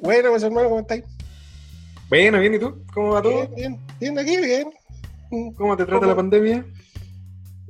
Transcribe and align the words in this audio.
Bueno, 0.00 0.30
pues 0.30 0.42
hermano, 0.42 0.68
¿cómo 0.68 0.80
estáis? 0.80 1.04
Bueno, 2.08 2.38
bien, 2.40 2.54
¿y 2.54 2.58
tú? 2.58 2.82
¿Cómo 2.94 3.10
va 3.12 3.22
todo? 3.22 3.46
Bien, 3.48 3.54
bien, 3.54 3.80
bien, 4.00 4.18
aquí 4.18 4.36
bien. 4.38 4.70
¿Cómo 5.56 5.76
te 5.76 5.84
trata 5.84 6.00
¿Cómo? 6.00 6.10
la 6.10 6.16
pandemia? 6.16 6.64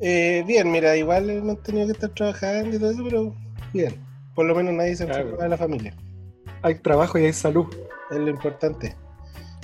Eh, 0.01 0.45
bien, 0.47 0.71
mira, 0.71 0.97
igual 0.97 1.29
hemos 1.29 1.63
tenido 1.63 1.87
que 1.87 1.93
estar 1.93 2.11
trabajando 2.11 2.77
y 2.77 2.79
todo 2.79 2.91
eso, 2.91 3.03
pero 3.05 3.35
bien. 3.73 3.97
Por 4.35 4.47
lo 4.47 4.55
menos 4.55 4.75
nadie 4.75 4.95
se 4.95 5.07
Claro. 5.07 5.23
enferma 5.23 5.43
de 5.45 5.49
la 5.51 5.57
familia. 5.57 5.95
Hay 6.63 6.77
trabajo 6.77 7.19
y 7.19 7.25
hay 7.25 7.33
salud. 7.33 7.67
Es 8.11 8.17
lo 8.19 8.31
importante. 8.31 8.95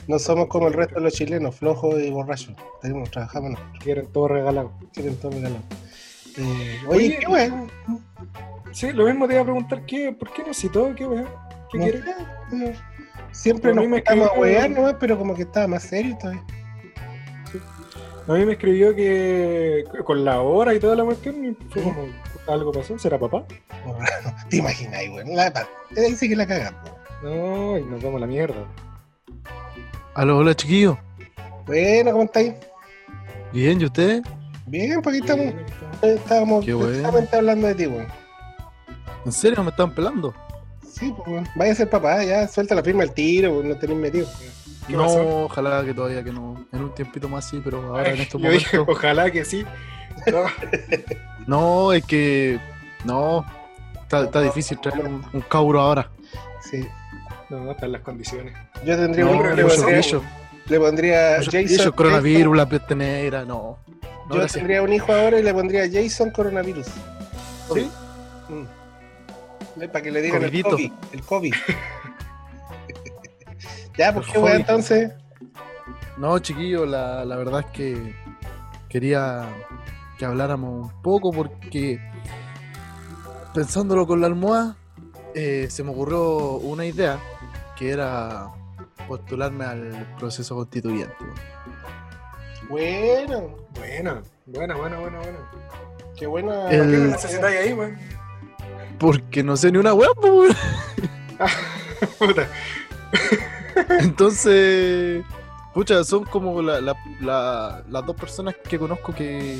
No 0.09 0.19
somos 0.19 0.49
como 0.49 0.67
el 0.69 0.75
resto 0.75 0.96
de 0.96 1.01
los 1.03 1.12
chilenos, 1.15 1.55
flojos 1.57 2.01
y 2.03 2.11
borrachos. 2.11 2.55
Tenemos, 2.83 3.11
trabajamos, 3.11 3.53
no, 3.53 3.59
Quieren 3.79 4.07
todo 4.12 4.29
regalado. 4.29 4.73
quieren 4.93 5.17
todo 5.17 5.31
regalado. 5.31 5.62
Eh, 6.37 6.79
oye, 6.89 6.99
Oye, 7.07 7.19
qué 7.21 7.27
bueno. 7.29 7.67
Sí, 8.73 8.93
lo 8.93 9.07
mismo 9.07 9.29
te 9.29 9.35
iba 9.35 9.43
a 9.43 9.45
preguntar, 9.45 9.87
¿qué, 9.87 10.12
¿por 10.12 10.33
qué 10.33 10.43
no 10.43 10.53
citó? 10.53 10.93
¿Qué 10.96 11.07
weá? 11.07 11.25
¿Qué 11.80 12.02
No 12.52 12.59
no. 12.59 12.72
Siempre 13.32 13.73
A 13.73 13.74
nos 13.74 13.84
mí 13.84 13.91
me 13.91 13.96
juntamos 13.98 14.28
a 14.28 14.38
huear 14.38 14.70
nomás, 14.70 14.96
pero 15.01 15.19
como 15.19 15.34
que 15.34 15.42
estaba 15.42 15.66
más 15.66 15.82
serio 15.82 16.16
todavía. 16.20 16.42
A 18.27 18.32
mí 18.32 18.46
me 18.46 18.52
escribió 18.52 18.95
que 18.95 19.84
con 20.05 20.24
la 20.24 20.41
hora 20.41 20.73
y 20.73 20.80
toda 20.80 20.96
la 20.96 21.05
cuestión, 21.05 21.56
fue 21.68 21.82
¿Sí? 21.82 21.88
como, 21.88 22.06
algo 22.46 22.73
pasó, 22.73 22.98
¿será 22.98 23.18
papá? 23.18 23.45
¿Te 24.48 24.59
imaginas, 24.59 25.02
güey? 25.10 25.34
La, 25.34 25.52
sí 26.16 26.29
que 26.29 26.37
la 26.37 26.46
cagamos. 26.46 26.80
No, 27.23 27.77
y 27.77 27.82
nos 27.82 28.02
vamos 28.02 28.18
a 28.18 28.20
la 28.20 28.27
mierda. 28.27 28.66
Aló, 30.15 30.38
hola 30.38 30.54
chiquillos. 30.54 30.96
Bueno, 31.66 32.12
¿cómo 32.12 32.24
estáis? 32.24 32.54
Bien, 33.52 33.80
¿y 33.80 33.84
ustedes? 33.84 34.23
Bien, 34.66 35.02
pues 35.02 35.16
aquí 35.16 35.27
estamos. 35.27 35.54
Estábamos 36.02 36.66
hablando 37.32 37.66
de 37.66 37.74
ti, 37.74 37.84
güey. 37.87 38.06
¿En 39.24 39.32
serio 39.32 39.62
me 39.62 39.70
están 39.70 39.95
pelando? 39.95 40.34
Sí, 40.98 41.12
pues. 41.25 41.48
Vaya 41.57 41.73
a 41.73 41.75
ser 41.75 41.91
papá, 41.91 42.23
ya 42.25 42.47
suelta 42.48 42.75
la 42.75 42.83
firma 42.83 43.02
al 43.02 43.12
tiro, 43.12 43.62
no 43.65 43.77
tenéis 43.77 43.98
metido. 44.01 44.29
¿Qué 44.87 44.93
no, 44.97 45.02
pasó? 45.05 45.45
ojalá 45.45 45.85
que 45.85 45.95
todavía 45.95 46.23
que 46.23 46.32
no. 46.32 46.66
En 46.73 46.85
un 46.85 46.95
tiempito 46.95 47.29
más 47.29 47.49
sí, 47.49 47.60
pero 47.65 47.82
ahora 47.96 48.10
en 48.10 48.21
estos 48.21 48.41
Yo 48.43 48.51
dije, 48.51 48.77
momentos. 48.79 48.96
ojalá 48.96 49.30
que 49.30 49.45
sí. 49.45 49.65
No, 50.30 50.45
No, 51.46 51.93
es 51.93 52.05
que. 52.05 52.59
No. 53.05 53.45
Está, 54.02 54.24
está 54.24 54.41
difícil 54.43 54.79
traer 54.80 55.05
un, 55.07 55.24
un 55.33 55.41
cabro 55.43 55.80
ahora. 55.80 56.09
Sí. 56.71 56.87
no, 57.51 57.61
no 57.61 57.73
están 57.73 57.90
las 57.93 58.02
condiciones. 58.02 58.55
Yo 58.85 58.96
tendría 58.96 59.24
No, 59.24 59.30
un 59.33 59.37
hijo, 59.38 59.55
le 59.55 59.65
pondría, 59.65 60.01
le 60.66 60.79
pondría 60.80 61.38
Jason. 61.43 61.93
coronavirus, 61.93 62.57
la 62.57 62.68
peste 62.68 62.95
negra, 62.95 63.45
no. 63.45 63.79
No, 64.00 64.31
Yo 64.31 64.34
gracias. 64.37 64.53
tendría 64.53 64.83
un 64.83 64.93
hijo 64.93 65.12
ahora 65.12 65.38
y 65.38 65.43
le 65.43 65.53
pondría 65.53 65.84
Jason 65.93 66.31
Coronavirus. 66.31 66.87
¿Sí? 67.75 67.91
Mm. 68.49 68.65
Eh, 69.81 69.89
Para 69.89 70.03
que 70.03 70.11
le 70.11 70.22
digan 70.22 70.43
el. 70.43 70.62
COVID. 70.62 70.93
El 71.12 71.22
COVID. 71.22 71.55
ya, 73.99 74.12
pues 74.12 74.27
qué 74.27 74.41
COVID. 74.41 74.53
entonces. 74.55 75.12
No, 76.17 76.39
chiquillo, 76.39 76.87
la, 76.87 77.25
la 77.25 77.37
verdad 77.37 77.61
es 77.61 77.67
que 77.67 78.15
quería 78.89 79.49
que 80.19 80.25
habláramos 80.25 80.93
un 80.93 81.03
poco 81.03 81.33
porque 81.33 82.00
pensándolo 83.53 84.06
con 84.06 84.21
la 84.21 84.28
almohada, 84.28 84.77
eh, 85.34 85.67
se 85.71 85.83
me 85.83 85.91
ocurrió 85.91 86.56
una 86.59 86.84
idea 86.84 87.19
que 87.77 87.91
era 87.91 88.50
postularme 89.09 89.65
al 89.65 90.15
proceso 90.19 90.55
constituyente. 90.55 91.15
Bueno, 92.69 93.56
Bueno, 93.78 94.22
bueno, 94.47 94.78
bueno, 94.78 95.00
bueno, 95.00 95.19
bueno. 95.21 95.39
qué 96.17 96.27
buena. 96.27 96.71
El- 96.71 96.78
¿Por 96.78 96.91
qué 96.91 96.97
necesitáis 96.99 97.59
ahí, 97.59 97.72
weón? 97.72 97.97
Porque 98.98 99.42
no 99.42 99.56
sé 99.56 99.70
ni 99.72 99.78
una 99.78 99.92
hueá, 99.94 100.09
pues. 100.20 100.56
Entonces, 104.00 105.25
pucha, 105.72 106.04
son 106.04 106.25
como 106.25 106.62
la- 106.62 106.81
la- 106.81 106.97
la- 107.20 107.82
las 107.88 108.06
dos 108.06 108.16
personas 108.16 108.54
que 108.69 108.78
conozco 108.78 109.15
que, 109.15 109.59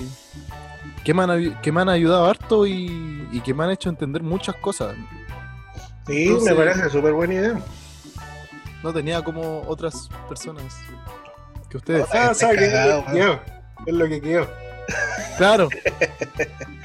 que, 1.05 1.15
me, 1.15 1.23
han, 1.25 1.61
que 1.61 1.73
me 1.73 1.81
han 1.81 1.89
ayudado 1.89 2.27
harto 2.27 2.67
y, 2.67 3.29
y 3.33 3.41
que 3.41 3.53
me 3.55 3.65
han 3.65 3.71
hecho 3.71 3.89
entender 3.89 4.23
muchas 4.23 4.57
cosas. 4.57 4.95
Sí, 6.07 6.25
Entonces- 6.27 6.51
me 6.57 6.65
parece 6.65 6.91
súper 6.91 7.13
buena 7.13 7.35
idea. 7.35 7.61
No 8.83 8.93
tenía 8.93 9.23
como 9.23 9.63
otras 9.67 10.09
personas 10.29 10.63
que 11.71 11.79
ustedes. 11.79 12.07
Ah, 12.13 12.33
lo 12.33 12.49
que 12.51 12.57
quedó. 13.15 13.41
Es 13.87 13.95
lo 13.95 14.09
que 14.09 14.21
quedó. 14.21 14.47
Claro. 15.37 15.69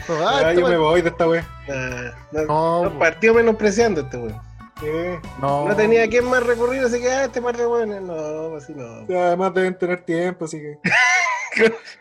Ah, 0.10 0.40
Ah, 0.42 0.50
este 0.50 0.62
yo 0.62 0.68
me 0.68 0.78
voy 0.78 1.02
de 1.02 1.10
esta 1.10 1.28
wea. 1.28 1.48
Ah, 1.70 2.12
no, 2.32 2.46
No, 2.46 2.84
no 2.86 3.00
partió 3.00 3.34
menospreciando 3.34 4.02
este 4.02 4.18
weón. 4.18 4.42
Eh, 4.82 5.20
no, 5.42 5.68
No 5.68 5.76
tenía 5.76 6.08
quien 6.08 6.26
más 6.26 6.42
recurrir, 6.44 6.82
así 6.84 7.00
que 7.00 7.12
ah, 7.12 7.26
este 7.26 7.42
par 7.42 7.56
de 7.56 7.68
weones. 7.68 8.02
No, 8.02 8.56
así 8.56 8.74
no. 8.74 9.06
además 9.20 9.54
deben 9.54 9.78
tener 9.78 10.02
tiempo, 10.02 10.46
así 10.46 10.58
que. 10.60 10.78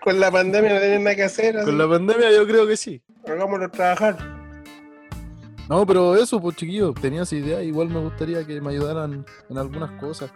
Con 0.00 0.20
la 0.20 0.30
pandemia 0.30 0.74
no 0.74 0.80
tenían 0.80 1.04
nada 1.04 1.16
que 1.16 1.24
hacer. 1.24 1.56
Así. 1.56 1.66
Con 1.66 1.78
la 1.78 1.88
pandemia 1.88 2.30
yo 2.30 2.46
creo 2.46 2.66
que 2.66 2.76
sí. 2.76 3.02
Hagámoslo 3.26 3.70
trabajar. 3.70 4.16
No, 5.68 5.84
pero 5.86 6.16
eso, 6.16 6.40
pues 6.40 6.56
chiquillo, 6.56 6.92
tenía 6.94 7.22
esa 7.22 7.36
idea. 7.36 7.62
Igual 7.62 7.88
me 7.90 8.00
gustaría 8.00 8.46
que 8.46 8.60
me 8.60 8.70
ayudaran 8.70 9.24
en 9.50 9.58
algunas 9.58 9.90
cosas. 10.00 10.30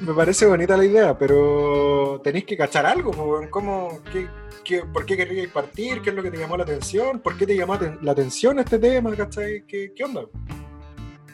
Me 0.00 0.12
parece 0.12 0.46
bonita 0.46 0.76
la 0.76 0.84
idea, 0.84 1.18
pero 1.18 2.20
tenéis 2.22 2.44
que 2.44 2.56
cachar 2.56 2.86
algo, 2.86 3.10
weón. 3.10 3.48
¿Cómo, 3.50 4.00
qué, 4.12 4.28
qué- 4.62 4.84
¿Por 4.84 5.04
qué 5.04 5.16
querríais 5.16 5.50
partir? 5.50 6.00
¿Qué 6.00 6.10
es 6.10 6.16
lo 6.16 6.22
que 6.22 6.30
te 6.30 6.36
llamó 6.38 6.56
la 6.56 6.62
atención? 6.62 7.18
¿Por 7.20 7.36
qué 7.36 7.46
te 7.46 7.56
llamó 7.56 7.76
la 8.02 8.12
atención 8.12 8.58
este 8.60 8.78
tema? 8.78 9.14
¿Cachai? 9.16 9.64
¿Qué, 9.66 9.92
qué 9.96 10.04
onda? 10.04 10.22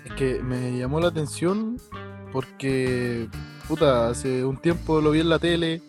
Es 0.06 0.12
que 0.14 0.40
me 0.42 0.78
llamó 0.78 0.98
la 1.00 1.08
atención 1.08 1.78
porque, 2.32 3.28
puta, 3.68 4.08
hace 4.08 4.42
un 4.44 4.56
tiempo 4.56 5.00
lo 5.02 5.10
vi 5.10 5.20
en 5.20 5.28
la 5.28 5.38
tele 5.38 5.82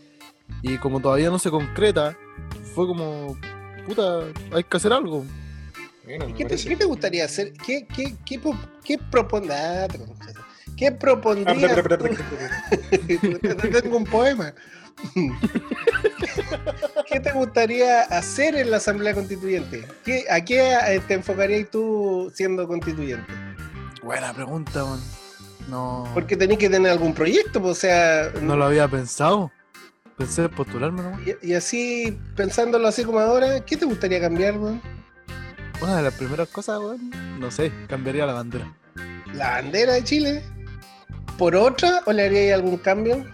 y 0.62 0.78
como 0.78 1.00
todavía 1.00 1.30
no 1.30 1.40
se 1.40 1.50
concreta, 1.50 2.18
fue 2.76 2.86
como, 2.86 3.38
puta, 3.88 4.20
hay 4.52 4.64
que 4.66 4.78
hacer 4.78 4.92
algo. 4.92 5.24
Bueno, 6.06 6.28
¿Qué 6.28 6.34
te, 6.34 6.44
parece- 6.46 6.69
qué 6.69 6.75
te 6.75 6.86
gustaría 6.86 7.25
hacer? 7.25 7.53
¿Qué, 7.53 7.88
qué, 7.88 8.16
qué, 8.25 8.40
qué 8.84 9.00
propon- 9.00 9.50
ah. 9.52 9.88
¿Qué 10.75 10.88
Ah, 10.88 10.97
propondrías? 11.00 11.78
espera. 11.78 11.97
Tengo 13.81 13.97
un 13.97 14.03
poema. 14.06 14.53
¿Qué 17.09 17.19
te 17.19 17.31
gustaría 17.31 18.02
hacer 18.03 18.56
en 18.56 18.72
la 18.72 18.78
Asamblea 18.78 19.13
Constituyente? 19.13 19.86
¿Qué- 20.03 20.25
¿A 20.30 20.44
qué 20.44 20.74
eh, 20.74 21.02
te 21.08 21.13
enfocarías 21.16 21.69
tú 21.72 22.31
siendo 22.36 22.68
constituyente? 22.68 23.31
Buena 24.02 24.34
pregunta, 24.34 24.84
man. 24.84 25.00
No, 25.69 26.09
Porque 26.13 26.36
tenés 26.36 26.58
que 26.58 26.69
tener 26.69 26.92
algún 26.92 27.13
proyecto, 27.13 27.62
pues, 27.62 27.72
o 27.78 27.80
sea, 27.81 28.31
no 28.42 28.58
lo 28.58 28.66
había 28.66 28.88
pensado. 28.88 29.50
Pensé 30.18 30.44
en 30.44 30.50
postularme 30.50 31.02
nomás. 31.02 31.22
y, 31.42 31.52
y 31.52 31.53
así, 31.53 32.18
pensándolo 32.36 32.88
así 32.88 33.03
como 33.06 33.19
ahora, 33.19 33.63
¿qué 33.66 33.78
te 33.78 33.86
gustaría 33.86 34.19
cambiar, 34.19 34.58
weón? 34.58 34.81
Una 35.82 35.98
de 35.98 36.04
las 36.04 36.14
primeras 36.14 36.48
cosas, 36.50 36.80
weón, 36.80 37.10
no 37.40 37.52
sé, 37.52 37.72
cambiaría 37.88 38.26
la 38.26 38.34
bandera. 38.34 38.72
¿La 39.34 39.52
bandera 39.62 39.94
de 39.94 40.04
Chile? 40.04 40.44
¿Por 41.38 41.56
otra 41.56 42.02
o 42.06 42.14
le 42.14 42.26
haríais 42.26 42.54
algún 42.54 42.78
cambio? 42.78 43.26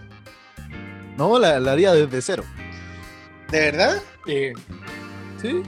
No, 1.16 1.38
la, 1.38 1.60
la 1.60 1.72
haría 1.72 1.92
desde 1.92 2.20
cero. 2.22 2.44
¿De 3.50 3.60
verdad? 3.60 4.02
Eh, 4.26 4.52
¿Sí? 5.40 5.62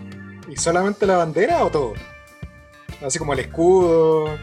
¿Y 0.49 0.57
solamente 0.57 1.07
la 1.07 1.19
bandera 1.19 1.63
o 1.65 1.71
todo? 1.71 1.93
Así 3.05 3.19
como 3.19 3.33
el 3.35 3.41
escudo. 3.41 4.37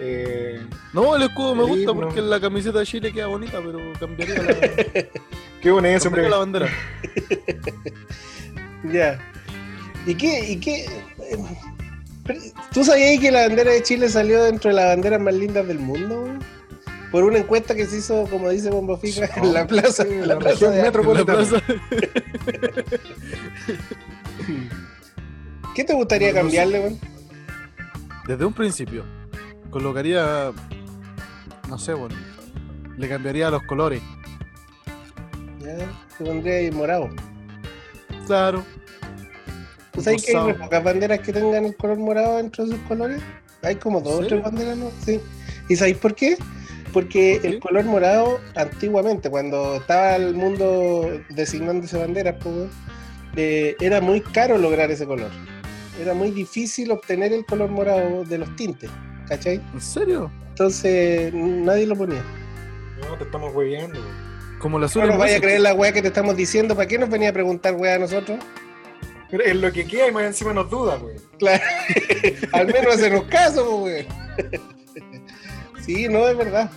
Eh, 0.00 0.60
No, 0.92 1.16
el 1.16 1.22
escudo 1.22 1.54
me 1.54 1.62
El 1.62 1.68
gusta 1.68 1.90
himno. 1.92 1.94
porque 2.06 2.20
la 2.22 2.40
camiseta 2.40 2.80
de 2.80 2.86
Chile 2.86 3.12
queda 3.12 3.26
bonita, 3.26 3.60
pero 3.64 3.78
cambiaría 3.98 4.42
la, 4.42 4.54
qué 5.62 5.70
bonito 5.70 6.08
hombre. 6.08 6.28
la 6.28 6.36
bandera. 6.38 6.68
Ya. 8.92 9.18
¿Y 10.08 10.14
qué? 10.14 10.52
¿Y 10.52 10.56
qué? 10.60 10.86
eh, 11.20 12.42
¿Tú 12.72 12.82
sabías 12.84 13.20
que 13.20 13.30
la 13.30 13.46
bandera 13.46 13.70
de 13.72 13.82
Chile 13.82 14.08
salió 14.08 14.42
dentro 14.44 14.70
de 14.70 14.76
las 14.76 14.86
banderas 14.86 15.20
más 15.20 15.34
lindas 15.34 15.66
del 15.68 15.78
mundo? 15.78 16.26
Por 17.12 17.24
una 17.24 17.38
encuesta 17.38 17.74
que 17.74 17.86
se 17.86 17.98
hizo, 17.98 18.24
como 18.30 18.50
dice 18.50 18.70
Bombo 18.70 18.96
Fica, 18.98 19.28
en 19.36 19.52
la 19.54 19.66
plaza, 19.66 20.04
Sí, 20.04 20.10
en 20.12 20.20
la 20.22 20.34
la 20.34 20.38
plaza 20.38 20.52
región 20.54 20.72
de- 20.74 20.82
metro- 20.82 21.02
En 21.02 21.08
la 21.08 21.24
Metropolitana. 21.24 21.48
plaza. 21.48 22.98
¿Qué 25.74 25.84
te 25.84 25.94
gustaría 25.94 26.32
cambiarle, 26.34 26.80
weón? 26.80 26.98
Desde 28.26 28.44
un 28.44 28.52
principio, 28.52 29.04
colocaría, 29.70 30.50
no 31.68 31.78
sé, 31.78 31.94
bueno, 31.94 32.14
le 32.96 33.08
cambiaría 33.08 33.50
los 33.50 33.62
colores. 33.62 34.02
Ya, 35.60 35.76
te 36.18 36.24
pondría 36.24 36.56
ahí 36.56 36.70
morado. 36.70 37.08
Claro. 38.26 38.64
¿Tú 39.98 40.04
sabes 40.04 40.24
que 40.24 40.36
hay 40.36 40.52
pocas 40.54 40.84
banderas 40.84 41.20
que 41.20 41.32
tengan 41.32 41.64
el 41.64 41.76
color 41.76 41.98
morado 41.98 42.36
dentro 42.36 42.64
de 42.64 42.72
sus 42.72 42.80
colores? 42.86 43.20
Hay 43.62 43.76
como 43.76 44.00
dos 44.00 44.24
o 44.24 44.26
tres 44.26 44.42
banderas, 44.42 44.76
¿no? 44.76 44.90
Sí. 45.04 45.20
¿Y 45.68 45.76
sabéis 45.76 45.96
por 45.98 46.14
qué? 46.14 46.36
Porque 46.92 47.40
el 47.42 47.58
color 47.58 47.84
morado, 47.84 48.40
antiguamente, 48.54 49.28
cuando 49.28 49.76
estaba 49.76 50.16
el 50.16 50.34
mundo 50.34 51.20
designándose 51.30 51.98
banderas, 51.98 52.36
pues, 52.42 52.70
eh, 53.36 53.76
era 53.80 54.00
muy 54.00 54.20
caro 54.20 54.56
lograr 54.56 54.90
ese 54.90 55.04
color. 55.04 55.30
Era 56.00 56.14
muy 56.14 56.30
difícil 56.30 56.90
obtener 56.90 57.32
el 57.32 57.44
color 57.44 57.70
morado 57.70 58.24
de 58.24 58.38
los 58.38 58.56
tintes. 58.56 58.90
¿cachai? 59.28 59.60
¿En 59.74 59.80
serio? 59.80 60.30
Entonces 60.48 61.32
nadie 61.34 61.86
lo 61.86 61.96
ponía. 61.96 62.22
No, 63.00 63.16
te 63.16 63.24
estamos 63.24 63.54
hueviando. 63.54 64.00
Como 64.58 64.78
la 64.78 64.88
No 64.92 65.06
nos 65.06 65.18
vaya 65.18 65.36
a 65.36 65.40
creer 65.40 65.60
la 65.60 65.74
weá 65.74 65.92
que 65.92 66.02
te 66.02 66.08
estamos 66.08 66.36
diciendo, 66.36 66.74
¿para 66.74 66.88
qué 66.88 66.98
nos 66.98 67.08
venía 67.08 67.30
a 67.30 67.32
preguntar 67.32 67.74
weá 67.74 67.94
a 67.94 67.98
nosotros? 67.98 68.38
Pero 69.30 69.44
es 69.44 69.56
lo 69.56 69.70
que 69.72 69.86
queda 69.86 70.08
y 70.08 70.12
más 70.12 70.24
encima 70.24 70.52
nos 70.54 70.70
duda, 70.70 70.96
güey. 70.96 71.16
Claro, 71.38 71.62
al 72.52 72.66
menos 72.66 72.94
hacernos 72.94 73.24
caso, 73.24 73.80
pues, 73.80 74.06
weón. 74.06 74.62
Sí, 75.84 76.08
no, 76.08 76.26
es 76.28 76.36
verdad. 76.36 76.70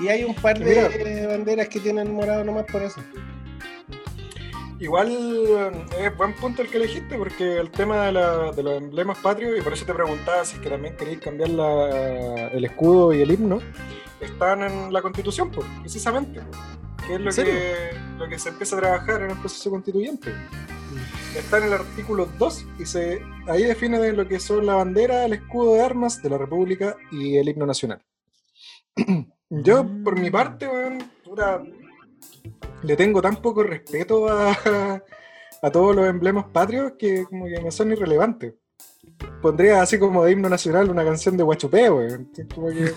Y 0.00 0.08
hay 0.08 0.24
un 0.24 0.34
par 0.34 0.58
de 0.58 0.64
Mira. 0.64 1.26
banderas 1.28 1.68
que 1.68 1.80
tienen 1.80 2.12
morado 2.12 2.44
nomás 2.44 2.64
por 2.70 2.82
eso. 2.82 3.00
Igual 4.78 5.08
eh, 5.10 5.70
es 6.06 6.16
buen 6.18 6.34
punto 6.34 6.60
el 6.60 6.68
que 6.68 6.76
elegiste, 6.76 7.16
porque 7.16 7.56
el 7.56 7.70
tema 7.70 8.04
de, 8.06 8.12
la- 8.12 8.52
de 8.52 8.62
los 8.62 8.74
emblemas 8.76 9.16
patrios, 9.18 9.58
y 9.58 9.62
por 9.62 9.72
eso 9.72 9.86
te 9.86 9.94
preguntaba 9.94 10.44
si 10.44 10.58
que 10.58 10.68
también 10.68 10.94
queréis 10.96 11.18
cambiar 11.20 11.48
la- 11.48 12.48
el 12.48 12.62
escudo 12.64 13.14
y 13.14 13.22
el 13.22 13.30
himno, 13.30 13.60
están 14.20 14.62
en 14.64 14.92
la 14.92 15.00
constitución, 15.00 15.50
pues, 15.50 15.66
precisamente. 15.80 16.40
pues, 16.42 16.58
que 17.06 17.14
es 17.14 17.20
lo 17.20 17.30
que, 17.30 17.90
lo 18.18 18.28
que 18.28 18.38
se 18.38 18.48
empieza 18.48 18.76
a 18.76 18.80
trabajar 18.80 19.22
en 19.22 19.30
el 19.30 19.38
proceso 19.38 19.70
constituyente. 19.70 20.32
Está 21.36 21.58
en 21.58 21.64
el 21.64 21.74
artículo 21.74 22.26
2 22.38 22.66
y 22.78 22.86
se, 22.86 23.20
ahí 23.46 23.64
define 23.64 23.98
de 23.98 24.12
lo 24.12 24.26
que 24.26 24.40
son 24.40 24.66
la 24.66 24.74
bandera, 24.74 25.24
el 25.24 25.34
escudo 25.34 25.74
de 25.74 25.82
armas 25.82 26.22
de 26.22 26.30
la 26.30 26.38
República 26.38 26.96
y 27.12 27.36
el 27.36 27.48
himno 27.48 27.66
nacional. 27.66 28.02
Yo, 29.50 29.86
por 30.02 30.18
mi 30.18 30.30
parte, 30.30 30.66
weón, 30.66 30.98
puta, 31.22 31.62
le 32.82 32.96
tengo 32.96 33.22
tan 33.22 33.36
poco 33.36 33.62
respeto 33.62 34.28
a, 34.28 35.02
a 35.62 35.70
todos 35.70 35.94
los 35.94 36.06
emblemas 36.08 36.46
patrios 36.46 36.94
que 36.98 37.24
como 37.24 37.46
que 37.46 37.60
me 37.60 37.70
son 37.70 37.92
irrelevantes. 37.92 38.54
Pondría 39.40 39.82
así 39.82 39.98
como 39.98 40.24
de 40.24 40.32
himno 40.32 40.48
nacional 40.48 40.90
una 40.90 41.04
canción 41.04 41.36
de 41.36 41.44
Guachupé, 41.44 41.90
weón. 41.90 42.32
Como 42.54 42.68
que... 42.68 42.92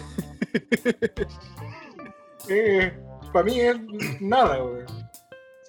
para 3.31 3.45
mí 3.45 3.59
es 3.59 3.75
nada, 4.19 4.63
weón. 4.63 4.85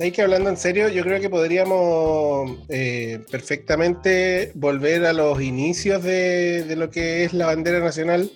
Sabéis 0.01 0.15
que 0.15 0.23
hablando 0.23 0.49
en 0.49 0.57
serio, 0.57 0.89
yo 0.89 1.03
creo 1.03 1.21
que 1.21 1.29
podríamos 1.29 2.59
eh, 2.71 3.23
perfectamente 3.31 4.51
volver 4.55 5.05
a 5.05 5.13
los 5.13 5.43
inicios 5.43 6.03
de, 6.03 6.75
lo 6.75 6.89
que 6.89 7.25
es 7.25 7.35
la 7.35 7.45
bandera 7.45 7.81
nacional, 7.81 8.31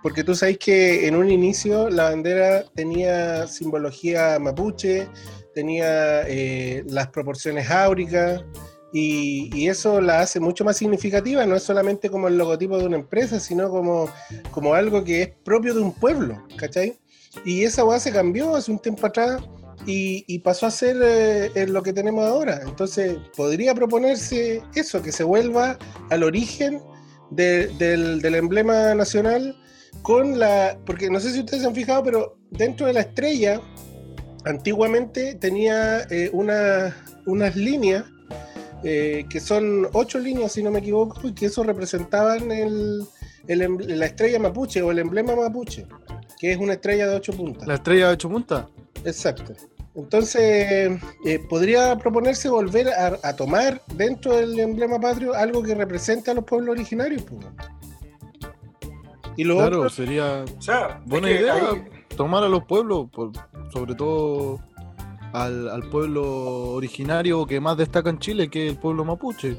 porque 0.00 0.22
tú 0.22 0.36
sabéis 0.36 0.58
que 0.58 1.08
en 1.08 1.16
un 1.16 1.28
inicio 1.28 1.90
la 1.90 2.04
bandera 2.04 2.64
tenía 2.76 3.48
simbología 3.48 4.38
mapuche, 4.38 5.08
tenía 5.56 6.22
eh, 6.28 6.84
las 6.86 7.08
proporciones 7.08 7.68
áuricas, 7.68 8.44
y, 8.92 9.50
y 9.58 9.68
eso 9.68 10.00
la 10.00 10.20
hace 10.20 10.38
mucho 10.38 10.64
más 10.64 10.76
significativa, 10.76 11.44
no 11.46 11.56
es 11.56 11.64
solamente 11.64 12.10
como 12.10 12.28
el 12.28 12.38
logotipo 12.38 12.78
de 12.78 12.86
una 12.86 12.98
empresa, 12.98 13.40
sino 13.40 13.70
como, 13.70 14.08
como 14.52 14.74
algo 14.74 15.02
que 15.02 15.22
es 15.22 15.28
propio 15.42 15.74
de 15.74 15.80
un 15.80 15.92
pueblo, 15.92 16.46
¿cachai? 16.56 16.96
Y 17.44 17.64
esa 17.64 17.84
weá 17.84 17.98
se 17.98 18.12
cambió 18.12 18.54
hace 18.56 18.70
un 18.70 18.78
tiempo 18.78 19.06
atrás 19.06 19.42
y, 19.86 20.38
pasó 20.40 20.66
a 20.66 20.70
ser 20.70 20.96
eh, 21.02 21.66
lo 21.66 21.82
que 21.82 21.92
tenemos 21.92 22.24
ahora. 22.26 22.60
Entonces, 22.66 23.16
podría 23.36 23.74
proponerse 23.74 24.62
eso, 24.74 25.02
que 25.02 25.10
se 25.12 25.24
vuelva 25.24 25.76
al 26.10 26.22
origen 26.22 26.80
de- 27.30 27.68
del, 27.78 28.34
emblema 28.34 28.94
nacional 28.94 29.56
con 30.02 30.38
la... 30.38 30.78
Porque 30.86 31.10
no 31.10 31.18
sé 31.18 31.32
si 31.32 31.40
ustedes 31.40 31.62
se 31.62 31.68
han 31.68 31.74
fijado, 31.74 32.02
pero 32.04 32.36
dentro 32.50 32.86
de 32.86 32.92
la 32.92 33.00
estrella, 33.00 33.60
antiguamente 34.44 35.34
tenía 35.34 36.02
eh, 36.10 36.30
una- 36.32 36.94
unas 37.26 37.56
líneas, 37.56 38.04
eh, 38.84 39.24
que 39.28 39.40
son 39.40 39.88
ocho 39.92 40.18
líneas, 40.18 40.52
si 40.52 40.62
no 40.62 40.70
me 40.70 40.78
equivoco, 40.80 41.26
y 41.26 41.32
que 41.34 41.46
eso 41.46 41.62
representaban 41.64 42.50
el 42.52 43.06
em- 43.48 43.78
la 43.78 44.06
estrella 44.06 44.38
mapuche 44.38 44.82
o 44.82 44.90
el 44.92 44.98
emblema 45.00 45.34
mapuche, 45.34 45.86
que 46.42 46.50
es 46.50 46.58
una 46.58 46.72
estrella 46.72 47.06
de 47.06 47.14
ocho 47.14 47.32
puntas. 47.32 47.68
La 47.68 47.74
estrella 47.74 48.08
de 48.08 48.14
ocho 48.14 48.28
puntas. 48.28 48.66
Exacto. 49.04 49.52
Entonces, 49.94 51.00
eh, 51.24 51.38
podría 51.48 51.96
proponerse 51.96 52.48
volver 52.48 52.88
a, 52.88 53.16
a 53.22 53.36
tomar 53.36 53.80
dentro 53.94 54.34
del 54.36 54.58
emblema 54.58 54.98
patrio 54.98 55.34
algo 55.34 55.62
que 55.62 55.72
represente 55.76 56.32
a 56.32 56.34
los 56.34 56.42
pueblos 56.44 56.72
originarios. 56.72 57.22
pues. 57.22 57.46
Y 59.36 59.44
lo 59.44 59.54
Claro, 59.58 59.78
otro, 59.78 59.90
sería 59.90 60.44
O 60.58 60.60
sea, 60.60 61.00
es 61.04 61.08
buena 61.08 61.28
que 61.28 61.34
idea 61.42 61.58
tomar 62.16 62.42
a 62.42 62.48
los 62.48 62.64
pueblos, 62.64 63.08
por- 63.12 63.30
sobre 63.72 63.94
todo 63.94 64.58
al, 65.32 65.68
al 65.68 65.88
pueblo 65.90 66.72
originario 66.72 67.46
que 67.46 67.60
más 67.60 67.76
destaca 67.76 68.10
en 68.10 68.18
Chile, 68.18 68.48
que 68.50 68.66
es 68.66 68.72
el 68.72 68.78
pueblo 68.80 69.04
mapuche. 69.04 69.56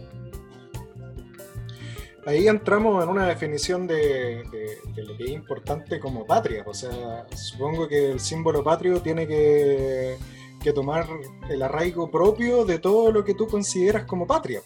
Ahí 2.26 2.48
entramos 2.48 3.04
en 3.04 3.10
una 3.10 3.28
definición 3.28 3.86
de, 3.86 4.44
de- 4.52 4.78
de 4.96 5.04
lo 5.04 5.18
que 5.18 5.26
es 5.26 5.32
importante 5.32 6.00
como 6.00 6.26
patria. 6.26 6.64
O 6.66 6.74
sea, 6.74 7.26
supongo 7.36 7.88
que 7.88 8.12
el 8.12 8.20
símbolo 8.20 8.64
patrio 8.64 9.02
tiene 9.02 9.28
que, 9.28 10.16
que 10.62 10.72
tomar 10.74 11.06
el 11.50 11.62
arraigo 11.62 12.10
propio 12.10 12.64
de 12.66 12.80
todo 12.80 13.12
lo 13.12 13.24
que 13.26 13.34
tú 13.34 13.48
consideras 13.48 14.06
como 14.06 14.26
patria. 14.26 14.62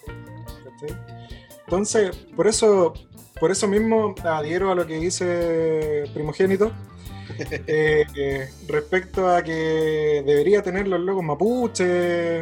Entonces, 1.64 2.16
por 2.36 2.46
eso, 2.46 2.94
por 3.40 3.50
eso 3.50 3.66
mismo 3.68 4.14
adhiero 4.24 4.70
a 4.70 4.74
lo 4.74 4.86
que 4.86 4.98
dice 4.98 6.04
Primogénito. 6.14 6.72
eh, 7.66 8.06
eh, 8.16 8.48
respecto 8.68 9.28
a 9.28 9.42
que 9.42 10.22
debería 10.24 10.62
tener 10.62 10.88
los 10.88 10.98
logos 11.00 11.22
mapuche, 11.22 12.40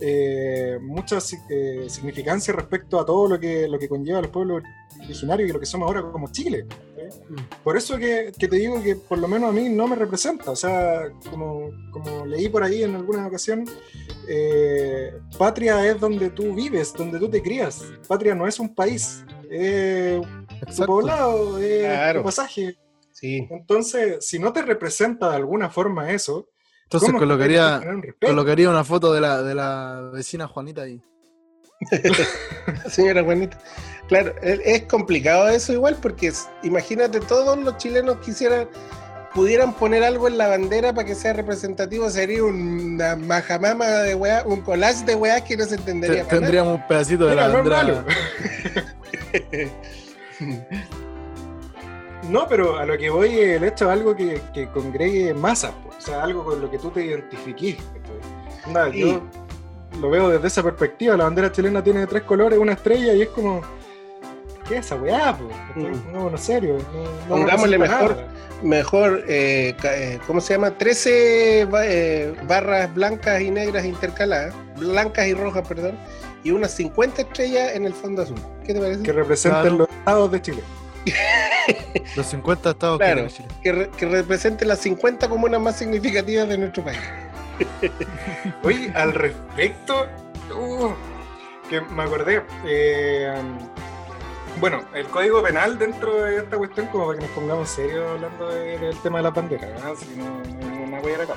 eh, 0.00 0.78
mucha 0.80 1.18
eh, 1.50 1.84
significancia 1.88 2.54
respecto 2.54 3.00
a 3.00 3.04
todo 3.06 3.28
lo 3.28 3.40
que, 3.40 3.66
lo 3.68 3.78
que 3.78 3.88
conlleva 3.88 4.20
los 4.22 4.30
pueblos 4.30 4.62
originarios 5.04 5.50
y 5.50 5.52
lo 5.52 5.60
que 5.60 5.66
somos 5.66 5.86
ahora 5.86 6.02
como 6.10 6.30
Chile. 6.32 6.66
¿sí? 6.96 7.18
Por 7.64 7.76
eso 7.76 7.96
que, 7.98 8.32
que 8.38 8.48
te 8.48 8.56
digo 8.56 8.82
que 8.82 8.96
por 8.96 9.18
lo 9.18 9.28
menos 9.28 9.50
a 9.50 9.52
mí 9.52 9.68
no 9.68 9.86
me 9.88 9.96
representa. 9.96 10.50
O 10.50 10.56
sea, 10.56 11.10
como, 11.30 11.70
como 11.90 12.26
leí 12.26 12.48
por 12.48 12.62
ahí 12.62 12.82
en 12.82 12.94
alguna 12.96 13.26
ocasión, 13.26 13.64
eh, 14.28 15.12
patria 15.38 15.86
es 15.88 15.98
donde 16.00 16.30
tú 16.30 16.54
vives, 16.54 16.92
donde 16.94 17.18
tú 17.18 17.28
te 17.28 17.42
crías. 17.42 17.82
Patria 18.06 18.34
no 18.34 18.46
es 18.46 18.58
un 18.60 18.74
país, 18.74 19.24
es 19.50 20.20
tu 20.76 20.84
poblado, 20.86 21.58
es 21.58 21.84
Claro. 21.84 22.20
tu 22.20 22.24
pasaje. 22.24 22.76
sí. 23.12 23.46
Entonces, 23.50 24.24
si 24.26 24.38
no 24.38 24.52
te 24.52 24.62
representa 24.62 25.30
de 25.30 25.36
alguna 25.36 25.70
forma 25.70 26.10
eso, 26.12 26.48
Entonces 26.88 27.06
¿cómo 27.10 27.18
es 27.18 27.22
que 27.22 27.26
colocaría, 27.28 27.82
colocaría 28.18 28.70
una 28.70 28.82
foto 28.82 29.12
de 29.12 29.20
la, 29.20 29.42
de 29.42 29.54
la 29.54 30.10
vecina 30.10 30.48
Juanita 30.48 30.82
ahí. 30.82 31.02
Señora 32.88 33.22
Juanita. 33.22 33.58
Claro, 34.08 34.34
es 34.40 34.60
es 34.64 34.82
complicado 34.84 35.50
eso 35.50 35.74
igual 35.74 35.96
porque 36.00 36.28
es- 36.28 36.48
imagínate 36.62 37.20
todos 37.20 37.58
los 37.58 37.76
chilenos 37.76 38.16
quisieran 38.24 38.68
pudieran 39.34 39.74
poner 39.74 40.02
algo 40.02 40.28
en 40.28 40.38
la 40.38 40.48
bandera 40.48 40.94
para 40.94 41.06
que 41.06 41.14
sea 41.14 41.34
representativo, 41.34 42.08
sería 42.08 42.42
una 42.42 43.14
majamama 43.16 43.86
de 43.86 44.14
weá, 44.14 44.42
un 44.46 44.62
collage 44.62 45.04
de 45.04 45.14
weá 45.14 45.44
que 45.44 45.58
no 45.58 45.66
se 45.66 45.74
entendería. 45.74 46.26
Tendríamos 46.26 46.76
un 46.80 46.86
pedacito 46.88 47.26
de 47.26 47.34
Mira, 47.34 47.48
la 47.48 47.54
bandera. 47.54 48.04
No, 52.28 52.46
pero 52.48 52.76
a 52.78 52.84
lo 52.84 52.96
que 52.98 53.10
voy 53.10 53.28
es 53.38 53.56
el 53.56 53.64
hecho 53.64 53.86
de 53.86 53.92
algo 53.92 54.14
que, 54.14 54.40
que 54.52 54.68
congregue 54.68 55.32
masas, 55.34 55.72
po. 55.72 55.88
o 55.96 56.00
sea, 56.00 56.22
algo 56.22 56.44
con 56.44 56.60
lo 56.60 56.70
que 56.70 56.78
tú 56.78 56.90
te 56.90 57.04
identifiques. 57.04 57.76
¿cachai? 57.76 58.66
Onda, 58.66 58.92
Sí. 58.92 59.00
Yo 59.00 59.22
lo 60.00 60.10
veo 60.10 60.28
desde 60.28 60.46
esa 60.48 60.62
perspectiva, 60.62 61.16
la 61.16 61.24
bandera 61.24 61.50
chilena 61.50 61.82
tiene 61.82 62.06
tres 62.06 62.22
colores, 62.24 62.58
una 62.58 62.72
estrella 62.74 63.14
y 63.14 63.22
es 63.22 63.28
como, 63.30 63.62
¿qué 64.68 64.76
es 64.76 64.86
esa 64.86 64.96
weá? 64.96 65.36
po? 65.36 65.48
Mm. 65.74 66.12
No, 66.12 66.28
en 66.28 66.38
serio. 66.38 66.76
No, 66.92 67.02
no 67.04 67.42
Pongámosle 67.42 67.78
mejor. 67.78 68.10
nada. 68.16 68.28
Mejor, 68.62 69.24
eh, 69.28 69.74
eh, 69.84 70.18
¿cómo 70.26 70.40
se 70.40 70.54
llama? 70.54 70.72
13 70.76 71.66
ba- 71.70 71.86
eh, 71.86 72.34
barras 72.46 72.92
blancas 72.92 73.40
y 73.40 73.50
negras 73.50 73.84
intercaladas, 73.84 74.52
blancas 74.76 75.26
y 75.28 75.34
rojas, 75.34 75.66
perdón, 75.66 75.96
y 76.44 76.50
unas 76.50 76.72
50 76.74 77.22
estrellas 77.22 77.70
en 77.74 77.86
el 77.86 77.94
fondo 77.94 78.22
azul. 78.22 78.38
¿Qué 78.66 78.74
te 78.74 78.80
parece? 78.80 79.02
Que 79.02 79.12
representen 79.12 79.60
Claro. 79.62 79.76
los 79.78 79.88
estados 79.88 80.30
de 80.32 80.42
Chile. 80.42 80.62
Los 82.16 82.26
50 82.26 82.70
estados 82.70 82.98
Claro. 82.98 83.28
Chile. 83.28 83.48
Que, 83.62 83.72
re- 83.72 83.90
que 83.90 84.06
represente 84.06 84.64
las 84.64 84.78
50 84.80 85.28
comunas 85.28 85.60
más 85.60 85.76
significativas 85.76 86.48
de 86.48 86.58
nuestro 86.58 86.84
país. 86.84 86.98
Oye, 88.62 88.92
al 88.94 89.12
respecto, 89.14 90.06
uh, 90.56 90.90
que 91.68 91.80
me 91.80 92.02
acordé, 92.04 92.42
eh, 92.66 93.32
bueno, 94.60 94.84
el 94.94 95.06
código 95.06 95.42
penal 95.42 95.78
dentro 95.78 96.22
de 96.22 96.38
esta 96.38 96.56
cuestión, 96.56 96.86
como 96.86 97.06
para 97.08 97.18
que 97.18 97.24
nos 97.26 97.34
pongamos 97.34 97.68
serios 97.68 98.08
hablando 98.10 98.48
de- 98.48 98.78
del 98.78 98.96
tema 98.98 99.18
de 99.18 99.22
las 99.24 99.34
banderas, 99.34 99.70
¿verdad? 99.70 99.92
si 99.96 100.16
no, 100.16 100.84
una 100.84 101.00
huella 101.00 101.22
acá. 101.24 101.34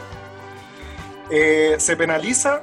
Eh, 1.29 1.75
se 1.77 1.95
penaliza 1.95 2.61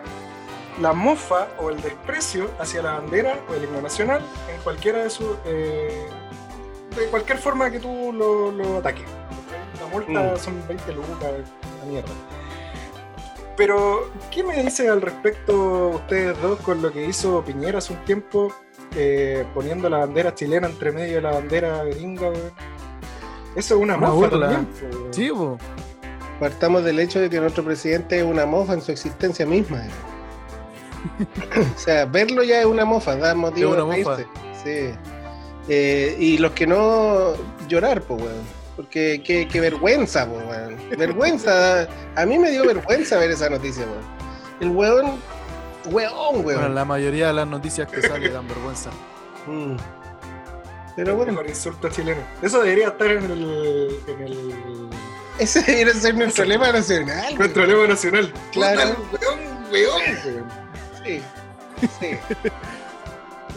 la 0.80 0.92
mofa 0.92 1.48
o 1.58 1.70
el 1.70 1.80
desprecio 1.80 2.50
hacia 2.58 2.82
la 2.82 2.92
bandera 2.92 3.38
o 3.48 3.54
el 3.54 3.64
himno 3.64 3.80
nacional 3.80 4.22
en 4.54 4.60
cualquiera 4.62 5.02
de 5.02 5.10
sus. 5.10 5.36
eh, 5.44 6.06
de 6.98 7.06
cualquier 7.06 7.38
forma 7.38 7.70
que 7.70 7.78
tú 7.80 8.12
lo, 8.12 8.50
lo 8.52 8.78
ataques. 8.78 9.04
La 9.80 9.86
multa 9.86 10.34
Mm. 10.34 10.38
son 10.38 10.62
20 10.68 10.92
lucas, 10.92 11.30
la 11.80 11.86
mierda. 11.90 12.08
Pero, 13.56 14.10
¿qué 14.30 14.44
me 14.44 14.62
dice 14.62 14.88
al 14.88 15.00
respecto 15.02 15.88
ustedes 15.88 16.40
dos 16.40 16.60
con 16.60 16.80
lo 16.80 16.92
que 16.92 17.04
hizo 17.06 17.42
Piñera 17.44 17.78
hace 17.78 17.92
un 17.92 18.04
tiempo, 18.04 18.52
eh, 18.94 19.44
poniendo 19.52 19.88
la 19.90 19.98
bandera 19.98 20.32
chilena 20.34 20.68
entre 20.68 20.92
medio 20.92 21.16
de 21.16 21.22
la 21.22 21.32
bandera 21.32 21.82
gringa? 21.84 22.28
Eso 23.56 23.74
es 23.74 23.80
una, 23.80 23.96
Una 23.96 24.08
mofa 24.08 24.28
burla. 24.28 24.48
también. 24.50 24.68
Sí. 25.12 25.30
Partamos 26.38 26.84
del 26.84 27.00
hecho 27.00 27.18
de 27.18 27.28
que 27.28 27.40
nuestro 27.40 27.64
presidente 27.64 28.18
es 28.18 28.24
una 28.24 28.46
mofa 28.46 28.74
en 28.74 28.80
su 28.82 28.92
existencia 28.92 29.44
misma. 29.44 29.84
eh. 29.84 29.90
o 31.76 31.78
sea, 31.78 32.04
verlo 32.04 32.44
ya 32.44 32.60
es 32.60 32.66
una 32.66 32.84
mofa, 32.84 33.16
da 33.16 33.34
motivo 33.34 33.70
Es 33.70 33.76
de 33.76 33.82
una 33.82 33.96
mofa. 33.96 34.16
Sí. 34.62 34.90
Eh, 35.68 36.16
y 36.18 36.38
los 36.38 36.52
que 36.52 36.66
no 36.66 37.34
llorar, 37.68 38.02
pues, 38.02 38.22
weón. 38.22 38.58
Porque 38.76 39.22
qué, 39.24 39.48
qué 39.48 39.60
vergüenza, 39.60 40.26
pues, 40.28 40.44
weón. 40.46 40.76
Vergüenza. 40.98 41.88
A 42.16 42.26
mí 42.26 42.38
me 42.38 42.50
dio 42.50 42.64
vergüenza 42.66 43.18
ver 43.18 43.30
esa 43.30 43.50
noticia, 43.50 43.84
weón. 43.84 44.18
El 44.60 44.70
weón, 44.70 45.20
weón, 45.86 46.42
Bueno, 46.42 46.60
weón. 46.60 46.74
la 46.74 46.84
mayoría 46.84 47.28
de 47.28 47.32
las 47.34 47.46
noticias 47.46 47.88
que 47.90 48.02
salen 48.02 48.32
dan 48.32 48.48
vergüenza. 48.48 48.90
Mm. 49.46 49.76
Pero 50.96 51.14
bueno, 51.14 51.32
mejor 51.32 51.48
insulto 51.48 51.88
chileno. 51.90 52.20
Eso 52.42 52.60
debería 52.60 52.88
estar 52.88 53.08
en 53.10 53.24
el, 53.30 54.00
en 54.08 54.20
el 54.20 54.88
ese 55.38 55.62
debería 55.62 55.94
ser 55.94 56.16
nuestro 56.16 56.44
lema 56.44 56.72
nacional. 56.72 57.36
nuestro 57.36 57.64
lema 57.66 57.86
nacional. 57.86 58.32
Claro. 58.52 58.96
Puta, 59.10 59.26
el 59.26 59.28
weón, 59.28 59.70
weón, 59.70 60.02
weón. 60.24 60.44
Sí, 61.04 61.20
sí. 62.00 62.16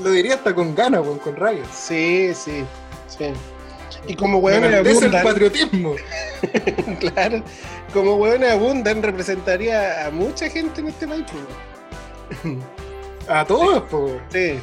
Lo 0.04 0.10
diría 0.12 0.36
hasta 0.36 0.54
con 0.56 0.74
ganas, 0.76 1.02
weón, 1.02 1.20
con 1.20 1.36
rabia. 1.36 1.64
Sí, 1.74 2.34
sí, 2.34 2.64
sí. 3.08 3.32
Y 4.08 4.16
como 4.16 4.40
hueones 4.40 4.70
Enaltece 4.70 4.98
el 4.98 5.16
abundan, 5.16 5.24
patriotismo. 5.24 5.96
claro, 7.00 7.44
como 7.94 8.16
hueones 8.16 8.52
abundan, 8.52 9.04
representaría 9.04 10.08
a 10.08 10.12
mucha 10.12 10.50
gente 10.50 10.82
en 10.82 10.88
este 10.88 11.08
país. 11.08 11.26
pues. 11.32 12.56
A 13.28 13.46
todos, 13.46 13.84
po. 13.84 14.06
weón. 14.06 14.22
Sí, 14.32 14.60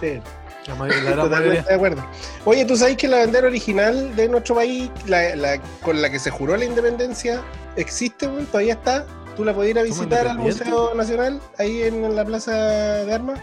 sí, 0.00 0.20
La, 0.66 0.74
may- 0.76 0.88
la 0.90 1.10
totalmente 1.16 1.28
mayoría. 1.40 1.62
de 1.62 1.74
acuerdo. 1.74 2.04
Oye, 2.46 2.64
¿tú 2.64 2.76
sabes 2.76 2.96
que 2.96 3.06
la 3.08 3.18
bandera 3.18 3.46
original 3.46 4.16
de 4.16 4.28
nuestro 4.28 4.54
país, 4.54 4.90
la, 5.06 5.36
la- 5.36 5.60
con 5.82 6.00
la 6.00 6.08
que 6.10 6.18
se 6.18 6.30
juró 6.30 6.56
la 6.56 6.64
independencia, 6.64 7.42
existe, 7.76 8.26
weón? 8.26 8.46
¿Todavía 8.46 8.72
está? 8.74 9.04
¿Tú 9.36 9.44
la 9.44 9.52
podías 9.54 9.72
ir 9.72 9.78
a 9.78 9.82
¿Cómo 9.82 9.94
visitar 9.94 10.26
al? 10.28 10.38
Museo 10.38 10.94
Nacional, 10.94 11.40
ahí 11.58 11.82
en 11.82 12.16
la 12.16 12.24
Plaza 12.24 12.52
de 12.52 13.12
Armas? 13.14 13.38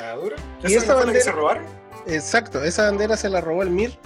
La 0.00 0.14
dura. 0.14 0.36
¿Y 0.62 0.74
¿Esa 0.74 0.86
que 0.86 0.92
bandera? 0.92 1.20
se 1.24 1.32
robaron? 1.32 1.64
Exacto, 2.06 2.62
esa 2.64 2.84
bandera 2.84 3.16
se 3.16 3.28
la 3.28 3.40
robó 3.40 3.62
el 3.62 3.70
MIR 3.70 3.98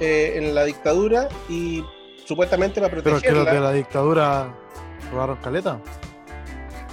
eh, 0.00 0.32
en 0.36 0.54
la 0.54 0.64
dictadura 0.64 1.28
y 1.48 1.84
supuestamente 2.24 2.80
para 2.80 2.90
Pero 2.90 3.02
que 3.04 3.10
protegerla. 3.10 3.44
los 3.44 3.52
de 3.52 3.60
la 3.60 3.72
dictadura 3.72 4.54
robaron 5.12 5.36
caleta. 5.36 5.78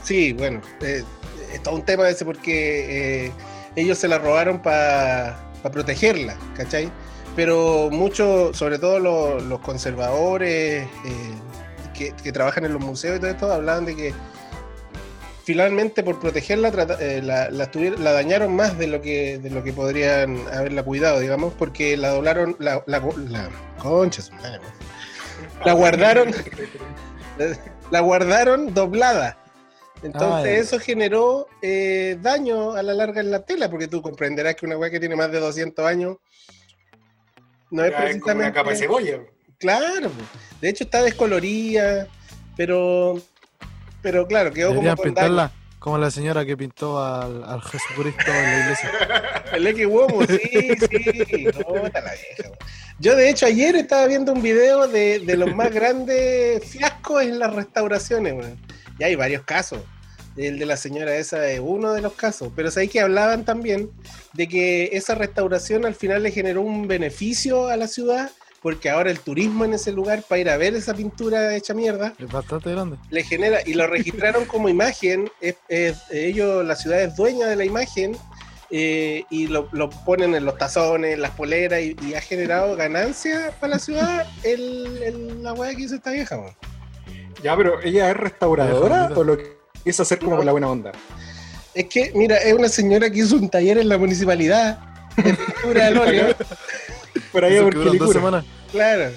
Sí, 0.04 0.34
bueno, 0.34 0.62
eh, 0.82 1.04
es 1.52 1.64
todo 1.64 1.76
un 1.76 1.84
tema 1.84 2.08
ese 2.08 2.26
porque 2.26 3.26
eh, 3.28 3.32
ellos 3.76 3.98
se 3.98 4.08
la 4.08 4.20
robaron 4.20 4.62
para 4.62 5.36
protegerla, 5.64 6.38
¿cachai? 6.56 6.92
Pero 7.36 7.90
muchos, 7.92 8.56
sobre 8.56 8.78
todo 8.80 9.00
los, 9.00 9.44
los 9.44 9.60
conservadores 9.60 10.84
eh, 10.86 10.90
que, 11.94 12.14
que 12.14 12.32
trabajan 12.32 12.66
en 12.66 12.74
los 12.74 12.82
museos 12.82 13.18
y 13.18 13.20
todo 13.20 13.32
esto, 13.32 13.52
hablaban 13.52 13.86
de 13.86 13.96
que 13.96 14.14
finalmente 15.46 16.04
por 16.04 16.20
protegerla 16.20 16.72
trata- 16.72 16.98
eh, 17.00 17.22
la, 17.22 17.50
la, 17.52 18.12
dañaron 18.12 18.56
más 18.56 18.78
de 18.78 18.88
lo 18.88 19.00
que 19.02 19.38
de 19.38 19.50
lo 19.52 19.64
que 19.64 19.72
podrían 19.74 20.38
haberla 20.52 20.84
cuidado, 20.84 21.20
digamos, 21.20 21.54
porque 21.54 21.96
la 21.96 22.10
doblaron, 22.10 22.56
la, 22.60 22.84
la, 22.88 23.00
la- 23.30 23.50
concha 23.78 24.22
su 24.22 24.34
madre, 24.34 24.60
La 25.64 25.74
guardaron. 25.74 26.32
la 27.92 28.00
guardaron 28.00 28.74
doblada. 28.74 29.38
Entonces 30.04 30.46
Ah, 30.60 30.62
eso 30.62 30.80
generó 30.80 31.48
eh, 31.62 32.18
daño 32.22 32.74
a 32.74 32.84
la 32.84 32.94
larga 32.94 33.22
en 33.22 33.32
la 33.32 33.40
tela, 33.46 33.70
porque 33.70 33.88
tú 33.88 34.02
comprenderás 34.02 34.56
que 34.56 34.66
una 34.66 34.78
weá 34.78 34.90
que 34.92 35.00
tiene 35.00 35.16
más 35.16 35.32
de 35.32 35.40
200 35.40 35.86
años 35.86 36.18
no 37.72 37.84
es 37.84 37.92
es 37.92 37.96
como 37.96 37.96
una 37.96 38.04
precisamente... 38.06 38.54
capa 38.54 38.70
de 38.72 38.76
cebolla. 38.76 39.20
Claro, 39.58 40.12
de 40.62 40.70
hecho 40.70 40.84
está 40.84 41.02
descolorida, 41.02 42.08
pero 42.58 43.20
pero 44.06 44.28
claro, 44.28 44.54
quedó 44.54 44.68
como 44.68 44.82
Deberían 44.82 44.98
con 44.98 45.04
pintarla 45.06 45.52
como 45.80 45.98
la 45.98 46.12
señora 46.12 46.46
que 46.46 46.56
pintó 46.56 47.04
al, 47.04 47.44
al 47.44 47.60
Jesucristo 47.64 48.24
en 48.28 48.44
la 48.44 48.60
iglesia. 48.60 48.92
El 49.54 49.66
X 49.66 49.88
Womo, 49.88 50.22
sí, 50.28 50.40
sí, 50.48 51.44
no, 51.46 51.88
está 51.88 52.02
la 52.02 52.12
vieja. 52.12 52.52
po. 52.52 52.66
Yo 53.00 53.16
de 53.16 53.30
hecho 53.30 53.48
ayer 53.48 53.76
estaba 53.76 54.06
viendo 54.06 54.32
un 54.32 54.44
video 54.44 54.88
de, 54.88 55.20
de 55.20 55.38
los 55.38 55.56
más 55.56 55.74
grandes 55.74 56.64
fiascos 56.66 57.24
en 57.24 57.40
las 57.40 57.52
restauraciones, 57.52 58.34
weón. 58.34 58.60
Y 59.00 59.06
hay 59.06 59.16
varios 59.16 59.42
casos. 59.42 59.80
El 60.38 60.60
de 60.60 60.66
la 60.68 60.78
señora 60.78 61.16
esa 61.16 61.48
es 61.50 61.60
uno 61.60 61.94
de 61.94 62.02
los 62.02 62.14
casos. 62.14 62.52
Pero 62.56 62.70
sabéis 62.70 62.92
que 62.92 63.02
hablaban 63.02 63.44
también 63.44 63.90
de 64.34 64.48
que 64.48 64.92
esa 64.94 65.16
restauración 65.16 65.84
al 65.84 65.96
final 65.96 66.22
le 66.22 66.32
generó 66.32 66.62
un 66.62 66.88
beneficio 66.88 67.70
a 67.70 67.78
la 67.78 67.88
ciudad, 67.88 68.30
porque 68.66 68.90
ahora 68.90 69.12
el 69.12 69.20
turismo 69.20 69.64
en 69.64 69.76
ese 69.76 69.92
lugar 69.92 70.24
para 70.28 70.42
ir 70.42 70.50
a 70.50 70.58
ver 70.58 70.74
esa 70.74 70.96
pintura 70.96 71.56
hecha 71.56 71.76
mierda 71.76 72.14
Es 72.18 72.28
bastante 72.32 72.72
grande. 72.72 72.98
le 73.12 73.22
genera 73.24 73.60
y 73.64 73.76
lo 73.76 73.86
registraron 73.86 74.46
como 74.54 74.70
imagen. 74.70 75.30
es- 75.40 75.58
es- 75.70 76.02
ellos, 76.12 76.66
la 76.66 76.76
ciudad 76.76 77.00
es 77.04 77.16
dueña 77.16 77.46
de 77.46 77.56
la 77.58 77.64
imagen 77.64 78.18
eh, 78.72 79.24
y 79.30 79.46
lo, 79.46 79.70
lo 79.72 79.92
ponen 79.92 80.34
en 80.34 80.46
los 80.46 80.58
tazones, 80.58 81.14
en 81.14 81.22
las 81.22 81.30
poleras 81.30 81.80
y, 81.80 81.96
y 82.08 82.16
ha 82.16 82.22
generado 82.22 82.76
ganancias 82.76 83.54
para 83.60 83.74
la 83.74 83.80
ciudad 83.80 84.26
el, 84.44 85.00
el- 85.04 85.44
la 85.44 85.54
weá 85.54 85.76
que 85.76 85.84
hizo 85.84 85.94
esta 85.94 86.10
vieja. 86.10 86.36
Ya, 87.44 87.56
pero 87.56 87.80
¿ella 87.84 88.10
es 88.10 88.18
restauradora 88.18 89.12
o 89.16 89.24
lo 89.24 89.38
quiso 89.84 90.02
hacer 90.02 90.18
como 90.18 90.32
No. 90.32 90.38
con 90.38 90.46
la 90.48 90.52
buena 90.54 90.70
onda? 90.72 90.92
Es 91.76 91.86
que, 91.86 92.12
mira, 92.16 92.38
es 92.38 92.52
una 92.56 92.68
señora 92.70 93.12
que 93.12 93.20
hizo 93.20 93.36
un 93.36 93.48
taller 93.48 93.78
en 93.78 93.90
la 93.90 94.00
municipalidad 94.00 94.80
de 95.18 95.34
pintura 95.36 95.86
al 95.86 95.98
óleo. 96.00 96.36
Por 97.36 97.44
ahí 97.44 97.56
Eso 97.56 97.64
por 97.66 97.84
Quilicura. 97.84 98.46
Claro. 98.72 99.12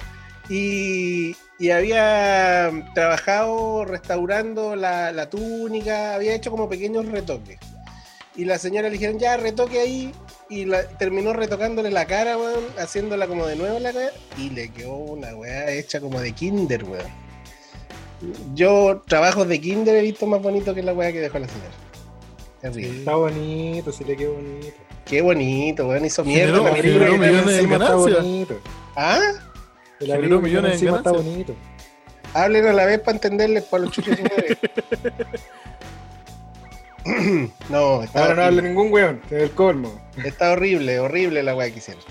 Y, 0.48 1.36
y 1.56 1.70
había 1.70 2.68
trabajado 2.92 3.84
restaurando 3.84 4.74
la, 4.74 5.12
la 5.12 5.30
túnica, 5.30 6.16
había 6.16 6.34
hecho 6.34 6.50
como 6.50 6.68
pequeños 6.68 7.06
retoques. 7.06 7.60
Y 8.34 8.44
la 8.44 8.58
señora 8.58 8.88
le 8.88 8.94
dijeron, 8.94 9.20
ya, 9.20 9.36
retoque 9.36 9.78
ahí. 9.78 10.12
Y 10.50 10.64
la, 10.64 10.82
terminó 10.82 11.32
retocándole 11.32 11.92
la 11.92 12.06
cara, 12.06 12.36
weón, 12.36 12.64
haciéndola 12.76 13.28
como 13.28 13.46
de 13.46 13.54
nuevo 13.54 13.78
la 13.78 13.92
cara. 13.92 14.10
Y 14.36 14.50
le 14.50 14.68
quedó 14.72 14.96
una 14.96 15.36
weá 15.36 15.70
hecha 15.70 16.00
como 16.00 16.20
de 16.20 16.32
kinder, 16.32 16.82
weón. 16.82 17.06
Yo 18.56 19.04
trabajos 19.06 19.46
de 19.46 19.60
kinder 19.60 19.94
he 19.94 20.02
visto 20.02 20.26
más 20.26 20.42
bonito 20.42 20.74
que 20.74 20.82
la 20.82 20.92
weá 20.92 21.12
que 21.12 21.20
dejó 21.20 21.38
la 21.38 21.46
señora. 21.46 21.70
Está 22.98 23.14
bonito, 23.14 23.92
sí 23.92 24.02
le 24.02 24.16
quedó 24.16 24.34
bonito. 24.34 24.87
Qué 25.08 25.22
bonito, 25.22 25.88
weón. 25.88 26.04
Hizo 26.04 26.24
mierda 26.24 26.58
Generó- 26.58 26.64
la 26.64 26.72
película 26.74 27.06
generó 27.06 27.18
millones. 27.32 27.56
Está 27.58 27.78
ganancias. 27.78 28.16
bonito. 28.22 28.60
¿Ah? 28.96 29.20
El 30.00 30.06
Generó 30.12 30.40
millones 30.40 30.68
en 30.68 30.72
encima 30.74 30.96
está 30.98 31.10
ganancias. 31.10 31.34
bonito. 31.34 31.54
Hablen 32.34 32.66
a 32.66 32.72
la 32.74 32.84
vez 32.84 33.00
para 33.00 33.12
entenderles 33.16 33.64
para 33.64 33.84
los 33.84 33.92
chuchos. 33.92 34.16
no, 37.70 38.02
está 38.02 38.20
Ahora 38.22 38.34
no 38.34 38.42
habla 38.42 38.62
ningún 38.62 38.92
weón, 38.92 39.20
es 39.30 39.42
el 39.44 39.50
colmo. 39.52 39.98
está 40.24 40.52
horrible, 40.52 40.98
horrible 41.00 41.42
la 41.42 41.54
weá 41.56 41.70
que 41.70 41.78
hicieron. 41.78 42.02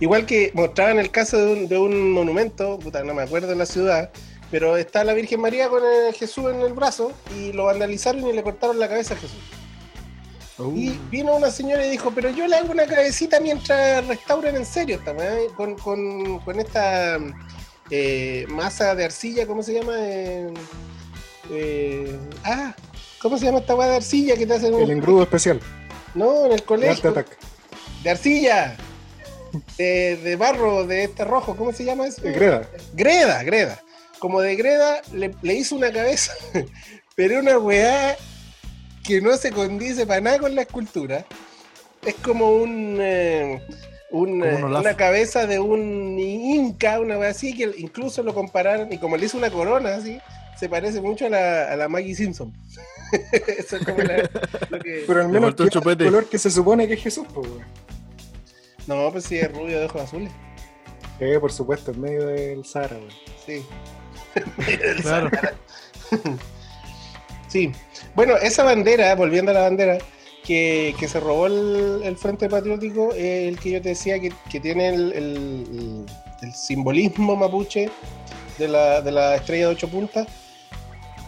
Igual 0.00 0.26
que 0.26 0.50
mostraban 0.54 0.98
el 0.98 1.10
caso 1.10 1.38
de 1.38 1.52
un, 1.52 1.68
de 1.68 1.78
un 1.78 2.12
monumento, 2.12 2.78
puta, 2.78 3.02
no 3.04 3.14
me 3.14 3.22
acuerdo 3.22 3.48
de 3.48 3.56
la 3.56 3.66
ciudad, 3.66 4.10
pero 4.50 4.76
está 4.76 5.02
la 5.04 5.12
Virgen 5.14 5.40
María 5.40 5.68
con 5.68 5.82
el 5.84 6.12
Jesús 6.14 6.50
en 6.52 6.60
el 6.60 6.72
brazo 6.72 7.12
y 7.36 7.52
lo 7.52 7.64
vandalizaron 7.64 8.24
y 8.26 8.32
le 8.32 8.42
cortaron 8.42 8.78
la 8.78 8.88
cabeza 8.88 9.14
a 9.14 9.16
Jesús. 9.16 9.38
Uh, 10.58 10.76
Y 10.76 10.98
vino 11.10 11.34
una 11.34 11.50
señora 11.50 11.84
y 11.86 11.90
dijo, 11.90 12.10
pero 12.14 12.30
yo 12.30 12.46
le 12.46 12.56
hago 12.56 12.72
una 12.72 12.86
cabecita 12.86 13.40
mientras 13.40 14.06
restauran 14.06 14.56
en 14.56 14.66
serio 14.66 14.96
esta 14.96 15.12
weá, 15.12 15.40
eh, 15.40 15.46
con, 15.56 15.76
con, 15.76 16.38
con 16.40 16.60
esta 16.60 17.18
eh, 17.90 18.44
masa 18.48 18.94
de 18.94 19.04
arcilla, 19.04 19.46
¿cómo 19.46 19.62
se 19.62 19.74
llama? 19.74 19.94
Eh, 19.98 20.52
eh, 21.50 22.18
ah, 22.44 22.74
¿cómo 23.20 23.38
se 23.38 23.46
llama 23.46 23.58
esta 23.60 23.74
weá 23.74 23.88
de 23.88 23.96
arcilla 23.96 24.36
que 24.36 24.46
te 24.46 24.54
hacen 24.54 24.74
El 24.74 24.82
un... 24.82 24.90
engrudo 24.90 25.22
especial. 25.22 25.60
No, 26.14 26.46
en 26.46 26.52
el 26.52 26.62
colegio. 26.64 27.14
De 28.02 28.10
arcilla. 28.10 28.76
De, 29.76 30.16
de 30.16 30.36
barro, 30.36 30.86
de 30.86 31.04
este 31.04 31.24
rojo, 31.24 31.54
¿cómo 31.56 31.72
se 31.72 31.84
llama 31.84 32.06
eso? 32.06 32.22
De 32.22 32.32
Greda. 32.32 32.68
Greda, 32.94 33.42
Greda. 33.42 33.82
Como 34.18 34.40
de 34.40 34.56
Greda 34.56 35.02
le, 35.12 35.34
le 35.42 35.54
hizo 35.54 35.76
una 35.76 35.92
cabeza, 35.92 36.32
pero 37.16 37.40
una 37.40 37.58
weá 37.58 38.16
que 39.04 39.20
no 39.20 39.36
se 39.36 39.50
condice 39.52 40.06
para 40.06 40.20
nada 40.20 40.38
con 40.38 40.54
la 40.54 40.62
escultura. 40.62 41.24
Es 42.04 42.14
como 42.16 42.50
un, 42.52 42.98
eh, 43.00 43.62
un, 44.10 44.40
Como 44.40 44.44
un 44.66 44.74
eh, 44.74 44.78
una 44.80 44.96
cabeza 44.96 45.46
de 45.46 45.58
un 45.58 46.18
inca, 46.18 46.98
una 47.00 47.18
weá 47.18 47.30
así, 47.30 47.54
que 47.56 47.70
incluso 47.78 48.22
lo 48.22 48.34
compararon, 48.34 48.92
y 48.92 48.98
como 48.98 49.16
le 49.16 49.26
hizo 49.26 49.38
una 49.38 49.50
corona 49.50 49.94
así, 49.96 50.18
se 50.58 50.68
parece 50.68 51.00
mucho 51.00 51.26
a 51.26 51.28
la, 51.30 51.72
a 51.72 51.76
la 51.76 51.88
Maggie 51.88 52.14
Simpson. 52.14 52.52
Eso 53.58 53.76
es 53.76 53.84
como 53.84 53.98
la- 53.98 54.28
lo 54.70 54.78
que... 54.80 55.04
Pero 55.06 55.20
al 55.20 55.28
menos 55.28 55.50
el 55.50 55.54
tiene 55.56 55.66
el 55.68 55.72
chupete. 55.72 56.04
color 56.04 56.26
que 56.28 56.38
se 56.38 56.50
supone 56.50 56.88
que 56.88 56.94
es 56.94 57.02
Jesús, 57.02 57.26
pues. 57.32 57.48
No, 58.86 59.10
pues 59.12 59.24
sí, 59.24 59.36
es 59.36 59.52
rubio 59.52 59.78
de 59.78 59.84
ojos 59.86 60.02
azules. 60.02 60.30
Eh, 61.20 61.38
por 61.38 61.52
supuesto, 61.52 61.92
en 61.92 62.00
medio 62.00 62.26
del 62.26 62.64
Sahara, 62.64 62.96
weón. 62.96 63.10
Sí. 63.46 63.64
claro. 65.02 65.30
Sí. 67.52 67.70
Bueno, 68.14 68.38
esa 68.38 68.64
bandera, 68.64 69.14
volviendo 69.14 69.50
a 69.50 69.54
la 69.54 69.60
bandera, 69.60 69.98
que, 70.42 70.94
se 71.06 71.20
robó 71.20 71.46
el, 71.46 72.16
Frente 72.16 72.48
Patriótico 72.48 73.12
el 73.14 73.58
que 73.58 73.72
yo 73.72 73.82
te 73.82 73.90
decía 73.90 74.18
que, 74.18 74.60
tiene 74.60 74.88
el, 74.88 76.06
simbolismo 76.54 77.36
mapuche 77.36 77.90
de 78.56 78.68
la, 78.68 79.34
estrella 79.36 79.66
de 79.68 79.74
ocho 79.74 79.88
puntas. 79.88 80.26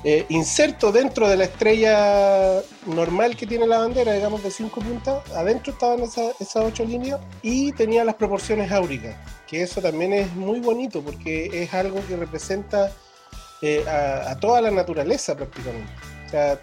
eh, 0.02 0.25
inserto 0.31 0.93
dentro 0.93 1.28
de 1.28 1.37
la 1.37 1.45
estrella 1.45 2.62
normal 2.87 3.37
que 3.37 3.47
tiene 3.47 3.66
la 3.66 3.78
bandera, 3.78 4.12
digamos 4.14 4.43
de 4.43 4.50
cinco 4.50 4.81
puntas, 4.81 5.31
adentro 5.33 5.73
estaban 5.75 6.00
esa- 6.00 6.33
esas 6.40 6.64
ocho 6.64 6.85
líneas 6.85 7.21
y 7.43 7.73
tenía 7.73 8.02
las 8.04 8.14
proporciones 8.14 8.71
áuricas, 8.73 9.14
que 9.47 9.62
eso 9.62 9.81
también 9.83 10.12
es 10.14 10.35
muy 10.35 10.61
bonito 10.61 11.02
porque 11.02 11.50
es 11.52 11.73
algo 11.75 12.00
que 12.07 12.16
representa 12.16 12.90
eh, 13.62 13.85
a, 13.88 14.31
a 14.33 14.40
toda 14.40 14.61
la 14.61 14.71
naturaleza 14.71 15.35
prácticamente. 15.35 16.13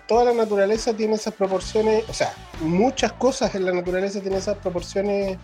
Toda 0.08 0.26
la 0.26 0.34
naturaleza 0.34 0.94
tiene 0.94 1.16
esas 1.16 1.34
proporciones, 1.34 2.04
o 2.10 2.14
sea, 2.14 2.34
muchas 2.60 3.14
cosas 3.14 3.56
en 3.56 3.66
la 3.66 3.72
naturaleza 3.72 4.20
tienen 4.20 4.40
esas 4.40 4.58
proporciones 4.58 5.38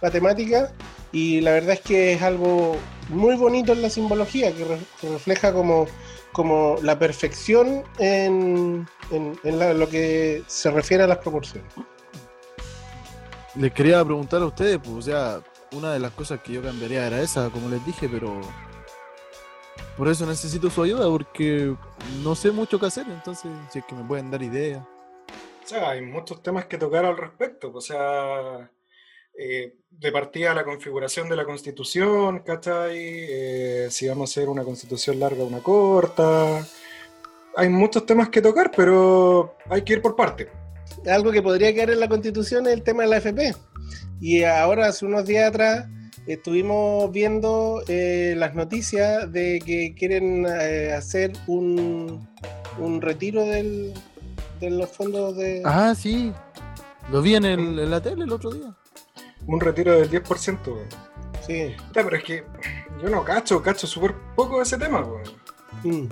matemáticas 0.00 0.70
y 1.12 1.40
la 1.40 1.50
verdad 1.52 1.74
es 1.74 1.80
que 1.80 2.12
es 2.14 2.22
algo 2.22 2.76
muy 3.08 3.34
bonito 3.36 3.72
en 3.72 3.82
la 3.82 3.90
simbología, 3.90 4.54
que, 4.54 4.64
re- 4.64 4.78
que 5.00 5.08
refleja 5.08 5.52
como, 5.52 5.86
como 6.32 6.76
la 6.82 6.98
perfección 6.98 7.82
en, 7.98 8.86
en- 9.10 9.78
lo 9.78 9.88
que 9.88 10.42
se 10.46 10.70
refiere 10.70 11.04
a 11.04 11.06
las 11.06 11.18
proporciones. 11.18 11.70
Les 13.54 13.72
quería 13.72 14.04
preguntar 14.04 14.40
a 14.42 14.46
ustedes, 14.46 14.78
pues, 14.78 14.90
o 14.96 15.02
sea, 15.02 15.40
una 15.72 15.92
de 15.92 15.98
las 15.98 16.12
cosas 16.12 16.40
que 16.40 16.52
yo 16.52 16.62
cambiaría 16.62 17.06
era 17.06 17.20
esa, 17.20 17.50
como 17.50 17.68
les 17.68 17.84
dije, 17.84 18.08
pero 18.08 18.40
por 19.98 20.08
eso 20.08 20.24
necesito 20.24 20.70
su 20.70 20.82
ayuda, 20.84 21.08
porque 21.08 21.74
no 22.22 22.36
sé 22.36 22.52
mucho 22.52 22.78
qué 22.78 22.86
hacer, 22.86 23.04
entonces, 23.08 23.50
si 23.72 23.80
es 23.80 23.84
que 23.84 23.96
me 23.96 24.04
pueden 24.04 24.30
dar 24.30 24.40
ideas. 24.42 24.86
O 25.64 25.68
sea, 25.68 25.90
hay 25.90 26.02
muchos 26.02 26.40
temas 26.40 26.66
que 26.66 26.78
tocar 26.78 27.04
al 27.04 27.16
respecto. 27.16 27.72
O 27.74 27.80
sea, 27.80 28.70
eh, 29.36 29.74
de 29.90 30.12
partida 30.12 30.54
la 30.54 30.64
configuración 30.64 31.28
de 31.28 31.36
la 31.36 31.44
constitución, 31.44 32.38
¿cachai? 32.38 32.96
Eh, 32.96 33.88
si 33.90 34.08
vamos 34.08 34.30
a 34.30 34.32
hacer 34.32 34.48
una 34.48 34.64
constitución 34.64 35.18
larga 35.18 35.42
o 35.42 35.46
una 35.46 35.62
corta. 35.62 36.64
Hay 37.56 37.68
muchos 37.68 38.06
temas 38.06 38.28
que 38.28 38.40
tocar, 38.40 38.70
pero 38.74 39.56
hay 39.68 39.82
que 39.82 39.94
ir 39.94 40.00
por 40.00 40.14
parte. 40.14 40.48
Algo 41.06 41.32
que 41.32 41.42
podría 41.42 41.74
quedar 41.74 41.90
en 41.90 42.00
la 42.00 42.08
constitución 42.08 42.66
es 42.68 42.72
el 42.72 42.82
tema 42.82 43.02
de 43.02 43.08
la 43.10 43.16
FP. 43.18 43.52
Y 44.20 44.44
ahora, 44.44 44.86
hace 44.86 45.04
unos 45.04 45.26
días 45.26 45.48
atrás, 45.48 45.86
estuvimos 46.32 47.10
viendo 47.12 47.82
eh, 47.88 48.34
las 48.36 48.54
noticias 48.54 49.30
de 49.32 49.60
que 49.64 49.94
quieren 49.94 50.46
eh, 50.48 50.92
hacer 50.92 51.32
un, 51.46 52.26
un 52.78 53.00
retiro 53.00 53.44
del- 53.44 53.92
de 54.60 54.70
los 54.70 54.90
fondos 54.90 55.36
de... 55.36 55.62
Ah, 55.64 55.94
sí, 55.96 56.32
lo 57.10 57.22
vi 57.22 57.36
en, 57.36 57.44
el- 57.44 57.78
en 57.78 57.90
la 57.90 58.00
tele 58.02 58.24
el 58.24 58.32
otro 58.32 58.50
día. 58.50 58.74
Un 59.46 59.60
retiro 59.60 59.92
del 59.98 60.10
10%. 60.10 60.58
weón. 60.66 60.86
Sí. 61.46 61.74
Pero 61.94 62.14
es 62.16 62.22
que 62.24 62.44
yo 63.02 63.08
no 63.08 63.24
cacho, 63.24 63.62
cacho 63.62 63.86
súper 63.86 64.14
poco 64.36 64.60
ese 64.60 64.76
tema. 64.76 65.06
Mm. 65.84 66.04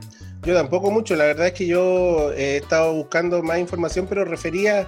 Yo 0.43 0.55
tampoco 0.55 0.91
mucho, 0.91 1.17
la 1.17 1.25
verdad 1.25 1.49
es 1.49 1.53
que 1.55 1.67
yo 1.67 2.33
he 2.33 2.59
estado 2.59 2.93
buscando 2.95 3.43
más 3.43 3.59
información, 3.59 4.07
pero 4.09 4.25
refería 4.25 4.87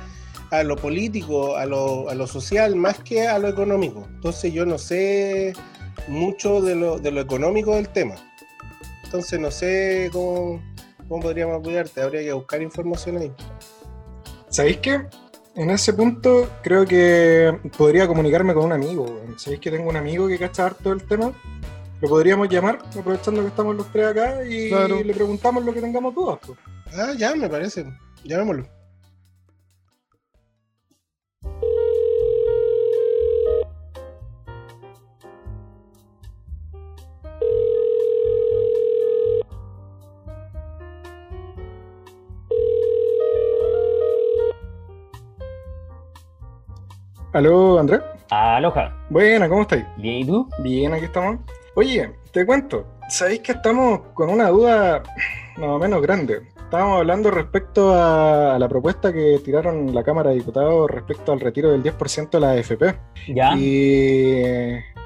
a 0.50 0.62
lo 0.62 0.76
político, 0.76 1.56
a 1.56 1.66
lo, 1.66 2.08
a 2.08 2.14
lo 2.14 2.26
social, 2.26 2.74
más 2.76 2.98
que 3.00 3.26
a 3.28 3.38
lo 3.38 3.48
económico. 3.48 4.06
Entonces 4.14 4.52
yo 4.52 4.64
no 4.64 4.78
sé 4.78 5.52
mucho 6.08 6.60
de 6.62 6.74
lo, 6.74 6.98
de 6.98 7.10
lo 7.10 7.20
económico 7.20 7.74
del 7.74 7.88
tema. 7.88 8.14
Entonces 9.04 9.38
no 9.40 9.50
sé 9.50 10.08
cómo, 10.12 10.62
cómo 11.08 11.20
podríamos 11.22 11.58
apoyarte, 11.58 12.00
habría 12.02 12.22
que 12.22 12.32
buscar 12.32 12.62
información 12.62 13.18
ahí. 13.18 13.32
¿Sabéis 14.48 14.78
qué? 14.78 15.00
En 15.56 15.70
ese 15.70 15.92
punto 15.92 16.48
creo 16.62 16.86
que 16.86 17.58
podría 17.76 18.06
comunicarme 18.06 18.54
con 18.54 18.64
un 18.66 18.72
amigo. 18.72 19.22
¿Sabéis 19.36 19.60
que 19.60 19.70
tengo 19.70 19.90
un 19.90 19.96
amigo 19.96 20.28
que 20.28 20.38
cacha 20.38 20.66
harto 20.66 20.90
del 20.90 21.02
tema? 21.06 21.32
Lo 22.00 22.08
podríamos 22.08 22.48
llamar, 22.48 22.78
aprovechando 22.96 23.40
que 23.42 23.48
estamos 23.48 23.74
los 23.74 23.90
tres 23.90 24.06
acá, 24.06 24.44
y 24.48 24.68
Claro. 24.68 25.02
le 25.02 25.12
preguntamos 25.12 25.64
lo 25.64 25.74
que 25.74 25.80
tengamos 25.80 26.14
dudas. 26.14 26.38
pues. 26.46 26.56
Ah, 26.96 27.12
ya, 27.18 27.34
me 27.34 27.48
parece. 27.48 27.84
Llamémoslo. 28.24 28.66
¿Aló, 47.32 47.78
Andrés? 47.78 48.00
Aloha. 48.30 48.94
Buena, 49.10 49.50
¿cómo 49.50 49.62
estáis? 49.62 49.84
Bien, 49.98 50.16
¿y 50.16 50.24
tú? 50.24 50.48
Bien, 50.60 50.94
aquí 50.94 51.04
estamos. 51.04 51.40
Oye, 51.74 52.10
te 52.32 52.46
cuento. 52.46 52.86
¿Sabéis 53.10 53.40
que 53.40 53.52
estamos 53.52 54.00
con 54.14 54.30
una 54.30 54.48
duda 54.48 55.02
más 55.58 55.68
o 55.68 55.78
menos 55.78 56.00
grande? 56.00 56.40
Estábamos 56.68 56.98
hablando 56.98 57.30
respecto 57.30 57.94
a, 57.94 58.58
la 58.58 58.68
propuesta 58.68 59.10
que 59.10 59.40
tiraron 59.42 59.94
la 59.94 60.04
Cámara 60.04 60.28
de 60.28 60.36
Diputados 60.36 60.90
respecto 60.90 61.32
al 61.32 61.40
retiro 61.40 61.70
del 61.70 61.82
10% 61.82 62.28
de 62.28 62.40
la 62.40 62.50
AFP. 62.50 62.94
¿Ya? 63.28 63.54
Y 63.56 64.42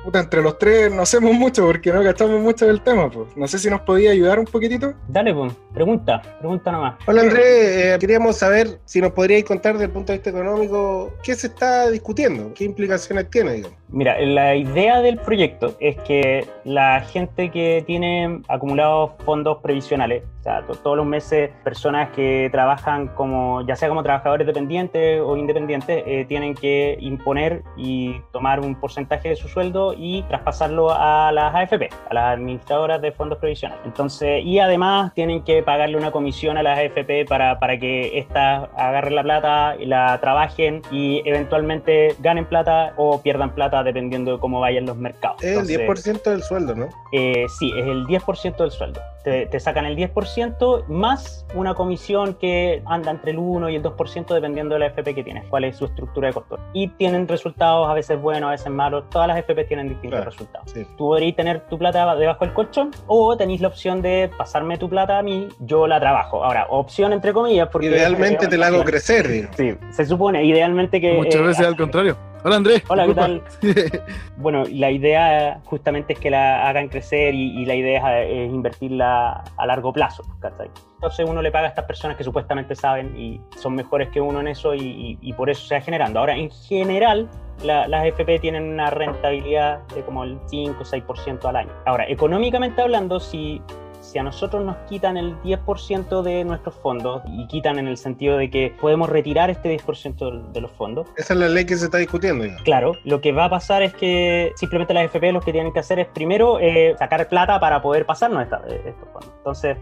puta, 0.03 0.18
entre 0.18 0.42
los 0.42 0.59
tres 0.59 0.92
no 0.92 1.03
hacemos 1.03 1.33
mucho 1.33 1.64
porque 1.64 1.92
no 1.92 2.03
gastamos 2.03 2.40
mucho 2.40 2.66
del 2.66 2.81
tema. 2.81 3.09
Pues. 3.09 3.37
No 3.37 3.46
sé 3.46 3.61
si 3.61 3.70
nos 3.70 3.83
podía 3.83 4.11
ayudar 4.11 4.40
un 4.40 4.46
poquitito. 4.46 4.92
Dale, 5.07 5.33
pues. 5.33 5.53
Pregunta. 5.72 6.20
Pregunta 6.40 6.72
nomás. 6.72 6.96
Hola 7.07 7.22
Andrés, 7.22 7.46
eh, 7.46 7.96
queríamos 8.01 8.38
saber 8.38 8.81
si 8.85 9.01
nos 9.01 9.12
podríais 9.12 9.44
contar 9.44 9.75
desde 9.75 9.85
el 9.85 9.92
punto 9.92 10.11
de 10.11 10.18
vista 10.18 10.31
económico 10.31 11.12
qué 11.22 11.37
se 11.37 11.46
está 11.46 11.88
discutiendo, 11.90 12.53
qué 12.55 12.64
implicaciones 12.64 13.31
tiene, 13.31 13.53
digamos. 13.53 13.79
Mira, 13.88 14.18
la 14.20 14.57
idea 14.57 15.01
del 15.01 15.18
proyecto 15.18 15.77
es 15.79 15.96
que 16.01 16.44
la 16.64 17.03
gente 17.03 17.51
que 17.51 17.85
tiene 17.87 18.42
acumulados 18.48 19.12
fondos 19.25 19.59
previsionales, 19.62 20.25
o 20.43 20.45
sea, 20.45 20.63
to- 20.67 20.75
todos 20.75 20.97
los 20.97 21.07
meses 21.07 21.51
personas 21.63 22.11
que 22.11 22.49
trabajan 22.51 23.07
como, 23.15 23.65
ya 23.65 23.77
sea 23.77 23.89
como 23.89 24.03
trabajadores 24.03 24.45
dependientes 24.45 25.21
o 25.25 25.37
independientes, 25.37 26.03
eh, 26.05 26.25
tienen 26.29 26.55
que 26.57 26.97
imponer 27.01 27.63
y 27.77 28.21
tomar 28.33 28.59
un 28.59 28.75
porcentaje 28.75 29.29
de 29.29 29.37
su 29.37 29.47
sueldo 29.47 29.95
y 29.97 30.23
traspasarlo 30.25 30.91
a 30.91 31.31
las 31.31 31.55
AFP, 31.55 31.91
a 32.11 32.15
las 32.15 32.25
administradoras 32.35 33.01
de 33.01 33.13
fondos 33.13 33.39
previsionales. 33.39 33.85
Entonces, 33.87 34.45
y 34.45 34.59
además 34.59 35.15
tienen 35.15 35.43
que 35.45 35.63
pagarle 35.63 35.97
una 35.97 36.11
comisión 36.11 36.59
a 36.59 36.65
las 36.65 36.77
AFP 36.77 37.25
para, 37.29 37.61
para 37.61 37.79
que 37.79 38.19
éstas 38.19 38.69
agarren 38.77 39.15
la 39.15 39.23
plata, 39.23 39.77
y 39.79 39.87
la 39.87 40.19
trabajen 40.21 40.83
y 40.91 41.23
eventualmente 41.25 42.17
ganen 42.19 42.47
plata 42.47 42.95
o 42.97 43.23
pierdan 43.23 43.55
plata 43.55 43.85
dependiendo 43.85 44.33
de 44.33 44.39
cómo 44.41 44.59
vayan 44.59 44.87
los 44.87 44.97
mercados. 44.97 45.37
Es 45.41 45.53
el 45.57 45.71
Entonces, 45.71 45.79
10% 46.19 46.31
del 46.31 46.43
sueldo, 46.43 46.75
¿no? 46.75 46.89
eh, 47.13 47.47
sí, 47.61 47.73
es 47.79 47.87
el 47.87 48.05
10% 48.07 48.57
del 48.57 48.73
sueldo. 48.73 49.01
Te, 49.25 49.47
te 49.47 49.61
sacan 49.61 49.85
el 49.87 49.97
10% 49.97 50.87
más 50.89 51.47
una 51.55 51.75
comisión 51.75 52.35
que 52.35 52.83
anda 52.87 53.11
entre 53.11 53.33
el 53.33 53.39
1 53.39 53.71
y 53.71 53.77
el 53.77 53.83
2% 53.83 54.35
dependiendo 54.35 54.75
de 54.75 54.81
la 54.81 54.87
FP 54.87 55.15
que 55.15 55.23
tienes, 55.23 55.45
cuál 55.49 55.65
es 55.65 55.77
su 55.77 55.85
estructura 55.85 56.29
de 56.29 56.35
costo. 56.35 56.59
Y 56.73 56.89
tienen 56.89 57.29
resultados 57.29 57.89
a 57.89 57.95
veces 57.95 58.21
buenos, 58.21 58.49
a 58.49 58.51
veces 58.53 58.71
malos. 58.71 59.05
Todas 59.11 59.29
las 59.29 59.39
FP 59.39 59.65
tienen 59.65 59.89
distintos 59.89 60.19
Claro. 60.19 60.31
resultados. 60.31 60.71
Sí. 60.71 60.85
Tú 60.97 61.09
podrías 61.09 61.37
tener 61.37 61.61
tu 61.69 61.79
plata 61.79 62.15
debajo 62.17 62.45
del 62.45 62.55
colchón 62.55 62.91
o 63.07 63.37
tenéis 63.37 63.61
la 63.61 63.69
opción 63.69 64.03
de 64.03 64.31
pasarme 64.37 64.77
tu 64.79 64.89
plata 64.89 65.19
a 65.19 65.23
mí, 65.23 65.49
yo 65.61 65.87
la 65.87 66.01
trabajo. 66.01 66.45
Ahora, 66.45 66.67
opción 66.71 67.13
entre 67.13 67.33
comillas, 67.33 67.69
porque... 67.69 67.89
Idealmente 67.89 68.49
te 68.49 68.57
la 68.59 68.67
hago 68.69 68.83
crecer, 68.85 69.29
digamos. 69.29 69.57
Sí, 69.57 69.75
se 69.91 70.05
supone, 70.07 70.45
idealmente 70.45 71.01
que... 71.01 71.15
Muchas 71.15 71.41
eh, 71.41 71.45
veces 71.45 71.67
al 71.67 71.77
contrario. 71.77 72.17
Hola 72.45 72.57
Andrés. 72.57 72.83
Hola, 72.89 73.07
¿qué 73.07 73.15
disculpa. 73.15 74.05
Bueno, 74.37 74.65
la 74.73 74.91
idea 74.91 75.61
justamente 75.65 76.15
es 76.15 76.19
que 76.19 76.31
la 76.31 76.69
hagan 76.69 76.89
crecer 76.89 77.35
y, 77.35 77.63
y 77.63 77.65
la 77.67 77.75
idea 77.77 78.23
es, 78.23 78.31
es 78.49 78.53
invertirla 78.53 79.45
a 79.57 79.67
largo 79.67 79.93
plazo. 79.93 80.25
¿cachai? 80.41 80.69
Entonces 80.95 81.29
uno 81.29 81.41
le 81.43 81.53
paga 81.53 81.67
a 81.67 81.69
estas 81.69 81.85
personas 81.85 82.17
que 82.17 82.25
supuestamente 82.25 82.75
saben 82.75 83.17
y 83.17 83.41
son 83.57 83.75
mejores 83.77 84.09
que 84.09 84.21
uno 84.21 84.41
en 84.41 84.49
eso 84.49 84.75
y, 84.75 84.81
y- 84.81 85.19
y 85.21 85.33
por 85.35 85.51
eso 85.51 85.65
se 85.67 85.77
va 85.77 85.81
generando. 85.81 86.19
Ahora, 86.19 86.35
en 86.35 86.51
general, 86.51 87.29
la- 87.63 87.87
las 87.87 88.07
FP 88.07 88.41
tienen 88.41 88.65
una 88.65 88.91
rentabilidad 88.91 89.81
de 89.95 90.03
como 90.03 90.25
el 90.25 90.39
5 90.47 90.79
o 90.81 90.85
6% 90.85 91.45
al 91.49 91.57
año. 91.57 91.71
Ahora, 91.87 92.07
económicamente 92.09 92.83
hablando, 92.83 93.21
si, 93.21 93.63
si 94.12 94.18
a 94.18 94.22
nosotros 94.22 94.62
nos 94.62 94.77
quitan 94.90 95.16
el 95.16 95.35
10% 95.40 96.20
de 96.20 96.44
nuestros 96.44 96.75
fondos 96.75 97.22
y 97.27 97.46
quitan 97.46 97.79
en 97.79 97.88
el 97.88 97.96
sentido 97.96 98.37
de 98.37 98.51
que 98.51 98.75
podemos 98.79 99.09
retirar 99.09 99.48
este 99.48 99.70
10% 99.79 100.53
de 100.53 100.61
los 100.61 100.70
fondos, 100.72 101.09
Esa 101.16 101.33
es 101.33 101.40
la 101.40 101.48
ley 101.48 101.64
que 101.64 101.77
se 101.77 101.87
está 101.87 101.96
discutiendo, 101.96 102.44
digamos. 102.44 102.62
Claro, 102.62 102.92
lo 103.05 103.22
que 103.22 103.33
va 103.33 103.46
a 103.46 103.51
pasar 103.51 103.83
es 103.83 103.94
que 103.94 104.53
simplemente 104.57 104.92
las 104.92 105.05
FP 105.07 105.33
lo 105.33 105.40
que 105.40 105.51
tienen 105.53 105.72
que 105.72 105.79
hacer 105.81 105.98
es 105.98 106.07
primero 106.09 106.59
eh, 106.61 106.94
sacar 106.98 107.27
plata 107.29 107.59
para 107.59 107.81
poder 107.81 108.05
pasarnos 108.05 108.42
esta- 108.42 108.62
eh, 108.68 108.83
estos 108.87 109.09
fondos. 109.14 109.31
Entonces, 109.38 109.79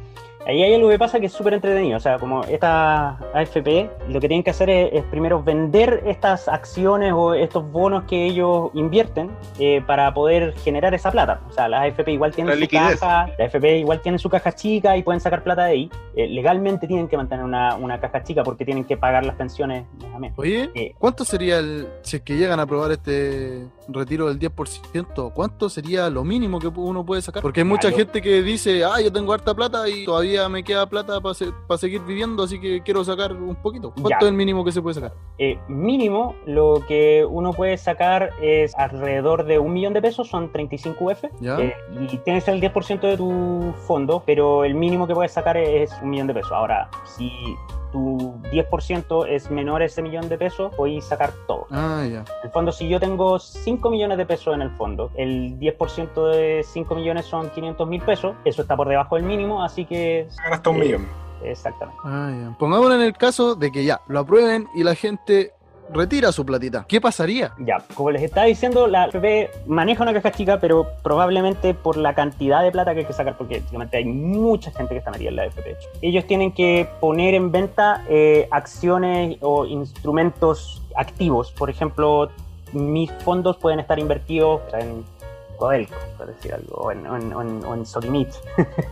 ahí 0.47 0.63
hay 0.63 0.75
algo 0.75 0.89
que 0.89 0.99
pasa 0.99 1.21
que 1.21 1.27
es 1.27 1.33
súper 1.33 1.55
entretenido. 1.55 1.97
O 1.97 2.01
sea, 2.01 2.19
como 2.19 2.43
esta 2.45 3.11
AFP, 3.35 3.91
lo 4.09 4.21
que 4.21 4.29
tienen 4.29 4.43
que 4.43 4.51
hacer 4.51 4.71
es, 4.71 4.93
es 4.93 5.05
primero 5.05 5.43
vender 5.43 6.03
estas 6.07 6.49
acciones 6.49 7.13
o 7.15 7.35
estos 7.35 7.71
bonos 7.71 8.05
que 8.05 8.27
ellos 8.27 8.71
invierten 8.75 9.31
eh, 9.59 9.83
para 9.87 10.13
poder 10.13 10.55
generar 10.59 10.95
esa 10.95 11.11
plata. 11.11 11.41
O 11.49 11.53
sea, 11.53 11.69
las 11.69 11.83
AFP 11.83 12.13
igual 12.13 12.33
tienen 12.35 12.51
La 12.51 12.55
su 12.55 12.61
liquidez. 12.61 12.99
caja, 13.01 13.31
la 13.39 13.45
AFP 13.45 13.79
igual 13.79 14.01
tienen 14.01 14.19
su 14.19 14.29
caja 14.29 14.53
chica 14.53 14.97
y 14.97 15.03
pueden 15.03 15.21
sacar 15.21 15.43
plata 15.43 15.65
de 15.65 15.71
ahí. 15.73 15.91
Eh, 16.17 16.27
legalmente 16.29 16.87
tienen 16.87 17.09
que 17.09 17.17
mantener 17.17 17.45
una, 17.45 17.77
una 17.77 18.01
caja 18.01 18.23
chica 18.23 18.43
porque 18.43 18.65
tienen 18.65 18.85
que 18.85 18.97
pagar 18.97 19.25
las 19.25 19.37
pensiones. 19.37 19.85
Oye, 20.37 20.71
Eh, 20.75 20.95
¿cuánto 20.99 21.25
sería 21.25 21.59
el, 21.59 21.87
si 22.03 22.17
es 22.17 22.23
que 22.23 22.37
llegan 22.37 22.59
a 22.61 22.63
aprobar 22.65 22.91
este 22.93 23.67
retiro 23.89 24.29
del 24.29 24.39
10%, 24.39 25.33
cuánto 25.33 25.69
sería 25.69 26.09
lo 26.11 26.25
mínimo 26.25 26.59
que 26.59 26.69
uno 26.69 27.05
puede 27.05 27.23
sacar? 27.23 27.43
Porque 27.43 27.61
hay 27.61 27.65
mucha 27.65 27.89
Claro. 27.89 27.97
gente 27.97 28.21
que 28.23 28.43
dice, 28.43 28.85
ah, 28.85 29.01
yo 29.01 29.13
tengo 29.13 29.33
harta 29.33 29.55
plata 29.55 29.89
y 29.89 30.05
todavía 30.05 30.30
me 30.49 30.63
queda 30.65 30.87
plata 30.87 31.21
para 31.21 31.79
seguir 31.79 32.01
viviendo, 32.03 32.43
así 32.43 32.61
que 32.61 32.83
quiero 32.83 33.05
sacar 33.05 33.33
un 33.33 33.57
poquito. 33.57 33.91
¿Cuánto 33.93 34.09
Ya. 34.11 34.17
es 34.21 34.27
el 34.27 34.33
mínimo 34.35 34.65
que 34.65 34.73
se 34.73 34.81
puede 34.83 34.95
sacar? 34.95 35.13
Eh, 35.39 35.59
mínimo, 35.69 36.35
lo 36.47 36.83
que 36.87 37.27
uno 37.29 37.53
puede 37.53 37.77
sacar 37.77 38.31
es 38.43 38.75
alrededor 38.77 39.45
de 39.45 39.59
un 39.59 39.73
millón 39.73 39.93
de 39.93 40.03
pesos, 40.03 40.29
son 40.29 40.51
35 40.53 41.05
UF, 41.05 41.25
eh, 41.25 41.75
y 41.99 42.17
tienes 42.19 42.47
el 42.49 42.61
10% 42.61 43.07
de 43.09 43.17
tu 43.17 43.73
fondo, 43.87 44.23
pero 44.27 44.65
el 44.65 44.75
mínimo 44.75 45.07
que 45.07 45.15
puedes 45.15 45.33
sacar 45.33 45.57
es 45.57 45.91
un 46.03 46.11
millón 46.11 46.27
de 46.27 46.35
pesos. 46.35 46.53
Ahora, 46.53 46.89
si 47.05 47.31
tu 47.93 48.35
10% 48.53 49.27
es 49.29 49.51
menor 49.51 49.83
a 49.83 49.85
ese 49.87 50.03
millón 50.03 50.29
de 50.29 50.39
pesos, 50.39 50.73
puedes 50.77 51.05
sacar 51.05 51.33
todo. 51.47 51.67
Ah, 51.71 52.05
ya. 52.11 52.19
En 52.21 52.25
el 52.45 52.51
fondo, 52.51 52.73
si 52.73 52.89
yo 52.89 53.01
tengo 53.01 53.39
5 53.39 53.91
millones 53.91 54.19
de 54.19 54.27
pesos 54.27 54.55
en 54.55 54.63
el 54.63 54.71
fondo, 54.71 55.11
el 55.17 55.59
10% 55.59 56.31
de 56.31 56.63
5 56.65 56.95
millones 56.95 57.27
son 57.27 57.51
500 57.51 57.89
mil 57.89 58.03
pesos, 58.03 58.35
eso 58.45 58.63
está 58.63 58.77
por 58.77 58.89
debajo 58.89 59.17
del 59.17 59.25
mínimo, 59.25 59.63
así 59.63 59.85
que 59.85 60.29
hasta 60.51 60.71
un 60.71 60.77
Eh, 60.77 60.81
millón. 60.81 61.09
exactamente. 61.43 62.01
Ah, 62.05 62.31
ya. 62.33 62.57
Pongámonos 62.59 62.95
en 62.97 63.03
el 63.03 63.13
caso 63.17 63.55
de 63.55 63.71
que 63.73 63.85
ya, 63.85 64.01
lo 64.09 64.21
aprueben 64.21 64.69
y 64.75 64.83
la 64.85 64.95
gente 64.95 65.53
retira 65.93 66.33
su 66.33 66.45
platita. 66.45 66.85
¿Qué 66.89 67.01
pasaría? 67.01 67.53
Ya, 67.59 67.79
como 67.95 68.11
les 68.11 68.23
estaba 68.23 68.47
diciendo, 68.47 68.87
la 68.87 69.07
FP 69.07 69.51
maneja 69.67 70.03
una 70.03 70.13
caja 70.13 70.31
chica, 70.33 70.59
pero 70.61 70.87
probablemente 71.03 71.75
por 71.75 71.97
la 71.97 72.15
cantidad 72.15 72.63
de 72.63 72.71
plata 72.71 72.93
que 72.95 73.01
hay 73.01 73.07
que 73.07 73.13
sacar, 73.13 73.37
porque 73.37 73.63
hay 73.93 74.05
mucha 74.05 74.71
gente 74.73 74.95
que 74.95 74.99
está 74.99 75.11
metida 75.11 75.31
en 75.31 75.37
la 75.37 75.47
FP. 75.47 75.77
Ellos 76.03 76.27
tienen 76.27 76.53
que 76.53 76.89
poner 77.01 77.35
en 77.35 77.51
venta 77.51 78.05
eh, 78.09 78.49
acciones 78.51 79.37
o 79.41 79.67
instrumentos 79.67 80.83
activos. 80.97 81.53
Por 81.53 81.71
ejemplo, 81.71 82.31
mis 82.73 83.11
fondos 83.25 83.57
pueden 83.57 83.81
estar 83.81 83.99
invertidos 83.99 84.63
en 84.75 85.05
Codelco, 85.57 85.95
por 86.17 86.27
decir 86.27 86.55
algo, 86.55 86.75
o 86.75 86.91
en, 86.91 87.05
en 87.05 87.87
Solimit. 87.87 88.29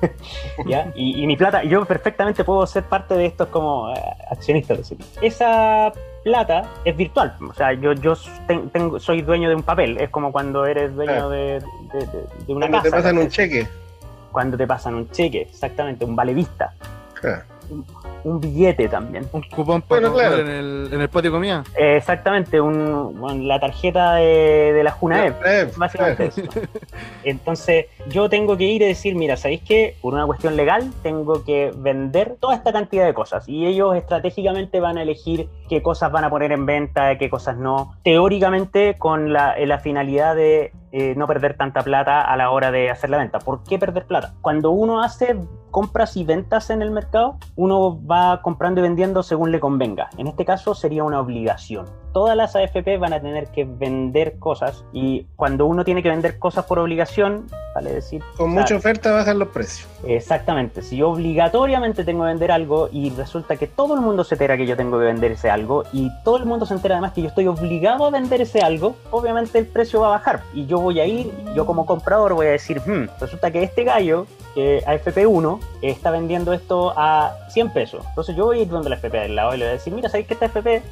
¿Ya? 0.66 0.92
Y, 0.94 1.22
y 1.22 1.26
mi 1.26 1.36
plata, 1.36 1.64
yo 1.64 1.84
perfectamente 1.86 2.44
puedo 2.44 2.66
ser 2.66 2.84
parte 2.84 3.14
de 3.14 3.26
estos 3.26 3.48
como 3.48 3.90
eh, 3.90 4.00
accionistas 4.30 4.78
de 4.78 4.84
Solimit. 4.84 5.06
Esa 5.22 5.92
plata 6.28 6.62
es 6.84 6.96
virtual. 6.96 7.34
O 7.48 7.52
sea, 7.54 7.72
yo, 7.72 7.92
yo 7.94 8.14
ten- 8.46 8.68
tengo, 8.70 8.98
soy 9.00 9.22
dueño 9.22 9.48
de 9.48 9.54
un 9.56 9.62
papel. 9.62 9.98
Es 9.98 10.10
como 10.10 10.30
cuando 10.32 10.66
eres 10.66 10.94
dueño 10.94 11.28
de, 11.30 11.60
de- 11.92 12.06
de- 12.06 12.26
de 12.46 12.52
una 12.54 12.66
Cuando 12.68 12.78
casa. 12.78 12.82
te 12.82 12.90
pasan 12.90 13.18
un 13.18 13.28
cheque. 13.28 13.66
Cuando 14.32 14.56
te 14.56 14.66
pasan 14.66 14.94
un 14.94 15.10
cheque, 15.10 15.42
exactamente, 15.42 16.04
un 16.04 16.14
vale 16.14 16.34
vista. 16.34 16.72
Ah, 17.24 17.42
Un 18.28 18.40
billete 18.40 18.88
también. 18.88 19.26
Un 19.32 19.42
cupón 19.42 19.80
para 19.82 20.08
Bueno, 20.08 20.14
claro. 20.14 20.38
en, 20.42 20.48
el, 20.48 20.88
en 20.92 21.00
el 21.00 21.08
patio 21.08 21.30
de 21.30 21.36
comida. 21.36 21.64
Eh, 21.76 21.96
exactamente, 21.96 22.60
un, 22.60 23.18
bueno, 23.18 23.42
la 23.44 23.58
tarjeta 23.58 24.14
de, 24.16 24.72
de 24.74 24.82
la 24.84 24.90
Junaep. 24.90 25.34
eh, 25.46 25.68
Básicamente 25.76 26.28
claro. 26.28 26.50
eso. 26.50 26.60
Entonces, 27.24 27.86
yo 28.08 28.28
tengo 28.28 28.56
que 28.56 28.64
ir 28.64 28.82
y 28.82 28.86
decir, 28.86 29.14
mira, 29.14 29.36
¿sabéis 29.36 29.62
qué? 29.66 29.96
Por 30.02 30.14
una 30.14 30.26
cuestión 30.26 30.56
legal, 30.56 30.90
tengo 31.02 31.44
que 31.44 31.72
vender 31.76 32.36
toda 32.38 32.54
esta 32.54 32.72
cantidad 32.72 33.06
de 33.06 33.14
cosas. 33.14 33.48
Y 33.48 33.66
ellos 33.66 33.96
estratégicamente 33.96 34.80
van 34.80 34.98
a 34.98 35.02
elegir 35.02 35.48
qué 35.68 35.82
cosas 35.82 36.12
van 36.12 36.24
a 36.24 36.30
poner 36.30 36.52
en 36.52 36.66
venta, 36.66 37.16
qué 37.18 37.30
cosas 37.30 37.56
no. 37.56 37.94
Teóricamente, 38.04 38.96
con 38.98 39.32
la, 39.32 39.56
la 39.58 39.78
finalidad 39.78 40.36
de 40.36 40.72
eh, 40.92 41.14
no 41.16 41.26
perder 41.26 41.56
tanta 41.56 41.82
plata 41.82 42.22
a 42.22 42.36
la 42.36 42.50
hora 42.50 42.70
de 42.70 42.90
hacer 42.90 43.10
la 43.10 43.18
venta. 43.18 43.38
¿Por 43.38 43.62
qué 43.62 43.78
perder 43.78 44.06
plata? 44.06 44.34
Cuando 44.40 44.70
uno 44.70 45.02
hace 45.02 45.38
compras 45.70 46.16
y 46.16 46.24
ventas 46.24 46.70
en 46.70 46.82
el 46.82 46.90
mercado, 46.90 47.36
uno 47.56 48.04
va 48.06 48.40
comprando 48.42 48.80
y 48.80 48.82
vendiendo 48.82 49.22
según 49.22 49.52
le 49.52 49.60
convenga. 49.60 50.08
En 50.16 50.26
este 50.26 50.44
caso 50.44 50.74
sería 50.74 51.04
una 51.04 51.20
obligación. 51.20 51.86
Todas 52.12 52.36
las 52.36 52.56
AFP 52.56 52.98
van 52.98 53.12
a 53.12 53.20
tener 53.20 53.48
que 53.48 53.64
vender 53.64 54.38
cosas 54.38 54.84
y 54.92 55.26
cuando 55.36 55.66
uno 55.66 55.84
tiene 55.84 56.02
que 56.02 56.08
vender 56.08 56.38
cosas 56.38 56.64
por 56.64 56.78
obligación, 56.78 57.46
vale 57.74 57.92
decir... 57.92 58.22
Con 58.36 58.50
mucha 58.50 58.76
oferta 58.76 59.12
bajan 59.12 59.38
los 59.38 59.48
precios. 59.48 59.88
Exactamente, 60.06 60.82
si 60.82 60.96
yo 60.96 61.10
obligatoriamente 61.10 62.04
tengo 62.04 62.22
que 62.22 62.28
vender 62.28 62.50
algo 62.50 62.88
y 62.90 63.10
resulta 63.10 63.56
que 63.56 63.66
todo 63.66 63.94
el 63.94 64.00
mundo 64.00 64.24
se 64.24 64.34
entera 64.34 64.56
que 64.56 64.66
yo 64.66 64.76
tengo 64.76 64.98
que 64.98 65.04
vender 65.04 65.32
ese 65.32 65.50
algo 65.50 65.84
y 65.92 66.10
todo 66.24 66.38
el 66.38 66.46
mundo 66.46 66.66
se 66.66 66.74
entera 66.74 66.94
además 66.96 67.12
que 67.12 67.22
yo 67.22 67.28
estoy 67.28 67.46
obligado 67.46 68.06
a 68.06 68.10
vender 68.10 68.40
ese 68.40 68.60
algo, 68.60 68.96
obviamente 69.10 69.58
el 69.58 69.66
precio 69.66 70.00
va 70.00 70.08
a 70.08 70.10
bajar 70.10 70.40
y 70.54 70.66
yo 70.66 70.80
voy 70.80 71.00
a 71.00 71.06
ir, 71.06 71.30
yo 71.54 71.66
como 71.66 71.86
comprador 71.86 72.34
voy 72.34 72.46
a 72.46 72.50
decir, 72.50 72.80
"Hmm, 72.80 73.08
resulta 73.20 73.50
que 73.50 73.62
este 73.62 73.84
gallo, 73.84 74.26
que 74.54 74.82
AFP1, 74.86 75.60
está 75.82 76.10
vendiendo 76.10 76.52
esto 76.52 76.92
a 76.96 77.36
100 77.50 77.70
pesos. 77.70 78.04
Entonces 78.08 78.34
yo 78.34 78.46
voy 78.46 78.58
a 78.58 78.62
ir 78.62 78.68
donde 78.68 78.90
la 78.90 78.96
FP 78.96 79.18
del 79.18 79.36
lado 79.36 79.54
y 79.54 79.58
le 79.58 79.64
voy 79.64 79.70
a 79.70 79.74
decir, 79.74 79.92
mira, 79.92 80.08
¿sabes 80.08 80.26
que 80.26 80.34
esta 80.34 80.46
FP 80.46 80.82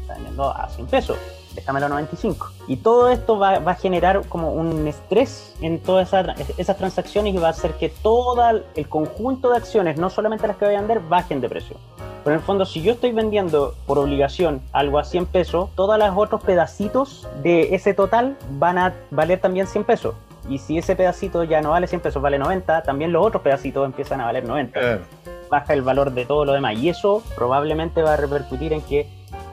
está 0.00 0.14
vendiendo 0.14 0.50
a 0.50 0.68
100 0.68 0.86
pesos? 0.86 1.16
déjamelo 1.54 1.84
a 1.84 1.88
95. 1.90 2.48
Y 2.66 2.76
todo 2.78 3.10
esto 3.10 3.38
va, 3.38 3.58
va 3.58 3.72
a 3.72 3.74
generar 3.74 4.22
como 4.26 4.54
un 4.54 4.88
estrés 4.88 5.54
en 5.60 5.80
todas 5.80 6.08
esa- 6.08 6.34
esas 6.56 6.78
transacciones 6.78 7.34
y 7.34 7.36
va 7.36 7.48
a 7.48 7.50
hacer 7.50 7.72
que 7.74 7.90
todo 7.90 8.42
el 8.74 8.88
conjunto 8.88 9.50
de 9.50 9.58
acciones, 9.58 9.98
no 9.98 10.08
solamente 10.08 10.46
las 10.46 10.56
que 10.56 10.64
voy 10.64 10.76
a 10.76 10.78
vender, 10.78 11.00
bajen 11.00 11.42
de 11.42 11.50
precio. 11.50 11.76
Pero 12.24 12.36
en 12.36 12.40
el 12.40 12.46
fondo, 12.46 12.64
si 12.64 12.80
yo 12.80 12.92
estoy 12.92 13.12
vendiendo 13.12 13.74
por 13.86 13.98
obligación 13.98 14.62
algo 14.72 14.98
a 14.98 15.04
100 15.04 15.26
pesos, 15.26 15.68
todos 15.74 15.98
los 15.98 16.08
otros 16.16 16.42
pedacitos 16.42 17.28
de 17.42 17.74
ese 17.74 17.92
total 17.92 18.38
van 18.52 18.78
a 18.78 18.94
valer 19.10 19.38
también 19.38 19.66
100 19.66 19.84
pesos. 19.84 20.14
Y 20.48 20.56
si 20.56 20.78
ese 20.78 20.96
pedacito 20.96 21.44
ya 21.44 21.60
no 21.60 21.72
vale 21.72 21.86
100 21.86 22.00
pesos, 22.00 22.22
vale 22.22 22.38
90, 22.38 22.82
también 22.82 23.12
los 23.12 23.26
otros 23.26 23.42
pedacitos 23.42 23.84
empiezan 23.84 24.22
a 24.22 24.24
valer 24.24 24.44
90 24.46 24.80
Claro. 24.80 25.02
baja 25.50 25.74
el 25.74 25.82
valor 25.82 26.12
de 26.12 26.24
todo 26.24 26.46
lo 26.46 26.52
demás. 26.54 26.78
Y 26.78 26.88
eso 26.88 27.22
probablemente 27.36 28.00
va 28.00 28.14
a 28.14 28.16
repercutir 28.16 28.72
en 28.72 28.80
que 28.80 29.06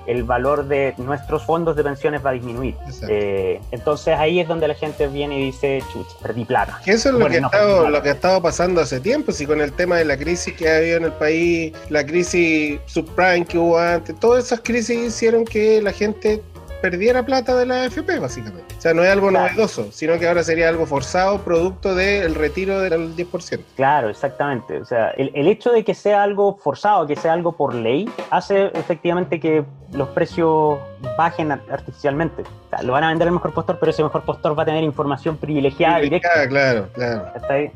el 0.10 0.24
valor 0.24 0.66
de 0.68 0.94
nuestros 0.98 1.44
fondos 1.44 1.76
de 1.76 1.84
pensiones 1.84 2.26
va 2.26 2.32
a 2.32 2.34
disminuir. 2.34 2.76
Eh, 3.08 3.60
entonces 3.72 4.16
ahí 4.18 4.40
es 4.40 4.48
donde 4.48 4.68
la 4.68 4.74
gente 4.74 5.08
viene 5.08 5.38
y 5.40 5.46
dice, 5.46 5.84
chucha, 5.94 6.16
perdí 6.22 6.46
plata. 6.46 6.80
Que 6.84 6.92
eso 6.92 7.10
es 7.10 7.14
lo 7.14 7.20
Bueno, 7.20 7.32
que, 7.32 7.38
ha 7.38 7.42
no, 7.42 7.48
estado, 7.48 7.84
no. 7.84 7.90
lo 7.90 8.02
que 8.02 8.10
ha 8.10 8.14
estado 8.14 8.42
pasando 8.42 8.82
hace 8.82 9.00
tiempo, 9.00 9.32
si 9.32 9.46
con 9.46 9.62
el 9.62 9.72
tema 9.74 9.98
de 9.98 10.06
la 10.06 10.18
crisis 10.18 10.54
que 10.56 10.70
ha 10.70 10.78
habido 10.78 10.98
en 10.98 11.04
el 11.06 11.14
país, 11.14 11.74
la 11.90 12.06
crisis 12.06 12.80
subprime 12.86 13.46
que 13.46 13.58
hubo 13.58 13.78
antes, 13.78 14.20
todas 14.20 14.46
esas 14.46 14.62
crisis 14.62 14.98
hicieron 14.98 15.46
que 15.46 15.82
la 15.82 15.92
gente 15.92 16.42
perdiera 16.82 17.24
plata 17.26 17.56
de 17.58 17.66
la 17.66 17.84
AFP, 17.84 18.20
básicamente. 18.20 18.74
O 18.78 18.82
sea, 18.82 18.94
no 18.94 19.04
es 19.04 19.10
algo 19.12 19.28
Claro. 19.28 19.50
novedoso, 19.50 19.92
sino 19.92 20.18
que 20.18 20.26
ahora 20.28 20.44
sería 20.44 20.70
algo 20.70 20.86
forzado 20.86 21.40
producto 21.40 21.94
del 21.94 22.36
retiro 22.36 22.80
del 22.80 23.16
10%. 23.18 23.60
Claro, 23.76 24.08
exactamente. 24.10 24.78
O 24.80 24.86
sea, 24.86 25.10
el, 25.12 25.30
el 25.36 25.50
hecho 25.50 25.72
de 25.74 25.84
que 25.84 25.94
sea 25.94 26.24
algo 26.24 26.58
forzado, 26.58 27.06
que 27.06 27.18
sea 27.18 27.34
algo 27.34 27.52
por 27.52 27.76
ley, 27.76 28.10
hace 28.30 28.68
efectivamente 28.76 29.42
que 29.42 29.66
los 29.94 30.08
precios 30.10 30.78
bajen 31.18 31.52
ar- 31.52 31.62
artificialmente. 31.72 32.44
O 32.44 32.70
sea, 32.70 32.84
lo 32.84 32.94
van 32.94 33.04
a 33.04 33.10
vender 33.10 33.28
al 33.28 33.34
mejor 33.34 33.54
postor, 33.54 33.78
pero 33.80 33.90
ese 33.92 34.04
mejor 34.04 34.22
postor 34.24 34.58
va 34.58 34.64
a 34.64 34.66
tener 34.66 34.84
información 34.84 35.38
privilegiada 35.38 36.00
directa. 36.00 36.48
Claro, 36.48 36.88
claro. 36.94 37.26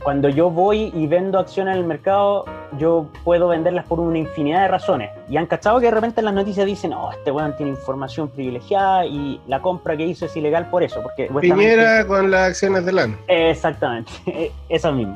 Cuando 0.04 0.30
yo 0.30 0.49
voy 0.52 0.91
y 0.93 1.08
vendo 1.08 1.39
acciones 1.39 1.73
en 1.76 1.82
el 1.82 1.86
mercado, 1.88 2.45
yo 2.78 3.08
puedo 3.23 3.47
venderlas 3.47 3.86
por 3.86 3.99
una 3.99 4.19
infinidad 4.19 4.62
de 4.63 4.67
razones. 4.67 5.10
Y 5.30 5.38
han 5.38 5.47
cachado 5.47 5.80
que 5.80 5.88
de 5.88 5.91
repente 5.91 6.21
en 6.21 6.26
las 6.26 6.34
noticias 6.36 6.65
dicen, 6.65 6.93
oh, 6.93 7.12
este 7.12 7.32
weón 7.32 7.56
tiene 7.56 7.71
información 7.71 8.28
privilegiada 8.30 9.06
y 9.06 9.41
la 9.47 9.62
compra 9.62 9.97
que 9.97 10.06
hizo 10.06 10.26
es 10.26 10.36
ilegal 10.36 10.69
por 10.69 10.84
eso. 10.84 11.02
Porque 11.02 11.30
Piñera 11.41 12.06
con 12.06 12.30
las 12.30 12.49
acciones 12.49 12.86
de 12.86 12.91
LAN. 12.91 13.17
Exactamente, 13.28 14.12
eso 14.69 14.91
mismo. 14.91 15.15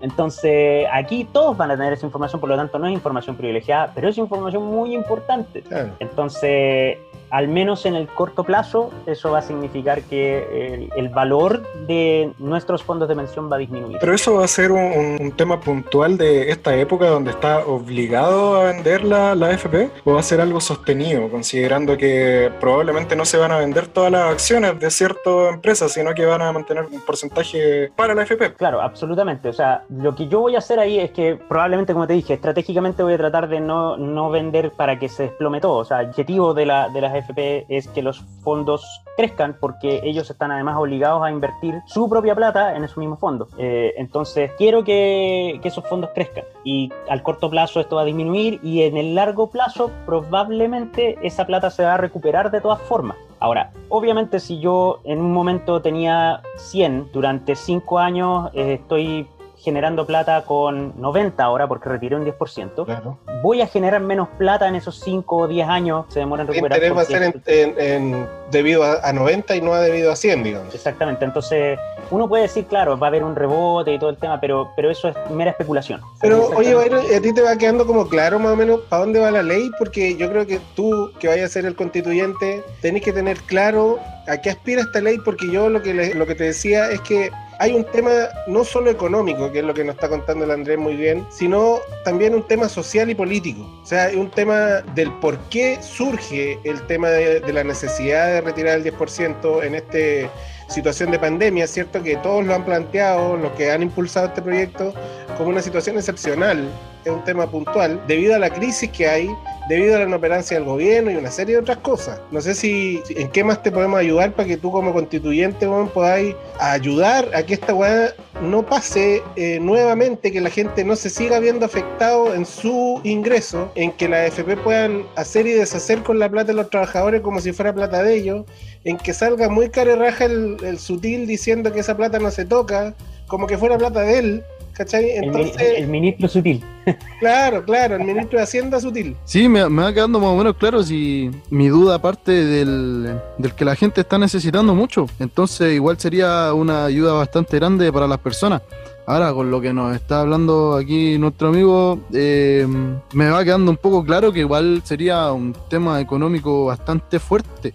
Entonces, 0.00 0.86
aquí 0.92 1.24
todos 1.24 1.56
van 1.56 1.70
a 1.70 1.76
tener 1.76 1.92
esa 1.92 2.06
información, 2.06 2.40
por 2.40 2.48
lo 2.48 2.56
tanto 2.56 2.78
no 2.78 2.86
es 2.86 2.92
información 2.92 3.36
privilegiada, 3.36 3.92
pero 3.94 4.08
es 4.08 4.18
información 4.18 4.64
muy 4.64 4.94
importante. 4.94 5.62
Claro. 5.62 5.92
Entonces, 5.98 6.98
al 7.30 7.48
menos 7.48 7.84
en 7.86 7.94
el 7.94 8.06
corto 8.08 8.44
plazo, 8.44 8.90
eso 9.06 9.30
va 9.32 9.38
a 9.38 9.42
significar 9.42 10.02
que 10.02 10.74
el, 10.74 10.90
el 10.96 11.08
valor 11.10 11.62
de 11.86 12.32
nuestros 12.38 12.82
fondos 12.82 13.08
de 13.08 13.16
pensión 13.16 13.50
va 13.50 13.56
a 13.56 13.58
disminuir. 13.58 13.98
Pero 14.00 14.14
eso 14.14 14.34
va 14.36 14.44
a 14.44 14.48
ser 14.48 14.72
un, 14.72 15.16
un- 15.20 15.32
tema 15.38 15.60
puntual 15.60 16.16
de 16.18 16.50
esta 16.50 16.74
época 16.74 17.06
donde 17.08 17.30
está 17.30 17.58
obligado 17.66 18.56
a 18.56 18.64
vender 18.64 19.04
la, 19.04 19.34
la 19.34 19.48
AFP 19.48 19.90
o 20.04 20.14
va 20.14 20.20
a 20.20 20.22
ser 20.22 20.40
algo 20.40 20.60
sostenido, 20.60 21.28
considerando 21.28 21.96
que 21.96 22.50
probablemente 22.60 23.14
no 23.14 23.24
se 23.24 23.36
van 23.38 23.52
a 23.52 23.58
vender 23.58 23.86
todas 23.88 24.10
las 24.10 24.30
acciones 24.32 24.78
de 24.80 24.90
ciertas 24.90 25.52
empresas, 25.52 25.92
sino 25.92 26.14
que 26.14 26.24
van 26.24 26.42
a 26.42 26.50
mantener 26.52 26.86
un 26.90 27.00
porcentaje 27.02 27.90
para 27.94 28.14
la 28.14 28.22
AFP. 28.22 28.54
Claro, 28.56 28.80
absolutamente. 28.80 29.48
O 29.48 29.52
sea, 29.52 29.84
lo 29.90 30.14
que 30.14 30.28
yo 30.28 30.40
voy 30.40 30.54
a 30.54 30.58
hacer 30.58 30.78
ahí 30.78 30.98
es 30.98 31.10
que 31.10 31.36
probablemente, 31.48 31.92
como 31.92 32.06
te 32.06 32.14
dije, 32.14 32.34
estratégicamente 32.34 33.02
voy 33.02 33.14
a 33.14 33.18
tratar 33.18 33.48
de 33.48 33.60
no, 33.60 33.96
no 33.96 34.30
vender 34.30 34.72
para 34.72 34.98
que 34.98 35.08
se 35.08 35.24
desplome 35.24 35.60
todo. 35.60 35.76
O 35.78 35.84
sea, 35.84 36.00
el 36.00 36.08
objetivo 36.08 36.54
de, 36.54 36.66
la, 36.66 36.88
de 36.88 37.00
las 37.00 37.14
AFP 37.18 37.66
es 37.68 37.88
que 37.88 38.02
los 38.02 38.20
fondos 38.42 39.02
crezcan 39.16 39.56
porque 39.60 40.00
ellos 40.04 40.30
están 40.30 40.50
además 40.50 40.76
obligados 40.76 41.22
a 41.24 41.30
invertir 41.30 41.80
su 41.86 42.08
propia 42.08 42.34
plata 42.34 42.76
en 42.76 42.84
esos 42.84 42.98
mismos 42.98 43.18
fondos. 43.18 43.48
Eh, 43.58 43.94
entonces, 43.96 44.52
quiero 44.56 44.84
que, 44.84 45.60
esos 45.62 45.86
fondos 45.86 46.10
crezcan 46.14 46.44
y 46.64 46.90
al 47.10 47.22
corto 47.22 47.50
plazo 47.50 47.80
esto 47.80 47.96
va 47.96 48.02
a 48.02 48.04
disminuir 48.06 48.58
y 48.62 48.84
en 48.84 48.96
el 48.96 49.14
largo 49.14 49.50
plazo 49.50 49.90
probablemente 50.06 51.18
esa 51.22 51.46
plata 51.46 51.68
se 51.68 51.84
va 51.84 51.94
a 51.94 51.96
recuperar 51.98 52.50
de 52.50 52.62
todas 52.62 52.80
formas. 52.80 53.18
Ahora, 53.38 53.70
obviamente 53.90 54.40
si 54.40 54.60
yo 54.60 55.00
en 55.04 55.20
un 55.20 55.32
momento 55.32 55.82
tenía 55.82 56.40
100, 56.56 57.10
durante 57.12 57.54
5 57.54 57.98
años 57.98 58.50
eh, 58.54 58.78
estoy 58.80 59.28
generando 59.60 60.06
plata 60.06 60.44
con 60.44 61.00
90 61.00 61.42
ahora 61.42 61.66
porque 61.66 61.88
retiré 61.88 62.16
un 62.16 62.24
10%, 62.24 62.84
Claro. 62.84 63.18
voy 63.42 63.60
a 63.60 63.66
generar 63.66 64.00
menos 64.00 64.28
plata 64.38 64.68
en 64.68 64.74
esos 64.76 65.00
5 65.00 65.36
o 65.36 65.48
10 65.48 65.68
años, 65.68 66.06
se 66.08 66.20
demora 66.20 66.42
en 66.42 66.48
El 66.48 66.54
recuperar. 66.54 66.78
interés 66.78 66.96
va 66.96 67.02
a 67.02 67.04
ser 67.04 67.22
en, 67.24 67.42
en- 67.46 67.80
en- 68.14 68.26
debido 68.50 68.84
a, 68.84 69.00
a 69.06 69.12
90 69.12 69.56
y 69.56 69.60
no 69.60 69.72
a 69.74 69.80
debido 69.80 70.12
a 70.12 70.16
100, 70.16 70.42
digamos. 70.42 70.74
Exactamente, 70.74 71.24
entonces 71.24 71.78
uno 72.10 72.28
puede 72.28 72.44
decir, 72.44 72.66
claro, 72.66 72.98
va 72.98 73.08
a 73.08 73.10
haber 73.10 73.24
un 73.24 73.34
rebote 73.36 73.92
y 73.92 73.98
todo 73.98 74.10
el 74.10 74.16
tema, 74.16 74.40
pero, 74.40 74.70
pero 74.76 74.90
eso 74.90 75.08
es 75.08 75.16
mera 75.30 75.50
especulación. 75.50 76.00
Pero 76.20 76.48
oye, 76.56 76.74
¿a 77.16 77.20
ti 77.20 77.34
te 77.34 77.42
va 77.42 77.56
quedando 77.56 77.86
como 77.86 78.06
claro 78.08 78.38
más 78.38 78.52
o 78.52 78.56
menos 78.56 78.80
para 78.88 79.00
dónde 79.02 79.20
va 79.20 79.30
la 79.30 79.42
ley? 79.42 79.70
Porque 79.78 80.16
yo 80.16 80.30
creo 80.30 80.46
que 80.46 80.60
tú, 80.74 81.10
que 81.18 81.28
vayas 81.28 81.50
a 81.50 81.52
ser 81.52 81.66
el 81.66 81.74
constituyente, 81.76 82.62
tenés 82.80 83.02
que 83.02 83.12
tener 83.12 83.36
claro 83.42 83.98
a 84.26 84.36
qué 84.38 84.50
aspira 84.50 84.82
esta 84.82 85.00
ley, 85.00 85.18
porque 85.24 85.50
yo 85.50 85.68
lo 85.68 85.82
que, 85.82 85.92
le- 85.92 86.14
lo 86.14 86.26
que 86.26 86.34
te 86.34 86.44
decía 86.44 86.90
es 86.90 87.00
que 87.02 87.30
hay 87.58 87.72
un 87.74 87.84
tema 87.84 88.28
no 88.46 88.64
solo 88.64 88.90
económico, 88.90 89.50
que 89.50 89.58
es 89.58 89.64
lo 89.64 89.74
que 89.74 89.84
nos 89.84 89.96
está 89.96 90.08
contando 90.08 90.44
el 90.44 90.50
Andrés 90.52 90.78
muy 90.78 90.96
bien, 90.96 91.26
sino 91.30 91.78
también 92.04 92.34
un 92.34 92.46
tema 92.46 92.68
social 92.68 93.10
y 93.10 93.14
político. 93.14 93.62
O 93.82 93.86
sea, 93.86 94.10
un 94.14 94.30
tema 94.30 94.82
del 94.94 95.12
por 95.14 95.38
qué 95.50 95.82
surge 95.82 96.58
el 96.64 96.80
tema 96.86 97.08
de, 97.08 97.40
de 97.40 97.52
la 97.52 97.64
necesidad 97.64 98.28
de 98.28 98.40
retirar 98.40 98.78
el 98.78 98.84
10% 98.84 99.64
en 99.64 99.74
esta 99.74 100.30
situación 100.68 101.10
de 101.10 101.18
pandemia, 101.18 101.66
¿cierto? 101.66 102.02
Que 102.02 102.16
todos 102.16 102.44
lo 102.44 102.54
han 102.54 102.64
planteado, 102.64 103.36
los 103.36 103.52
que 103.52 103.70
han 103.70 103.82
impulsado 103.82 104.28
este 104.28 104.42
proyecto, 104.42 104.94
como 105.36 105.50
una 105.50 105.62
situación 105.62 105.96
excepcional, 105.96 106.68
es 107.04 107.12
un 107.12 107.24
tema 107.24 107.50
puntual, 107.50 108.00
debido 108.06 108.34
a 108.34 108.38
la 108.38 108.50
crisis 108.50 108.90
que 108.90 109.08
hay, 109.08 109.30
debido 109.68 109.96
a 109.96 110.00
la 110.00 110.04
inoperancia 110.04 110.58
del 110.58 110.66
gobierno 110.66 111.10
y 111.10 111.16
una 111.16 111.30
serie 111.30 111.54
de 111.54 111.62
otras 111.62 111.78
cosas. 111.78 112.20
No 112.30 112.40
sé 112.40 112.54
si 112.54 113.00
en 113.10 113.30
qué 113.30 113.44
más 113.44 113.62
te 113.62 113.70
podemos 113.70 113.98
ayudar 113.98 114.32
para 114.32 114.48
que 114.48 114.56
tú 114.56 114.70
como 114.70 114.92
constituyente 114.92 115.66
weón, 115.66 115.88
podáis 115.88 116.34
ayudar 116.58 117.28
a 117.34 117.42
que 117.42 117.54
esta 117.54 117.74
weá 117.74 118.12
no 118.42 118.64
pase 118.64 119.22
eh, 119.36 119.58
nuevamente, 119.60 120.32
que 120.32 120.40
la 120.40 120.50
gente 120.50 120.84
no 120.84 120.96
se 120.96 121.10
siga 121.10 121.38
viendo 121.38 121.66
afectado 121.66 122.34
en 122.34 122.44
su 122.44 123.00
ingreso, 123.04 123.70
en 123.74 123.92
que 123.92 124.08
las 124.08 124.38
AFP 124.38 124.56
puedan 124.56 125.04
hacer 125.16 125.46
y 125.46 125.52
deshacer 125.52 126.02
con 126.02 126.18
la 126.18 126.28
plata 126.28 126.48
de 126.48 126.54
los 126.54 126.70
trabajadores 126.70 127.20
como 127.20 127.40
si 127.40 127.52
fuera 127.52 127.72
plata 127.72 128.02
de 128.02 128.16
ellos, 128.16 128.44
en 128.88 128.96
que 128.96 129.12
salga 129.12 129.50
muy 129.50 129.68
cara 129.68 129.92
y 129.92 129.96
raja 129.96 130.24
el, 130.24 130.56
el 130.64 130.78
sutil 130.78 131.26
diciendo 131.26 131.72
que 131.72 131.80
esa 131.80 131.96
plata 131.96 132.18
no 132.18 132.30
se 132.30 132.46
toca, 132.46 132.94
como 133.26 133.46
que 133.46 133.58
fuera 133.58 133.76
plata 133.76 134.00
de 134.00 134.18
él, 134.18 134.42
¿cachai? 134.72 135.10
El, 135.10 135.24
Entonces, 135.24 135.74
el 135.76 135.88
ministro 135.88 136.26
sutil. 136.26 136.64
claro, 137.20 137.62
claro, 137.64 137.96
el 137.96 138.04
ministro 138.04 138.38
de 138.38 138.44
Hacienda 138.44 138.80
sutil. 138.80 139.14
Sí, 139.26 139.46
me, 139.46 139.68
me 139.68 139.82
va 139.82 139.92
quedando 139.92 140.18
más 140.18 140.30
o 140.30 140.36
menos 140.36 140.56
claro 140.56 140.82
si 140.82 141.30
mi 141.50 141.68
duda 141.68 141.96
aparte 141.96 142.32
del, 142.32 143.20
del 143.36 143.54
que 143.54 143.66
la 143.66 143.76
gente 143.76 144.00
está 144.00 144.16
necesitando 144.16 144.74
mucho. 144.74 145.06
Entonces 145.18 145.74
igual 145.74 145.98
sería 145.98 146.54
una 146.54 146.86
ayuda 146.86 147.12
bastante 147.12 147.58
grande 147.58 147.92
para 147.92 148.06
las 148.06 148.18
personas. 148.18 148.62
Ahora, 149.06 149.32
con 149.32 149.50
lo 149.50 149.60
que 149.60 149.72
nos 149.72 149.96
está 149.96 150.20
hablando 150.20 150.76
aquí 150.76 151.16
nuestro 151.16 151.48
amigo, 151.48 151.98
eh, 152.12 152.66
me 153.14 153.30
va 153.30 153.42
quedando 153.42 153.70
un 153.70 153.78
poco 153.78 154.04
claro 154.04 154.32
que 154.32 154.40
igual 154.40 154.82
sería 154.84 155.32
un 155.32 155.54
tema 155.68 155.98
económico 156.00 156.66
bastante 156.66 157.18
fuerte. 157.18 157.72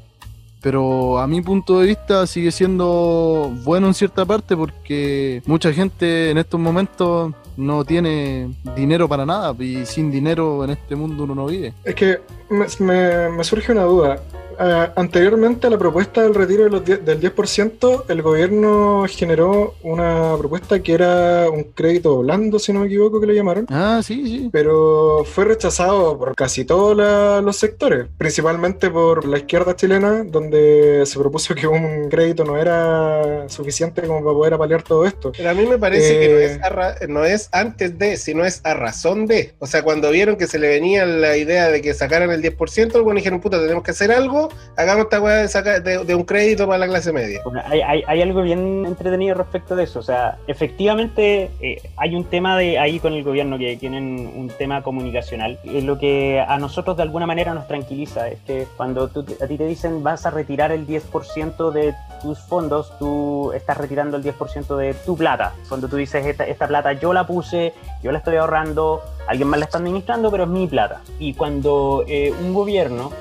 Pero 0.64 1.20
a 1.20 1.28
mi 1.28 1.42
punto 1.42 1.82
de 1.82 1.88
vista 1.88 2.26
sigue 2.26 2.50
siendo 2.50 3.52
bueno 3.66 3.88
en 3.88 3.94
cierta 3.94 4.24
parte 4.26 4.56
porque 4.56 5.44
mucha 5.46 5.74
gente 5.74 6.32
en 6.32 6.38
estos 6.38 6.58
momentos 6.58 7.34
no 7.58 7.84
tiene 7.84 8.50
dinero 8.74 9.10
para 9.10 9.26
nada 9.26 9.54
y 9.60 9.86
sin 9.86 10.10
dinero 10.10 10.64
en 10.64 10.70
este 10.72 10.96
mundo 10.96 11.26
uno 11.26 11.36
no 11.36 11.48
vive. 11.48 11.74
Es 11.84 11.96
que 11.96 12.22
me, 12.50 13.44
surge 13.44 13.74
una 13.74 13.84
duda. 13.84 14.24
Eh, 14.60 14.88
anteriormente 14.96 15.68
a 15.68 15.70
la 15.70 15.78
propuesta 15.78 16.22
del 16.22 16.36
retiro 16.36 16.64
de 16.66 16.70
los 16.70 16.86
del 16.86 17.20
10%, 17.20 18.06
el 18.08 18.22
gobierno 18.22 19.06
generó 19.10 19.76
una 19.84 20.36
propuesta 20.38 20.82
que 20.82 20.94
era 20.94 21.50
un 21.50 21.64
crédito 21.76 22.18
blando, 22.20 22.60
si 22.60 22.74
no 22.74 22.82
me 22.82 22.88
equivoco, 22.88 23.20
que 23.20 23.28
lo 23.28 23.34
llamaron. 23.34 23.66
Ah, 23.70 24.02
sí, 24.04 24.24
sí. 24.26 24.50
pero 24.52 25.24
fue 25.26 25.46
rechazado 25.46 26.18
por 26.18 26.36
casi 26.36 26.66
todos 26.66 26.96
los 27.44 27.56
sectores, 27.58 28.08
principalmente 28.18 28.90
por 28.90 29.26
la 29.26 29.38
izquierda 29.38 29.76
chilena, 29.76 30.24
donde 30.24 31.04
se 31.06 31.20
propuso 31.20 31.56
que 31.56 31.68
un 31.68 32.10
crédito 32.10 32.44
no 32.44 32.58
era 32.58 33.48
suficiente 33.50 34.02
como 34.04 34.24
para 34.24 34.34
poder 34.34 34.54
apalear 34.56 34.84
todo 34.84 35.06
esto. 35.06 35.32
Pero 35.36 35.50
a 35.50 35.54
mí 35.54 35.66
me 35.66 35.78
parece 35.78 36.20
que 36.20 36.28
no 36.30 36.38
Eh. 36.40 36.46
es, 36.46 36.62
a 36.64 36.70
ra- 36.70 36.96
no 37.08 37.26
es 37.26 37.50
antes 37.52 37.98
de, 37.98 38.18
sino 38.18 38.46
es 38.46 38.62
a 38.64 38.74
razón 38.74 39.26
de. 39.28 39.54
O 39.60 39.68
sea, 39.68 39.84
cuando 39.84 40.10
vieron 40.12 40.36
que 40.36 40.48
se 40.48 40.60
le 40.60 40.68
venía 40.68 41.06
la 41.06 41.38
idea 41.38 41.70
de 41.70 41.82
que 41.82 41.94
sacaran 41.94 42.32
el 42.32 42.42
10%, 42.42 42.96
el 42.96 43.02
bueno 43.04 43.18
dijeron, 43.18 43.40
puta, 43.40 43.60
tenemos 43.60 43.84
que 43.84 43.92
hacer 43.92 44.12
algo, 44.12 44.43
hagamos 44.78 45.06
esta 45.06 45.22
weá 45.22 45.48
de, 45.48 46.04
de, 46.06 46.16
un 46.16 46.24
crédito 46.24 46.66
para 46.68 46.80
la 46.80 46.88
clase 46.88 47.12
media. 47.12 47.42
Hay, 47.66 48.22
algo 48.22 48.42
bien 48.42 48.86
entretenido 48.86 49.36
respecto 49.36 49.76
de 49.76 49.84
eso. 49.84 50.00
O 50.00 50.04
sea, 50.04 50.38
efectivamente 50.48 51.52
eh, 51.62 51.82
hay 51.98 52.16
un 52.16 52.26
tema 52.26 52.58
de 52.58 52.80
ahí 52.80 53.00
con 53.00 53.14
el 53.14 53.24
gobierno 53.24 53.58
que 53.58 53.76
tienen 53.78 54.32
un 54.36 54.50
tema 54.50 54.82
comunicacional. 54.82 55.60
Lo 55.64 55.98
que 55.98 56.44
a 56.46 56.58
nosotros 56.58 56.98
de 56.98 57.04
alguna 57.04 57.26
manera 57.26 57.54
nos 57.54 57.68
tranquiliza 57.68 58.28
es 58.30 58.40
que 58.42 58.68
cuando 58.78 59.04
a 59.04 59.48
ti 59.48 59.58
te 59.58 59.66
dicen 59.66 60.04
vas 60.04 60.26
a 60.26 60.32
retirar 60.32 60.72
el 60.72 60.88
10% 60.88 61.72
de 61.72 61.94
tus 62.22 62.40
fondos, 62.40 62.98
tú 63.00 63.52
estás 63.54 63.78
retirando 63.78 64.18
el 64.18 64.24
10% 64.24 64.78
de 64.78 64.94
tu 64.94 65.18
plata. 65.18 65.54
Cuando 65.68 65.88
tú 65.88 65.98
dices 65.98 66.26
esta, 66.26 66.46
esta 66.46 66.68
plata 66.68 66.94
yo 66.94 67.14
la 67.14 67.28
puse, 67.28 67.74
yo 68.02 68.12
la 68.12 68.20
estoy 68.20 68.38
ahorrando, 68.38 69.02
alguien 69.28 69.48
más 69.48 69.60
la 69.60 69.66
está 69.66 69.78
administrando, 69.78 70.32
pero 70.32 70.44
es 70.44 70.50
mi 70.50 70.68
plata. 70.68 71.02
Y 71.20 71.34
cuando 71.34 72.04
eh, 72.08 72.34
un 72.42 72.54
gobierno 72.54 73.12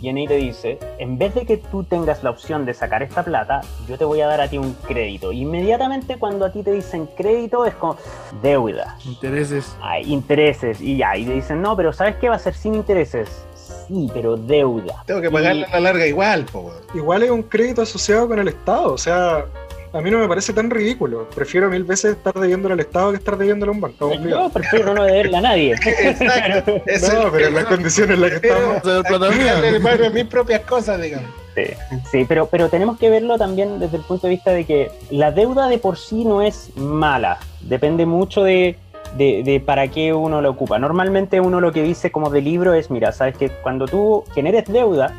viene 0.00 0.24
y 0.24 0.26
te 0.26 0.36
dice, 0.36 0.78
en 0.98 1.18
vez 1.18 1.34
de 1.34 1.46
que 1.46 1.56
tú 1.58 1.84
tengas 1.84 2.22
la 2.22 2.30
opción 2.30 2.64
de 2.66 2.74
sacar 2.74 3.02
esta 3.02 3.22
plata, 3.24 3.60
yo 3.88 3.98
te 3.98 4.04
voy 4.04 4.20
a 4.20 4.26
dar 4.26 4.40
a 4.40 4.48
ti 4.48 4.58
un 4.58 4.72
crédito. 4.86 5.32
Inmediatamente 5.32 6.16
cuando 6.18 6.44
a 6.46 6.52
ti 6.52 6.62
te 6.62 6.72
dicen 6.72 7.06
crédito 7.16 7.64
es 7.66 7.74
como 7.74 7.96
deuda, 8.42 8.96
Intereses. 9.04 9.76
hay 9.82 10.10
intereses 10.12 10.80
y 10.80 10.96
ya, 10.96 11.16
y 11.16 11.24
te 11.24 11.32
dicen, 11.34 11.60
no, 11.62 11.76
pero 11.76 11.92
¿sabes 11.92 12.16
qué 12.16 12.28
va 12.28 12.36
a 12.36 12.38
ser 12.38 12.54
sin 12.54 12.74
intereses? 12.74 13.28
Sí, 13.86 14.08
pero 14.14 14.36
deuda. 14.36 15.02
Tengo 15.06 15.20
que 15.20 15.30
pagarla 15.30 15.66
a 15.66 15.74
la 15.74 15.80
larga 15.80 16.06
igual, 16.06 16.44
po. 16.44 16.72
Igual 16.94 17.22
es 17.24 17.30
un 17.30 17.42
crédito 17.42 17.82
asociado 17.82 18.28
con 18.28 18.38
el 18.38 18.48
Estado, 18.48 18.92
o 18.92 18.98
sea, 18.98 19.44
a 19.92 20.00
mí 20.00 20.10
no 20.10 20.18
me 20.18 20.28
parece 20.28 20.52
tan 20.52 20.70
ridículo. 20.70 21.28
Prefiero 21.34 21.68
mil 21.68 21.84
veces 21.84 22.12
estar 22.16 22.32
debiéndole 22.34 22.74
al 22.74 22.80
Estado 22.80 23.10
que 23.10 23.16
estar 23.18 23.36
debiéndole 23.36 23.70
a 23.70 23.74
un 23.74 23.80
banco. 23.80 24.12
Yo 24.14 24.48
prefiero 24.50 24.94
no 24.94 25.04
deberle 25.04 25.36
a 25.36 25.40
nadie. 25.40 25.72
Exacto. 25.84 26.72
No, 26.76 27.32
pero 27.32 27.48
en 27.48 27.54
las 27.54 27.64
condiciones 27.64 28.14
en 28.16 28.20
las 28.22 28.30
que 28.32 28.40
Pero- 28.40 28.76
estamos. 28.76 29.82
Pago 29.82 30.10
mis 30.12 30.24
propias 30.26 30.60
cosas, 30.62 31.00
digamos. 31.00 31.30
Sí, 31.54 31.62
sí, 32.12 32.24
pero, 32.28 32.46
pero 32.46 32.68
tenemos 32.68 32.96
que 32.98 33.10
verlo 33.10 33.36
también 33.36 33.80
desde 33.80 33.96
el 33.96 34.04
punto 34.04 34.28
de 34.28 34.30
vista 34.34 34.52
de 34.52 34.64
que 34.64 34.90
la 35.10 35.32
deuda 35.32 35.68
de 35.68 35.78
por 35.78 35.98
sí 35.98 36.24
no 36.24 36.42
es 36.42 36.70
mala. 36.76 37.38
Depende 37.60 38.06
mucho 38.06 38.44
de, 38.44 38.76
de- 39.16 39.42
de 39.44 39.58
para 39.58 39.88
qué 39.88 40.12
uno 40.14 40.40
lo 40.40 40.50
ocupa. 40.50 40.78
Normalmente 40.78 41.40
uno 41.40 41.60
lo 41.60 41.72
que 41.72 41.82
dice 41.82 42.12
como 42.12 42.30
de 42.30 42.40
libro 42.40 42.72
es, 42.74 42.88
mira, 42.90 43.10
sabes 43.10 43.36
que 43.36 43.48
cuando 43.48 43.86
tú 43.86 44.24
generes 44.34 44.66
deuda, 44.66 45.12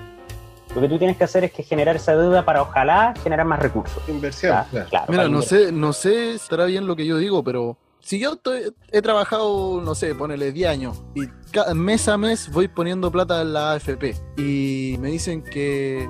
lo 0.76 0.82
que 0.82 0.88
tú 0.88 0.98
tienes 0.98 1.18
que 1.18 1.24
hacer 1.24 1.44
es 1.44 1.52
que 1.52 1.64
generar 1.64 1.96
esa 1.96 2.16
deuda 2.16 2.46
para 2.46 2.62
ojalá 2.62 3.14
generar 3.24 3.46
más 3.46 3.60
recursos. 3.60 4.02
Inversión, 4.08 4.58
claro. 4.72 4.88
Claro, 4.90 5.06
Mira, 5.10 5.28
no 5.28 5.42
sé, 5.42 5.72
no 5.72 5.94
sé 5.94 6.30
si 6.32 6.36
estará 6.44 6.66
bien 6.66 6.88
lo 6.88 6.96
que 6.96 7.06
yo 7.06 7.18
digo, 7.18 7.44
pero 7.44 7.78
si 8.00 8.20
yo 8.20 8.34
estoy- 8.34 8.74
he 8.92 9.02
trabajado, 9.02 9.82
no 9.82 9.94
sé, 9.96 10.16
ponele 10.16 10.52
10 10.52 10.70
años 10.70 11.04
y 11.16 11.28
mes 11.76 12.08
a 12.08 12.18
mes 12.18 12.50
voy 12.52 12.68
poniendo 12.68 13.12
plata 13.12 13.42
en 13.42 13.54
la 13.54 13.74
AFP 13.74 14.16
y 14.38 14.96
me 15.00 15.10
dicen 15.10 15.44
que 15.44 16.10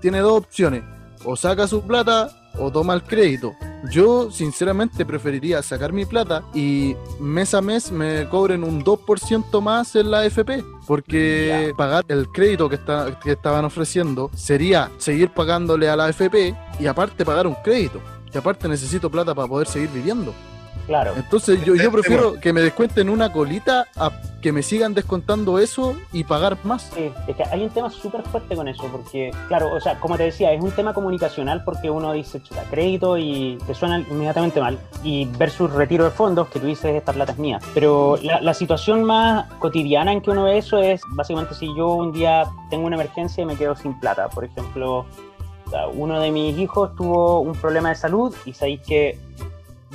tiene 0.00 0.18
dos 0.20 0.38
opciones, 0.38 0.82
o 1.24 1.34
saca 1.36 1.66
su 1.66 1.82
plata 1.82 2.28
o 2.58 2.70
toma 2.70 2.94
el 2.94 3.02
crédito. 3.02 3.54
Yo 3.90 4.30
sinceramente 4.30 5.04
preferiría 5.04 5.62
sacar 5.62 5.92
mi 5.92 6.06
plata 6.06 6.42
y 6.54 6.96
mes 7.20 7.52
a 7.54 7.60
mes 7.60 7.92
me 7.92 8.28
cobren 8.28 8.64
un 8.64 8.82
2% 8.82 9.60
más 9.60 9.94
en 9.94 10.10
la 10.10 10.20
AFP, 10.20 10.64
porque 10.86 11.74
pagar 11.76 12.04
el 12.08 12.28
crédito 12.28 12.68
que, 12.68 12.76
está, 12.76 13.18
que 13.20 13.32
estaban 13.32 13.64
ofreciendo 13.64 14.30
sería 14.34 14.90
seguir 14.96 15.30
pagándole 15.30 15.88
a 15.88 15.96
la 15.96 16.06
AFP 16.06 16.54
y 16.80 16.86
aparte 16.86 17.24
pagar 17.24 17.46
un 17.46 17.56
crédito. 17.62 18.00
Y 18.32 18.38
aparte 18.38 18.68
necesito 18.68 19.10
plata 19.10 19.34
para 19.34 19.46
poder 19.46 19.68
seguir 19.68 19.90
viviendo. 19.90 20.34
Claro. 20.86 21.12
Entonces 21.16 21.64
yo, 21.64 21.74
yo 21.74 21.90
prefiero 21.90 22.38
que 22.40 22.52
me 22.52 22.60
descuenten 22.60 23.08
una 23.08 23.32
colita 23.32 23.86
a 23.96 24.10
que 24.42 24.52
me 24.52 24.62
sigan 24.62 24.92
descontando 24.92 25.58
eso 25.58 25.96
y 26.12 26.24
pagar 26.24 26.58
más. 26.64 26.90
Sí, 26.94 27.10
es 27.26 27.34
que 27.34 27.44
hay 27.44 27.62
un 27.62 27.70
tema 27.70 27.88
súper 27.88 28.22
fuerte 28.24 28.54
con 28.54 28.68
eso, 28.68 28.86
porque, 28.92 29.30
claro, 29.48 29.74
o 29.74 29.80
sea, 29.80 29.98
como 29.98 30.18
te 30.18 30.24
decía, 30.24 30.52
es 30.52 30.62
un 30.62 30.70
tema 30.70 30.92
comunicacional 30.92 31.64
porque 31.64 31.88
uno 31.88 32.12
dice, 32.12 32.42
chuta, 32.42 32.62
crédito 32.70 33.16
y 33.16 33.56
te 33.66 33.72
suena 33.72 34.00
inmediatamente 34.00 34.60
mal, 34.60 34.78
y 35.02 35.24
versus 35.38 35.72
retiro 35.72 36.04
de 36.04 36.10
fondos, 36.10 36.48
que 36.48 36.60
tú 36.60 36.66
dices, 36.66 36.94
esta 36.94 37.14
plata 37.14 37.32
es 37.32 37.38
mía. 37.38 37.58
Pero 37.72 38.18
la, 38.22 38.42
la 38.42 38.52
situación 38.52 39.02
más 39.02 39.50
cotidiana 39.54 40.12
en 40.12 40.20
que 40.20 40.30
uno 40.30 40.44
ve 40.44 40.58
eso 40.58 40.76
es, 40.76 41.00
básicamente, 41.14 41.54
si 41.54 41.74
yo 41.74 41.94
un 41.94 42.12
día 42.12 42.44
tengo 42.68 42.84
una 42.84 42.96
emergencia 42.96 43.40
y 43.40 43.46
me 43.46 43.56
quedo 43.56 43.74
sin 43.76 43.98
plata, 43.98 44.28
por 44.28 44.44
ejemplo, 44.44 45.06
uno 45.94 46.20
de 46.20 46.30
mis 46.30 46.58
hijos 46.58 46.94
tuvo 46.96 47.40
un 47.40 47.54
problema 47.54 47.88
de 47.88 47.94
salud 47.94 48.34
y 48.44 48.52
sabéis 48.52 48.80
que 48.86 49.18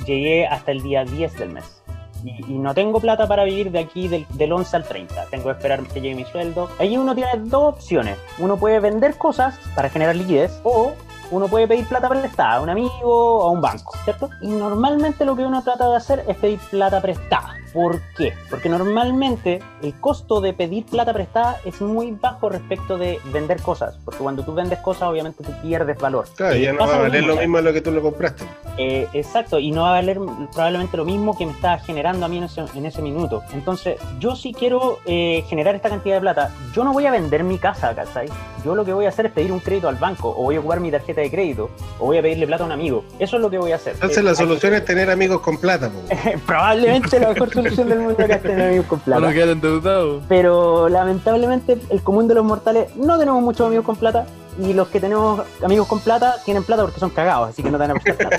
llegué 0.04 0.46
hasta 0.46 0.72
el 0.72 0.82
día 0.82 1.04
10 1.04 1.38
del 1.38 1.50
mes. 1.50 1.82
Y, 2.22 2.52
y 2.52 2.58
no 2.58 2.74
tengo 2.74 3.00
plata 3.00 3.26
para 3.26 3.44
vivir 3.44 3.70
de 3.70 3.78
aquí 3.78 4.08
del, 4.08 4.26
del 4.34 4.52
11 4.52 4.76
al 4.76 4.84
30. 4.84 5.26
Tengo 5.26 5.44
que 5.44 5.50
esperar 5.52 5.82
que 5.82 6.00
llegue 6.00 6.14
mi 6.14 6.24
sueldo. 6.24 6.68
Ahí 6.78 6.96
uno 6.96 7.14
tiene 7.14 7.30
dos 7.36 7.74
opciones. 7.74 8.18
Uno 8.38 8.56
puede 8.56 8.78
vender 8.80 9.16
cosas 9.16 9.58
para 9.74 9.88
generar 9.88 10.16
liquidez 10.16 10.60
o 10.64 10.92
uno 11.30 11.48
puede 11.48 11.68
pedir 11.68 11.86
plata 11.86 12.08
prestada 12.08 12.54
a 12.56 12.60
un 12.60 12.70
amigo 12.70 12.90
o 13.04 13.48
a 13.48 13.50
un 13.50 13.60
banco, 13.60 13.96
¿cierto? 14.04 14.30
Y 14.40 14.48
normalmente 14.48 15.24
lo 15.24 15.36
que 15.36 15.44
uno 15.44 15.62
trata 15.62 15.88
de 15.88 15.96
hacer 15.96 16.24
es 16.26 16.36
pedir 16.36 16.58
plata 16.70 17.00
prestada. 17.00 17.56
¿Por 17.72 18.00
qué? 18.16 18.32
Porque 18.48 18.68
normalmente 18.68 19.60
el 19.82 19.94
costo 20.00 20.40
de 20.40 20.52
pedir 20.52 20.84
plata 20.86 21.12
prestada 21.12 21.58
es 21.64 21.80
muy 21.80 22.10
bajo 22.12 22.48
respecto 22.48 22.98
de 22.98 23.20
vender 23.32 23.60
cosas. 23.62 23.96
Porque 24.04 24.18
cuando 24.20 24.42
tú 24.44 24.52
vendes 24.54 24.78
cosas, 24.80 25.04
obviamente 25.04 25.42
tú 25.44 25.52
pierdes 25.62 25.98
valor. 25.98 26.26
Claro, 26.36 26.56
ya 26.56 26.72
no 26.72 26.86
va 26.86 26.94
a 26.96 26.98
valer 26.98 27.24
lo 27.24 27.36
mismo 27.36 27.58
a 27.58 27.62
lo 27.62 27.72
que 27.72 27.80
tú 27.80 27.90
lo 27.92 28.02
compraste. 28.02 28.44
Eh, 28.76 29.06
exacto, 29.12 29.58
y 29.58 29.70
no 29.70 29.82
va 29.82 29.88
a 29.90 29.92
valer 29.92 30.18
probablemente 30.52 30.96
lo 30.96 31.04
mismo 31.04 31.36
que 31.36 31.46
me 31.46 31.52
está 31.52 31.78
generando 31.78 32.26
a 32.26 32.28
mí 32.28 32.38
en 32.38 32.44
ese, 32.44 32.64
en 32.74 32.86
ese 32.86 33.02
minuto. 33.02 33.42
Entonces, 33.52 33.98
yo 34.18 34.34
si 34.36 34.52
quiero 34.52 34.98
eh, 35.06 35.44
generar 35.48 35.74
esta 35.74 35.88
cantidad 35.90 36.16
de 36.16 36.20
plata, 36.22 36.50
yo 36.74 36.82
no 36.84 36.92
voy 36.92 37.06
a 37.06 37.10
vender 37.10 37.44
mi 37.44 37.58
casa, 37.58 37.94
¿cachai? 37.94 38.28
Yo 38.64 38.74
lo 38.74 38.84
que 38.84 38.92
voy 38.92 39.06
a 39.06 39.08
hacer 39.08 39.26
es 39.26 39.32
pedir 39.32 39.52
un 39.52 39.60
crédito 39.60 39.88
al 39.88 39.96
banco, 39.96 40.30
o 40.36 40.42
voy 40.42 40.56
a 40.56 40.60
ocupar 40.60 40.80
mi 40.80 40.90
tarjeta 40.90 41.20
de 41.20 41.30
crédito, 41.30 41.70
o 41.98 42.06
voy 42.06 42.18
a 42.18 42.22
pedirle 42.22 42.46
plata 42.46 42.64
a 42.64 42.66
un 42.66 42.72
amigo. 42.72 43.04
Eso 43.18 43.36
es 43.36 43.42
lo 43.42 43.50
que 43.50 43.58
voy 43.58 43.72
a 43.72 43.76
hacer. 43.76 43.94
Entonces 43.94 44.18
Eh, 44.18 44.22
la 44.22 44.30
hay- 44.30 44.36
solución 44.36 44.74
es 44.74 44.84
tener 44.84 45.10
amigos 45.10 45.40
con 45.40 45.56
plata. 45.58 45.90
probablemente 46.46 47.18
la 47.20 47.28
mejor 47.30 47.50
solución 47.62 47.88
del 47.88 47.98
mundo 48.00 48.16
es 48.22 48.42
tener 48.42 48.68
amigos 48.68 48.86
con 48.86 48.98
Para 49.00 49.16
plata. 49.16 49.26
no 49.28 49.32
quedar 49.34 49.48
endeudado. 49.50 50.20
Pero 50.28 50.88
lamentablemente 50.88 51.78
el 51.90 52.02
común 52.02 52.28
de 52.28 52.34
los 52.34 52.44
mortales 52.44 52.94
no 52.96 53.18
tenemos 53.18 53.42
muchos 53.42 53.66
amigos 53.66 53.84
con 53.84 53.96
plata 53.96 54.26
y 54.58 54.72
los 54.72 54.88
que 54.88 55.00
tenemos 55.00 55.42
amigos 55.62 55.86
con 55.86 56.00
plata 56.00 56.36
tienen 56.44 56.64
plata 56.64 56.82
porque 56.82 57.00
son 57.00 57.10
cagados, 57.10 57.50
así 57.50 57.62
que 57.62 57.70
no 57.70 57.78
te 57.78 57.86
van 57.86 57.96
a 57.96 58.00
plata. 58.00 58.30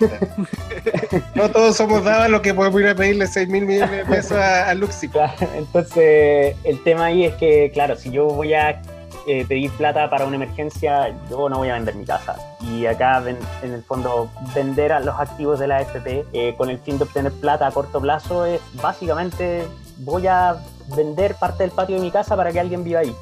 No 1.34 1.50
todos 1.50 1.76
somos 1.76 2.04
dados 2.04 2.24
a 2.24 2.28
los 2.28 2.40
que 2.40 2.54
podemos 2.54 2.80
ir 2.80 2.88
a 2.88 2.94
pedirle 2.94 3.26
6 3.26 3.48
mil 3.48 3.66
millones 3.66 3.90
de 3.98 4.04
pesos 4.04 4.32
a, 4.32 4.68
a 4.70 4.74
Luxi. 4.74 5.08
Claro, 5.08 5.32
entonces 5.56 6.56
el 6.64 6.82
tema 6.82 7.06
ahí 7.06 7.24
es 7.24 7.34
que, 7.34 7.70
claro, 7.72 7.96
si 7.96 8.10
yo 8.10 8.26
voy 8.26 8.54
a 8.54 8.80
eh, 9.26 9.44
pedir 9.46 9.70
plata 9.72 10.08
para 10.10 10.24
una 10.26 10.36
emergencia, 10.36 11.14
yo 11.30 11.48
no 11.48 11.58
voy 11.58 11.68
a 11.68 11.74
vender 11.74 11.94
mi 11.94 12.04
casa. 12.04 12.36
Y 12.60 12.86
acá, 12.86 13.20
ven- 13.20 13.38
en 13.62 13.72
el 13.72 13.82
fondo, 13.82 14.30
vender 14.54 14.92
a 14.92 15.00
los 15.00 15.18
activos 15.18 15.58
de 15.58 15.66
la 15.66 15.78
AFP 15.78 16.24
eh, 16.32 16.54
con 16.56 16.70
el 16.70 16.78
fin 16.78 16.98
de 16.98 17.04
obtener 17.04 17.32
plata 17.32 17.66
a 17.66 17.70
corto 17.70 18.00
plazo 18.00 18.44
es 18.46 18.60
básicamente 18.82 19.66
voy 19.98 20.26
a 20.26 20.56
vender 20.96 21.34
parte 21.34 21.62
del 21.62 21.70
patio 21.72 21.96
de 21.96 22.02
mi 22.02 22.10
casa 22.10 22.36
para 22.36 22.52
que 22.52 22.60
alguien 22.60 22.82
viva 22.84 23.00
ahí. 23.00 23.14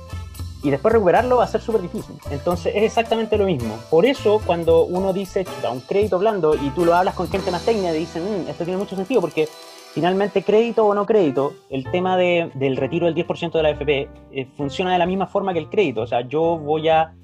Y 0.62 0.70
después 0.70 0.92
recuperarlo 0.92 1.36
va 1.36 1.44
a 1.44 1.46
ser 1.46 1.60
súper 1.60 1.82
difícil. 1.82 2.16
Entonces 2.30 2.74
es 2.74 2.82
exactamente 2.82 3.36
lo 3.38 3.44
mismo. 3.46 3.76
Por 3.90 4.04
eso 4.06 4.40
cuando 4.44 4.84
uno 4.84 5.12
dice, 5.12 5.44
chuta, 5.44 5.70
un 5.70 5.80
crédito 5.80 6.18
blando 6.18 6.54
y 6.56 6.70
tú 6.70 6.84
lo 6.84 6.94
hablas 6.96 7.14
con 7.14 7.28
gente 7.28 7.50
más 7.52 7.62
técnica 7.62 7.94
y 7.94 7.98
dicen, 8.00 8.24
"Mm, 8.24 8.48
esto 8.48 8.64
tiene 8.64 8.76
mucho 8.78 8.96
sentido 8.96 9.20
porque 9.20 9.48
finalmente 9.92 10.42
crédito 10.42 10.86
o 10.86 10.94
no 10.94 11.06
crédito, 11.06 11.52
el 11.70 11.84
tema 11.90 12.16
de- 12.16 12.50
del 12.54 12.76
retiro 12.76 13.06
del 13.06 13.14
10% 13.14 13.58
de 13.58 13.62
la 13.62 13.70
AFP 13.70 14.08
eh, 14.32 14.46
funciona 14.56 14.92
de 14.92 14.98
la 14.98 15.06
misma 15.06 15.26
forma 15.26 15.52
que 15.52 15.58
el 15.58 15.68
crédito. 15.70 16.02
O 16.02 16.06
sea, 16.06 16.20
yo 16.22 16.58
voy 16.58 16.88
a 16.88 17.14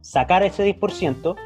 sacar 0.00 0.42
ese 0.42 0.64
10% 0.64 1.36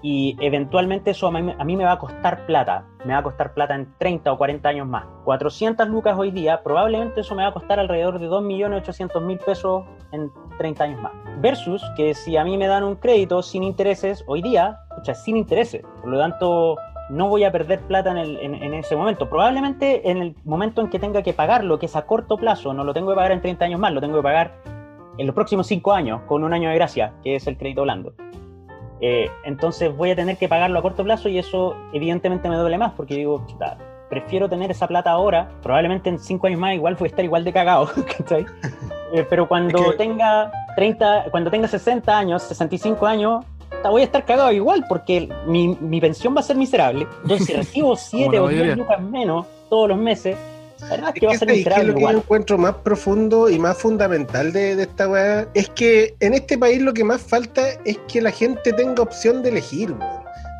y 0.00 0.36
eventualmente 0.40 1.10
eso 1.10 1.26
a 1.26 1.32
mí, 1.32 1.52
a 1.58 1.64
mí 1.64 1.76
me 1.76 1.84
va 1.84 1.92
a 1.92 1.98
costar 1.98 2.46
plata. 2.46 2.84
Me 3.04 3.12
va 3.14 3.20
a 3.20 3.22
costar 3.22 3.52
plata 3.54 3.74
en 3.74 3.88
30 3.98 4.32
o 4.32 4.38
40 4.38 4.68
años 4.68 4.86
más. 4.86 5.04
400 5.24 5.88
lucas 5.88 6.16
hoy 6.16 6.30
día, 6.30 6.62
probablemente 6.62 7.22
eso 7.22 7.34
me 7.34 7.42
va 7.42 7.48
a 7.48 7.52
costar 7.52 7.80
alrededor 7.80 8.18
de 8.20 8.28
2.800.000 8.28 9.38
pesos 9.44 9.84
en 10.12 10.30
30 10.58 10.84
años 10.84 11.00
más. 11.00 11.12
Versus 11.40 11.82
que 11.96 12.14
si 12.14 12.36
a 12.36 12.44
mí 12.44 12.56
me 12.56 12.66
dan 12.66 12.84
un 12.84 12.96
crédito 12.96 13.42
sin 13.42 13.62
intereses 13.64 14.22
hoy 14.28 14.42
día, 14.42 14.76
escucha, 14.90 15.14
sin 15.14 15.36
intereses. 15.36 15.82
Por 16.00 16.10
lo 16.10 16.18
tanto, 16.18 16.76
no 17.10 17.28
voy 17.28 17.44
a 17.44 17.52
perder 17.52 17.80
plata 17.80 18.10
en, 18.10 18.18
el- 18.18 18.36
en- 18.38 18.54
en 18.62 18.74
ese 18.74 18.96
momento. 18.96 19.28
Probablemente 19.28 20.10
en 20.10 20.18
el 20.18 20.34
momento 20.44 20.80
en 20.80 20.88
que 20.90 20.98
tenga 20.98 21.22
que 21.22 21.32
pagarlo, 21.32 21.78
que 21.78 21.86
es 21.86 21.96
a 21.96 22.02
corto 22.06 22.36
plazo, 22.36 22.72
no 22.74 22.84
lo 22.84 22.92
tengo 22.94 23.10
que 23.10 23.16
pagar 23.16 23.32
en 23.32 23.40
30 23.40 23.64
años 23.64 23.80
más, 23.80 23.92
lo 23.92 24.00
tengo 24.00 24.16
que 24.16 24.22
pagar 24.22 24.52
en 25.16 25.26
los 25.26 25.34
próximos 25.34 25.66
5 25.66 25.92
años, 25.92 26.20
con 26.26 26.44
un 26.44 26.52
año 26.52 26.68
de 26.68 26.74
gracia, 26.76 27.12
que 27.22 27.34
es 27.36 27.46
el 27.46 27.56
crédito 27.56 27.82
blando. 27.82 28.12
Eh, 29.00 29.30
entonces 29.44 29.96
voy 29.96 30.10
a 30.10 30.16
tener 30.16 30.36
que 30.36 30.48
pagarlo 30.48 30.78
a 30.78 30.82
corto 30.82 31.04
plazo 31.04 31.28
y 31.28 31.38
eso 31.38 31.76
evidentemente 31.92 32.48
me 32.48 32.56
duele 32.56 32.78
más 32.78 32.92
porque 32.94 33.14
digo, 33.14 33.44
chuta, 33.46 33.78
prefiero 34.10 34.48
tener 34.48 34.70
esa 34.72 34.88
plata 34.88 35.10
ahora, 35.10 35.48
probablemente 35.62 36.08
en 36.08 36.18
5 36.18 36.46
años 36.48 36.58
más 36.60 36.74
igual 36.74 36.94
voy 36.96 37.06
a 37.06 37.10
estar 37.10 37.24
igual 37.24 37.44
de 37.44 37.52
cagado, 37.52 37.88
¿cachai? 38.18 38.44
Eh, 39.10 39.26
pero 39.30 39.48
cuando 39.48 39.78
Es 39.78 39.90
que- 39.92 39.96
tenga 39.96 40.52
30, 40.76 41.30
cuando 41.30 41.50
tenga 41.50 41.66
60 41.66 42.18
años, 42.18 42.42
65 42.42 43.06
años, 43.06 43.42
voy 43.84 44.02
a 44.02 44.04
estar 44.04 44.24
cagado 44.24 44.52
igual 44.52 44.84
porque 44.88 45.28
mi, 45.46 45.76
mi 45.80 46.00
pensión 46.00 46.34
va 46.36 46.40
a 46.40 46.44
ser 46.44 46.56
miserable. 46.56 47.06
Entonces 47.22 47.46
si 47.46 47.52
recibo 47.56 47.96
7 47.96 48.36
la 48.36 48.42
o 48.42 48.48
10 48.48 48.60
mayoría. 48.60 48.76
lucas 48.76 49.02
menos 49.02 49.46
todos 49.68 49.88
los 49.88 49.98
meses, 49.98 50.36
la 50.80 50.88
verdad 50.88 51.12
es 51.14 51.20
que 51.20 51.26
va 51.26 51.32
a 51.32 51.34
que 51.34 51.38
ser 51.38 51.48
¿sabes 51.48 51.48
qué 51.48 51.52
es 51.52 51.58
miserable 51.58 51.92
lo 51.92 51.94
que 51.94 52.00
yo 52.00 52.10
encuentro 52.10 52.58
más 52.58 52.74
profundo 52.76 53.48
y 53.48 53.58
más 53.58 53.78
fundamental 53.78 54.52
de, 54.52 54.76
de 54.76 54.82
esta 54.84 55.08
weá 55.08 55.48
es 55.54 55.68
que 55.70 56.14
en 56.20 56.34
este 56.34 56.56
país 56.56 56.80
lo 56.80 56.94
que 56.94 57.04
más 57.04 57.20
falta 57.20 57.62
es 57.84 57.98
que 58.06 58.20
la 58.20 58.30
gente 58.30 58.72
tenga 58.72 59.02
opción 59.02 59.42
de 59.42 59.50
elegir. 59.50 59.94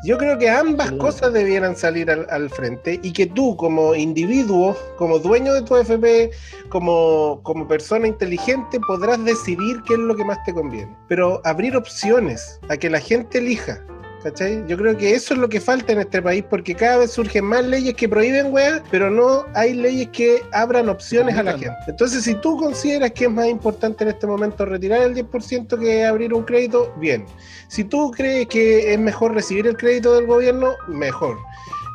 Yo 0.01 0.17
creo 0.17 0.37
que 0.37 0.49
ambas 0.49 0.93
cosas 0.93 1.33
debieran 1.33 1.75
salir 1.75 2.09
al, 2.09 2.25
al 2.29 2.49
frente 2.49 2.99
y 3.03 3.11
que 3.11 3.25
tú 3.25 3.57
como 3.57 3.93
individuo, 3.93 4.77
como 4.97 5.19
dueño 5.19 5.53
de 5.53 5.61
tu 5.63 5.75
FP, 5.75 6.31
como, 6.69 7.41
como 7.43 7.67
persona 7.67 8.07
inteligente, 8.07 8.79
podrás 8.87 9.23
decidir 9.25 9.81
qué 9.85 9.95
es 9.95 9.99
lo 9.99 10.15
que 10.15 10.23
más 10.23 10.41
te 10.45 10.53
conviene. 10.53 10.95
Pero 11.09 11.41
abrir 11.43 11.75
opciones 11.75 12.61
a 12.69 12.77
que 12.77 12.89
la 12.89 13.01
gente 13.01 13.39
elija. 13.39 13.83
¿Cachai? 14.23 14.65
Yo 14.67 14.77
creo 14.77 14.97
que 14.97 15.13
eso 15.13 15.33
es 15.33 15.39
lo 15.39 15.47
que 15.47 15.61
falta 15.61 15.93
en 15.93 15.99
este 15.99 16.21
país 16.21 16.43
porque 16.49 16.75
cada 16.75 16.97
vez 16.97 17.11
surgen 17.11 17.45
más 17.45 17.63
leyes 17.65 17.93
que 17.93 18.09
prohíben 18.09 18.51
weas, 18.51 18.81
pero 18.91 19.09
no 19.09 19.45
hay 19.55 19.73
leyes 19.73 20.09
que 20.09 20.41
abran 20.51 20.89
opciones 20.89 21.37
a 21.37 21.43
la 21.43 21.53
gente. 21.53 21.77
Entonces, 21.87 22.23
si 22.23 22.35
tú 22.35 22.57
consideras 22.57 23.11
que 23.11 23.25
es 23.25 23.31
más 23.31 23.47
importante 23.47 24.03
en 24.03 24.09
este 24.09 24.27
momento 24.27 24.65
retirar 24.65 25.03
el 25.03 25.15
10% 25.15 25.79
que 25.79 26.05
abrir 26.05 26.33
un 26.33 26.43
crédito, 26.43 26.93
bien. 26.97 27.25
Si 27.69 27.85
tú 27.85 28.11
crees 28.11 28.47
que 28.47 28.93
es 28.93 28.99
mejor 28.99 29.33
recibir 29.33 29.67
el 29.67 29.77
crédito 29.77 30.13
del 30.15 30.25
gobierno, 30.25 30.75
mejor. 30.87 31.37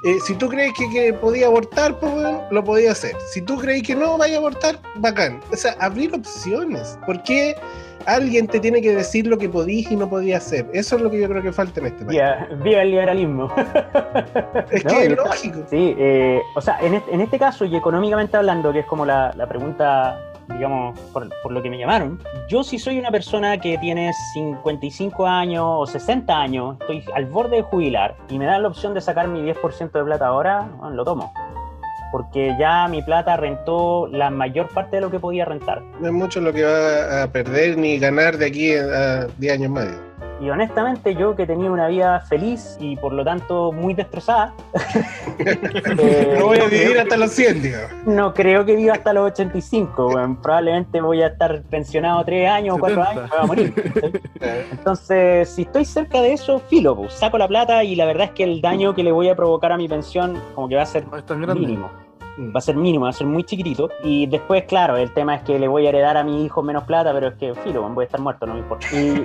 Eh, 0.07 0.19
si 0.27 0.35
tú 0.35 0.49
crees 0.49 0.73
que, 0.79 0.89
que 0.91 1.13
podía 1.15 1.47
abortar, 1.47 1.99
pues 1.99 2.13
lo 2.51 2.65
podía 2.65 2.93
hacer. 2.93 3.17
Si 3.33 3.43
tú 3.43 3.59
crees 3.59 3.83
que 3.83 3.95
no 3.95 4.17
vaya 4.17 4.37
a 4.37 4.39
abortar, 4.39 4.81
bacán. 4.97 5.41
O 5.51 5.57
sea, 5.57 5.77
abrir 5.81 6.15
opciones. 6.15 6.99
¿Por 7.07 7.23
qué 7.23 7.55
alguien 8.07 8.47
te 8.47 8.61
tiene 8.61 8.81
que 8.81 8.95
decir 8.95 9.27
lo 9.27 9.39
que 9.39 9.49
podías 9.49 9.91
y 9.91 9.97
no 9.97 10.09
podías 10.09 10.45
hacer? 10.47 10.67
Eso 10.73 10.97
es 10.97 11.03
lo 11.03 11.11
que 11.11 11.21
yo 11.21 11.29
creo 11.29 11.43
que 11.43 11.53
falta 11.53 11.81
en 11.81 11.87
este 11.87 12.05
país. 12.05 12.19
Viva, 12.19 12.49
viva 12.63 12.83
el 12.83 12.91
liberalismo. 12.91 13.53
Es 14.71 14.85
No, 14.85 14.91
que 14.91 15.07
es 15.07 15.17
lógico. 15.17 15.59
Sí, 15.69 15.95
eh, 15.99 16.41
o 16.55 16.61
sea, 16.61 16.79
en 16.81 16.95
este, 16.95 17.15
en 17.15 17.21
este 17.21 17.39
caso 17.39 17.65
y 17.65 17.77
económicamente 17.77 18.37
hablando, 18.37 18.73
que 18.73 18.81
es 18.81 18.87
como 18.87 19.05
la, 19.07 19.33
la 19.37 19.47
pregunta, 19.47 20.19
digamos, 20.49 20.99
por, 21.13 21.29
por 21.43 21.53
lo 21.53 21.63
que 21.63 21.71
me 21.71 21.79
llamaron, 21.79 22.19
yo 22.49 22.63
si 22.63 22.79
soy 22.79 22.99
una 22.99 23.11
persona 23.11 23.59
que 23.59 23.79
tiene 23.79 24.13
55 24.35 25.27
años 25.27 25.65
o 25.67 25.87
60 25.87 26.37
años, 26.37 26.77
estoy 26.81 27.05
al 27.15 27.27
borde 27.27 27.57
de 27.57 27.63
jubilar 27.63 28.17
y 28.29 28.39
me 28.39 28.45
dan 28.47 28.63
la 28.63 28.69
opción 28.69 28.95
de 28.95 29.01
sacar 29.01 29.29
mi 29.29 29.41
10% 29.41 29.91
de 29.93 30.05
plata 30.05 30.27
ahora, 30.27 30.69
bueno, 30.79 30.95
lo 30.95 31.05
tomo. 31.05 31.33
Porque 32.15 32.55
ya 32.61 32.87
mi 32.87 33.03
plata 33.03 33.37
rentó 33.37 34.07
la 34.07 34.31
mayor 34.31 34.69
parte 34.69 34.99
de 34.99 35.03
lo 35.03 35.11
que 35.11 35.19
podía 35.19 35.45
rentar. 35.45 35.83
No 35.99 36.07
es 36.07 36.13
mucho 36.13 36.41
lo 36.41 36.53
que 36.53 36.63
va 36.63 37.25
a 37.25 37.27
perder 37.27 37.77
ni 37.77 37.99
ganar 37.99 38.39
de 38.39 38.47
aquí 38.47 38.73
a 38.73 39.27
10 39.37 39.53
años 39.53 39.73
más. 39.73 39.89
Y 40.41 40.51
honestamente, 40.51 41.15
yo 41.15 41.37
que 41.37 41.47
tenía 41.47 41.71
una 41.71 41.89
vida 41.89 42.21
feliz 42.21 42.77
y 42.81 42.97
por 42.97 43.13
lo 43.13 43.25
tanto 43.25 43.73
muy 43.73 43.95
destrozada, 43.95 44.53
eh, 45.39 46.37
No 46.39 46.47
voy 46.47 46.59
a 46.59 46.67
vivir 46.67 46.99
hasta 46.99 47.17
los 47.17 47.31
100, 47.31 47.63
digamos. 47.63 47.91
No 48.05 48.35
creo 48.35 48.65
que 48.65 48.77
viva 48.77 48.95
hasta 48.95 49.13
los 49.13 49.31
85, 49.31 50.09
weón. 50.09 50.37
Probablemente 50.43 51.01
voy 51.01 51.23
a 51.23 51.29
estar 51.29 51.63
pensionado 51.63 52.25
3 52.25 52.49
años 52.49 52.77
o 52.77 52.81
4 52.81 53.05
70. 53.05 53.11
años 53.11 53.31
y 53.31 53.33
me 53.33 53.37
voy 53.37 53.45
a 53.45 53.47
morir. 53.47 54.21
Entonces, 54.73 55.49
si 55.49 55.63
estoy 55.63 55.85
cerca 55.85 56.21
de 56.21 56.33
eso, 56.33 56.59
filo, 56.59 56.97
pues, 56.97 57.15
saco 57.15 57.39
la 57.39 57.49
plata 57.49 57.85
y 57.85 57.95
la 57.95 58.05
verdad 58.05 58.27
es 58.27 58.31
que 58.33 58.45
el 58.45 58.61
daño 58.61 58.95
que 58.95 59.03
le 59.03 59.13
voy 59.13 59.29
a 59.29 59.37
provocar 59.37 59.73
a 59.73 59.77
mi 59.77 59.89
pensión 59.89 60.39
como 60.55 60.69
que 60.69 60.77
va 60.77 60.83
a 60.83 60.87
ser 60.87 61.05
No 61.07 61.55
mínimo. 61.55 62.04
Va 62.39 62.59
a 62.59 62.61
ser 62.61 62.77
mínimo, 62.77 63.05
va 63.05 63.11
a 63.11 63.13
ser 63.13 63.27
muy 63.27 63.45
chiquitito. 63.45 63.91
Y 64.03 64.27
después, 64.27 64.65
claro, 64.65 64.97
el 64.97 65.13
tema 65.13 65.37
es 65.37 65.43
que 65.43 65.59
le 65.59 65.69
voy 65.69 65.87
a 65.87 65.91
heredar 65.91 66.17
a 66.17 66.25
mi 66.25 66.45
hijo 66.45 66.63
menos 66.63 66.85
plata, 66.85 67.13
pero 67.13 67.29
es 67.29 67.35
que, 67.35 67.55
filo, 67.55 67.89
voy 67.91 68.03
a 68.03 68.07
estar 68.07 68.21
muerto, 68.21 68.47
no 68.47 68.55
me 68.55 68.61
importa. 68.61 68.87
Y, 68.93 69.25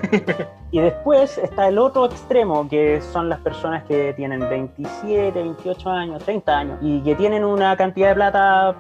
y 0.78 0.80
después 0.80 1.38
está 1.38 1.68
el 1.68 1.78
otro 1.78 2.06
extremo, 2.06 2.68
que 2.70 3.02
son 3.02 3.30
las 3.30 3.40
personas 3.40 3.84
que 3.86 4.14
tienen 4.14 4.42
27, 4.48 5.32
28 5.32 5.90
años, 5.90 6.24
30 6.24 6.58
años, 6.58 6.80
y 6.82 7.02
que 7.02 7.16
tienen 7.16 7.44
una 7.44 7.76
cantidad 7.76 8.10
de 8.10 8.16
plata 8.16 8.76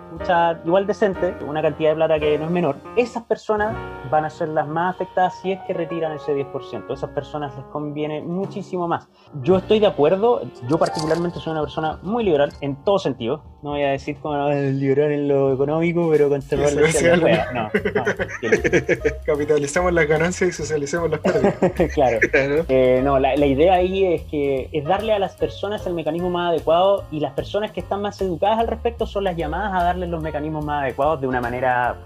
igual 0.65 0.85
decente, 0.85 1.35
una 1.47 1.61
cantidad 1.61 1.91
de 1.91 1.95
plata 1.95 2.19
que 2.19 2.37
no 2.37 2.45
es 2.45 2.51
menor. 2.51 2.75
Esas 2.95 3.23
personas 3.23 3.75
van 4.09 4.25
a 4.25 4.29
ser 4.29 4.49
las 4.49 4.67
más 4.67 4.95
afectadas 4.95 5.39
si 5.41 5.51
es 5.51 5.59
que 5.65 5.73
retiran 5.73 6.13
ese 6.13 6.35
10%. 6.35 6.91
Esas 6.91 7.09
personas 7.11 7.55
les 7.55 7.65
conviene 7.65 8.21
muchísimo 8.21 8.87
más. 8.87 9.09
Yo 9.41 9.57
estoy 9.57 9.79
de 9.79 9.87
acuerdo, 9.87 10.41
yo 10.67 10.77
particularmente 10.77 11.39
soy 11.39 11.51
una 11.51 11.61
persona 11.61 11.99
muy 12.01 12.23
liberal 12.23 12.51
en 12.61 12.75
todo 12.83 12.99
sentido. 12.99 13.43
No 13.61 13.71
voy 13.71 13.83
a 13.83 13.89
decir 13.89 14.15
como 14.21 14.49
liberal 14.49 15.11
en 15.11 15.27
lo 15.27 15.53
económico, 15.53 16.09
pero 16.09 16.29
conservar 16.29 16.71
la 16.71 16.87
izquierda, 16.87 17.51
No, 17.53 17.63
no, 17.63 17.69
Capitalizamos 19.25 19.91
las 19.91 20.07
ganancias 20.07 20.49
y 20.49 20.53
socialicemos 20.53 21.09
las 21.09 21.19
pérdidas. 21.19 21.55
claro. 21.93 22.19
Claro. 22.31 22.65
Eh, 22.69 23.01
no, 23.03 23.19
la, 23.19 23.35
la 23.35 23.45
idea 23.45 23.73
ahí 23.73 24.05
es 24.05 24.21
que 24.23 24.69
es 24.71 24.85
darle 24.85 25.11
a 25.11 25.19
las 25.19 25.35
personas 25.35 25.85
el 25.87 25.93
mecanismo 25.93 26.29
más 26.29 26.51
adecuado 26.51 27.03
y 27.11 27.19
las 27.19 27.33
personas 27.33 27.71
que 27.71 27.81
están 27.81 28.01
más 28.01 28.21
educadas 28.21 28.59
al 28.59 28.67
respecto 28.67 29.05
son 29.05 29.25
las 29.25 29.35
llamadas 29.35 29.73
a 29.73 29.83
darles 29.83 30.09
los 30.09 30.21
mecanismos 30.21 30.63
más 30.63 30.83
adecuados 30.83 31.19
de 31.19 31.27
una 31.27 31.41
manera 31.41 31.97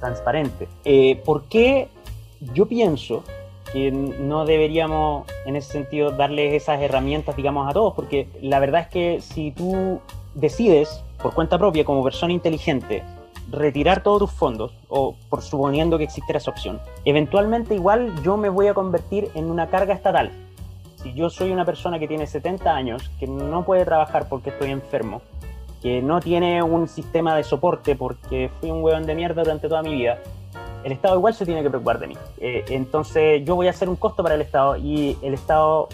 transparente. 0.00 0.68
Eh, 0.84 1.20
¿Por 1.24 1.44
qué 1.44 1.88
yo 2.52 2.66
pienso 2.66 3.24
que 3.72 3.90
no 3.90 4.44
deberíamos 4.44 5.26
en 5.46 5.56
ese 5.56 5.72
sentido 5.72 6.10
darles 6.10 6.52
esas 6.52 6.80
herramientas, 6.82 7.36
digamos, 7.36 7.70
a 7.70 7.72
todos? 7.72 7.94
Porque 7.94 8.28
la 8.42 8.58
verdad 8.58 8.82
es 8.82 8.88
que 8.88 9.20
si 9.20 9.52
tú 9.52 10.00
decides 10.34 11.02
por 11.22 11.34
cuenta 11.34 11.58
propia 11.58 11.84
como 11.84 12.02
persona 12.02 12.32
inteligente 12.32 13.02
retirar 13.50 14.02
todos 14.02 14.20
tus 14.20 14.30
fondos, 14.30 14.72
o 14.88 15.16
por 15.28 15.42
suponiendo 15.42 15.98
que 15.98 16.04
existiera 16.04 16.38
esa 16.38 16.50
opción, 16.50 16.80
eventualmente 17.04 17.74
igual 17.74 18.14
yo 18.22 18.36
me 18.36 18.48
voy 18.48 18.68
a 18.68 18.74
convertir 18.74 19.30
en 19.34 19.50
una 19.50 19.68
carga 19.68 19.94
estatal. 19.94 20.30
Si 21.02 21.12
yo 21.14 21.30
soy 21.30 21.50
una 21.50 21.64
persona 21.64 21.98
que 21.98 22.06
tiene 22.06 22.26
70 22.26 22.74
años, 22.74 23.10
que 23.18 23.26
no 23.26 23.64
puede 23.64 23.84
trabajar 23.84 24.28
porque 24.28 24.50
estoy 24.50 24.70
enfermo, 24.70 25.22
que 25.82 26.02
no 26.02 26.20
tiene 26.20 26.62
un 26.62 26.88
sistema 26.88 27.34
de 27.34 27.42
soporte 27.42 27.96
porque 27.96 28.50
fui 28.60 28.70
un 28.70 28.84
hueón 28.84 29.06
de 29.06 29.14
mierda 29.14 29.42
durante 29.42 29.68
toda 29.68 29.82
mi 29.82 29.94
vida, 29.94 30.18
el 30.84 30.92
Estado 30.92 31.16
igual 31.16 31.34
se 31.34 31.44
tiene 31.44 31.62
que 31.62 31.70
preocupar 31.70 31.98
de 31.98 32.06
mí. 32.08 32.16
Eh, 32.38 32.64
entonces 32.68 33.42
yo 33.44 33.56
voy 33.56 33.68
a 33.68 33.72
ser 33.72 33.88
un 33.88 33.96
costo 33.96 34.22
para 34.22 34.34
el 34.34 34.42
Estado 34.42 34.76
y 34.76 35.16
el 35.22 35.34
Estado 35.34 35.88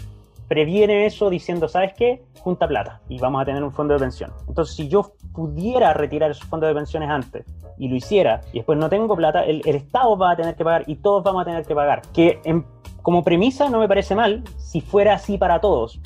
previene 0.47 1.05
eso 1.05 1.29
diciendo, 1.29 1.67
¿sabes 1.67 1.93
qué? 1.93 2.23
Junta 2.39 2.67
plata 2.67 3.01
y 3.09 3.19
vamos 3.19 3.41
a 3.41 3.45
tener 3.45 3.63
un 3.63 3.71
fondo 3.73 3.93
de 3.93 3.99
pensión. 3.99 4.31
Entonces, 4.47 4.75
si 4.75 4.87
yo 4.87 5.11
pudiera 5.33 5.93
retirar 5.93 6.31
esos 6.31 6.45
fondos 6.47 6.67
de 6.69 6.75
pensiones 6.75 7.09
antes 7.09 7.45
y 7.77 7.89
lo 7.89 7.95
hiciera 7.95 8.41
y 8.53 8.57
después 8.57 8.77
no 8.79 8.89
tengo 8.89 9.15
plata, 9.15 9.43
el, 9.43 9.61
el 9.65 9.75
Estado 9.75 10.17
va 10.17 10.31
a 10.31 10.35
tener 10.35 10.55
que 10.55 10.63
pagar 10.63 10.83
y 10.87 10.95
todos 10.95 11.23
vamos 11.23 11.41
a 11.41 11.45
tener 11.45 11.65
que 11.65 11.75
pagar. 11.75 12.01
Que 12.13 12.39
en- 12.43 12.65
como 13.01 13.23
premisa 13.23 13.69
no 13.69 13.79
me 13.79 13.87
parece 13.87 14.15
mal 14.15 14.43
si 14.57 14.81
fuera 14.81 15.13
así 15.13 15.37
para 15.37 15.61
todos. 15.61 15.99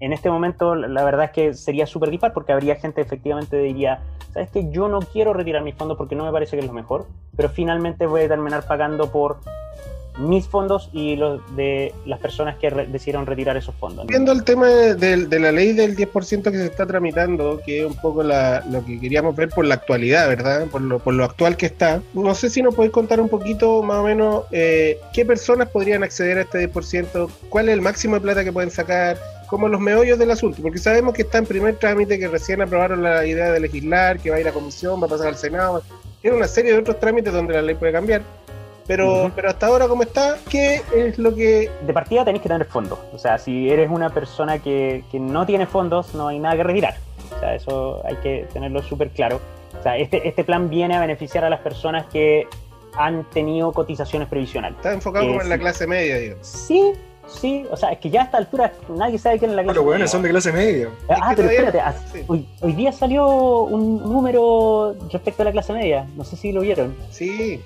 En 0.00 0.12
este 0.12 0.30
momento, 0.30 0.76
la 0.76 1.02
verdad 1.04 1.24
es 1.26 1.30
que 1.32 1.54
sería 1.54 1.84
súper 1.86 2.10
dispar 2.10 2.32
porque 2.32 2.52
habría 2.52 2.76
gente 2.76 3.00
efectivamente 3.00 3.56
diría, 3.58 4.00
¿sabes 4.32 4.50
qué? 4.50 4.70
Yo 4.70 4.88
no 4.88 5.00
quiero 5.00 5.32
retirar 5.32 5.62
mis 5.64 5.74
fondos 5.74 5.96
porque 5.96 6.14
no 6.14 6.24
me 6.24 6.30
parece 6.30 6.56
que 6.56 6.60
es 6.60 6.66
lo 6.66 6.72
mejor, 6.72 7.06
pero 7.36 7.48
finalmente 7.48 8.06
voy 8.06 8.20
a 8.22 8.28
terminar 8.28 8.64
pagando 8.64 9.10
por 9.10 9.38
mis 10.18 10.46
fondos 10.48 10.90
y 10.92 11.16
los 11.16 11.40
de 11.56 11.94
las 12.06 12.18
personas 12.18 12.56
que 12.56 12.70
re- 12.70 12.86
decidieron 12.86 13.24
retirar 13.26 13.56
esos 13.56 13.74
fondos. 13.76 14.06
Viendo 14.06 14.32
el 14.32 14.42
tema 14.44 14.66
de, 14.68 14.94
de 15.26 15.38
la 15.40 15.52
ley 15.52 15.72
del 15.72 15.96
10% 15.96 16.50
que 16.50 16.58
se 16.58 16.64
está 16.66 16.86
tramitando, 16.86 17.60
que 17.64 17.80
es 17.80 17.86
un 17.86 17.94
poco 17.96 18.22
la- 18.22 18.64
lo 18.70 18.84
que 18.84 19.00
queríamos 19.00 19.36
ver 19.36 19.48
por 19.48 19.64
la 19.64 19.74
actualidad, 19.74 20.28
¿verdad? 20.28 20.66
Por 20.66 20.80
lo, 20.82 20.98
por 20.98 21.14
lo 21.14 21.24
actual 21.24 21.56
que 21.56 21.66
está. 21.66 22.02
No 22.14 22.34
sé 22.34 22.50
si 22.50 22.62
nos 22.62 22.74
podéis 22.74 22.92
contar 22.92 23.20
un 23.20 23.28
poquito 23.28 23.82
más 23.82 23.98
o 23.98 24.04
menos 24.04 24.44
eh, 24.50 24.98
qué 25.12 25.24
personas 25.24 25.68
podrían 25.68 26.02
acceder 26.02 26.38
a 26.38 26.40
este 26.42 26.68
10%, 26.72 27.28
cuál 27.48 27.68
es 27.68 27.74
el 27.74 27.80
máximo 27.80 28.16
de 28.16 28.20
plata 28.20 28.44
que 28.44 28.52
pueden 28.52 28.70
sacar, 28.70 29.16
como 29.48 29.68
los 29.68 29.80
meollos 29.80 30.18
del 30.18 30.30
asunto, 30.30 30.60
porque 30.60 30.78
sabemos 30.78 31.14
que 31.14 31.22
está 31.22 31.38
en 31.38 31.46
primer 31.46 31.76
trámite, 31.76 32.18
que 32.18 32.28
recién 32.28 32.60
aprobaron 32.60 33.02
la 33.02 33.24
idea 33.24 33.50
de 33.50 33.60
legislar, 33.60 34.18
que 34.18 34.30
va 34.30 34.36
a 34.36 34.40
ir 34.40 34.48
a 34.48 34.52
comisión, 34.52 35.00
va 35.00 35.06
a 35.06 35.10
pasar 35.10 35.28
al 35.28 35.36
Senado, 35.36 35.82
tiene 36.20 36.36
una 36.36 36.48
serie 36.48 36.72
de 36.72 36.78
otros 36.78 36.98
trámites 37.00 37.32
donde 37.32 37.54
la 37.54 37.62
ley 37.62 37.74
puede 37.74 37.92
cambiar. 37.92 38.22
Pero, 38.88 39.30
pero 39.36 39.50
hasta 39.50 39.66
ahora, 39.66 39.86
como 39.86 40.02
está, 40.02 40.36
¿qué 40.50 40.80
es 40.96 41.18
lo 41.18 41.34
que 41.34 41.70
de 41.86 41.92
partida 41.92 42.24
tenés 42.24 42.42
que 42.42 42.48
tener 42.48 42.66
fondos. 42.66 42.98
O 43.12 43.18
sea, 43.18 43.38
si 43.38 43.70
eres 43.70 43.88
una 43.90 44.08
persona 44.10 44.58
que, 44.58 45.04
que 45.12 45.20
no 45.20 45.46
tiene 45.46 45.66
fondos, 45.66 46.14
no 46.14 46.26
hay 46.28 46.38
nada 46.40 46.56
que 46.56 46.62
retirar. 46.64 46.96
O 47.36 47.38
sea, 47.38 47.54
eso 47.54 48.02
hay 48.04 48.16
que 48.16 48.48
tenerlo 48.52 48.82
súper 48.82 49.10
claro. 49.10 49.40
O 49.78 49.82
sea, 49.82 49.96
este, 49.98 50.26
este 50.26 50.42
plan 50.42 50.68
viene 50.70 50.96
a 50.96 51.00
beneficiar 51.00 51.44
a 51.44 51.50
las 51.50 51.60
personas 51.60 52.06
que 52.06 52.46
han 52.96 53.24
tenido 53.30 53.70
cotizaciones 53.72 54.26
previsionales. 54.26 54.76
está 54.78 54.92
enfocado 54.92 55.26
Eh, 55.26 55.28
como 55.28 55.42
en 55.42 55.48
la 55.50 55.58
clase 55.58 55.86
media, 55.86 56.16
digamos? 56.16 56.46
Sí, 56.46 56.92
sí. 57.28 57.66
O 57.70 57.76
sea, 57.76 57.90
es 57.92 57.98
que 57.98 58.08
ya 58.10 58.22
a 58.22 58.24
esta 58.24 58.38
altura 58.38 58.72
nadie 58.88 59.18
sabe 59.18 59.38
quién 59.38 59.50
es 59.50 59.56
la 59.56 59.62
clase 59.64 59.76
Los 59.76 59.84
hueones 59.86 60.00
media. 60.00 60.08
son 60.12 60.22
de 60.22 60.30
clase 60.30 60.52
media. 60.52 60.88
Ah, 61.10 61.14
Es 61.30 61.36
que 61.36 61.42
pero 61.42 61.50
espérate. 61.50 61.80
ah, 61.80 61.94
sí. 62.12 62.24
Hoy, 62.26 62.48
hoy 62.62 62.72
día 62.72 62.90
salió 62.90 63.26
un 63.64 63.98
número 64.02 64.96
respecto 65.12 65.42
a 65.42 65.44
la 65.44 65.52
clase 65.52 65.74
media. 65.74 66.06
No 66.16 66.24
sé 66.24 66.36
si 66.36 66.50
lo 66.52 66.62
vieron. 66.62 66.96
Sí, 67.10 67.60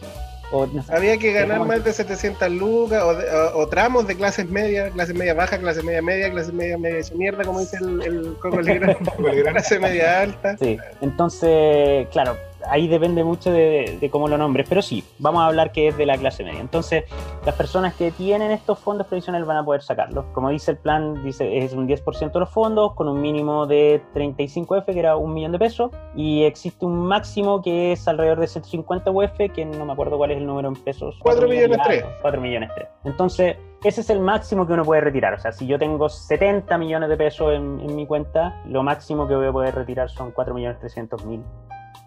O, 0.52 0.66
no 0.66 0.82
sé. 0.82 0.94
había 0.94 1.16
que 1.18 1.32
ganar 1.32 1.64
más 1.64 1.82
de 1.82 1.92
700 1.92 2.50
lucas 2.50 3.02
o, 3.02 3.14
de- 3.14 3.24
o- 3.30 3.58
o 3.58 3.68
tramos 3.68 4.06
de 4.06 4.14
clases 4.16 4.48
medias, 4.50 4.92
clase 4.92 5.14
media 5.14 5.34
baja, 5.34 5.58
clase 5.58 5.82
media 5.82 6.02
media, 6.02 6.30
clase 6.30 6.52
media 6.52 6.76
media 6.78 7.02
mierda, 7.14 7.42
como 7.44 7.60
dice 7.60 7.78
el, 7.80 8.02
el 8.02 8.34
Coco 8.38 8.60
Legrand, 8.60 8.96
clase 9.52 9.78
media 9.78 10.20
alta. 10.20 10.56
Sí, 10.58 10.78
entonces, 11.00 12.06
claro, 12.12 12.36
ahí 12.68 12.88
depende 12.88 13.24
mucho 13.24 13.50
de, 13.50 13.98
de 14.00 14.10
cómo 14.10 14.28
lo 14.28 14.38
nombres, 14.38 14.66
pero 14.68 14.82
sí, 14.82 15.04
vamos 15.18 15.42
a 15.42 15.46
hablar 15.46 15.72
que 15.72 15.88
es 15.88 15.96
de 15.96 16.06
la 16.06 16.16
clase 16.16 16.44
media. 16.44 16.60
Entonces, 16.60 17.04
las 17.44 17.54
personas 17.54 17.94
que 17.94 18.10
tienen 18.10 18.50
estos 18.50 18.78
fondos 18.78 19.06
previsionales 19.06 19.46
van 19.46 19.58
a 19.58 19.64
poder 19.64 19.82
sacarlos. 19.82 20.24
Como 20.32 20.50
dice 20.50 20.72
el 20.72 20.76
plan, 20.78 21.22
dice 21.24 21.58
es 21.58 21.72
un 21.72 21.88
10% 21.88 22.32
de 22.32 22.40
los 22.40 22.50
fondos 22.50 22.94
con 22.94 23.08
un 23.08 23.20
mínimo 23.20 23.66
de 23.66 24.02
35F, 24.14 24.84
que 24.84 24.98
era 24.98 25.16
un 25.16 25.34
millón 25.34 25.52
de 25.52 25.58
pesos, 25.58 25.90
y 26.14 26.44
existe 26.44 26.84
un 26.84 27.06
máximo 27.06 27.62
que 27.62 27.92
es 27.92 28.06
alrededor 28.08 28.40
de 28.40 28.46
150 28.46 29.10
UF, 29.10 29.36
que 29.54 29.64
no 29.64 29.84
me 29.84 29.92
acuerdo 29.92 30.16
cuál 30.16 30.32
es 30.32 30.38
el 30.38 30.46
número 30.46 30.68
en 30.68 30.74
pesos. 30.74 31.16
Cuatro 31.20 31.48
millones 31.48 31.78
y 31.78 31.82
tres. 31.82 32.02
algo, 32.02 32.16
4 32.22 32.40
millones 32.40 32.70
3. 32.74 32.88
Entonces, 33.04 33.56
ese 33.84 34.00
es 34.00 34.10
el 34.10 34.20
máximo 34.20 34.66
que 34.66 34.72
uno 34.72 34.84
puede 34.84 35.00
retirar. 35.00 35.34
O 35.34 35.38
sea, 35.38 35.52
si 35.52 35.66
yo 35.66 35.78
tengo 35.78 36.08
70 36.08 36.78
millones 36.78 37.08
de 37.08 37.16
pesos 37.16 37.52
en, 37.52 37.80
en 37.80 37.96
mi 37.96 38.06
cuenta, 38.06 38.62
lo 38.66 38.82
máximo 38.82 39.26
que 39.26 39.34
voy 39.34 39.46
a 39.46 39.52
poder 39.52 39.74
retirar 39.74 40.10
son 40.10 40.30
4 40.30 40.54
millones 40.54 40.78
300 40.78 41.24
mil. 41.24 41.42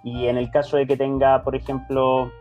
Y 0.06 0.28
en 0.28 0.38
el 0.38 0.49
caso 0.51 0.78
de 0.78 0.86
que 0.88 0.95
tenga, 0.95 1.43
por 1.43 1.56
ejemplo, 1.56 2.32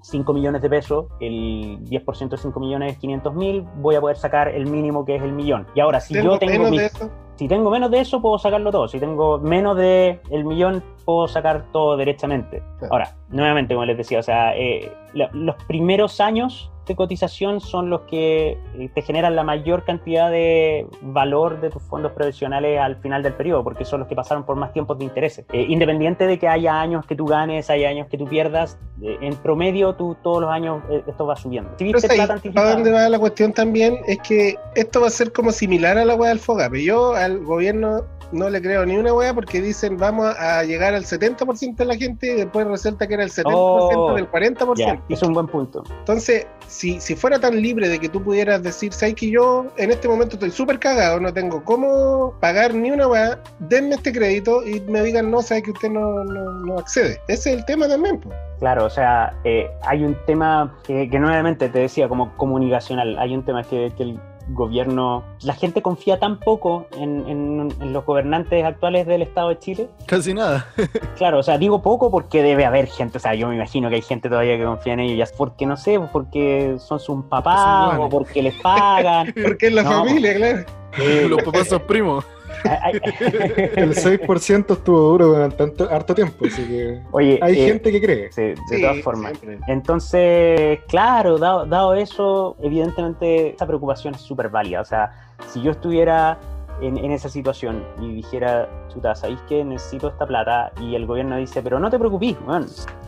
5 0.00 0.32
millones 0.32 0.62
de 0.62 0.70
pesos, 0.70 1.06
el 1.20 1.78
10% 1.84 2.30
de 2.30 2.36
5 2.38 2.58
millones 2.58 2.96
500 2.98 3.34
mil, 3.34 3.64
voy 3.76 3.96
a 3.96 4.00
poder 4.00 4.16
sacar 4.16 4.48
el 4.48 4.66
mínimo 4.66 5.04
que 5.04 5.16
es 5.16 5.22
el 5.22 5.32
millón. 5.32 5.66
Y 5.74 5.80
ahora, 5.80 6.00
si 6.00 6.14
Tengo 6.14 6.32
yo 6.32 6.38
tengo 6.38 6.52
menos 6.54 6.70
mi- 6.70 6.78
de 6.78 6.86
eso. 6.86 7.10
si 7.34 7.48
tengo 7.48 7.70
menos 7.70 7.90
de 7.90 8.00
eso, 8.00 8.22
puedo 8.22 8.38
sacarlo 8.38 8.70
todo. 8.72 8.88
Si 8.88 8.98
tengo 8.98 9.38
menos 9.38 9.76
de 9.76 10.20
el 10.30 10.44
millón, 10.46 10.82
puedo 11.04 11.28
sacar 11.28 11.66
todo 11.70 11.96
derechamente. 11.98 12.62
Claro. 12.78 12.92
Ahora, 12.94 13.16
nuevamente, 13.28 13.74
como 13.74 13.84
les 13.84 13.98
decía, 13.98 14.20
o 14.20 14.22
sea, 14.22 14.56
eh, 14.56 14.90
la- 15.12 15.28
los 15.34 15.56
primeros 15.66 16.18
años 16.20 16.72
de 16.86 16.94
cotización 16.96 17.60
son 17.60 17.90
los 17.90 18.02
que 18.02 18.58
eh, 18.78 18.90
te 18.94 19.02
generan 19.02 19.34
la 19.36 19.42
mayor 19.42 19.84
cantidad 19.84 20.30
de 20.30 20.86
valor 21.02 21.60
de 21.60 21.70
tus 21.70 21.82
fondos 21.82 22.12
previsionales 22.12 22.78
al 22.80 22.96
final 22.96 23.22
del 23.22 23.32
periodo, 23.34 23.64
porque 23.64 23.84
son 23.84 24.00
los 24.00 24.08
que 24.08 24.14
pasaron 24.14 24.44
por 24.44 24.56
más 24.56 24.72
tiempos 24.72 24.98
de 24.98 25.04
intereses. 25.04 25.44
Eh, 25.52 25.66
independiente 25.68 26.26
de 26.26 26.38
que 26.38 26.48
haya 26.48 26.80
años 26.80 27.04
que 27.06 27.16
tú 27.16 27.26
ganes, 27.26 27.68
haya 27.70 27.88
años 27.88 28.06
que 28.08 28.16
tú 28.18 28.26
pierdas, 28.26 28.78
eh, 29.02 29.18
en 29.20 29.34
promedio 29.36 29.94
tú 29.94 30.16
todos 30.22 30.40
los 30.42 30.50
años 30.50 30.82
eh, 30.90 31.02
esto 31.06 31.26
va 31.26 31.36
subiendo. 31.36 31.70
Si 31.78 31.84
viste 31.84 32.06
ahí, 32.10 32.16
plata 32.16 32.26
¿para 32.28 32.34
anticipada- 32.38 32.72
dónde 32.74 32.92
va 32.92 33.08
la 33.08 33.18
cuestión 33.18 33.52
también? 33.52 33.98
Es 34.06 34.18
que 34.20 34.56
esto 34.74 35.00
va 35.00 35.08
a 35.08 35.10
ser 35.10 35.32
como 35.32 35.50
similar 35.52 35.98
a 35.98 36.04
la 36.04 36.14
weá 36.14 36.28
del 36.30 36.38
Fogape. 36.38 36.82
Yo 36.84 37.14
al 37.14 37.44
gobierno 37.44 38.02
no 38.32 38.50
le 38.50 38.60
creo 38.60 38.84
ni 38.84 38.96
una 38.96 39.14
weá 39.14 39.32
porque 39.32 39.62
dicen 39.62 39.96
vamos 39.98 40.34
a 40.38 40.64
llegar 40.64 40.94
al 40.94 41.04
70% 41.04 41.76
de 41.76 41.84
la 41.84 41.94
gente 41.96 42.26
y 42.32 42.34
después 42.34 42.66
resulta 42.66 43.06
que 43.06 43.14
era 43.14 43.22
el 43.22 43.30
70% 43.30 43.44
Oh, 43.54 44.14
del 44.14 44.28
40%. 44.28 44.74
Ya, 44.76 45.00
es 45.08 45.22
un 45.22 45.32
buen 45.32 45.46
punto. 45.46 45.84
Entonces, 46.00 46.46
si, 46.76 47.00
si 47.00 47.16
fuera 47.16 47.40
tan 47.40 47.60
libre 47.60 47.88
de 47.88 47.98
que 47.98 48.08
tú 48.08 48.22
pudieras 48.22 48.62
decir, 48.62 48.92
¿sabes 48.92 49.14
que 49.14 49.30
yo 49.30 49.66
en 49.78 49.90
este 49.90 50.08
momento 50.08 50.34
estoy 50.34 50.50
súper 50.50 50.78
cagado, 50.78 51.18
no 51.18 51.32
tengo 51.32 51.64
cómo 51.64 52.34
pagar 52.40 52.74
ni 52.74 52.90
una 52.90 53.08
weá, 53.08 53.40
denme 53.60 53.94
este 53.94 54.12
crédito 54.12 54.66
y 54.66 54.80
me 54.82 55.02
digan, 55.02 55.30
no, 55.30 55.40
sabes 55.40 55.64
que 55.64 55.70
usted 55.70 55.90
no, 55.90 56.22
no, 56.24 56.52
no 56.52 56.78
accede? 56.78 57.18
Ese 57.28 57.52
es 57.52 57.58
el 57.58 57.64
tema 57.64 57.88
también, 57.88 58.20
pues. 58.20 58.36
Claro, 58.58 58.84
o 58.84 58.90
sea, 58.90 59.34
eh, 59.44 59.70
hay 59.82 60.04
un 60.04 60.16
tema 60.26 60.76
que, 60.84 61.08
que 61.08 61.18
nuevamente 61.18 61.68
te 61.70 61.78
decía 61.78 62.08
como 62.08 62.36
comunicacional, 62.36 63.18
hay 63.18 63.34
un 63.34 63.42
tema 63.42 63.62
que, 63.62 63.90
que 63.96 64.02
el 64.02 64.20
gobierno, 64.48 65.24
la 65.42 65.54
gente 65.54 65.82
confía 65.82 66.18
tan 66.18 66.38
poco 66.38 66.86
en, 66.98 67.26
en- 67.28 67.74
en 67.80 67.92
los 67.92 68.04
gobernantes 68.04 68.64
actuales 68.64 69.06
del 69.06 69.22
Estado 69.22 69.48
de 69.50 69.58
Chile. 69.58 69.88
Casi 70.06 70.34
nada. 70.34 70.66
Claro, 71.16 71.38
o 71.38 71.42
sea, 71.42 71.56
digo 71.56 71.80
poco 71.80 72.10
porque 72.10 72.42
debe 72.42 72.66
haber 72.66 72.86
gente, 72.88 73.16
o 73.16 73.20
sea, 73.20 73.34
yo 73.34 73.48
me 73.48 73.54
imagino 73.56 73.88
que 73.88 73.94
hay 73.96 74.02
gente 74.02 74.28
todavía 74.28 74.58
que 74.58 74.64
confía 74.64 74.92
en 74.92 75.00
ellos, 75.00 75.16
ya 75.30 75.36
porque 75.36 75.64
no 75.64 75.76
sé, 75.78 75.98
porque 76.12 76.76
son 76.78 77.00
sus 77.00 77.24
papás 77.24 77.98
o 77.98 78.08
porque 78.10 78.42
les 78.42 78.54
pagan. 78.60 79.32
Porque 79.42 79.68
es 79.68 79.72
la 79.72 79.82
No, 79.82 80.04
familia, 80.04 80.34
claro. 80.34 80.64
Eh, 80.98 81.26
Los 81.28 81.42
papás 81.42 81.68
son 81.68 81.80
primos. 81.86 82.24
El 83.76 83.94
6% 83.94 84.72
estuvo 84.72 84.98
duro 85.00 85.26
durante 85.28 85.56
tanto, 85.56 85.88
harto 85.90 86.14
tiempo, 86.14 86.46
así 86.46 86.66
que 86.66 87.00
Oye, 87.12 87.38
hay 87.42 87.60
eh, 87.60 87.66
gente 87.66 87.92
que 87.92 88.00
cree. 88.00 88.32
sí, 88.32 88.42
de 88.42 88.56
Sí, 88.68 88.80
todas 88.80 89.00
formas. 89.02 89.38
siempre. 89.38 89.58
Entonces, 89.72 90.80
claro, 90.88 91.38
dado, 91.38 91.66
dado 91.66 91.94
eso, 91.94 92.56
evidentemente 92.62 93.54
esa 93.54 93.66
preocupación 93.66 94.14
es 94.14 94.20
súper 94.20 94.48
válida. 94.48 94.80
O 94.80 94.84
sea, 94.84 95.12
si 95.48 95.62
yo 95.62 95.72
estuviera 95.72 96.38
en, 96.80 96.96
en 96.98 97.10
esa 97.12 97.28
situación 97.28 97.84
y 98.00 98.14
dijera, 98.16 98.68
chuta, 98.92 99.14
¿sabéis 99.14 99.40
que 99.48 99.64
necesito 99.64 100.08
esta 100.08 100.26
plata? 100.26 100.72
Y 100.80 100.94
el 100.94 101.06
gobierno 101.06 101.36
dice, 101.36 101.62
pero 101.62 101.78
no 101.78 101.90
te 101.90 101.98
preocupes, 101.98 102.36
weón, 102.46 102.66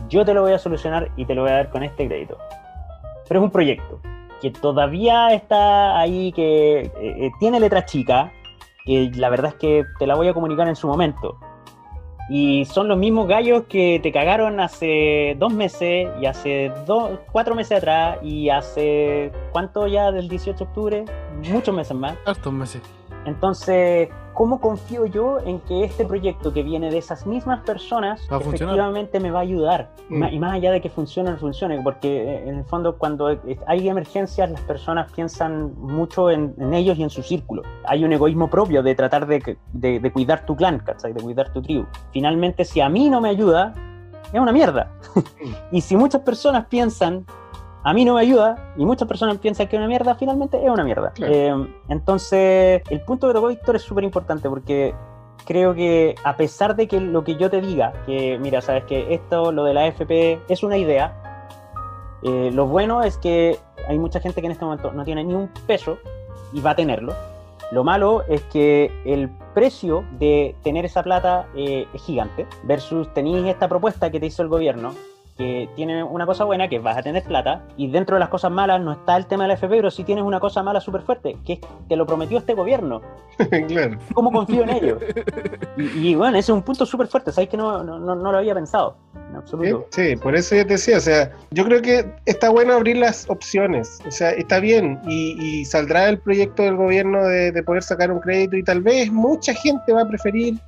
yo 0.09 0.25
te 0.25 0.33
lo 0.33 0.41
voy 0.41 0.53
a 0.53 0.59
solucionar 0.59 1.11
y 1.15 1.25
te 1.25 1.35
lo 1.35 1.43
voy 1.43 1.51
a 1.51 1.55
dar 1.55 1.69
con 1.69 1.83
este 1.83 2.07
crédito. 2.07 2.37
Pero 3.27 3.41
es 3.41 3.43
un 3.43 3.51
proyecto 3.51 3.99
que 4.41 4.51
todavía 4.51 5.33
está 5.33 5.99
ahí, 5.99 6.31
que 6.31 6.79
eh, 6.79 6.91
eh, 7.01 7.31
tiene 7.39 7.59
letra 7.59 7.85
chica, 7.85 8.31
que 8.85 9.11
la 9.15 9.29
verdad 9.29 9.51
es 9.51 9.55
que 9.55 9.85
te 9.97 10.07
la 10.07 10.15
voy 10.15 10.27
a 10.27 10.33
comunicar 10.33 10.67
en 10.67 10.75
su 10.75 10.87
momento. 10.87 11.37
Y 12.29 12.65
son 12.65 12.87
los 12.87 12.97
mismos 12.97 13.27
gallos 13.27 13.63
que 13.67 13.99
te 14.03 14.11
cagaron 14.11 14.59
hace 14.59 15.35
dos 15.39 15.51
meses 15.51 16.07
y 16.21 16.27
hace 16.27 16.71
dos, 16.85 17.19
cuatro 17.31 17.55
meses 17.55 17.79
atrás 17.79 18.19
y 18.21 18.49
hace, 18.49 19.31
¿cuánto 19.51 19.87
ya 19.87 20.11
del 20.11 20.29
18 20.29 20.57
de 20.57 20.63
octubre? 20.63 21.05
Muchos 21.51 21.73
meses 21.73 21.97
más. 21.97 22.15
Hartos 22.25 22.53
meses. 22.53 22.81
Entonces, 23.25 24.09
¿cómo 24.33 24.59
confío 24.59 25.05
yo 25.05 25.39
en 25.39 25.59
que 25.61 25.83
este 25.83 26.05
proyecto 26.05 26.53
que 26.53 26.63
viene 26.63 26.89
de 26.89 26.97
esas 26.97 27.27
mismas 27.27 27.59
personas 27.65 28.21
Va 28.31 28.37
efectivamente 28.37 29.19
me 29.19 29.31
va 29.31 29.39
a 29.39 29.41
ayudar? 29.43 29.89
Y 30.09 30.13
Mm. 30.15 30.23
Y 30.33 30.39
más 30.39 30.53
allá 30.53 30.71
de 30.71 30.81
que 30.81 30.89
funcione 30.89 31.29
o 31.29 31.33
no 31.33 31.37
funcione, 31.39 31.79
porque 31.83 32.23
eh, 32.23 32.49
en 32.49 32.55
el 32.59 32.65
fondo 32.65 32.97
cuando 32.97 33.37
hay 33.67 33.89
emergencias 33.89 34.49
las 34.49 34.61
personas 34.61 35.11
piensan 35.11 35.73
mucho 35.77 36.31
en, 36.31 36.55
en 36.57 36.73
ellos 36.73 36.97
y 36.97 37.03
en 37.03 37.09
su 37.09 37.21
círculo. 37.21 37.61
Hay 37.85 38.03
un 38.03 38.11
egoísmo 38.13 38.49
propio 38.49 38.81
de 38.81 38.95
tratar 38.95 39.27
de, 39.27 39.57
de- 39.73 39.99
de 39.99 40.11
cuidar 40.11 40.45
tu 40.45 40.55
clan, 40.55 40.79
¿cachai? 40.79 41.13
de 41.13 41.21
cuidar 41.21 41.51
tu 41.53 41.61
tribu. 41.61 41.85
Finalmente, 42.11 42.65
si 42.65 42.81
a 42.81 42.89
mí 42.89 43.09
no 43.09 43.21
me 43.21 43.29
ayuda, 43.29 43.73
es 44.33 44.39
una 44.39 44.51
mierda. 44.51 44.89
y 45.71 45.81
si 45.81 45.95
muchas 45.95 46.21
personas 46.21 46.65
piensan 46.67 47.25
a 47.83 47.93
mí 47.93 48.05
no 48.05 48.15
me 48.15 48.21
ayuda 48.21 48.73
y 48.77 48.85
muchas 48.85 49.07
personas 49.07 49.37
piensan 49.37 49.67
que 49.67 49.75
es 49.75 49.79
una 49.79 49.87
mierda, 49.87 50.15
finalmente 50.15 50.63
es 50.63 50.69
una 50.69 50.83
mierda. 50.83 51.11
Claro. 51.11 51.33
Eh, 51.33 51.67
entonces, 51.87 52.81
el 52.89 53.01
punto 53.01 53.27
que 53.27 53.33
tocó 53.33 53.47
Víctor 53.47 53.75
es 53.75 53.81
súper 53.81 54.03
importante 54.03 54.49
porque 54.49 54.93
creo 55.45 55.73
que 55.73 56.15
a 56.23 56.35
pesar 56.35 56.75
de 56.75 56.87
que 56.87 56.99
lo 56.99 57.23
que 57.23 57.35
yo 57.35 57.49
te 57.49 57.61
diga, 57.61 57.93
que 58.05 58.37
mira, 58.39 58.61
sabes 58.61 58.83
que 58.83 59.13
esto, 59.13 59.51
lo 59.51 59.63
de 59.63 59.73
la 59.73 59.85
AFP, 59.85 60.41
es 60.49 60.63
una 60.63 60.77
idea, 60.77 61.15
eh, 62.23 62.51
lo 62.53 62.67
bueno 62.67 63.01
es 63.01 63.17
que 63.17 63.57
hay 63.87 63.97
mucha 63.97 64.19
gente 64.19 64.41
que 64.41 64.47
en 64.47 64.51
este 64.51 64.65
momento 64.65 64.91
no 64.91 65.03
tiene 65.05 65.23
ni 65.23 65.33
un 65.33 65.49
peso 65.65 65.97
y 66.53 66.61
va 66.61 66.71
a 66.71 66.75
tenerlo. 66.75 67.13
Lo 67.71 67.83
malo 67.83 68.23
es 68.27 68.41
que 68.43 68.91
el 69.05 69.29
precio 69.53 70.03
de 70.19 70.55
tener 70.63 70.85
esa 70.85 71.03
plata 71.03 71.47
eh, 71.55 71.87
es 71.93 72.01
gigante 72.01 72.47
versus 72.63 73.13
tenéis 73.13 73.45
esta 73.45 73.67
propuesta 73.67 74.09
que 74.09 74.19
te 74.19 74.25
hizo 74.25 74.41
el 74.41 74.49
gobierno 74.49 74.93
que 75.39 75.69
tiene 75.73 76.03
una 76.03 76.25
cosa 76.25 76.43
buena, 76.43 76.67
que 76.67 76.79
vas 76.79 76.97
a 76.97 77.01
tener 77.01 77.23
plata, 77.23 77.63
y 77.77 77.89
dentro 77.89 78.17
de 78.17 78.19
las 78.19 78.27
cosas 78.27 78.51
malas 78.51 78.81
no 78.81 78.91
está 78.91 79.15
el 79.15 79.25
tema 79.25 79.45
de 79.45 79.47
la 79.47 79.53
FP, 79.53 79.77
pero 79.77 79.89
sí 79.89 80.03
tienes 80.03 80.25
una 80.25 80.41
cosa 80.41 80.61
mala 80.63 80.81
súper 80.81 81.01
fuerte, 81.01 81.37
que 81.45 81.53
es, 81.53 81.59
te 81.87 81.95
lo 81.95 82.05
prometió 82.05 82.37
este 82.37 82.53
gobierno. 82.53 83.01
claro. 83.69 83.97
¿Cómo 84.13 84.33
confío 84.33 84.63
en 84.63 84.69
ellos? 84.69 84.99
Y, 85.77 86.09
y, 86.09 86.15
bueno, 86.15 86.37
ese 86.37 86.51
es 86.51 86.55
un 86.55 86.61
punto 86.61 86.85
súper 86.85 87.07
fuerte, 87.07 87.31
¿sabes 87.31 87.49
que 87.49 87.55
no, 87.55 87.81
no, 87.81 87.97
no, 87.99 88.31
lo 88.31 88.37
había 88.37 88.53
pensado? 88.53 88.97
En 89.15 89.85
Sí, 89.91 90.15
por 90.17 90.35
eso 90.35 90.55
yo 90.55 90.65
te 90.65 90.73
decía, 90.73 90.97
o 90.97 90.99
sea, 90.99 91.31
yo 91.51 91.63
creo 91.63 91.81
que 91.81 92.05
está 92.25 92.49
bueno 92.49 92.73
abrir 92.73 92.97
las 92.97 93.29
opciones, 93.29 94.01
o 94.05 94.11
sea, 94.11 94.31
está 94.31 94.59
bien 94.59 94.99
y, 95.07 95.37
y 95.39 95.63
saldrá 95.63 96.09
el 96.09 96.19
proyecto 96.19 96.63
del 96.63 96.75
gobierno 96.75 97.23
de, 97.23 97.53
de 97.53 97.63
poder 97.63 97.83
sacar 97.83 98.11
un 98.11 98.19
crédito 98.19 98.57
y 98.57 98.63
tal 98.63 98.81
vez 98.81 99.09
mucha 99.09 99.53
gente 99.53 99.93
va 99.93 100.01
a 100.01 100.07
preferir 100.07 100.59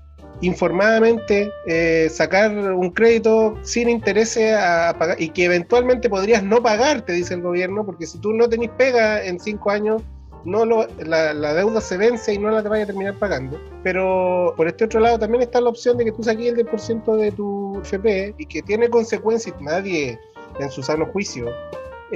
informadamente 0.42 1.52
eh, 1.68 2.10
sacar 2.12 2.52
un 2.52 2.90
crédito 2.92 3.58
sin 3.62 3.90
intereses 3.90 4.56
a 4.56 4.96
pagar 4.98 5.22
y 5.22 5.30
que 5.30 5.46
eventualmente 5.46 6.10
podrías 6.10 6.44
no 6.44 6.62
pagar, 6.62 7.02
te 7.02 7.14
dice 7.14 7.36
el 7.36 7.42
gobierno, 7.42 7.86
porque 7.86 8.06
si 8.06 8.18
tú 8.20 8.34
no 8.34 8.50
tenés 8.50 8.70
pega 8.78 9.24
en 9.24 9.40
cinco 9.40 9.70
años, 9.72 10.02
no 10.44 10.66
lo, 10.66 10.88
la, 11.06 11.34
la 11.34 11.54
deuda 11.54 11.82
se 11.82 11.98
vence 11.98 12.34
y 12.34 12.40
no 12.40 12.50
la 12.50 12.64
te 12.64 12.70
vaya 12.70 12.84
a 12.84 12.88
terminar 12.88 13.16
pagando. 13.20 13.60
Pero 13.84 14.54
por 14.58 14.68
este 14.68 14.86
otro 14.86 15.00
lado 15.00 15.20
también 15.20 15.44
está 15.44 15.62
la 15.62 15.70
opción 15.70 15.98
de 15.98 16.06
que 16.06 16.12
tú 16.12 16.24
saques 16.24 16.48
el 16.48 16.66
10% 16.66 17.16
de 17.16 17.32
tu 17.32 17.80
FP 17.84 18.36
y 18.38 18.46
que 18.48 18.62
tiene 18.64 18.90
consecuencias. 18.90 19.56
Nadie 19.62 20.20
en 20.60 20.72
su 20.72 20.82
sano 20.82 21.06
juicio 21.06 21.52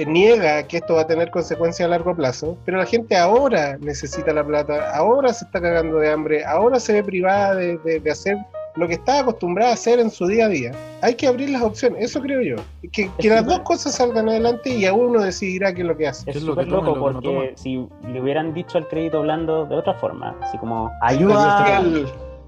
niega 0.04 0.62
que 0.64 0.78
esto 0.78 0.94
va 0.94 1.02
a 1.02 1.06
tener 1.06 1.30
consecuencias 1.30 1.86
a 1.86 1.90
largo 1.90 2.14
plazo, 2.14 2.56
pero 2.64 2.76
la 2.78 2.84
gente 2.86 3.16
ahora 3.16 3.78
necesita 3.80 4.32
la 4.32 4.44
plata, 4.44 4.94
ahora 4.94 5.32
se 5.32 5.44
está 5.46 5.60
cagando 5.60 5.98
de 5.98 6.10
hambre, 6.10 6.44
ahora 6.44 6.78
se 6.80 6.92
ve 6.92 7.02
privada 7.04 7.54
de, 7.54 7.78
de- 7.78 8.00
de 8.00 8.10
hacer 8.10 8.36
lo 8.74 8.86
que 8.86 8.92
está 8.92 9.20
acostumbrada 9.20 9.70
a 9.70 9.74
hacer 9.74 9.98
en 10.00 10.10
su 10.10 10.26
día 10.26 10.44
a 10.44 10.48
día. 10.48 10.70
Hay 11.00 11.14
que 11.14 11.26
abrir 11.26 11.48
las 11.48 11.62
opciones, 11.62 12.04
eso 12.04 12.20
creo 12.20 12.42
yo. 12.42 12.56
Que, 12.92 13.10
que 13.18 13.28
las 13.30 13.46
dos 13.46 13.60
cosas 13.60 13.94
salgan 13.94 14.28
adelante 14.28 14.68
y 14.68 14.84
a 14.84 14.92
uno 14.92 15.22
decidirá 15.22 15.72
qué 15.72 15.80
es 15.80 15.86
lo 15.88 15.96
que 15.96 16.06
hace. 16.08 16.30
Es 16.30 16.40
súper 16.40 16.68
loco 16.68 16.84
lo 17.08 17.20
que 17.20 17.26
no 17.28 17.32
porque 17.34 17.52
si 17.56 17.86
le 18.06 18.20
hubieran 18.20 18.52
dicho 18.52 18.76
al 18.76 18.86
crédito 18.86 19.22
blando 19.22 19.64
de 19.64 19.76
otra 19.76 19.94
forma, 19.94 20.36
así 20.42 20.58
como 20.58 20.90
ayuda, 21.00 21.74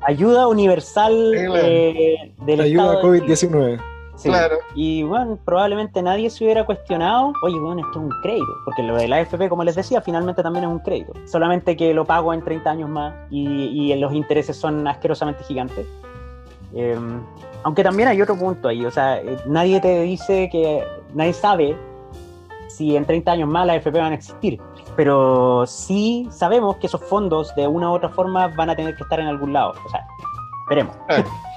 ayuda 0.03 0.49
universal 0.49 1.32
eh, 1.34 2.34
del 2.44 2.61
Ayuda 2.61 2.94
Estado 2.96 3.12
de 3.12 3.20
Chile. 3.22 3.34
COVID-19. 3.34 3.80
Sí. 4.18 4.28
Claro. 4.28 4.56
Y 4.74 5.04
bueno, 5.04 5.38
probablemente 5.44 6.02
nadie 6.02 6.28
se 6.28 6.42
hubiera 6.42 6.66
cuestionado, 6.66 7.32
oye, 7.44 7.58
bueno, 7.58 7.82
esto 7.86 8.00
es 8.00 8.04
un 8.04 8.20
crédito, 8.20 8.52
porque 8.64 8.82
lo 8.82 8.96
de 8.96 9.06
la 9.06 9.18
AFP, 9.18 9.48
como 9.48 9.62
les 9.62 9.76
decía, 9.76 10.00
finalmente 10.00 10.42
también 10.42 10.64
es 10.64 10.70
un 10.70 10.80
crédito. 10.80 11.12
Solamente 11.24 11.76
que 11.76 11.94
lo 11.94 12.04
pago 12.04 12.34
en 12.34 12.42
30 12.42 12.68
años 12.68 12.90
más 12.90 13.14
y, 13.30 13.46
y 13.46 13.94
los 13.96 14.12
intereses 14.12 14.56
son 14.56 14.88
asquerosamente 14.88 15.44
gigantes. 15.44 15.86
Eh, 16.74 16.98
aunque 17.62 17.82
también 17.82 18.08
hay 18.08 18.20
otro 18.20 18.36
punto 18.36 18.68
ahí, 18.68 18.84
o 18.84 18.90
sea, 18.90 19.18
eh, 19.18 19.36
nadie 19.46 19.80
te 19.80 20.02
dice 20.02 20.48
que, 20.50 20.84
nadie 21.14 21.32
sabe 21.32 21.76
si 22.68 22.96
en 22.96 23.04
30 23.04 23.32
años 23.32 23.48
más 23.48 23.66
las 23.66 23.76
AFP 23.76 23.98
van 23.98 24.12
a 24.12 24.14
existir, 24.14 24.60
pero 24.96 25.66
sí 25.66 26.28
sabemos 26.30 26.76
que 26.76 26.86
esos 26.86 27.00
fondos 27.02 27.54
de 27.56 27.66
una 27.66 27.90
u 27.90 27.94
otra 27.94 28.08
forma 28.10 28.48
van 28.48 28.70
a 28.70 28.76
tener 28.76 28.94
que 28.94 29.02
estar 29.02 29.18
en 29.20 29.26
algún 29.26 29.52
lado. 29.52 29.74
O 29.84 29.88
sea, 29.88 30.06
veremos. 30.68 30.96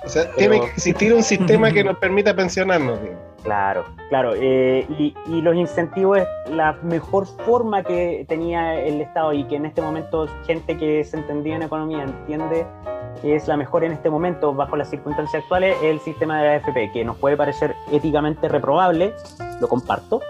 O 0.04 0.10
sea, 0.10 0.32
tiene 0.36 0.60
que 0.60 0.68
existir 0.68 1.14
un 1.14 1.24
sistema 1.24 1.72
que 1.72 1.84
nos 1.84 1.98
permita 1.98 2.36
pensionarnos. 2.36 3.00
Claro, 3.44 3.86
claro. 4.10 4.34
eh, 4.36 4.86
y, 5.00 5.16
y 5.28 5.42
los 5.42 5.56
incentivos 5.56 6.20
es 6.20 6.28
la 6.52 6.74
mejor 6.84 7.26
forma 7.26 7.82
que 7.82 8.24
tenía 8.28 8.80
el 8.80 9.02
Estado 9.02 9.34
y 9.34 9.46
que 9.46 9.56
en 9.56 9.66
este 9.66 9.82
momento 9.82 10.28
gente 10.46 10.78
que 10.78 11.04
se 11.04 11.18
entendía 11.18 11.56
en 11.56 11.64
economía 11.64 12.04
entiende 12.04 12.68
que 13.22 13.36
es 13.36 13.48
la 13.48 13.58
mejor 13.58 13.84
en 13.84 13.92
este 13.94 14.10
momento 14.10 14.54
bajo 14.54 14.76
las 14.76 14.90
circunstancias 14.90 15.42
actuales 15.44 15.76
es 15.78 15.90
el 15.90 16.00
sistema 16.00 16.42
de 16.42 16.48
la 16.48 16.56
AFP, 16.56 16.92
que 16.92 17.04
nos 17.04 17.18
puede 17.18 17.38
parecer 17.38 17.76
éticamente 17.92 18.48
reprobable, 18.48 19.14
lo 19.60 19.68
comparto, 19.68 20.22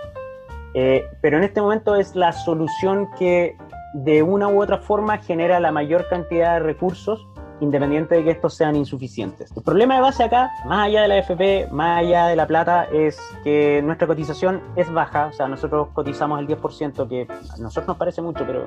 eh, 0.73 1.05
pero 1.21 1.37
en 1.37 1.43
este 1.43 1.61
momento 1.61 1.95
es 1.95 2.15
la 2.15 2.31
solución 2.31 3.09
que 3.17 3.57
de 3.93 4.23
una 4.23 4.47
u 4.47 4.61
otra 4.61 4.77
forma 4.77 5.17
genera 5.17 5.59
la 5.59 5.71
mayor 5.71 6.07
cantidad 6.07 6.53
de 6.53 6.59
recursos 6.59 7.27
independiente 7.61 8.15
de 8.15 8.23
que 8.23 8.31
estos 8.31 8.53
sean 8.55 8.75
insuficientes. 8.75 9.51
El 9.55 9.63
problema 9.63 9.95
de 9.95 10.01
base 10.01 10.23
acá, 10.23 10.51
más 10.65 10.87
allá 10.87 11.03
de 11.03 11.07
la 11.07 11.17
FP, 11.19 11.67
más 11.71 11.99
allá 11.99 12.27
de 12.27 12.35
la 12.35 12.45
plata, 12.47 12.85
es 12.91 13.17
que 13.43 13.81
nuestra 13.83 14.07
cotización 14.07 14.61
es 14.75 14.91
baja, 14.91 15.27
o 15.27 15.33
sea, 15.33 15.47
nosotros 15.47 15.87
cotizamos 15.93 16.39
el 16.39 16.47
10%, 16.47 17.07
que 17.07 17.27
a 17.31 17.57
nosotros 17.57 17.87
nos 17.87 17.97
parece 17.97 18.21
mucho, 18.21 18.43
pero 18.45 18.65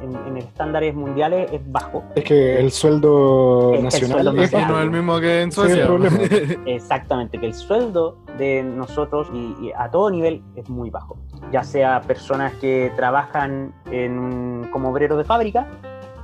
en, 0.00 0.14
en- 0.14 0.26
en 0.28 0.36
estándares 0.38 0.94
mundiales 0.94 1.50
es 1.52 1.60
bajo. 1.70 2.04
Es 2.14 2.24
que 2.24 2.58
el 2.60 2.70
sueldo 2.70 3.72
Es 3.72 3.72
que 3.72 3.76
el 3.78 3.84
nacional 3.84 4.10
sueldo 4.22 4.30
es 4.30 4.36
Y 4.36 4.40
nacional. 4.56 4.68
no 4.72 4.78
es 4.78 4.84
el 4.84 4.90
mismo 4.90 5.20
que 5.20 5.40
en 5.42 5.52
Sí, 5.52 5.60
el 5.62 5.86
Suecia. 5.86 6.58
Exactamente, 6.66 7.38
que 7.38 7.46
el 7.46 7.54
sueldo 7.54 8.16
de 8.38 8.62
nosotros 8.62 9.28
y, 9.32 9.54
y 9.60 9.72
a 9.76 9.90
todo 9.90 10.10
nivel 10.10 10.42
es 10.54 10.68
muy 10.68 10.90
bajo. 10.90 11.16
Ya 11.52 11.62
sea 11.64 12.00
personas 12.02 12.52
que 12.54 12.92
trabajan 12.96 13.74
en, 13.90 14.68
como 14.72 14.90
obreros 14.90 15.18
de 15.18 15.24
fábrica 15.24 15.66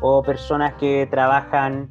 o 0.01 0.23
personas 0.23 0.75
que 0.75 1.07
trabajan 1.11 1.89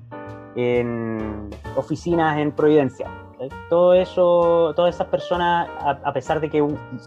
en 0.56 1.49
oficinas 1.76 2.38
en 2.39 2.52
Providencia. 2.52 3.08
¿sí? 3.39 3.47
Todo 3.70 3.93
eso, 3.93 4.74
todas 4.76 4.95
esas 4.95 5.08
personas, 5.08 5.68
a, 5.80 5.91
a 6.04 6.14
pesar 6.14 6.39
de 6.41 6.49
que 6.49 6.62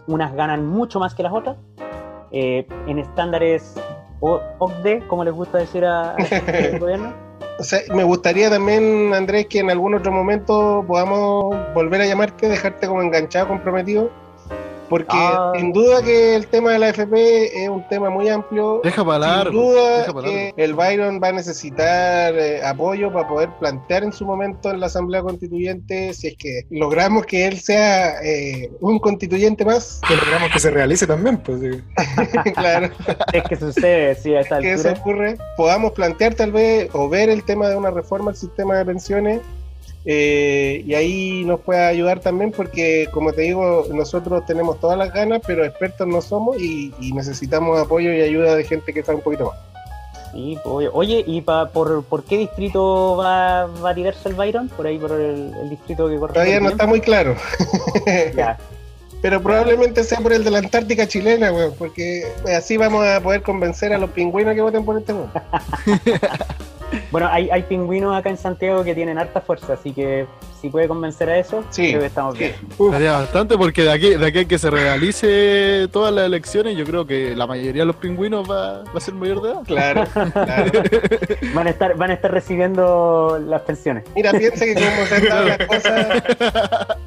unas 0.07 0.33
ganan 0.33 0.65
mucho 0.65 0.99
más 0.99 1.13
que 1.15 1.23
las 1.23 1.33
otras, 1.33 1.57
eh, 2.31 2.67
en 2.87 2.99
estándares 2.99 3.75
OCDE, 4.21 5.05
como 5.07 5.23
les 5.23 5.33
gusta 5.33 5.57
decir 5.59 5.85
a- 5.85 6.11
al 6.15 6.79
gobierno, 6.79 7.13
O 7.59 7.63
sea, 7.63 7.79
me 7.93 8.03
gustaría 8.03 8.49
también, 8.49 9.13
Andrés, 9.13 9.47
que 9.47 9.59
en 9.59 9.69
algún 9.71 9.93
otro 9.95 10.11
momento 10.11 10.83
podamos 10.87 11.55
volver 11.73 12.01
a 12.01 12.05
llamarte, 12.05 12.49
dejarte 12.49 12.87
como 12.87 13.01
enganchado, 13.01 13.47
comprometido, 13.47 14.09
Porque 14.89 15.07
Ah. 15.11 15.51
sin 15.55 15.73
duda 15.73 16.01
que 16.03 16.35
el 16.35 16.47
tema 16.47 16.71
de 16.73 16.79
la 16.79 16.89
FP 16.89 17.63
es 17.63 17.69
un 17.69 17.87
tema 17.87 18.09
muy 18.09 18.29
amplio. 18.29 18.81
Deja 18.83 19.03
para 19.03 19.43
Sin 19.43 19.51
duda 19.53 19.97
Deja 20.05 20.21
que 20.21 20.53
el 20.57 20.73
Byron 20.73 21.19
va 21.23 21.29
a 21.29 21.31
necesitar 21.31 22.33
eh, 22.37 22.63
apoyo 22.63 23.11
para 23.11 23.27
poder 23.27 23.49
plantear 23.59 24.03
en 24.03 24.13
su 24.13 24.25
momento 24.25 24.69
en 24.69 24.79
la 24.79 24.85
Asamblea 24.87 25.21
Constituyente 25.21 26.13
si 26.13 26.27
es 26.27 26.37
que 26.37 26.61
logramos 26.69 27.25
que 27.25 27.47
él 27.47 27.59
sea 27.59 28.21
eh, 28.23 28.71
un 28.79 28.99
constituyente 28.99 29.65
más. 29.65 30.01
Que 30.07 30.15
logramos 30.15 30.51
que 30.51 30.59
se 30.59 30.71
realice 30.71 31.07
también, 31.07 31.37
pues. 31.37 31.59
sí. 31.61 31.81
claro, 32.53 32.89
Es 33.33 33.43
que 33.43 33.55
sucede, 33.55 34.15
sí, 34.15 34.35
a 34.35 34.41
esta 34.41 34.59
que 34.59 34.73
eso 34.73 34.89
altura. 34.89 35.01
ocurre. 35.01 35.37
Podamos 35.57 35.91
plantear 35.93 36.35
tal 36.35 36.51
vez 36.51 36.89
o 36.93 37.09
ver 37.09 37.29
el 37.29 37.43
tema 37.43 37.67
de 37.69 37.75
una 37.75 37.89
reforma 37.91 38.31
al 38.31 38.37
sistema 38.37 38.77
de 38.77 38.85
pensiones. 38.85 39.41
Eh, 40.05 40.83
y 40.85 40.93
ahí 40.93 41.43
nos 41.45 41.59
puede 41.61 41.83
ayudar 41.85 42.19
también 42.19 42.51
porque, 42.51 43.09
como 43.11 43.33
te 43.33 43.41
digo, 43.41 43.85
nosotros 43.91 44.45
tenemos 44.45 44.79
todas 44.79 44.97
las 44.97 45.11
ganas, 45.13 45.41
pero 45.45 45.65
expertos 45.65 46.07
no 46.07 46.21
somos 46.21 46.57
y, 46.61 46.93
y 46.99 47.11
necesitamos 47.13 47.79
apoyo 47.79 48.13
y 48.13 48.21
ayuda 48.21 48.55
de 48.55 48.63
gente 48.63 48.93
que 48.93 49.01
sabe 49.03 49.17
un 49.17 49.23
poquito 49.23 49.45
más. 49.45 49.57
Sí, 50.31 50.57
obvio. 50.65 50.91
Oye, 50.93 51.23
¿y 51.25 51.41
pa- 51.41 51.69
por, 51.69 52.03
por 52.03 52.23
qué 52.25 52.37
distrito 52.37 53.15
va, 53.17 53.67
va 53.67 53.91
a 53.91 53.95
tirarse 53.95 54.27
el 54.27 54.35
Byron? 54.35 54.67
Por 54.69 54.85
ahí, 54.85 54.97
por 54.99 55.11
el, 55.13 55.53
el 55.61 55.69
distrito 55.69 56.09
que 56.09 56.17
corresponde. 56.17 56.33
Todavía 56.33 56.59
no 56.59 56.69
está 56.69 56.85
muy 56.87 56.99
claro. 57.01 57.35
Ya. 58.35 58.57
Pero 59.21 59.41
probablemente 59.41 60.03
sea 60.03 60.19
por 60.19 60.33
el 60.33 60.43
de 60.43 60.51
la 60.51 60.59
Antártica 60.59 61.07
chilena, 61.07 61.51
weón, 61.51 61.73
porque 61.79 62.25
así 62.55 62.77
vamos 62.77 63.03
a 63.07 63.19
poder 63.21 63.41
convencer 63.41 63.91
a 63.91 63.97
los 63.97 64.11
pingüinos 64.11 64.53
que 64.53 64.61
voten 64.61 64.85
por 64.85 64.97
este 64.99 65.13
weón. 65.13 65.31
Bueno, 67.15 67.29
hay, 67.31 67.49
hay 67.49 67.63
pingüinos 67.63 68.13
acá 68.13 68.29
en 68.29 68.35
Santiago 68.35 68.83
que 68.83 68.93
tienen 68.93 69.17
harta 69.17 69.39
fuerza, 69.39 69.71
así 69.71 69.93
que 69.93 70.27
si 70.59 70.67
puede 70.67 70.89
convencer 70.89 71.29
a 71.29 71.37
eso, 71.37 71.63
Sí, 71.69 71.89
creo 71.89 72.01
que 72.01 72.07
estamos 72.07 72.37
bien. 72.37 72.53
Estaría 72.77 73.13
bastante 73.13 73.57
porque 73.57 73.83
de 73.83 73.91
aquí, 73.93 74.15
de 74.15 74.25
aquí 74.25 74.39
a 74.39 74.45
que 74.45 74.57
se 74.57 74.69
realice 74.69 75.87
todas 75.93 76.13
las 76.13 76.25
elecciones, 76.25 76.75
yo 76.75 76.83
creo 76.83 77.07
que 77.07 77.33
la 77.33 77.47
mayoría 77.47 77.83
de 77.83 77.85
los 77.85 77.95
pingüinos 77.95 78.49
va, 78.49 78.83
va 78.83 78.97
a 78.97 78.99
ser 78.99 79.13
mayor 79.13 79.41
de 79.41 79.51
edad. 79.51 79.61
Claro, 79.63 80.03
claro. 80.33 80.71
Van 81.53 81.67
a 81.67 81.69
estar, 81.69 81.95
van 81.95 82.11
a 82.11 82.15
estar 82.15 82.31
recibiendo 82.31 83.39
las 83.47 83.61
pensiones. 83.61 84.03
Mira, 84.13 84.31
piensa 84.31 84.65
que 84.65 84.73
como 84.73 85.05
se 85.05 85.15
han 85.15 85.25
dado 85.25 85.45
las 85.45 85.67
cosas, 85.67 86.23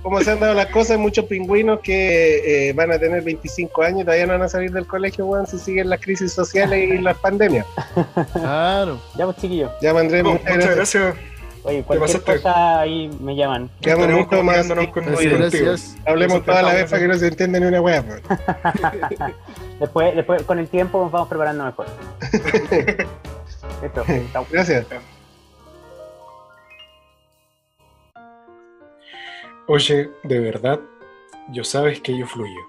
como 0.03 0.21
se 0.23 0.31
han 0.31 0.41
dado 0.41 0.55
las 0.55 0.67
cosas, 0.67 0.93
hay 0.93 0.99
muchos 0.99 1.27
pingüinos 1.27 1.81
que 1.81 2.69
eh, 2.69 2.73
van 2.73 2.93
a 2.93 2.99
tener 2.99 3.23
25 3.23 3.83
años 3.83 4.01
y 4.01 4.05
todavía 4.05 4.27
no 4.27 4.33
van 4.35 4.43
a 4.43 4.49
salir 4.49 4.73
del 4.73 4.87
colegio, 4.87 5.27
weón, 5.27 5.47
si 5.47 5.59
siguen 5.59 5.91
las 5.91 6.01
crisis 6.01 6.33
sociales 6.33 6.89
y 6.89 6.99
las 6.99 7.19
pandemias. 7.19 7.67
Claro. 8.33 8.99
Ya 9.17 9.25
pues 9.27 9.37
chiquillos, 9.37 9.71
Ya, 9.83 9.93
Andrés, 9.99 10.23
Oh, 10.25 10.31
muchas 10.33 10.45
muchas 10.57 10.77
gracias. 10.77 11.05
gracias. 11.05 11.17
oye, 11.65 11.83
cualquier 11.83 12.23
cosa 12.23 12.81
ahí 12.81 13.11
me 13.21 13.37
llaman. 13.37 13.71
Quedamos 13.81 14.09
mucho 14.09 14.43
más. 14.43 14.67
con 14.91 15.05
gracias. 15.05 15.97
Hablemos 16.07 16.45
toda 16.45 16.63
la 16.63 16.75
vez 16.75 16.91
para 16.91 17.03
que 17.03 17.09
no 17.09 17.15
se 17.15 17.29
entienda 17.29 17.61
ni 17.61 17.67
una 17.67 17.81
weá, 17.81 18.01
weón. 18.01 18.23
Después, 19.81 20.17
después 20.17 20.43
con 20.43 20.59
el 20.59 20.67
tiempo 20.69 21.01
nos 21.03 21.13
vamos 21.13 21.29
preparando 21.29 21.65
mejor. 21.65 21.87
Chao. 24.33 24.45
Gracias. 24.51 24.87
Oye, 29.69 30.11
de 30.25 30.39
verdad, 30.41 30.81
yo 31.51 31.63
sabes 31.63 32.01
que 32.01 32.17
yo 32.19 32.27
fluyo. 32.27 32.61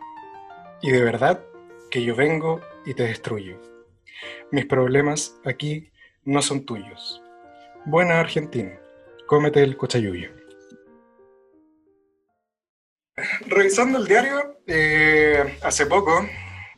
Y 0.81 0.91
de 0.91 1.01
verdad 1.03 1.39
que 1.89 2.03
yo 2.03 2.15
vengo 2.15 2.61
y 2.85 2.93
te 2.93 3.03
destruyo. 3.03 3.57
Mis 4.51 4.65
problemas 4.65 5.35
aquí 5.45 5.88
no 6.29 6.43
son 6.43 6.63
tuyos. 6.63 7.21
Buena 7.85 8.19
Argentina, 8.19 8.71
cómete 9.25 9.63
el 9.63 9.75
cochayuyo. 9.75 10.29
Revisando 13.47 13.97
el 13.97 14.07
diario, 14.07 14.59
eh, 14.67 15.57
hace 15.63 15.87
poco 15.87 16.25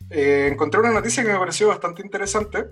eh, 0.09 0.47
encontré 0.51 0.79
una 0.79 0.91
noticia 0.91 1.23
que 1.23 1.33
me 1.33 1.37
pareció 1.37 1.67
bastante 1.67 2.01
interesante 2.01 2.65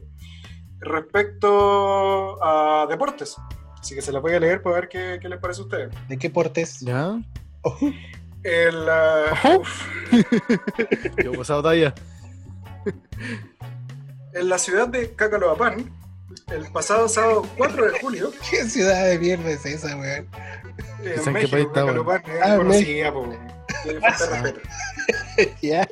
respecto 0.80 2.42
a 2.42 2.88
deportes. 2.88 3.36
Así 3.78 3.94
que 3.94 4.02
se 4.02 4.14
la 4.14 4.20
voy 4.20 4.34
a 4.34 4.40
leer 4.40 4.62
para 4.62 4.76
ver 4.76 4.88
qué, 4.88 5.20
qué 5.22 5.28
les 5.28 5.40
parece 5.40 5.62
a 5.62 5.64
ustedes. 5.66 5.94
¿De 6.08 6.18
qué 6.18 6.30
portes? 6.30 6.80
¿Ya? 6.80 7.20
El, 8.44 8.86
Yo 11.22 11.34
pasado 11.34 11.62
talla. 11.62 11.94
en 14.34 14.48
la 14.48 14.58
ciudad 14.58 14.88
de 14.88 15.14
Cacaloapan, 15.14 15.99
el 16.52 16.72
pasado 16.72 17.08
sábado 17.10 17.46
4 17.58 17.92
de 17.92 18.00
julio, 18.00 18.32
¿Qué 18.50 18.64
ciudad 18.70 19.06
de 19.08 19.20
mierda 19.20 19.50
es 19.50 19.66
esa, 19.66 19.96
weón? 19.96 20.28
en 21.04 21.08
¿Esa 21.08 21.14
en 21.18 21.24
qué 21.24 21.32
México, 21.32 21.52
país 21.52 21.68
está, 21.68 21.82
es 21.82 22.42
Ah, 22.44 22.58
conocida. 22.58 23.14
Ya, 25.62 25.88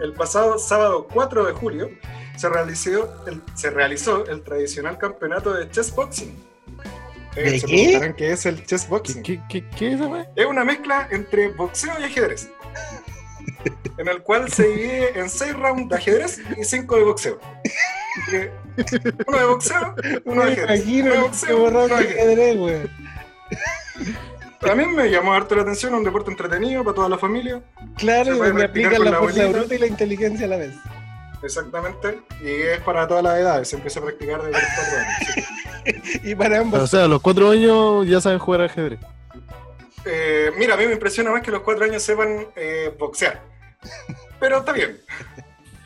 El 0.00 0.12
pasado 0.14 0.58
sábado 0.58 1.06
4 1.12 1.46
de 1.46 1.52
julio 1.52 1.90
se 2.36 2.48
realizó 2.48 3.26
el, 3.26 3.42
se 3.54 3.70
realizó 3.70 4.26
el 4.26 4.42
tradicional 4.42 4.98
campeonato 4.98 5.52
de 5.54 5.70
chess 5.70 5.94
boxing. 5.94 6.34
Eh, 7.36 7.42
¿De 7.42 7.60
se 7.60 7.66
qué? 7.66 7.72
preguntarán 7.74 8.14
qué 8.16 8.32
es 8.32 8.46
el 8.46 8.64
chess 8.66 8.84
¿Qué, 8.84 8.88
boxing. 8.90 9.22
qué, 9.22 9.40
qué, 9.48 9.64
qué 9.76 9.92
es? 9.92 10.00
Es 10.34 10.46
una 10.46 10.64
mezcla 10.64 11.08
entre 11.10 11.48
boxeo 11.48 11.92
y 12.00 12.04
ajedrez. 12.04 12.48
En 13.98 14.08
el 14.08 14.22
cual 14.22 14.50
se 14.50 14.66
divide 14.68 15.18
en 15.18 15.28
6 15.28 15.54
rounds 15.54 15.88
de 15.88 15.96
ajedrez 15.96 16.40
y 16.56 16.64
5 16.64 16.96
de 16.96 17.02
boxeo. 17.02 17.38
Uno 19.26 19.38
de 19.38 19.44
boxeo, 19.44 19.94
uno 20.24 20.44
de 20.44 20.56
Me 20.56 20.62
ajedrez. 20.62 20.86
Uno 20.86 21.12
de 21.14 21.18
boxeo, 21.20 21.64
uno 21.64 21.88
de 21.88 21.94
ajedrez. 21.94 22.90
mí 24.76 24.86
me 24.86 25.10
llamó 25.10 25.32
harto 25.32 25.54
la 25.54 25.62
atención, 25.62 25.94
un 25.94 26.04
deporte 26.04 26.30
entretenido 26.30 26.82
para 26.84 26.94
toda 26.94 27.08
la 27.08 27.18
familia. 27.18 27.62
Claro, 27.96 28.36
Se 28.36 28.42
donde 28.44 28.64
aplican 28.64 29.04
la 29.04 29.10
la 29.12 29.18
fuerza 29.18 29.46
bruta 29.46 29.74
y 29.74 29.78
la 29.78 29.86
inteligencia 29.86 30.46
a 30.46 30.48
la 30.50 30.56
vez. 30.58 30.74
Exactamente. 31.42 32.20
Y 32.42 32.48
es 32.62 32.80
para 32.80 33.06
todas 33.06 33.22
las 33.22 33.38
edades. 33.38 33.68
Se 33.68 33.76
empieza 33.76 34.00
a 34.00 34.04
practicar 34.04 34.42
desde 34.42 34.52
los 34.52 34.62
4 34.76 34.98
años. 34.98 35.34
sí. 35.34 35.44
Y 36.22 36.34
para 36.34 36.58
O 36.58 36.62
ambos. 36.62 36.90
sea, 36.90 37.04
a 37.04 37.08
los 37.08 37.22
cuatro 37.22 37.50
años 37.50 38.06
ya 38.06 38.20
saben 38.20 38.38
jugar 38.38 38.60
ajedrez. 38.62 38.98
Eh, 40.04 40.50
mira, 40.58 40.74
a 40.74 40.76
mí 40.76 40.86
me 40.86 40.92
impresiona 40.92 41.30
más 41.30 41.40
que 41.42 41.50
los 41.50 41.62
4 41.62 41.84
años 41.84 42.02
sepan 42.02 42.46
eh, 42.56 42.94
boxear. 42.98 43.40
Pero 44.40 44.58
está 44.58 44.72
bien. 44.72 44.98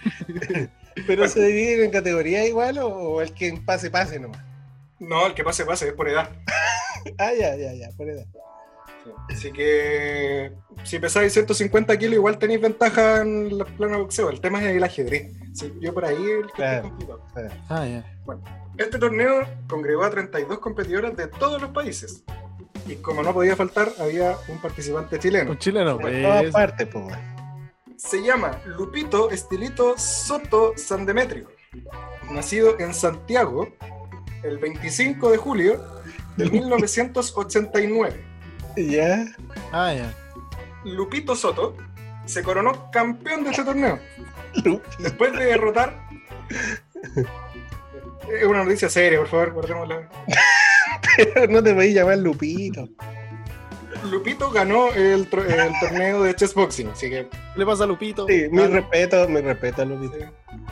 ¿Pero 1.07 1.29
se 1.29 1.43
dividen 1.43 1.85
en 1.87 1.91
categorías 1.91 2.47
igual 2.47 2.79
o, 2.79 2.89
o 2.89 3.23
el 3.23 3.33
que 3.33 3.53
pase, 3.65 3.91
pase 3.91 4.19
nomás? 4.21 4.43
No, 4.99 5.27
el 5.27 5.35
que 5.35 5.43
pase, 5.43 5.65
pase, 5.65 5.89
es 5.89 5.95
por 5.95 6.09
edad. 6.09 6.31
Ah, 7.19 7.33
ya, 7.37 7.57
ya, 7.57 7.73
ya, 7.75 7.89
por 7.97 8.09
edad. 8.09 8.25
Así 9.29 9.51
que 9.51 10.53
si 10.85 11.01
pesáis 11.01 11.33
150 11.33 11.97
kilos, 11.99 12.15
igual 12.15 12.39
tenéis 12.39 12.61
ventaja 12.61 13.23
en 13.23 13.59
los 13.59 13.69
planos 13.71 13.97
de 13.97 14.03
boxeo. 14.05 14.31
El 14.31 14.41
tema 14.41 14.61
es 14.63 14.77
el 14.77 14.85
ajedrez. 14.85 15.33
Sí, 15.53 15.73
yo 15.81 15.93
por 15.93 16.05
ahí 16.05 16.15
el 16.25 16.47
que 16.47 16.53
Claro. 16.53 16.83
complicado. 16.91 17.23
Ah, 17.69 17.85
ya. 17.89 18.05
Este 18.79 19.01
torneo 19.01 19.45
congregó 19.69 20.05
a 20.05 20.11
32 20.11 20.61
competidores 20.61 21.17
de 21.17 21.27
todos 21.27 21.61
los 21.61 21.73
países. 21.73 22.23
Y 22.87 22.95
como 22.95 23.25
no 23.25 23.35
podía 23.35 23.57
faltar, 23.57 23.89
había 23.99 24.37
un 24.47 24.61
participante 24.63 25.19
chileno. 25.19 25.51
Un 25.51 25.59
chileno, 25.59 25.99
pues. 25.99 26.23
todas 26.23 26.47
partes, 26.53 26.87
pues. 26.87 27.05
Se 28.05 28.21
llama 28.21 28.61
Lupito 28.67 29.31
Estilito 29.31 29.97
Soto 29.97 30.73
San 30.77 31.07
Demetrio. 31.07 31.49
Nacido 32.31 32.79
en 32.81 32.93
Santiago 32.93 33.69
el 34.43 34.59
25 34.59 35.31
de 35.31 35.37
julio 35.39 35.81
de 36.37 36.51
1989. 36.51 38.25
Ya. 38.77 39.27
Ah, 39.71 39.93
ya. 39.93 40.15
Lupito 40.85 41.37
Soto 41.37 41.77
se 42.25 42.43
coronó 42.43 42.91
campeón 42.91 43.45
de 43.45 43.51
este 43.51 43.65
torneo 43.65 43.99
después 44.99 45.33
de 45.35 45.45
derrotar. 45.45 46.09
Es 48.29 48.45
una 48.47 48.65
noticia 48.65 48.89
seria, 48.89 49.19
por 49.19 49.29
favor, 49.29 49.53
guardémosla. 49.53 50.09
no 51.51 51.63
te 51.63 51.75
podéis 51.75 51.95
llamar 51.95 52.19
Lupito. 52.19 52.89
Lupito 54.11 54.51
ganó 54.51 54.89
el, 54.93 55.31
tro- 55.31 55.45
el 55.45 55.73
torneo 55.81 56.23
de 56.23 56.35
chess 56.35 56.55
boxing, 56.55 56.89
así 56.91 57.09
que 57.09 57.29
¿Qué 57.29 57.39
le 57.59 57.65
pasa 57.67 57.85
a 57.85 57.87
Lupito? 57.87 58.27
Sí, 58.27 58.47
mi 58.51 58.67
respeto, 58.67 59.29
mi 59.29 59.41
respeto 59.41 59.83
a 59.83 59.85
Lupito. 59.85 60.15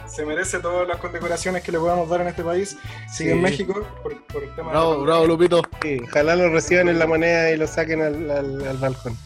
se 0.08 0.24
merece 0.24 0.58
todas 0.58 0.86
las 0.88 0.96
condecoraciones 0.98 1.62
que 1.62 1.72
le 1.72 1.78
podamos 1.78 2.08
dar 2.08 2.20
en 2.22 2.28
este 2.28 2.42
país. 2.42 2.76
Sigue 3.12 3.32
en. 3.32 3.42
México 3.42 3.86
por, 4.02 4.16
por 4.26 4.42
el 4.42 4.48
tema 4.54 4.68
de 4.68 4.72
Bravo, 4.72 4.96
la 4.98 5.02
bravo, 5.04 5.26
Lupito. 5.26 5.62
Sí, 5.82 5.98
ojalá 6.02 6.36
lo 6.36 6.50
reciban 6.50 6.88
en 6.88 6.98
la 6.98 7.06
moneda 7.06 7.50
y 7.50 7.56
lo 7.56 7.66
saquen 7.66 8.02
al, 8.02 8.30
al- 8.30 8.66
al 8.68 8.76
balcón. 8.78 9.16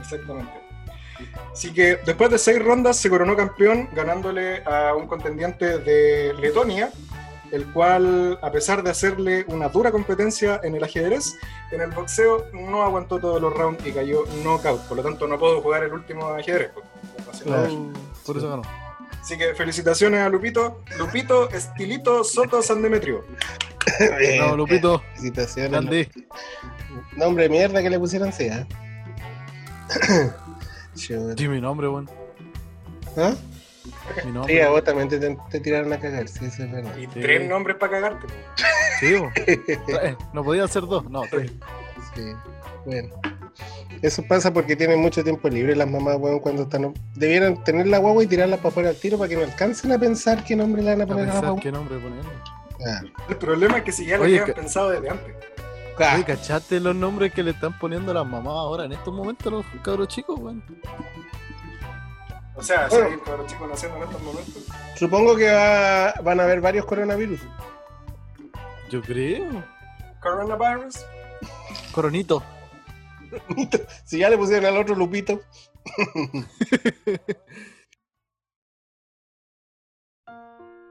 Exactamente. 0.00 0.52
Así 1.52 1.72
que 1.72 1.96
después 2.04 2.30
de 2.30 2.38
seis 2.38 2.62
rondas 2.62 2.98
se 2.98 3.08
coronó 3.08 3.34
campeón 3.34 3.88
ganándole 3.94 4.62
a 4.64 4.94
un 4.94 5.06
contendiente 5.06 5.78
de 5.78 6.34
Letonia, 6.38 6.90
el 7.56 7.66
cual, 7.72 8.38
a 8.42 8.52
pesar 8.52 8.82
de 8.82 8.90
hacerle 8.90 9.44
una 9.48 9.68
dura 9.68 9.90
competencia 9.90 10.60
en 10.62 10.74
el 10.74 10.84
ajedrez, 10.84 11.34
en 11.72 11.80
el 11.80 11.90
boxeo 11.90 12.46
no 12.52 12.82
aguantó 12.82 13.18
todos 13.18 13.40
los 13.40 13.52
rounds 13.52 13.84
y 13.84 13.92
cayó 13.92 14.24
knockout. 14.44 14.82
Por 14.82 14.98
lo 14.98 15.02
tanto, 15.02 15.26
no 15.26 15.38
pudo 15.38 15.60
jugar 15.60 15.82
el 15.84 15.92
último 15.92 16.28
ajedrez. 16.28 16.70
por 16.72 16.84
por 18.24 18.36
eso 18.36 18.48
ganó. 18.48 18.62
Así 19.20 19.36
que 19.36 19.54
felicitaciones 19.54 20.20
a 20.20 20.28
Lupito. 20.28 20.82
Lupito 20.98 21.50
Estilito 21.50 22.22
Soto 22.22 22.62
San 22.62 22.80
Demetrio. 22.82 23.24
Bien, 24.18 24.38
Bravo, 24.38 24.56
Lupito. 24.56 25.02
Felicitaciones. 25.14 25.70
Grande. 25.72 26.08
Nombre 27.16 27.44
de 27.44 27.48
mierda 27.48 27.82
que 27.82 27.90
le 27.90 27.98
pusieron 27.98 28.32
sea. 28.32 28.66
Chuta. 30.94 31.34
Sí, 31.36 31.48
mi 31.48 31.60
nombre, 31.60 31.88
weón. 31.88 32.08
¿Ah? 33.16 33.34
Mi 33.86 34.22
Sí, 34.22 34.28
nombre. 34.28 34.62
a 34.62 34.68
vos 34.70 34.84
también 34.84 35.08
te, 35.08 35.18
te 35.50 35.60
tiraron 35.60 35.92
a 35.92 35.98
cagar, 36.00 36.28
sí, 36.28 36.44
eso 36.46 36.64
es 36.64 36.72
verdad. 36.72 36.96
Y 36.96 37.02
Sí. 37.06 37.20
tres 37.20 37.48
nombres 37.48 37.76
para 37.76 37.92
cagarte. 37.92 38.26
Sí. 39.00 39.16
No 40.32 40.42
podía 40.44 40.66
ser 40.68 40.82
dos, 40.86 41.08
no, 41.10 41.22
tres. 41.30 41.52
Sí, 42.14 42.22
bueno. 42.84 43.08
Eso 44.02 44.22
pasa 44.28 44.52
porque 44.52 44.76
tienen 44.76 45.00
mucho 45.00 45.24
tiempo 45.24 45.48
libre 45.48 45.74
las 45.74 45.88
mamás, 45.88 46.16
weón, 46.18 46.38
cuando 46.40 46.62
están... 46.64 46.92
Debieran 47.14 47.64
tener 47.64 47.86
la 47.86 47.98
guagua 47.98 48.22
y 48.22 48.26
tirarla 48.26 48.58
para 48.58 48.68
afuera 48.68 48.88
al 48.90 48.96
tiro 48.96 49.16
para 49.16 49.28
que 49.30 49.36
no 49.36 49.42
alcancen 49.42 49.90
a 49.92 49.98
pensar 49.98 50.44
qué 50.44 50.54
nombre 50.54 50.82
le 50.82 50.90
van 50.90 51.00
a 51.00 51.04
A 51.04 51.06
poner 51.06 51.30
a 51.30 51.40
la 51.42 51.56
qué 51.60 51.72
nombre 51.72 51.98
ponerle. 51.98 52.30
El 53.28 53.36
problema 53.36 53.78
es 53.78 53.84
que 53.84 53.92
si 53.92 54.04
ya 54.06 54.18
lo 54.18 54.24
Oye, 54.24 54.34
habían 54.40 54.46
que- 54.46 54.60
pensado 54.60 54.90
desde 54.90 55.08
antes. 55.10 55.34
Oye, 55.98 56.24
¿cachaste 56.24 56.78
los 56.78 56.94
nombres 56.94 57.32
que 57.32 57.42
le 57.42 57.52
están 57.52 57.78
poniendo 57.78 58.12
las 58.12 58.26
mamás 58.26 58.52
ahora 58.52 58.84
en 58.84 58.92
estos 58.92 59.14
momentos 59.14 59.46
a 59.46 59.50
los 59.50 59.64
cabros 59.82 60.08
chicos, 60.08 60.38
weón? 60.38 60.62
O 62.56 62.62
sea, 62.62 62.88
Bueno. 62.88 63.06
hay 63.06 63.12
un 63.14 63.20
cabrón 63.20 63.46
chico 63.46 63.66
naciendo 63.66 63.98
en 63.98 64.02
estos 64.04 64.22
momentos. 64.22 64.64
Supongo 64.96 65.36
que 65.36 65.50
va- 65.50 66.14
van 66.22 66.40
a 66.40 66.44
haber 66.44 66.60
varios 66.60 66.86
coronavirus. 66.86 67.40
Yo 68.90 69.02
creo. 69.02 69.62
Coronavirus. 70.22 71.04
Coronito. 71.92 72.42
si 74.04 74.18
ya 74.18 74.30
le 74.30 74.38
pusieron 74.38 74.66
al 74.66 74.80
otro 74.80 74.94
Lupito. 74.94 75.40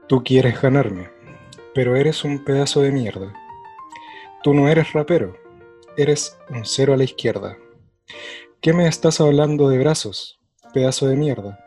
Tú 0.08 0.22
quieres 0.22 0.60
ganarme, 0.60 1.10
pero 1.74 1.96
eres 1.96 2.24
un 2.24 2.44
pedazo 2.44 2.80
de 2.80 2.92
mierda. 2.92 3.34
Tú 4.42 4.54
no 4.54 4.68
eres 4.68 4.92
rapero, 4.92 5.36
eres 5.96 6.38
un 6.48 6.64
cero 6.64 6.94
a 6.94 6.96
la 6.96 7.04
izquierda. 7.04 7.56
¿Qué 8.60 8.72
me 8.72 8.86
estás 8.86 9.20
hablando 9.20 9.68
de 9.68 9.78
brazos, 9.78 10.40
pedazo 10.76 11.08
de 11.08 11.16
mierda? 11.16 11.58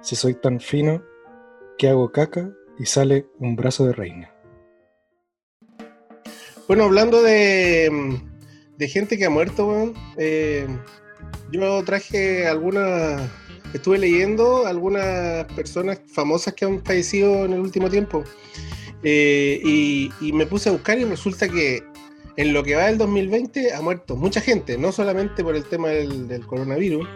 Si 0.00 0.16
soy 0.16 0.34
tan 0.34 0.58
fino 0.58 1.00
que 1.78 1.88
hago 1.88 2.10
caca 2.10 2.50
y 2.80 2.86
sale 2.86 3.28
un 3.38 3.54
brazo 3.54 3.86
de 3.86 3.92
reina. 3.92 4.34
Bueno, 6.66 6.82
hablando 6.82 7.22
de, 7.22 7.88
mm, 7.92 8.76
de 8.76 8.88
gente 8.88 9.16
que 9.16 9.24
ha 9.24 9.30
muerto, 9.30 9.68
weón, 9.68 9.94
eh, 10.16 10.66
yo 11.52 11.84
traje 11.84 12.48
algunas, 12.48 13.22
estuve 13.72 13.98
leyendo 13.98 14.66
algunas 14.66 15.44
personas 15.54 16.00
famosas 16.12 16.52
que 16.54 16.64
han 16.64 16.84
fallecido 16.84 17.44
en 17.44 17.52
el 17.52 17.60
último 17.60 17.88
tiempo. 17.88 18.24
Eh, 19.04 19.60
y, 19.64 20.10
y 20.20 20.32
me 20.32 20.44
puse 20.44 20.70
a 20.70 20.72
buscar 20.72 20.98
y 20.98 21.04
resulta 21.04 21.48
que 21.48 21.84
en 22.36 22.52
lo 22.52 22.64
que 22.64 22.74
va 22.74 22.86
del 22.86 22.98
2020 22.98 23.74
ha 23.74 23.80
muerto 23.80 24.16
mucha 24.16 24.40
gente, 24.40 24.76
no 24.76 24.90
solamente 24.90 25.44
por 25.44 25.54
el 25.54 25.62
tema 25.66 25.90
del, 25.90 26.26
del 26.26 26.44
coronavirus, 26.44 27.06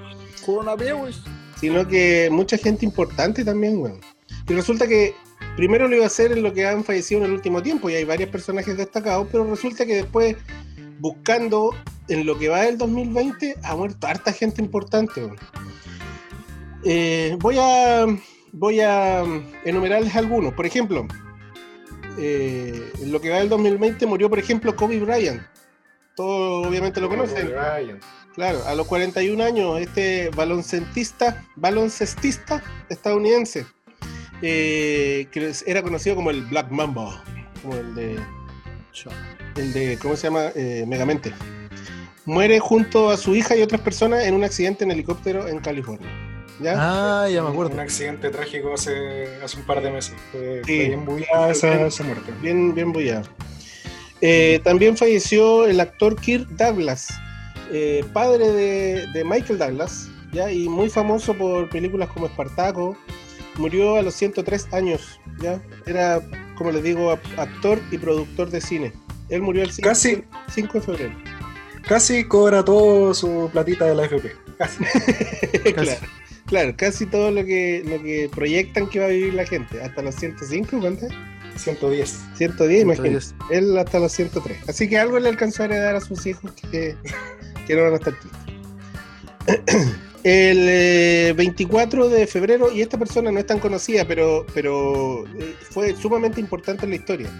Coronavirus. 0.44 1.22
Sino 1.60 1.86
que 1.86 2.28
mucha 2.30 2.56
gente 2.56 2.84
importante 2.84 3.44
también, 3.44 3.78
weón. 3.78 4.00
Y 4.48 4.54
resulta 4.54 4.86
que 4.86 5.14
primero 5.56 5.86
lo 5.86 5.96
iba 5.96 6.04
a 6.04 6.08
hacer 6.08 6.32
en 6.32 6.42
lo 6.42 6.52
que 6.52 6.66
han 6.66 6.84
fallecido 6.84 7.20
en 7.20 7.26
el 7.26 7.32
último 7.32 7.62
tiempo, 7.62 7.90
y 7.90 7.94
hay 7.94 8.04
varios 8.04 8.30
personajes 8.30 8.76
destacados, 8.76 9.28
pero 9.30 9.44
resulta 9.44 9.86
que 9.86 9.96
después, 9.96 10.36
buscando 10.98 11.74
en 12.08 12.26
lo 12.26 12.38
que 12.38 12.48
va 12.48 12.62
del 12.62 12.78
2020, 12.78 13.56
ha 13.62 13.76
muerto 13.76 14.06
harta 14.06 14.32
gente 14.32 14.62
importante, 14.62 15.24
weón. 15.24 15.36
Eh, 16.84 17.36
voy 17.38 17.56
a 17.58 18.06
voy 18.52 18.80
a 18.80 19.24
enumerarles 19.64 20.14
algunos. 20.16 20.54
Por 20.54 20.66
ejemplo, 20.66 21.06
eh, 22.18 22.92
en 23.00 23.12
lo 23.12 23.20
que 23.20 23.30
va 23.30 23.38
del 23.38 23.48
2020 23.48 24.06
murió, 24.06 24.28
por 24.28 24.38
ejemplo, 24.38 24.74
Kobe 24.74 24.98
Bryant. 24.98 25.42
Todos 26.16 26.66
obviamente 26.66 27.00
lo 27.00 27.08
conocen. 27.08 27.52
Claro, 28.34 28.64
a 28.66 28.74
los 28.74 28.86
41 28.86 29.42
años, 29.42 29.80
este 29.80 30.30
baloncestista, 30.30 31.44
baloncestista 31.56 32.62
estadounidense, 32.88 33.66
eh, 34.40 35.26
que 35.32 35.52
era 35.66 35.82
conocido 35.82 36.16
como 36.16 36.30
el 36.30 36.42
Black 36.42 36.70
Mamba, 36.70 37.22
como 37.62 37.74
el 37.76 37.94
de, 37.94 38.18
el 39.56 39.72
de 39.72 39.98
¿cómo 40.00 40.16
se 40.16 40.28
llama? 40.28 40.46
Eh, 40.54 40.84
Megamente. 40.86 41.32
Muere 42.24 42.60
junto 42.60 43.10
a 43.10 43.16
su 43.16 43.34
hija 43.34 43.56
y 43.56 43.62
otras 43.62 43.80
personas 43.80 44.24
en 44.24 44.34
un 44.34 44.44
accidente 44.44 44.84
en 44.84 44.92
helicóptero 44.92 45.48
en 45.48 45.58
California. 45.58 46.08
¿Ya? 46.60 46.74
Ah, 46.76 47.28
ya 47.28 47.40
me 47.42 47.48
Un 47.48 47.52
acuerdo. 47.54 47.80
accidente 47.80 48.28
trágico 48.30 48.74
hace, 48.74 49.26
hace 49.42 49.56
un 49.58 49.64
par 49.64 49.82
de 49.82 49.90
meses. 49.90 50.14
Fue, 50.30 50.60
Sí. 50.66 50.76
fue 50.76 50.86
bien 50.88 51.04
bullada 51.06 51.50
esa, 51.50 51.86
esa 51.86 52.04
muerte. 52.04 52.30
Bien, 52.42 52.74
bien 52.74 52.92
bullado. 52.92 53.26
Eh, 54.20 54.60
también 54.62 54.96
falleció 54.98 55.66
el 55.66 55.80
actor 55.80 56.14
Kirk 56.20 56.46
Douglas, 56.50 57.08
eh, 57.72 58.04
padre 58.12 58.52
de, 58.52 59.06
de 59.12 59.24
Michael 59.24 59.58
Douglas, 59.58 60.08
¿ya? 60.32 60.50
y 60.50 60.68
muy 60.68 60.90
famoso 60.90 61.34
por 61.34 61.68
películas 61.70 62.08
como 62.08 62.26
Espartaco. 62.26 62.96
Murió 63.56 63.96
a 63.96 64.02
los 64.02 64.14
103 64.14 64.72
años, 64.72 65.20
¿ya? 65.40 65.60
Era, 65.84 66.20
como 66.56 66.70
les 66.70 66.82
digo, 66.82 67.10
actor 67.36 67.80
y 67.90 67.98
productor 67.98 68.48
de 68.50 68.60
cine. 68.60 68.92
Él 69.28 69.42
murió 69.42 69.62
el 69.62 69.72
5, 69.72 69.88
Casi. 69.88 70.24
5 70.52 70.72
de 70.74 70.80
febrero. 70.80 71.14
Casi 71.86 72.24
cobra 72.24 72.64
todo 72.64 73.12
su 73.12 73.50
platita 73.52 73.86
de 73.86 73.94
la 73.94 74.04
FP. 74.04 74.32
Casi. 74.56 74.84
claro, 75.74 76.06
claro, 76.46 76.74
casi 76.76 77.06
todo 77.06 77.30
lo 77.30 77.44
que, 77.44 77.82
lo 77.84 78.02
que 78.02 78.30
proyectan 78.34 78.88
que 78.88 79.00
va 79.00 79.06
a 79.06 79.08
vivir 79.08 79.34
la 79.34 79.46
gente. 79.46 79.82
Hasta 79.82 80.02
los 80.02 80.14
105, 80.14 80.78
¿cuánto? 80.80 81.06
110. 81.60 82.18
110, 82.36 82.82
imagínate. 82.82 83.26
Él 83.50 83.76
hasta 83.78 83.98
los 83.98 84.12
103. 84.12 84.68
Así 84.68 84.88
que 84.88 84.98
algo 84.98 85.18
le 85.18 85.28
alcanzó 85.28 85.62
a 85.62 85.66
heredar 85.66 85.96
a 85.96 86.00
sus 86.00 86.26
hijos 86.26 86.52
que, 86.70 86.96
que 87.66 87.76
no 87.76 87.82
van 87.82 87.92
a 87.92 87.96
estar 87.96 88.14
tristes. 88.18 88.40
El 90.22 90.66
eh, 90.68 91.32
24 91.34 92.10
de 92.10 92.26
febrero, 92.26 92.70
y 92.70 92.82
esta 92.82 92.98
persona 92.98 93.32
no 93.32 93.38
es 93.38 93.46
tan 93.46 93.58
conocida, 93.58 94.04
pero, 94.06 94.44
pero 94.52 95.24
eh, 95.38 95.54
fue 95.70 95.96
sumamente 95.96 96.40
importante 96.40 96.84
en 96.84 96.90
la 96.90 96.96
historia. 96.96 97.30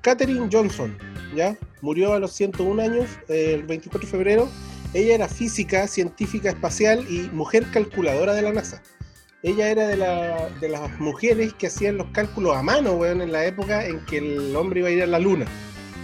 Katherine 0.00 0.48
Johnson, 0.50 0.96
¿ya? 1.36 1.56
Murió 1.82 2.14
a 2.14 2.18
los 2.18 2.32
101 2.32 2.82
años, 2.82 3.10
eh, 3.28 3.52
el 3.54 3.62
24 3.62 4.06
de 4.06 4.10
febrero. 4.10 4.48
Ella 4.92 5.14
era 5.14 5.28
física, 5.28 5.86
científica 5.86 6.48
espacial 6.48 7.04
y 7.08 7.28
mujer 7.32 7.64
calculadora 7.72 8.34
de 8.34 8.42
la 8.42 8.52
NASA. 8.52 8.82
Ella 9.46 9.70
era 9.70 9.86
de, 9.86 9.96
la- 9.96 10.48
de 10.60 10.68
las 10.68 10.98
mujeres 10.98 11.54
que 11.54 11.68
hacían 11.68 11.98
los 11.98 12.08
cálculos 12.08 12.56
a 12.56 12.62
mano, 12.62 12.94
weón, 12.94 13.20
en 13.22 13.30
la 13.30 13.44
época 13.46 13.86
en 13.86 14.04
que 14.04 14.18
el 14.18 14.56
hombre 14.56 14.80
iba 14.80 14.88
a 14.88 14.92
ir 14.92 15.02
a 15.04 15.06
la 15.06 15.20
luna. 15.20 15.46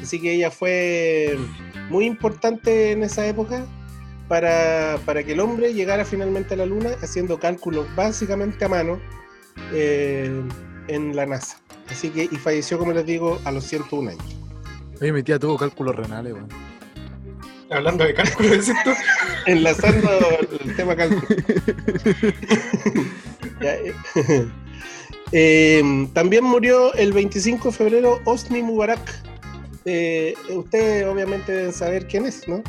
Así 0.01 0.21
que 0.21 0.33
ella 0.35 0.53
fue 0.53 1.37
muy 1.91 2.07
importante 2.07 2.93
en 2.93 3.03
esa 3.03 3.27
época 3.27 3.67
para, 4.29 4.97
para 5.05 5.25
que 5.25 5.33
el 5.33 5.41
hombre 5.41 5.75
llegara 5.75 6.05
finalmente 6.05 6.55
a 6.55 6.59
la 6.59 6.67
luna 6.67 6.91
haciendo 7.03 7.41
cálculos 7.41 7.85
básicamente 7.97 8.65
a 8.65 8.69
mano 8.69 9.01
eh, 9.73 10.31
en 10.87 11.17
la 11.17 11.27
NASA. 11.27 11.59
Así 11.91 12.11
que, 12.11 12.23
y 12.31 12.37
falleció, 12.37 12.79
como 12.79 12.93
les 12.93 13.05
digo, 13.05 13.41
a 13.45 13.51
los 13.51 13.65
101 13.65 14.11
años. 14.11 14.25
Oye, 15.01 15.13
mi 15.13 15.25
tía 15.25 15.41
tuvo 15.41 15.59
cálculos 15.59 15.97
renales, 15.97 16.33
weón. 16.35 16.47
Hablando 17.73 18.05
de 18.05 18.15
cálculo, 18.15 18.49
¿decís 18.51 18.75
tú? 18.85 18.91
Enlazando 19.47 20.11
el 20.65 20.77
tema 20.77 20.97
cálculo. 20.97 21.23
Ya, 23.61 23.75
eh, 23.75 23.95
eh, 25.33 26.09
también 26.15 26.43
murió 26.43 26.93
el 26.95 27.13
25 27.13 27.71
de 27.71 27.77
febrero 27.77 28.21
Osni 28.25 28.61
Mubarak. 28.61 29.01
Eh, 29.85 30.35
ustedes 30.51 31.07
obviamente 31.07 31.53
deben 31.53 31.73
saber 31.73 32.09
quién 32.09 32.27
es, 32.27 32.49
¿no? 32.49 32.63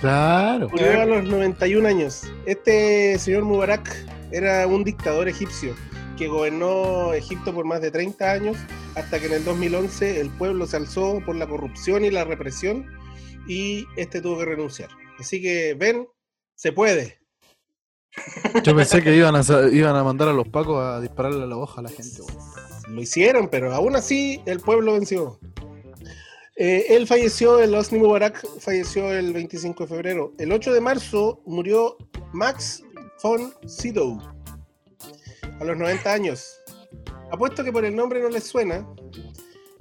Claro. 0.00 0.68
Murió 0.68 1.02
a 1.02 1.06
los 1.06 1.24
91 1.24 1.88
años. 1.88 2.22
Este 2.46 3.16
señor 3.20 3.44
Mubarak 3.44 3.88
era 4.32 4.66
un 4.66 4.82
dictador 4.82 5.28
egipcio 5.28 5.76
que 6.18 6.26
gobernó 6.26 7.12
Egipto 7.14 7.54
por 7.54 7.64
más 7.64 7.80
de 7.80 7.92
30 7.92 8.32
años 8.32 8.56
hasta 8.96 9.20
que 9.20 9.26
en 9.26 9.34
el 9.34 9.44
2011 9.44 10.20
el 10.20 10.30
pueblo 10.30 10.66
se 10.66 10.76
alzó 10.76 11.20
por 11.24 11.36
la 11.36 11.46
corrupción 11.46 12.04
y 12.04 12.10
la 12.10 12.24
represión 12.24 12.86
y 13.46 13.86
este 13.96 14.20
tuvo 14.20 14.38
que 14.38 14.44
renunciar. 14.44 14.90
Así 15.18 15.40
que 15.40 15.74
ven, 15.74 16.06
se 16.54 16.72
puede. 16.72 17.18
Yo 18.62 18.76
pensé 18.76 19.02
que 19.02 19.16
iban 19.16 19.34
a, 19.34 19.42
iban 19.72 19.96
a 19.96 20.04
mandar 20.04 20.28
a 20.28 20.32
los 20.32 20.48
pacos 20.48 20.82
a 20.82 21.00
dispararle 21.00 21.44
a 21.44 21.46
la 21.46 21.56
hoja 21.56 21.80
a 21.80 21.84
la 21.84 21.88
gente. 21.88 22.18
Lo 22.88 23.00
hicieron, 23.00 23.48
pero 23.48 23.72
aún 23.72 23.96
así 23.96 24.42
el 24.46 24.60
pueblo 24.60 24.92
venció. 24.94 25.38
Eh, 26.56 26.86
él 26.90 27.06
falleció, 27.06 27.60
el 27.60 27.74
Osni 27.74 27.98
Mubarak 27.98 28.46
falleció 28.60 29.10
el 29.12 29.32
25 29.32 29.84
de 29.84 29.88
febrero. 29.88 30.32
El 30.38 30.52
8 30.52 30.74
de 30.74 30.80
marzo 30.80 31.40
murió 31.46 31.96
Max 32.32 32.84
von 33.22 33.54
Sydow 33.66 34.20
a 35.60 35.64
los 35.64 35.76
90 35.76 36.12
años. 36.12 36.60
Apuesto 37.30 37.64
que 37.64 37.72
por 37.72 37.84
el 37.84 37.96
nombre 37.96 38.20
no 38.20 38.28
les 38.28 38.44
suena, 38.44 38.86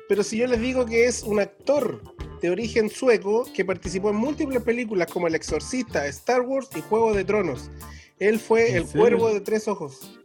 pero 0.08 0.24
si 0.24 0.38
yo 0.38 0.48
les 0.48 0.62
digo 0.62 0.86
que 0.86 1.06
es 1.06 1.24
un 1.24 1.40
actor 1.40 2.02
de 2.42 2.50
origen 2.50 2.90
sueco 2.90 3.46
que 3.54 3.64
participó 3.64 4.10
en 4.10 4.16
múltiples 4.16 4.62
películas 4.64 5.08
como 5.12 5.28
El 5.28 5.36
Exorcista, 5.36 6.08
Star 6.08 6.42
Wars 6.42 6.70
y 6.76 6.82
Juego 6.82 7.14
de 7.14 7.24
Tronos. 7.24 7.70
Él 8.20 8.40
fue 8.40 8.70
¿En 8.70 8.76
el 8.78 8.86
serio? 8.88 9.02
cuervo 9.02 9.34
de 9.34 9.42
tres 9.42 9.68
ojos. 9.68 10.20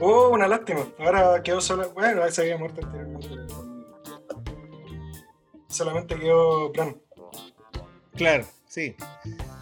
Oh, 0.00 0.30
una 0.30 0.48
lástima. 0.48 0.86
Ahora 0.98 1.42
quedó 1.42 1.60
solo. 1.60 1.90
Bueno, 1.92 2.28
se 2.30 2.42
había 2.42 2.56
muerto 2.58 2.80
anteriormente. 2.84 3.28
Solamente 5.68 6.18
quedó 6.18 6.70
Bran. 6.72 7.00
Claro, 8.14 8.46
sí. 8.72 8.96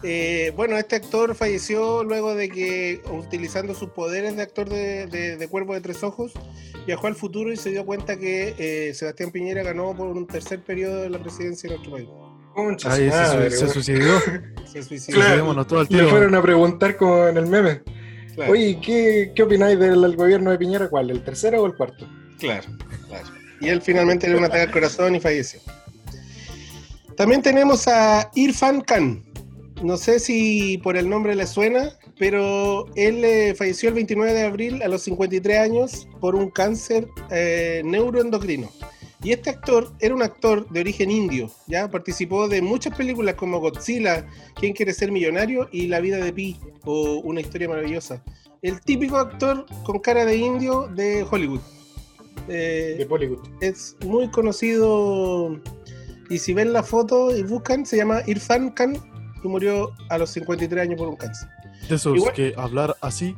Eh, 0.03 0.53
bueno, 0.57 0.79
este 0.79 0.97
actor 0.97 1.35
falleció 1.35 2.05
luego 2.05 2.35
de 2.35 2.49
que, 2.49 3.03
utilizando 3.11 3.75
sus 3.75 3.91
poderes 3.91 4.37
de 4.37 4.43
actor 4.43 4.69
de, 4.69 5.07
de, 5.07 5.37
de 5.37 5.49
Cuervo 5.49 5.75
de 5.75 5.81
Tres 5.81 6.03
Ojos, 6.03 6.33
viajó 6.87 7.09
al 7.09 7.17
futuro 7.17 7.53
y 7.53 7.57
se 7.57 7.71
dio 7.71 7.85
cuenta 7.85 8.17
que 8.17 8.55
eh, 8.59 8.95
Sebastián 8.95 9.31
Piñera 9.31 9.63
ganó 9.63 9.95
por 9.97 10.07
un 10.09 10.27
tercer 10.27 10.63
periodo 10.63 11.03
de 11.03 11.11
la 11.11 11.19
presidencia 11.21 11.69
de 11.69 11.77
nuestro 11.77 11.97
país. 11.97 12.09
Concha 12.55 12.91
se, 12.93 13.09
madre, 13.09 13.51
se 13.51 13.65
weón. 13.65 13.75
suicidó. 13.75 14.21
Se 14.71 14.83
suicidó. 14.85 15.19
Claro. 15.19 15.67
Todo 15.67 15.83
el 15.83 15.89
Le 15.91 16.07
fueron 16.07 16.35
a 16.37 16.43
preguntar 16.43 16.97
como 16.97 17.27
en 17.27 17.37
el 17.37 17.47
meme. 17.47 17.83
Claro, 18.37 18.53
Oye, 18.53 18.79
¿qué, 18.81 19.33
qué 19.35 19.43
opináis 19.43 19.77
del, 19.79 20.01
del 20.01 20.15
gobierno 20.15 20.53
de 20.53 20.59
Piñera? 20.59 20.89
¿Cuál? 20.89 21.11
¿El 21.11 21.25
tercero 21.25 21.63
o 21.63 21.67
el 21.67 21.75
cuarto? 21.75 22.09
claro, 22.39 22.69
claro. 23.09 23.27
Y 23.61 23.69
él 23.69 23.83
finalmente 23.83 24.27
le 24.27 24.35
dio 24.35 24.39
un 24.39 24.45
ataque 24.45 24.63
al 24.63 24.71
corazón 24.71 25.15
y 25.17 25.21
falleció. 25.21 25.61
También 27.17 27.43
tenemos 27.43 27.87
a 27.89 28.31
Irfan 28.35 28.81
Khan. 28.83 29.25
No 29.83 29.97
sé 29.97 30.19
si 30.21 30.79
por 30.79 30.97
el 30.97 31.09
nombre 31.09 31.35
le 31.35 31.47
suena, 31.47 31.91
pero 32.19 32.87
él 32.97 33.25
eh, 33.25 33.55
falleció 33.57 33.89
el 33.89 33.95
29 33.97 34.33
de 34.35 34.43
abril 34.43 34.83
a 34.83 34.89
los 34.89 35.03
53 35.03 35.59
años 35.59 36.09
por 36.21 36.35
un 36.35 36.51
cáncer 36.51 37.09
eh, 37.31 37.81
neuroendocrino. 37.85 38.71
Y 39.23 39.33
este 39.33 39.51
actor 39.51 39.93
era 40.01 40.15
un 40.15 40.23
actor 40.23 40.67
de 40.71 40.81
origen 40.81 41.11
indio, 41.11 41.51
ya 41.67 41.91
participó 41.91 42.49
de 42.49 42.63
muchas 42.63 42.97
películas 42.97 43.35
como 43.35 43.59
Godzilla, 43.61 44.27
¿Quién 44.55 44.73
quiere 44.73 44.95
ser 44.95 45.13
millonario? 45.13 45.69
y 45.73 45.89
La 45.89 46.01
vida 46.01 46.17
de 46.19 46.33
Pi, 46.33 46.59
o 46.85 47.21
Una 47.25 47.41
historia 47.43 47.69
maravillosa. 47.69 48.23
El 48.63 48.81
típico 48.81 49.17
actor 49.19 49.67
con 49.85 49.99
cara 49.99 50.25
de 50.25 50.37
indio 50.37 50.89
de 50.89 51.27
Hollywood. 51.31 51.61
Eh, 52.49 52.97
De 52.99 53.05
Bollywood. 53.05 53.47
es 53.61 53.95
muy 54.07 54.31
conocido 54.31 55.61
y 56.31 56.39
si 56.39 56.55
ven 56.55 56.73
la 56.73 56.83
foto 56.83 57.37
y 57.37 57.43
buscan, 57.43 57.85
se 57.85 57.97
llama 57.99 58.23
Irfan 58.27 58.71
Khan 58.71 58.97
y 59.45 59.49
murió 59.49 59.91
a 60.09 60.17
los 60.17 60.31
53 60.31 60.83
años 60.83 60.99
por 60.99 61.09
un 61.09 61.17
cáncer. 61.17 61.49
De 61.89 61.97
esos 61.97 62.17
Igual- 62.17 62.33
que 62.35 62.55
hablar 62.57 62.97
así. 63.03 63.35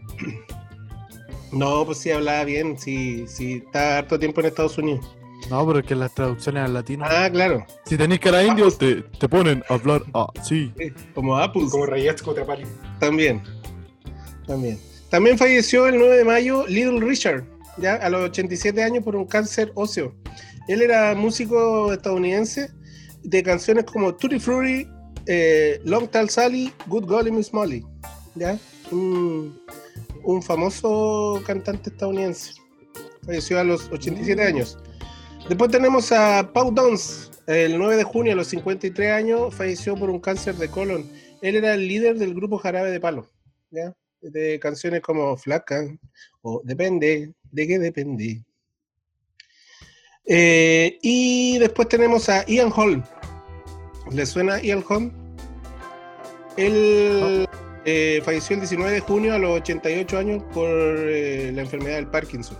No, 1.53 1.85
pues 1.85 1.99
sí 1.99 2.11
hablaba 2.11 2.45
bien, 2.45 2.79
sí, 2.79 3.25
sí, 3.29 3.63
está 3.67 3.99
harto 3.99 4.19
tiempo 4.19 4.41
en 4.41 4.47
Estados 4.47 4.79
Unidos. 4.79 5.05
No, 5.51 5.67
pero 5.67 5.81
es 5.81 5.87
que 5.87 5.95
las 5.95 6.15
traducciones 6.15 6.65
al 6.65 6.73
latino. 6.73 7.05
Ah, 7.07 7.29
claro, 7.31 7.67
Si 7.85 7.97
tenéis 7.99 8.21
cara 8.21 8.43
indio, 8.45 8.71
te, 8.71 9.03
te 9.03 9.29
ponen 9.29 9.63
a 9.69 9.75
hablar 9.75 10.03
así. 10.39 10.73
como 11.15 11.37
Apple. 11.37 11.65
Como 11.71 11.85
Rayetsko 11.85 12.33
Trapali. 12.33 12.65
También, 13.01 13.43
también. 14.47 14.79
También 15.11 15.37
falleció 15.37 15.87
el 15.89 15.99
9 15.99 16.17
de 16.19 16.25
mayo 16.25 16.65
Little 16.67 17.01
Richard, 17.01 17.45
ya 17.77 17.97
a 17.97 18.09
los 18.09 18.23
87 18.31 18.83
años 18.83 19.05
por 19.05 19.15
un 19.15 19.27
cáncer 19.27 19.73
óseo. 19.75 20.15
Él 20.69 20.81
era 20.81 21.15
músico 21.15 21.93
estadounidense 21.93 22.71
de 23.23 23.43
canciones 23.43 23.85
como 23.85 24.15
Tutti 24.15 24.39
Frutti, 24.39 24.87
eh, 25.27 25.81
Long 25.85 26.09
Tall 26.09 26.31
Sally, 26.31 26.73
Good 26.87 27.07
Golly 27.07 27.31
Miss 27.31 27.53
Molly, 27.53 27.85
ya 28.35 28.59
un, 28.91 29.61
un 30.25 30.43
famoso 30.43 31.43
cantante 31.47 31.91
estadounidense. 31.91 32.55
Falleció 33.25 33.61
a 33.61 33.65
los 33.65 33.91
87 33.91 34.43
años. 34.43 34.79
Después 35.49 35.71
tenemos 35.71 36.13
a 36.13 36.51
Pau 36.53 36.73
Dons, 36.73 37.31
el 37.47 37.77
9 37.77 37.97
de 37.97 38.05
junio 38.05 38.33
a 38.33 38.37
los 38.37 38.49
53 38.49 39.11
años 39.11 39.55
falleció 39.55 39.97
por 39.97 40.11
un 40.11 40.21
cáncer 40.21 40.55
de 40.57 40.69
colon. 40.69 41.11
Él 41.41 41.57
era 41.57 41.75
el 41.75 41.89
líder 41.89 42.19
del 42.19 42.35
grupo 42.35 42.59
Jarabe 42.59 42.91
de 42.91 43.01
Palo, 43.01 43.27
¿ya? 43.71 43.95
De 44.21 44.61
canciones 44.61 45.01
como 45.01 45.37
Flaca 45.37 45.85
o 46.43 46.63
Depende, 46.65 47.35
¿de 47.51 47.67
qué 47.67 47.79
depende? 47.81 48.45
Eh, 50.27 50.99
y 51.03 51.59
después 51.59 51.89
tenemos 51.89 52.29
a 52.29 52.45
Ian 52.47 52.73
Holm. 52.75 53.03
¿Le 54.11 54.27
suena 54.27 54.61
Ian 54.61 54.85
Holm? 54.89 55.13
Él 56.57 57.49
eh, 57.85 58.21
falleció 58.25 58.55
el 58.55 58.61
19 58.61 58.93
de 58.93 59.01
junio 59.01 59.35
a 59.35 59.39
los 59.39 59.61
88 59.61 60.19
años 60.19 60.43
por 60.53 60.69
eh, 60.69 61.51
la 61.55 61.63
enfermedad 61.63 61.97
del 61.97 62.09
Parkinson. 62.09 62.59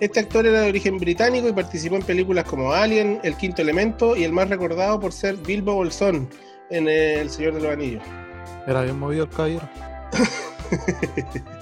Este 0.00 0.20
actor 0.20 0.46
era 0.46 0.62
de 0.62 0.70
origen 0.70 0.98
británico 0.98 1.48
y 1.48 1.52
participó 1.52 1.96
en 1.96 2.02
películas 2.02 2.44
como 2.44 2.72
Alien, 2.72 3.20
El 3.22 3.36
Quinto 3.36 3.62
Elemento 3.62 4.16
y 4.16 4.24
el 4.24 4.32
más 4.32 4.48
recordado 4.48 4.98
por 4.98 5.12
ser 5.12 5.36
Bilbo 5.36 5.74
Bolsón 5.74 6.28
en 6.70 6.88
El 6.88 7.28
Señor 7.28 7.54
de 7.54 7.60
los 7.60 7.72
Anillos. 7.72 8.02
Era 8.66 8.82
bien 8.82 8.98
movido 8.98 9.24
el 9.24 9.30
caballero. 9.30 9.68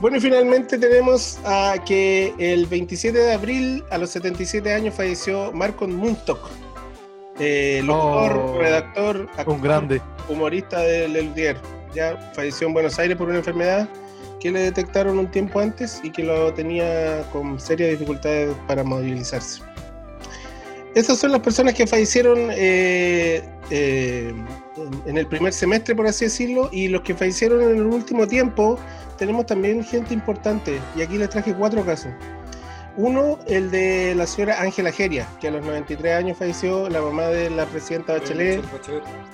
Bueno, 0.00 0.16
y 0.16 0.20
finalmente 0.20 0.78
tenemos 0.78 1.38
a 1.44 1.74
que 1.84 2.32
el 2.38 2.64
27 2.66 3.16
de 3.18 3.32
abril, 3.34 3.84
a 3.90 3.98
los 3.98 4.10
77 4.10 4.72
años, 4.72 4.94
falleció 4.94 5.52
Marcon 5.52 5.94
Muntok, 5.94 6.50
eh, 7.38 7.82
locutor, 7.84 8.32
Oh, 8.36 8.58
redactor, 8.58 9.28
actor, 9.36 9.54
Un 9.54 9.60
grande. 9.60 10.00
humorista 10.28 10.80
del 10.80 11.16
El 11.16 11.34
Diario. 11.34 11.60
Ya 11.94 12.16
falleció 12.34 12.68
en 12.68 12.72
Buenos 12.72 12.98
Aires 12.98 13.16
por 13.16 13.28
una 13.28 13.38
enfermedad 13.38 13.88
que 14.40 14.50
le 14.50 14.60
detectaron 14.60 15.18
un 15.18 15.30
tiempo 15.30 15.60
antes 15.60 16.00
y 16.02 16.10
que 16.10 16.22
lo 16.22 16.54
tenía 16.54 17.22
con 17.30 17.60
serias 17.60 17.90
dificultades 17.90 18.54
para 18.66 18.82
movilizarse. 18.82 19.60
Esas 20.94 21.18
son 21.18 21.32
las 21.32 21.40
personas 21.40 21.74
que 21.74 21.86
fallecieron 21.86 22.48
eh, 22.52 23.42
eh, 23.70 24.34
en 25.06 25.18
el 25.18 25.26
primer 25.26 25.52
semestre, 25.52 25.94
por 25.94 26.06
así 26.06 26.24
decirlo, 26.24 26.68
y 26.72 26.88
los 26.88 27.02
que 27.02 27.14
fallecieron 27.14 27.62
en 27.62 27.76
el 27.76 27.86
último 27.86 28.26
tiempo, 28.26 28.78
tenemos 29.20 29.46
también 29.46 29.84
gente 29.84 30.12
importante, 30.12 30.80
y 30.96 31.02
aquí 31.02 31.16
les 31.16 31.28
traje 31.30 31.54
cuatro 31.54 31.84
casos. 31.84 32.10
Uno, 32.96 33.38
el 33.46 33.70
de 33.70 34.14
la 34.16 34.26
señora 34.26 34.60
Ángela 34.60 34.90
Geria, 34.90 35.24
que 35.40 35.46
a 35.46 35.52
los 35.52 35.64
93 35.64 36.16
años 36.16 36.36
falleció, 36.36 36.88
la 36.88 37.00
mamá 37.00 37.22
de 37.26 37.48
la 37.48 37.64
presidenta 37.66 38.14
Bachelet. 38.14 38.60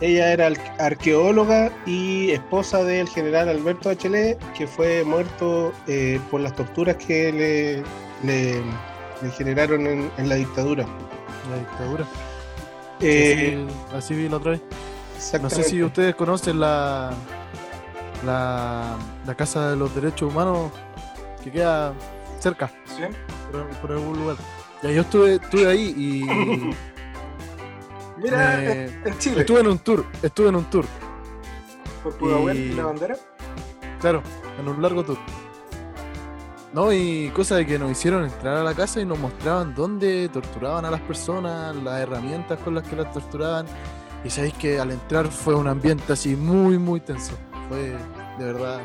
Ella 0.03 0.31
era 0.33 0.51
arqueóloga 0.79 1.73
y 1.87 2.31
esposa 2.33 2.85
del 2.85 3.09
general 3.09 3.49
Alberto 3.49 3.89
Bachelet, 3.89 4.39
que 4.53 4.67
fue 4.67 5.03
muerto 5.05 5.73
eh, 5.87 6.21
por 6.31 6.43
las 6.43 6.55
torturas 6.55 6.97
que 6.97 7.33
le, 7.33 7.77
le- 8.31 8.63
le 9.23 9.31
generaron 9.39 9.87
en, 9.87 10.11
en 10.19 10.29
la 10.29 10.35
dictadura. 10.35 10.85
La 11.51 11.57
dictadura. 11.57 12.05
Eh, 13.01 13.67
así, 13.91 13.97
así 13.97 14.15
vi 14.15 14.29
la 14.29 14.37
otra 14.37 14.51
vez. 14.53 14.61
No 15.43 15.49
sé 15.49 15.63
si 15.71 15.83
ustedes 15.83 16.15
conocen 16.15 16.61
la, 16.61 17.11
la, 18.25 18.97
la 19.27 19.35
Casa 19.35 19.71
de 19.71 19.77
los 19.77 19.95
Derechos 19.95 20.31
Humanos 20.33 20.71
que 21.43 21.51
queda 21.51 21.93
cerca, 22.39 22.71
¿Sí? 22.87 23.03
por, 23.51 23.67
por 23.81 23.93
algún 23.93 24.19
lugar. 24.19 24.37
Ya 24.83 24.91
yo 24.91 25.01
estuve, 25.03 25.35
estuve 25.37 25.67
ahí 25.67 25.95
y 25.97 26.75
Mira, 28.23 28.65
en- 28.65 29.19
Chile. 29.19 29.41
estuve 29.41 29.61
en 29.61 29.67
un 29.69 29.79
tour, 29.79 30.05
estuve 30.23 30.49
en 30.49 30.57
un 30.57 30.65
tour, 30.65 30.85
Por 32.03 32.17
Pudahuel 32.17 32.57
y- 32.57 32.61
y 32.61 32.73
la 32.75 32.85
bandera. 32.85 33.17
claro, 34.01 34.23
en 34.59 34.69
un 34.69 34.81
largo 34.83 35.05
tour. 35.05 35.19
No, 36.73 36.93
y 36.93 37.31
cosa 37.35 37.57
de 37.57 37.67
que 37.67 37.79
nos 37.79 37.91
hicieron 37.91 38.25
entrar 38.25 38.57
a 38.59 38.63
la 38.63 38.75
casa 38.75 39.01
y 39.01 39.07
nos 39.07 39.19
mostraban 39.19 39.75
dónde 39.75 40.29
torturaban 40.29 40.85
a 40.85 40.91
las 40.91 41.01
personas, 41.01 41.75
las 41.77 42.01
herramientas 42.01 42.59
con 42.61 42.75
las 42.75 42.87
que 42.87 42.97
las 42.97 43.11
torturaban. 43.13 43.67
Y 44.25 44.31
sabéis 44.31 44.55
que 44.55 44.79
al 44.79 44.91
entrar 44.91 45.29
fue 45.29 45.55
un 45.55 45.69
ambiente 45.69 46.13
así 46.13 46.37
muy, 46.37 46.79
muy 46.79 47.01
tenso. 47.01 47.33
Fue, 47.69 47.97
de 48.39 48.45
verdad, 48.53 48.81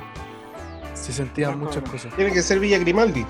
se 1.02 1.14
sentían 1.14 1.60
muchas 1.60 1.84
cosas. 1.90 2.14
Tiene 2.16 2.32
que 2.32 2.42
ser 2.42 2.60
Villa 2.60 2.78
Grimaldi. 2.78 3.26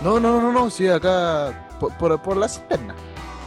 No, 0.00 0.18
no, 0.20 0.40
no, 0.40 0.52
no, 0.52 0.70
sí, 0.70 0.88
acá 0.88 1.68
por, 1.80 1.92
por, 1.96 2.20
por 2.20 2.36
la 2.36 2.48
cisterna. 2.48 2.94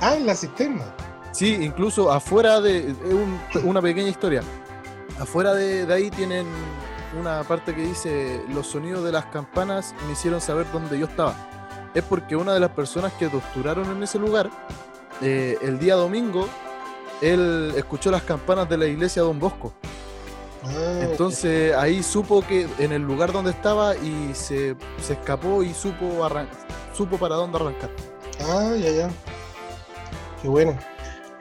Ah, 0.02 0.16
en 0.16 0.26
la 0.26 0.36
cisterna. 0.36 0.84
Sí, 1.32 1.58
incluso 1.62 2.12
afuera 2.12 2.62
de. 2.62 2.90
Es 2.90 2.98
un- 3.14 3.40
una 3.66 3.82
pequeña 3.82 4.10
historia. 4.10 4.42
Afuera 5.20 5.54
de, 5.54 5.86
de 5.86 5.94
ahí 5.94 6.10
tienen 6.10 6.48
una 7.20 7.44
parte 7.44 7.76
que 7.76 7.82
dice: 7.82 8.42
Los 8.50 8.68
sonidos 8.68 9.04
de 9.04 9.12
las 9.12 9.26
campanas 9.26 9.94
me 10.08 10.14
hicieron 10.14 10.42
saber 10.42 10.66
dónde 10.72 10.98
yo 10.98 11.06
estaba. 11.06 11.36
Es 11.94 12.04
porque 12.04 12.36
una 12.36 12.54
de 12.54 12.60
las 12.60 12.72
personas 12.72 13.14
que 13.14 13.28
torturaron 13.28 13.90
en 13.96 14.04
ese 14.04 14.20
lugar, 14.20 14.50
eh, 15.22 15.58
el 15.62 15.80
día 15.80 15.96
domingo, 15.96 16.48
él 17.22 17.74
escuchó 17.76 18.12
las 18.12 18.24
campanas 18.24 18.70
de 18.70 18.78
la 18.78 18.86
iglesia 18.86 19.22
Don 19.24 19.40
Bosco. 19.40 19.74
Ah, 20.64 21.00
Entonces 21.04 21.74
ahí 21.76 22.02
supo 22.04 22.42
que 22.46 22.68
en 22.80 22.92
el 22.92 23.02
lugar 23.02 23.32
donde 23.32 23.52
estaba 23.52 23.96
y 23.96 24.32
se, 24.34 24.76
se 25.02 25.14
escapó 25.14 25.64
y 25.64 25.74
supo, 25.74 26.24
arran- 26.26 26.50
supo 26.94 27.18
para 27.18 27.36
dónde 27.36 27.58
arrancar. 27.58 27.90
Ah, 28.42 28.74
ya, 28.78 28.90
ya. 28.92 29.10
Qué 30.42 30.48
bueno. 30.48 30.78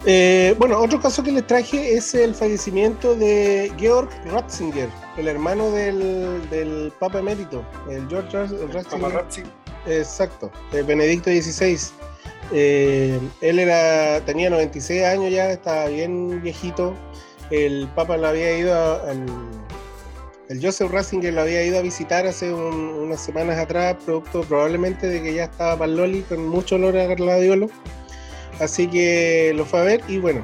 Eh, 0.05 0.55
bueno, 0.59 0.79
otro 0.79 1.01
caso 1.01 1.23
que 1.23 1.33
les 1.33 1.47
traje 1.47 1.95
es 1.97 2.14
el 2.14 2.35
fallecimiento 2.35 3.17
de 3.17 3.73
Georg 3.79 4.09
Ratzinger, 4.31 4.89
el 5.17 5.27
hermano 5.27 5.71
del, 5.73 6.49
del 6.49 6.93
Papa 7.01 7.19
Emérito, 7.19 7.64
el 7.91 8.07
George 8.09 8.37
Ratzinger. 8.73 9.12
Exacto, 9.87 10.51
el 10.73 10.85
Benedicto 10.85 11.31
XVI. 11.31 11.79
Eh, 12.53 13.19
él 13.41 13.59
era, 13.59 14.21
tenía 14.25 14.49
96 14.51 15.05
años 15.05 15.33
ya, 15.33 15.51
estaba 15.51 15.87
bien 15.87 16.41
viejito. 16.43 16.95
El 17.51 17.88
Papa 17.94 18.16
lo 18.16 18.28
había 18.28 18.57
ido 18.59 18.74
a-. 18.74 19.12
El 20.49 20.64
Joseph 20.64 20.92
Ratzinger 20.92 21.34
lo 21.34 21.40
había 21.42 21.64
ido 21.64 21.78
a 21.78 21.82
visitar 21.82 22.26
hace 22.26 22.53
un- 22.53 22.74
unas 23.03 23.20
semanas 23.20 23.59
atrás, 23.59 23.97
producto 24.05 24.42
probablemente 24.42 25.09
de 25.09 25.20
que 25.22 25.34
ya 25.34 25.44
estaba 25.44 25.76
para 25.76 25.90
Loli 25.90 26.22
con 26.22 26.47
mucho 26.47 26.76
olor 26.76 26.97
a 26.97 27.07
gladiolo. 27.07 27.68
Así 28.61 28.86
que 28.86 29.53
lo 29.57 29.64
fue 29.66 29.80
a 29.80 29.82
ver 29.82 30.01
y 30.09 30.18
bueno, 30.18 30.42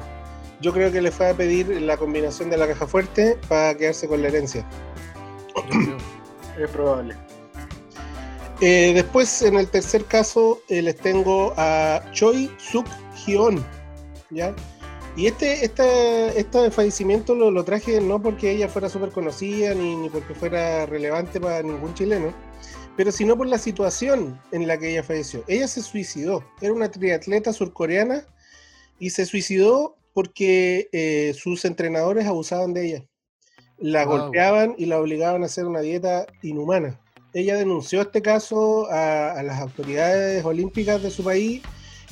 yo 0.61 0.71
creo 0.73 0.91
que 0.91 1.01
le 1.01 1.09
fue 1.09 1.29
a 1.29 1.33
pedir 1.33 1.67
la 1.81 1.97
combinación 1.97 2.49
de 2.49 2.57
la 2.57 2.67
caja 2.67 2.85
fuerte 2.85 3.37
para 3.47 3.75
quedarse 3.75 4.07
con 4.07 4.21
la 4.21 4.27
herencia. 4.27 4.65
Es 6.59 6.69
probable. 6.69 7.15
Eh, 8.61 8.91
después, 8.93 9.41
en 9.41 9.55
el 9.55 9.67
tercer 9.67 10.05
caso, 10.05 10.61
eh, 10.69 10.81
les 10.81 10.95
tengo 10.97 11.53
a 11.57 12.01
Choi 12.11 12.49
Suk 12.57 12.85
Hyun, 13.25 13.65
¿ya? 14.29 14.53
Y 15.15 15.27
este, 15.27 15.63
este, 15.63 16.39
este 16.39 16.71
fallecimiento 16.71 17.35
lo, 17.35 17.51
lo 17.51 17.63
traje 17.63 18.01
no 18.01 18.19
porque 18.21 18.51
ella 18.51 18.67
fuera 18.67 18.89
súper 18.89 19.11
conocida 19.11 19.75
ni, 19.75 19.95
ni 19.95 20.09
porque 20.09 20.33
fuera 20.33 20.87
relevante 20.87 21.39
para 21.39 21.61
ningún 21.61 21.93
chileno, 21.93 22.33
pero 22.97 23.11
sino 23.11 23.37
por 23.37 23.47
la 23.47 23.59
situación 23.59 24.39
en 24.51 24.67
la 24.67 24.77
que 24.77 24.89
ella 24.91 25.03
falleció. 25.03 25.43
Ella 25.47 25.67
se 25.67 25.83
suicidó, 25.83 26.43
era 26.61 26.73
una 26.73 26.89
triatleta 26.89 27.53
surcoreana 27.53 28.25
y 28.97 29.11
se 29.11 29.25
suicidó 29.27 29.97
porque 30.13 30.89
eh, 30.91 31.33
sus 31.37 31.63
entrenadores 31.65 32.25
abusaban 32.25 32.73
de 32.73 32.85
ella. 32.87 33.05
La 33.77 34.05
Wow. 34.05 34.17
golpeaban 34.17 34.75
y 34.77 34.85
la 34.87 34.99
obligaban 34.99 35.43
a 35.43 35.45
hacer 35.45 35.65
una 35.65 35.81
dieta 35.81 36.25
inhumana. 36.41 36.99
Ella 37.33 37.55
denunció 37.55 38.01
este 38.01 38.21
caso 38.21 38.89
a, 38.91 39.31
a 39.31 39.43
las 39.43 39.59
autoridades 39.59 40.43
olímpicas 40.45 41.01
de 41.03 41.11
su 41.11 41.23
país 41.23 41.61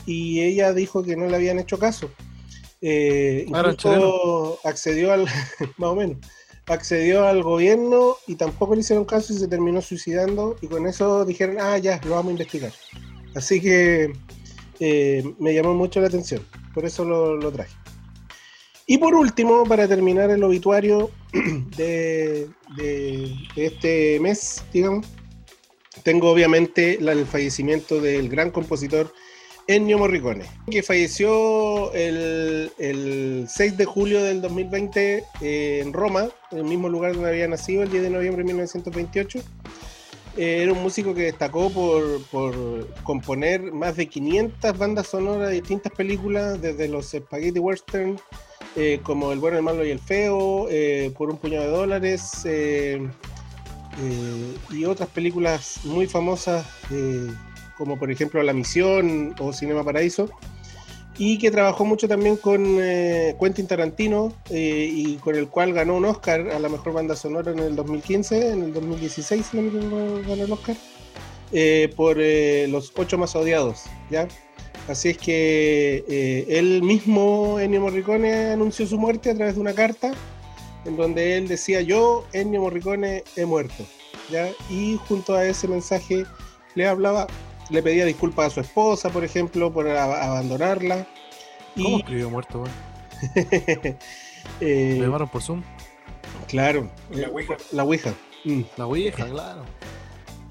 y 0.05 0.41
ella 0.41 0.73
dijo 0.73 1.03
que 1.03 1.15
no 1.15 1.27
le 1.27 1.35
habían 1.35 1.59
hecho 1.59 1.79
caso. 1.79 2.11
Eh, 2.81 3.45
Ah, 3.53 3.63
incluso 3.69 4.59
accedió 4.63 5.13
al, 5.13 5.25
más 5.77 5.89
o 5.91 5.95
menos, 5.95 6.17
accedió 6.67 7.27
al 7.27 7.43
gobierno 7.43 8.15
y 8.27 8.35
tampoco 8.35 8.73
le 8.75 8.81
hicieron 8.81 9.05
caso 9.05 9.33
y 9.33 9.37
se 9.37 9.47
terminó 9.47 9.81
suicidando 9.81 10.57
y 10.61 10.67
con 10.67 10.87
eso 10.87 11.23
dijeron, 11.25 11.57
ah, 11.59 11.77
ya, 11.77 12.01
lo 12.03 12.11
vamos 12.11 12.29
a 12.29 12.31
investigar. 12.31 12.71
Así 13.35 13.61
que 13.61 14.11
eh, 14.79 15.23
me 15.39 15.53
llamó 15.53 15.73
mucho 15.75 16.01
la 16.01 16.07
atención, 16.07 16.45
por 16.73 16.85
eso 16.85 17.05
lo, 17.05 17.35
lo 17.37 17.51
traje. 17.51 17.75
Y 18.87 18.97
por 18.97 19.13
último, 19.13 19.63
para 19.65 19.87
terminar 19.87 20.31
el 20.31 20.43
obituario 20.43 21.11
de, 21.77 22.49
de- 22.75 23.35
de 23.55 23.65
este 23.65 24.19
mes, 24.19 24.63
digamos, 24.73 25.05
tengo 26.03 26.31
obviamente 26.31 26.95
el 26.99 27.25
fallecimiento 27.25 28.01
del 28.01 28.27
gran 28.27 28.49
compositor 28.49 29.13
Ennio 29.71 29.97
Morricone, 29.97 30.43
que 30.69 30.83
falleció 30.83 31.93
el, 31.93 32.73
el 32.77 33.45
6 33.47 33.77
de 33.77 33.85
julio 33.85 34.21
del 34.21 34.41
2020 34.41 35.23
eh, 35.39 35.79
en 35.81 35.93
Roma, 35.93 36.27
en 36.51 36.57
el 36.57 36.63
mismo 36.65 36.89
lugar 36.89 37.13
donde 37.13 37.29
había 37.29 37.47
nacido 37.47 37.83
el 37.83 37.89
10 37.89 38.03
de 38.03 38.09
noviembre 38.09 38.43
de 38.43 38.47
1928. 38.47 39.39
Eh, 40.35 40.63
era 40.63 40.73
un 40.73 40.83
músico 40.83 41.13
que 41.13 41.21
destacó 41.23 41.69
por, 41.69 42.21
por 42.25 42.93
componer 43.03 43.71
más 43.71 43.95
de 43.95 44.07
500 44.07 44.77
bandas 44.77 45.07
sonoras 45.07 45.47
de 45.47 45.55
distintas 45.55 45.93
películas, 45.93 46.61
desde 46.61 46.89
los 46.89 47.11
spaghetti 47.11 47.59
western, 47.59 48.19
eh, 48.75 48.99
como 49.03 49.31
El 49.31 49.39
bueno, 49.39 49.55
el 49.55 49.63
malo 49.63 49.85
y 49.85 49.91
el 49.91 49.99
feo, 49.99 50.67
eh, 50.69 51.13
Por 51.17 51.29
un 51.29 51.37
puñado 51.37 51.63
de 51.63 51.71
dólares, 51.71 52.45
y 54.69 54.85
otras 54.85 55.09
películas 55.09 55.79
muy 55.85 56.07
famosas, 56.07 56.65
como 57.81 57.97
por 57.97 58.11
ejemplo 58.11 58.43
La 58.43 58.53
Misión 58.53 59.33
o 59.39 59.51
Cinema 59.51 59.83
Paraíso, 59.83 60.29
y 61.17 61.39
que 61.39 61.49
trabajó 61.49 61.83
mucho 61.83 62.07
también 62.07 62.37
con 62.37 62.77
eh, 62.79 63.35
Quentin 63.39 63.65
Tarantino, 63.65 64.31
eh, 64.51 64.87
y 64.93 65.15
con 65.15 65.35
el 65.35 65.47
cual 65.47 65.73
ganó 65.73 65.95
un 65.95 66.05
Oscar 66.05 66.51
a 66.51 66.59
la 66.59 66.69
mejor 66.69 66.93
banda 66.93 67.15
sonora 67.15 67.51
en 67.51 67.57
el 67.57 67.75
2015, 67.75 68.51
en 68.51 68.61
el 68.65 68.73
2016 68.73 69.47
si 69.49 69.57
no 69.57 70.21
ganó 70.27 70.43
el 70.43 70.51
Oscar, 70.51 70.75
eh, 71.51 71.91
por 71.95 72.17
eh, 72.19 72.67
Los 72.69 72.93
Ocho 72.95 73.17
Más 73.17 73.35
Odiados, 73.35 73.85
¿ya? 74.11 74.27
Así 74.87 75.09
es 75.09 75.17
que 75.17 76.05
eh, 76.07 76.45
él 76.49 76.83
mismo, 76.83 77.59
Ennio 77.59 77.81
Morricone, 77.81 78.51
anunció 78.51 78.85
su 78.85 78.99
muerte 78.99 79.31
a 79.31 79.35
través 79.35 79.55
de 79.55 79.61
una 79.61 79.73
carta 79.73 80.11
en 80.85 80.97
donde 80.97 81.35
él 81.35 81.47
decía 81.47 81.81
yo, 81.81 82.27
Ennio 82.31 82.61
Morricone, 82.61 83.23
he 83.35 83.45
muerto. 83.45 83.87
¿ya? 84.29 84.49
Y 84.69 84.99
junto 85.07 85.33
a 85.33 85.45
ese 85.45 85.67
mensaje 85.67 86.25
le 86.75 86.87
hablaba, 86.87 87.27
le 87.71 87.81
pedía 87.81 88.05
disculpas 88.05 88.47
a 88.47 88.49
su 88.49 88.59
esposa, 88.61 89.09
por 89.09 89.23
ejemplo, 89.23 89.71
por 89.71 89.87
abandonarla. 89.87 91.07
¿Cómo 91.75 91.97
Y, 91.97 91.99
escribió 92.01 92.29
muerto, 92.29 92.63
eh, 94.61 94.95
¿Lo 94.97 95.05
llamaron 95.05 95.29
por 95.29 95.41
Zoom? 95.41 95.63
claro, 96.47 96.89
La 97.11 97.29
Ouija. 97.29 97.55
la 97.71 97.83
Ouija. 97.83 98.13
Mm. 98.43 98.61
La 98.77 98.85
Ouija, 98.87 99.25
claro. 99.27 99.63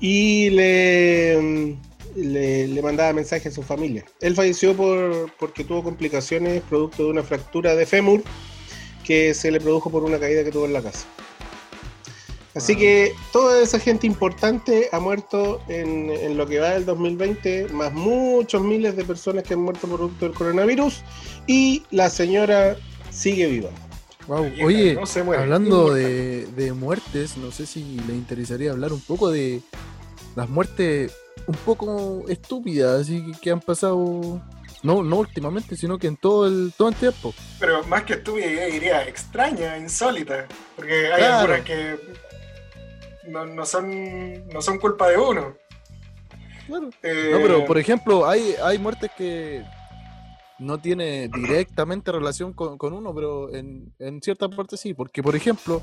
y 0.00 0.50
le, 0.50 1.76
le, 2.16 2.68
le 2.68 2.82
mandaba 2.82 3.12
mensajes 3.12 3.52
a 3.52 3.54
su 3.56 3.62
familia. 3.62 4.04
Él 4.20 4.34
falleció 4.34 4.74
por, 4.76 5.32
porque 5.38 5.64
tuvo 5.64 5.82
complicaciones 5.82 6.62
producto 6.62 7.04
de 7.04 7.10
una 7.10 7.22
fractura 7.22 7.74
de 7.74 7.84
fémur 7.86 8.22
que 9.04 9.34
se 9.34 9.50
le 9.50 9.60
produjo 9.60 9.90
por 9.90 10.04
una 10.04 10.18
caída 10.18 10.44
que 10.44 10.52
tuvo 10.52 10.66
en 10.66 10.72
la 10.72 10.82
casa. 10.82 11.06
Así 12.54 12.74
que 12.76 13.14
toda 13.32 13.62
esa 13.62 13.78
gente 13.78 14.06
importante 14.08 14.88
ha 14.92 14.98
muerto 14.98 15.60
en, 15.68 16.10
en 16.10 16.36
lo 16.36 16.46
que 16.46 16.58
va 16.58 16.70
del 16.70 16.84
2020, 16.84 17.68
más 17.72 17.92
muchos 17.92 18.60
miles 18.62 18.96
de 18.96 19.04
personas 19.04 19.44
que 19.44 19.54
han 19.54 19.60
muerto 19.60 19.86
producto 19.86 20.24
del 20.26 20.34
coronavirus, 20.34 21.02
y 21.46 21.84
la 21.92 22.10
señora 22.10 22.76
sigue 23.10 23.46
viva. 23.46 23.70
Wow. 24.26 24.50
Oye, 24.64 24.94
no 24.94 25.06
se 25.06 25.22
muere. 25.22 25.42
hablando 25.42 25.94
de, 25.94 26.46
de 26.46 26.72
muertes, 26.72 27.36
no 27.36 27.50
sé 27.52 27.66
si 27.66 27.82
le 28.06 28.14
interesaría 28.14 28.72
hablar 28.72 28.92
un 28.92 29.00
poco 29.00 29.30
de 29.30 29.60
las 30.36 30.48
muertes 30.48 31.12
un 31.46 31.54
poco 31.56 32.24
estúpidas, 32.28 33.02
así 33.02 33.24
que, 33.32 33.40
que 33.40 33.50
han 33.50 33.60
pasado, 33.60 34.40
no, 34.82 35.02
no 35.02 35.16
últimamente, 35.18 35.76
sino 35.76 35.98
que 35.98 36.06
en 36.08 36.16
todo 36.16 36.46
el, 36.46 36.72
todo 36.76 36.88
el 36.88 36.94
tiempo. 36.96 37.32
Pero 37.58 37.82
más 37.84 38.02
que 38.04 38.14
estúpida, 38.14 38.46
yo 38.50 38.72
diría 38.72 39.02
extraña, 39.08 39.78
insólita. 39.78 40.46
Porque 40.76 41.06
hay 41.12 41.18
Claro. 41.18 41.36
algunas 41.38 41.60
que 41.62 41.98
no, 43.28 43.46
no 43.46 43.66
son, 43.66 44.48
no 44.48 44.62
son 44.62 44.78
culpa 44.78 45.08
de 45.08 45.16
uno. 45.18 45.54
Claro. 46.66 46.90
Eh, 47.02 47.30
No, 47.32 47.38
pero 47.38 47.66
por 47.66 47.78
ejemplo, 47.78 48.28
hay, 48.28 48.54
hay 48.62 48.78
muertes 48.78 49.10
que 49.16 49.64
no 50.58 50.78
tiene 50.78 51.28
directamente 51.28 52.12
relación 52.12 52.52
con, 52.52 52.76
con 52.76 52.92
uno, 52.92 53.14
pero 53.14 53.52
en, 53.54 53.92
en 53.98 54.20
cierta 54.22 54.48
parte 54.48 54.76
sí. 54.76 54.94
Porque, 54.94 55.22
por 55.22 55.34
ejemplo, 55.34 55.80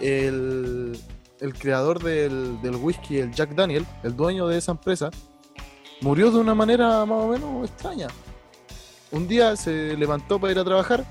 el, 0.00 0.98
el 1.40 1.54
creador 1.54 2.02
del, 2.02 2.60
del 2.62 2.76
whisky, 2.76 3.18
el 3.18 3.32
Jack 3.32 3.54
Daniel, 3.54 3.86
el 4.02 4.16
dueño 4.16 4.48
de 4.48 4.58
esa 4.58 4.72
empresa, 4.72 5.10
murió 6.00 6.30
de 6.30 6.38
una 6.38 6.54
manera 6.54 7.04
más 7.04 7.24
o 7.24 7.28
menos 7.28 7.68
extraña. 7.68 8.08
Un 9.12 9.28
día 9.28 9.54
se 9.54 9.96
levantó 9.96 10.40
para 10.40 10.52
ir 10.52 10.58
a 10.58 10.64
trabajar, 10.64 11.04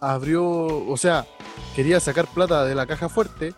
abrió, 0.00 0.44
o 0.46 0.96
sea, 0.96 1.26
quería 1.74 1.98
sacar 2.00 2.26
plata 2.26 2.64
de 2.64 2.74
la 2.74 2.86
caja 2.86 3.08
fuerte 3.08 3.54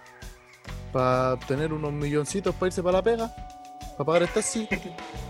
para 0.93 1.35
obtener 1.35 1.73
unos 1.73 1.93
milloncitos 1.93 2.55
para 2.55 2.69
irse 2.69 2.83
para 2.83 2.99
la 2.99 3.03
pega, 3.03 3.35
para 3.97 4.05
pagar 4.05 4.23
el 4.23 4.29
taxi. 4.29 4.69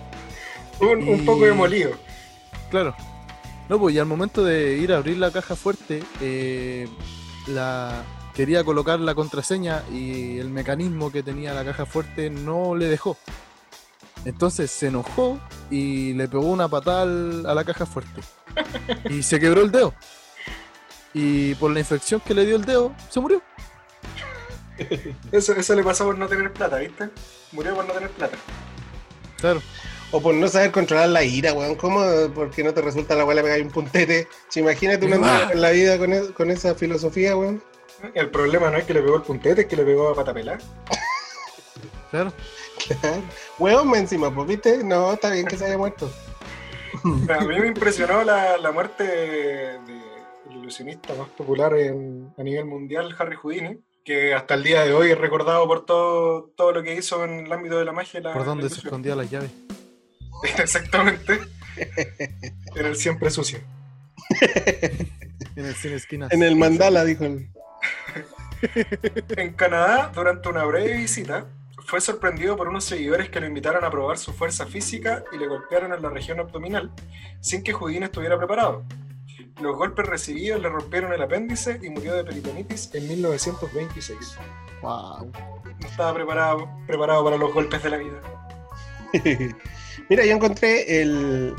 un, 0.80 0.88
un 1.08 1.22
y- 1.22 1.24
poco 1.26 1.44
demolido. 1.44 1.92
Claro. 2.70 2.94
No, 3.68 3.78
pues 3.78 3.94
y 3.94 3.98
al 3.98 4.06
momento 4.06 4.42
de 4.44 4.76
ir 4.76 4.92
a 4.92 4.96
abrir 4.98 5.18
la 5.18 5.30
caja 5.30 5.54
fuerte, 5.56 6.02
eh, 6.20 6.88
la 7.46 8.02
quería 8.34 8.64
colocar 8.64 8.98
la 9.00 9.14
contraseña 9.14 9.82
y 9.92 10.38
el 10.38 10.48
mecanismo 10.48 11.12
que 11.12 11.22
tenía 11.22 11.54
la 11.54 11.64
caja 11.64 11.86
fuerte 11.86 12.28
no 12.28 12.74
le 12.74 12.86
dejó. 12.86 13.16
Entonces 14.24 14.70
se 14.70 14.88
enojó 14.88 15.38
y 15.70 16.12
le 16.14 16.28
pegó 16.28 16.46
una 16.46 16.68
patada 16.68 17.02
a 17.02 17.54
la 17.54 17.64
caja 17.64 17.86
fuerte. 17.86 18.20
Y 19.10 19.22
se 19.22 19.40
quebró 19.40 19.62
el 19.62 19.70
dedo. 19.70 19.94
Y 21.14 21.54
por 21.56 21.70
la 21.70 21.80
infección 21.80 22.20
que 22.20 22.34
le 22.34 22.44
dio 22.46 22.56
el 22.56 22.64
dedo, 22.64 22.92
se 23.10 23.20
murió. 23.20 23.42
Eso, 25.32 25.52
eso 25.54 25.74
le 25.74 25.82
pasó 25.82 26.04
por 26.04 26.18
no 26.18 26.26
tener 26.28 26.52
plata, 26.52 26.78
¿viste? 26.78 27.08
Murió 27.52 27.74
por 27.74 27.86
no 27.86 27.92
tener 27.92 28.10
plata. 28.10 28.36
Claro. 29.38 29.60
O 30.10 30.20
por 30.20 30.34
no 30.34 30.46
saber 30.48 30.70
controlar 30.70 31.08
la 31.08 31.24
ira, 31.24 31.52
weón. 31.54 31.74
¿Cómo? 31.76 32.02
Porque 32.34 32.62
no 32.62 32.74
te 32.74 32.82
resulta 32.82 33.14
la 33.14 33.24
le 33.32 33.42
pegáis 33.42 33.64
un 33.64 33.70
puntete. 33.70 34.28
Si 34.48 34.60
imagínate 34.60 35.06
una 35.06 35.18
Ah. 35.46 35.50
en 35.52 35.60
la 35.62 35.70
vida 35.70 35.98
con, 35.98 36.12
e- 36.12 36.32
con 36.34 36.50
esa 36.50 36.74
filosofía, 36.74 37.36
weón. 37.36 37.62
El 38.14 38.30
problema 38.30 38.70
no 38.70 38.76
es 38.78 38.84
que 38.84 38.94
le 38.94 39.00
pegó 39.02 39.16
el 39.16 39.22
puntete, 39.22 39.62
es 39.62 39.66
que 39.68 39.76
le 39.76 39.84
pegó 39.84 40.10
a 40.10 40.14
patapelá. 40.14 40.58
Claro. 42.10 42.32
Weón, 43.58 43.90
me 43.90 43.98
encima, 43.98 44.34
pues, 44.34 44.46
¿viste? 44.48 44.84
No, 44.84 45.12
está 45.12 45.30
bien 45.30 45.46
que 45.46 45.56
se 45.56 45.64
haya 45.64 45.78
muerto. 45.78 46.10
A 47.30 47.40
mí 47.44 47.58
me 47.58 47.68
impresionó 47.68 48.22
la, 48.22 48.58
la 48.58 48.70
muerte 48.70 49.04
del 49.04 50.02
ilusionista 50.50 51.14
más 51.14 51.28
popular 51.30 51.74
en- 51.74 52.34
a 52.36 52.42
nivel 52.42 52.66
mundial, 52.66 53.14
Harry 53.18 53.36
Houdini, 53.36 53.78
que 54.04 54.34
hasta 54.34 54.54
el 54.54 54.62
día 54.62 54.82
de 54.82 54.92
hoy 54.92 55.10
es 55.10 55.18
recordado 55.18 55.66
por 55.66 55.86
todo, 55.86 56.50
todo 56.56 56.72
lo 56.72 56.82
que 56.82 56.94
hizo 56.94 57.24
en 57.24 57.46
el 57.46 57.52
ámbito 57.52 57.78
de 57.78 57.84
la 57.84 57.92
magia. 57.92 58.20
La, 58.20 58.32
¿Por 58.32 58.42
la 58.42 58.48
dónde 58.48 58.62
se 58.64 58.74
ilusión. 58.74 58.86
escondían 58.86 59.18
las 59.18 59.30
llaves? 59.30 59.50
Exactamente. 60.58 61.40
En 62.74 62.86
el 62.86 62.96
siempre 62.96 63.30
sucio. 63.30 63.60
En 65.54 65.66
el 65.66 65.74
cine 65.74 65.96
esquinas. 65.96 66.32
En 66.32 66.42
el 66.42 66.56
mandala, 66.56 67.04
dijo 67.04 67.24
él. 67.24 67.50
En 69.36 69.52
Canadá, 69.52 70.10
durante 70.14 70.48
una 70.48 70.64
breve 70.64 70.96
visita, 70.96 71.46
fue 71.84 72.00
sorprendido 72.00 72.56
por 72.56 72.68
unos 72.68 72.84
seguidores 72.84 73.28
que 73.28 73.40
lo 73.40 73.46
invitaron 73.46 73.84
a 73.84 73.90
probar 73.90 74.16
su 74.16 74.32
fuerza 74.32 74.66
física 74.66 75.24
y 75.32 75.36
le 75.36 75.48
golpearon 75.48 75.92
en 75.92 76.00
la 76.00 76.08
región 76.08 76.40
abdominal 76.40 76.90
sin 77.40 77.62
que 77.62 77.72
Houdini 77.72 78.04
estuviera 78.04 78.38
preparado. 78.38 78.84
Los 79.60 79.76
golpes 79.76 80.06
recibidos 80.06 80.60
le 80.60 80.68
rompieron 80.68 81.12
el 81.12 81.22
apéndice 81.22 81.78
y 81.82 81.90
murió 81.90 82.14
de 82.14 82.24
peritonitis 82.24 82.90
en 82.94 83.06
1926. 83.08 84.18
Wow. 84.82 85.30
No 85.80 85.88
estaba 85.88 86.14
preparado, 86.14 86.68
preparado 86.86 87.22
para 87.24 87.36
los 87.36 87.52
golpes 87.52 87.82
de 87.82 87.90
la 87.90 87.96
vida. 87.98 88.20
Mira, 90.08 90.24
yo 90.24 90.32
encontré 90.32 91.00
el, 91.02 91.54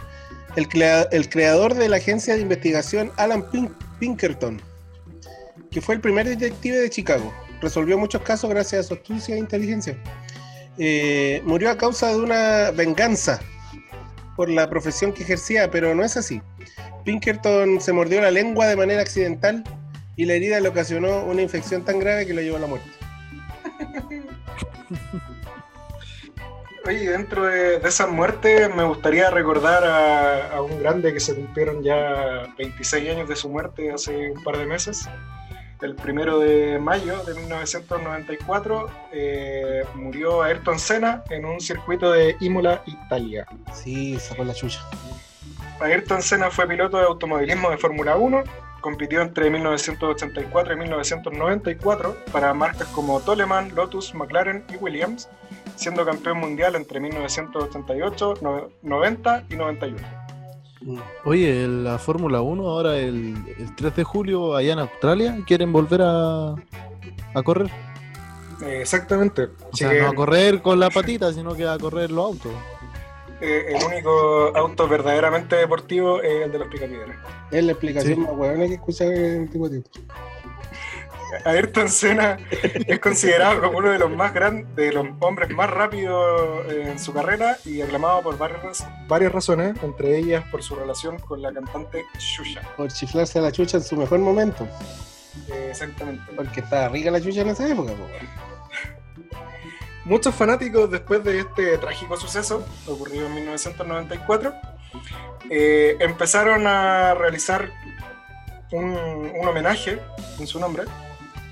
el, 0.56 0.68
crea- 0.68 1.08
el 1.12 1.30
creador 1.30 1.76
de 1.76 1.88
la 1.90 1.98
agencia 1.98 2.34
de 2.36 2.42
investigación, 2.42 3.12
Alan 3.18 3.44
Pin- 3.52 3.74
Pinkerton, 4.00 4.62
que 5.72 5.82
fue 5.82 5.96
el 5.96 6.02
primer 6.02 6.28
detective 6.28 6.78
de 6.78 6.90
Chicago. 6.90 7.34
Resolvió 7.62 7.98
muchos 7.98 8.22
casos 8.24 8.50
gracias 8.50 8.86
a 8.86 8.88
su 8.90 8.94
astucia 8.96 9.36
e 9.36 9.40
inteligencia. 9.40 9.98
Eh, 10.78 11.42
murió 11.46 11.70
a 11.70 11.78
causa 11.78 12.08
de 12.10 12.16
una 12.20 12.72
venganza 12.72 13.40
por 14.36 14.50
la 14.50 14.68
profesión 14.70 15.14
que 15.14 15.24
ejercía, 15.24 15.70
pero 15.70 15.94
no 15.94 16.04
es 16.04 16.18
así. 16.18 16.42
Pinkerton 17.04 17.80
se 17.82 17.94
mordió 17.94 18.22
la 18.22 18.32
lengua 18.32 18.68
de 18.68 18.76
manera 18.76 19.02
accidental 19.02 19.64
y 20.16 20.26
la 20.26 20.34
herida 20.34 20.60
le 20.60 20.70
ocasionó 20.70 21.24
una 21.24 21.42
infección 21.42 21.84
tan 21.84 22.00
grave 22.00 22.26
que 22.26 22.34
lo 22.34 22.42
llevó 22.42 22.58
a 22.58 22.62
la 22.62 22.68
muerte. 22.68 22.90
Oye, 26.86 27.10
dentro 27.10 27.46
de, 27.46 27.80
de 27.80 27.88
esas 27.88 28.10
muertes 28.10 28.74
me 28.76 28.84
gustaría 28.84 29.30
recordar 29.30 29.86
a, 29.86 30.50
a 30.56 30.62
un 30.62 30.80
grande 30.80 31.14
que 31.14 31.20
se 31.22 31.34
cumplieron 31.34 31.82
ya 31.82 32.54
26 32.58 33.10
años 33.10 33.30
de 33.30 33.38
su 33.38 33.48
muerte 33.48 33.90
hace 33.92 34.32
un 34.32 34.44
par 34.44 34.58
de 34.58 34.66
meses. 34.66 35.08
El 35.84 35.96
primero 35.96 36.40
de 36.40 36.80
mayo 36.80 37.24
de 37.26 37.34
1994 37.34 38.90
eh, 39.12 39.84
murió 39.96 40.42
Ayrton 40.42 40.80
Senna 40.80 41.24
en 41.30 41.44
un 41.44 41.60
circuito 41.60 42.10
de 42.10 42.38
Imola, 42.40 42.82
Italia. 42.86 43.46
Sí, 43.74 44.18
sacó 44.18 44.46
la 44.46 44.54
chucha. 44.54 44.80
Ayrton 45.84 46.22
Senna 46.22 46.50
fue 46.52 46.68
piloto 46.68 46.98
de 46.98 47.04
automovilismo 47.06 47.70
de 47.70 47.78
Fórmula 47.78 48.16
1, 48.16 48.44
compitió 48.82 49.22
entre 49.22 49.50
1984 49.50 50.74
y 50.74 50.78
1994 50.78 52.18
para 52.32 52.54
marcas 52.54 52.88
como 52.90 53.20
Toleman, 53.22 53.74
Lotus, 53.76 54.14
McLaren 54.14 54.64
y 54.74 54.78
Williams, 54.78 55.30
siendo 55.76 56.06
campeón 56.06 56.40
mundial 56.40 56.76
entre 56.76 57.00
1988, 57.00 58.36
no- 58.42 58.70
90 58.82 59.44
y 59.50 59.56
91. 59.56 59.98
Mm. 60.82 60.98
Oye, 61.26 61.68
la 61.68 61.98
Fórmula 61.98 62.42
1 62.42 62.68
ahora 62.68 62.98
el, 62.98 63.36
el 63.58 63.76
3 63.76 63.96
de 63.96 64.04
julio 64.04 64.56
allá 64.56 64.74
en 64.74 64.80
Australia 64.80 65.38
quieren 65.48 65.72
volver 65.72 66.02
a, 66.04 66.50
a 67.34 67.44
correr. 67.44 67.70
Eh, 68.62 68.80
exactamente. 68.82 69.44
O 69.72 69.76
sea, 69.76 69.94
no 69.94 70.10
a 70.10 70.14
correr 70.14 70.62
con 70.62 70.80
la 70.80 70.90
patita, 70.90 71.32
sino 71.34 71.54
que 71.56 71.68
a 71.68 71.78
correr 71.78 72.12
los 72.12 72.26
autos. 72.26 72.52
Eh, 73.42 73.66
el 73.76 73.84
único 73.84 74.56
auto 74.56 74.88
verdaderamente 74.88 75.56
deportivo 75.56 76.22
es 76.22 76.46
el 76.46 76.52
de 76.52 76.60
los 76.60 76.68
picapiedras. 76.68 77.18
Es 77.52 77.64
la 77.64 77.72
explicación 77.74 78.16
Sí. 78.16 78.20
más 78.22 78.32
huevona 78.32 78.66
que 78.66 78.72
he 78.72 78.76
escuchado 78.76 79.12
en 79.12 79.24
el 79.26 79.40
último 79.42 79.70
tiempo. 79.70 79.90
Ayrton 81.46 81.90
Senna 81.90 82.38
es 82.88 83.00
considerado 83.00 83.60
como 83.60 83.80
uno 83.80 83.90
de 83.90 83.98
los 83.98 84.12
más 84.12 84.34
grandes, 84.36 84.76
de 84.76 84.94
los 84.94 85.08
hombres 85.20 85.50
más 85.50 85.68
rápidos 85.68 86.64
eh, 86.70 86.90
en 86.92 87.00
su 87.00 87.12
carrera 87.12 87.58
y 87.66 87.82
aclamado 87.82 88.22
por 88.22 88.38
varias, 88.38 88.86
varias 89.08 89.32
razones, 89.32 89.76
entre 89.82 90.16
ellas 90.18 90.44
por 90.52 90.62
su 90.62 90.76
relación 90.76 91.18
con 91.18 91.42
la 91.42 91.52
cantante 91.52 92.06
Xuxa. 92.20 92.62
Por 92.78 92.92
chiflarse 92.92 93.40
a 93.40 93.42
la 93.42 93.52
chucha 93.52 93.78
en 93.78 93.84
su 93.84 93.96
mejor 93.98 94.20
momento. 94.20 94.68
Eh, 95.52 95.70
exactamente. 95.72 96.22
Porque 96.36 96.60
estaba 96.60 96.88
rica 96.90 97.10
la 97.10 97.20
chucha 97.20 97.42
en 97.42 97.48
esa 97.50 97.68
época, 97.68 97.94
po, 97.94 98.04
weón. 98.04 98.53
Muchos 100.06 100.36
fanáticos, 100.36 100.92
después 100.92 101.24
de 101.24 101.40
este 101.40 101.78
trágico 101.78 102.18
suceso, 102.18 102.66
ocurrido 102.88 103.26
en 103.28 103.36
1994, 103.36 104.54
eh, 105.50 105.96
empezaron 106.00 106.68
a 106.68 107.14
realizar 107.14 107.72
un, 108.72 108.86
un 108.94 109.48
homenaje 109.48 110.00
en 110.40 110.48
su 110.48 110.60
nombre. 110.60 110.84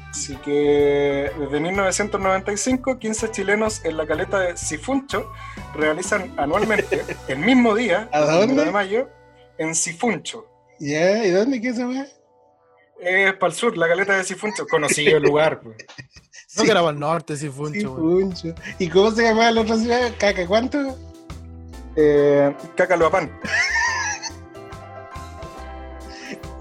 Así 0.09 0.35
que 0.37 1.31
desde 1.39 1.59
1995, 1.61 2.99
15 2.99 3.31
chilenos 3.31 3.85
en 3.85 3.95
la 3.95 4.05
caleta 4.05 4.39
de 4.39 4.57
Sifuncho 4.57 5.31
realizan 5.73 6.33
anualmente, 6.37 7.03
el 7.29 7.37
mismo 7.37 7.73
día, 7.73 8.09
¿A 8.11 8.19
el 8.19 8.25
primero 8.25 8.47
dónde? 8.47 8.65
de 8.65 8.71
mayo, 8.71 9.09
en 9.57 9.73
Sifuncho. 9.73 10.45
¿Ya? 10.79 11.23
¿Y 11.25 11.29
dónde 11.31 11.61
queda 11.61 11.71
esa 11.73 11.87
weá? 11.87 12.07
Es 12.99 13.33
para 13.35 13.47
el 13.47 13.53
sur, 13.57 13.77
la 13.77 13.87
caleta 13.87 14.17
de 14.17 14.23
Sifuncho, 14.25 14.65
conocido 14.67 15.15
el 15.15 15.23
lugar. 15.23 15.61
pues. 15.61 15.77
No 16.57 16.63
que 16.63 16.71
era 16.71 16.81
para 16.81 16.91
el 16.91 16.99
norte, 16.99 17.37
si 17.37 17.49
fue 17.49 17.67
un 17.67 17.73
Sí, 17.73 17.81
show. 17.81 17.95
puncho. 17.95 18.53
¿Y 18.77 18.89
cómo 18.89 19.11
se 19.11 19.23
llamaba 19.23 19.51
la 19.51 19.61
otra 19.61 19.77
ciudad? 19.77 20.11
¿Caca 20.19 20.45
cuánto? 20.45 20.97
Eh, 21.95 22.53
Cacaloapán. 22.75 23.31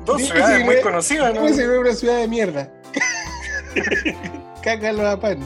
Dos 0.05 0.23
ciudades 0.23 0.59
si 0.59 0.65
muy 0.65 0.81
conocidas, 0.81 1.35
¿no? 1.35 1.41
¿Cómo 1.41 1.55
se 1.55 1.79
una 1.79 1.93
ciudad 1.93 2.17
de 2.19 2.29
mierda? 2.29 2.73
Cácaloapán. 4.63 5.41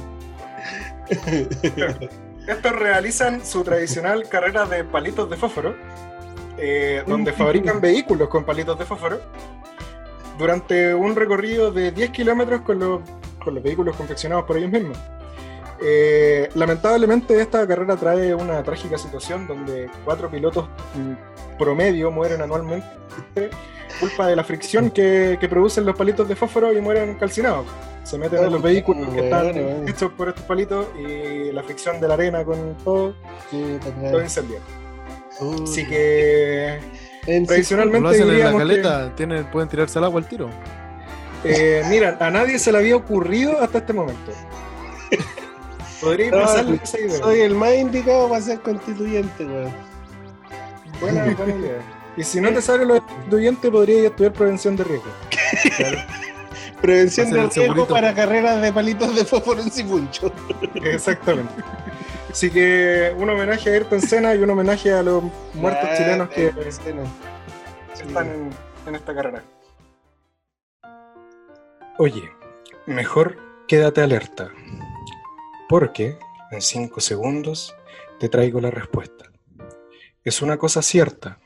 Estos 2.46 2.72
realizan 2.72 3.44
su 3.44 3.62
tradicional 3.64 4.28
carrera 4.28 4.66
de 4.66 4.84
palitos 4.84 5.28
de 5.30 5.36
fósforo, 5.36 5.74
eh, 6.58 7.02
donde 7.06 7.32
fabrican 7.32 7.80
vehículos 7.80 8.28
con 8.28 8.44
palitos 8.44 8.78
de 8.78 8.84
fósforo, 8.84 9.20
durante 10.38 10.94
un 10.94 11.16
recorrido 11.16 11.70
de 11.72 11.90
10 11.92 12.10
kilómetros 12.10 12.62
con 12.62 12.78
los, 12.78 13.00
con 13.44 13.54
los 13.54 13.62
vehículos 13.62 13.96
confeccionados 13.96 14.44
por 14.44 14.56
ellos 14.56 14.70
mismos. 14.70 14.98
Eh, 15.82 16.48
lamentablemente 16.54 17.38
esta 17.40 17.66
carrera 17.66 17.96
trae 17.96 18.34
una 18.34 18.62
trágica 18.62 18.96
situación 18.96 19.46
donde 19.46 19.90
cuatro 20.04 20.30
pilotos 20.30 20.66
mm, 20.94 21.58
promedio 21.58 22.10
mueren 22.10 22.40
anualmente 22.40 22.86
culpa 24.00 24.26
de 24.28 24.36
la 24.36 24.44
fricción 24.44 24.90
que, 24.90 25.36
que 25.40 25.48
producen 25.48 25.84
los 25.84 25.96
palitos 25.96 26.28
de 26.28 26.36
fósforo 26.36 26.72
y 26.72 26.80
mueren 26.80 27.14
calcinados. 27.14 27.66
Se 28.02 28.18
meten 28.18 28.44
en 28.44 28.52
los 28.52 28.62
vehículos 28.62 29.08
que 29.08 29.20
están 29.24 29.88
hechos 29.88 30.12
por 30.12 30.28
estos 30.28 30.44
palitos 30.44 30.86
y 30.98 31.52
la 31.52 31.62
fricción 31.62 32.00
de 32.00 32.08
la 32.08 32.14
arena 32.14 32.44
con 32.44 32.76
todo 32.84 33.14
cago. 33.50 34.20
incendia. 34.20 34.58
Así 35.64 35.86
que 35.86 36.78
En 37.26 37.46
tradicionalmente 37.46 38.00
Lo 38.00 38.08
hacen 38.10 38.30
en 38.30 38.38
la 38.40 38.52
caleta, 38.52 39.14
tienen, 39.16 39.44
pueden 39.46 39.68
tirarse 39.68 39.98
al 39.98 40.04
agua 40.04 40.20
al 40.20 40.28
tiro. 40.28 40.50
Eh, 41.44 41.82
mira, 41.88 42.16
a 42.20 42.30
nadie 42.30 42.58
se 42.58 42.72
le 42.72 42.78
había 42.78 42.96
ocurrido 42.96 43.60
hasta 43.60 43.78
este 43.78 43.92
momento. 43.92 44.32
Podría 46.00 46.30
No, 46.30 46.40
pasarle 46.42 46.80
esa 46.82 47.00
idea. 47.00 47.18
Soy 47.18 47.40
el 47.40 47.54
más 47.54 47.74
indicado 47.74 48.28
para 48.28 48.40
ser 48.42 48.60
constituyente, 48.60 49.44
weón. 49.44 49.72
Buena, 51.00 51.24
buena 51.38 51.54
idea. 51.54 51.78
Y 52.16 52.22
si 52.24 52.40
no 52.40 52.52
te 52.52 52.60
sale 52.62 52.84
lo 52.84 53.04
constituyente, 53.04 53.70
podrías 53.70 54.04
estudiar 54.04 54.32
prevención 54.32 54.76
de 54.76 54.84
riesgo. 54.84 55.10
Prevención 56.80 57.26
Va 57.26 57.30
a 57.30 57.50
ser 57.50 57.62
de 57.62 57.66
el 57.68 57.74
riesgo 57.74 57.86
para 57.88 58.14
carreras 58.14 58.60
de 58.60 58.72
palitos 58.72 59.14
de 59.16 59.24
fósforo 59.24 59.62
en 59.62 59.70
Sifuncho. 59.70 60.32
Exactamente. 60.82 61.52
Así 62.30 62.50
que 62.50 63.14
un 63.16 63.30
homenaje 63.30 63.70
a 63.70 63.72
Ayrton 63.74 64.00
Senna 64.02 64.34
y 64.34 64.38
un 64.38 64.50
homenaje 64.50 64.92
a 64.92 65.02
los 65.02 65.22
muertos 65.54 65.88
Ah, 65.90 65.96
chilenos 65.96 66.28
que 66.30 66.52
están 67.94 68.26
en, 68.26 68.50
en 68.86 68.94
esta 68.94 69.14
carrera. 69.14 69.42
Oye, 71.96 72.28
mejor 72.86 73.38
quédate 73.68 74.00
alerta, 74.00 74.52
porque 75.68 76.18
en 76.50 76.60
5 76.60 77.00
segundos 77.00 77.72
te 78.18 78.28
traigo 78.28 78.60
la 78.60 78.72
respuesta. 78.72 79.30
Es 80.24 80.42
una 80.42 80.56
cosa 80.56 80.82
cierta. 80.82 81.38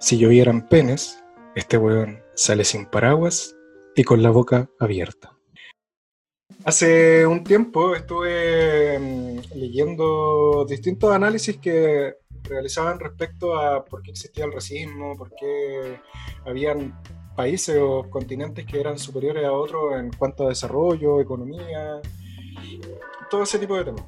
Si 0.00 0.16
llovieran 0.16 0.68
penes, 0.68 1.22
este 1.54 1.76
weón 1.76 2.22
sale 2.34 2.64
sin 2.64 2.86
paraguas 2.86 3.56
y 3.94 4.04
con 4.04 4.22
la 4.22 4.30
boca 4.30 4.70
abierta. 4.80 5.36
Hace 6.64 7.26
un 7.26 7.44
tiempo 7.44 7.94
estuve 7.94 8.98
mm, 8.98 9.38
leyendo 9.54 10.64
distintos 10.66 11.12
análisis 11.12 11.58
que 11.58 12.14
realizaban 12.42 12.98
respecto 12.98 13.54
a 13.54 13.84
por 13.84 14.02
qué 14.02 14.12
existía 14.12 14.46
el 14.46 14.52
racismo, 14.52 15.14
por 15.14 15.30
qué 15.34 16.00
habían 16.46 16.98
países 17.34 17.76
o 17.80 18.08
continentes 18.08 18.64
que 18.64 18.80
eran 18.80 18.98
superiores 18.98 19.44
a 19.44 19.52
otros 19.52 19.98
en 19.98 20.10
cuanto 20.12 20.44
a 20.44 20.48
desarrollo, 20.48 21.20
economía, 21.20 22.00
todo 23.30 23.42
ese 23.42 23.58
tipo 23.58 23.76
de 23.76 23.84
temas. 23.84 24.04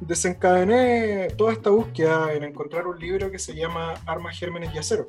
Desencadené 0.00 1.28
toda 1.36 1.52
esta 1.52 1.70
búsqueda 1.70 2.32
en 2.32 2.44
encontrar 2.44 2.86
un 2.86 2.98
libro 2.98 3.30
que 3.30 3.38
se 3.38 3.54
llama 3.54 3.94
Armas, 4.06 4.38
Gérmenes 4.38 4.74
y 4.74 4.78
Acero, 4.78 5.08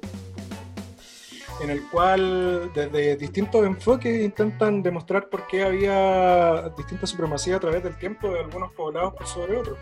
en 1.61 1.69
el 1.69 1.81
cual 1.89 2.71
desde 2.73 3.15
distintos 3.15 3.65
enfoques 3.65 4.23
intentan 4.23 4.83
demostrar 4.83 5.29
por 5.29 5.47
qué 5.47 5.63
había 5.63 6.69
distinta 6.77 7.07
supremacía 7.07 7.55
a 7.57 7.59
través 7.59 7.83
del 7.83 7.97
tiempo 7.97 8.29
de 8.29 8.39
algunos 8.39 8.71
poblados 8.73 9.15
por 9.15 9.25
sobre 9.27 9.57
otros. 9.57 9.77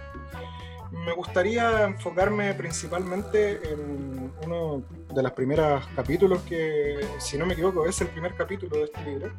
Me 0.93 1.11
gustaría 1.11 1.85
enfocarme 1.85 2.53
principalmente 2.53 3.59
en 3.71 4.31
uno 4.45 4.83
de 5.13 5.23
los 5.23 5.31
primeros 5.31 5.85
capítulos 5.95 6.41
que, 6.43 7.05
si 7.17 7.37
no 7.37 7.45
me 7.45 7.53
equivoco, 7.53 7.85
es 7.85 7.99
el 8.01 8.07
primer 8.07 8.35
capítulo 8.35 8.77
de 8.77 8.83
este 8.83 9.03
libro, 9.03 9.31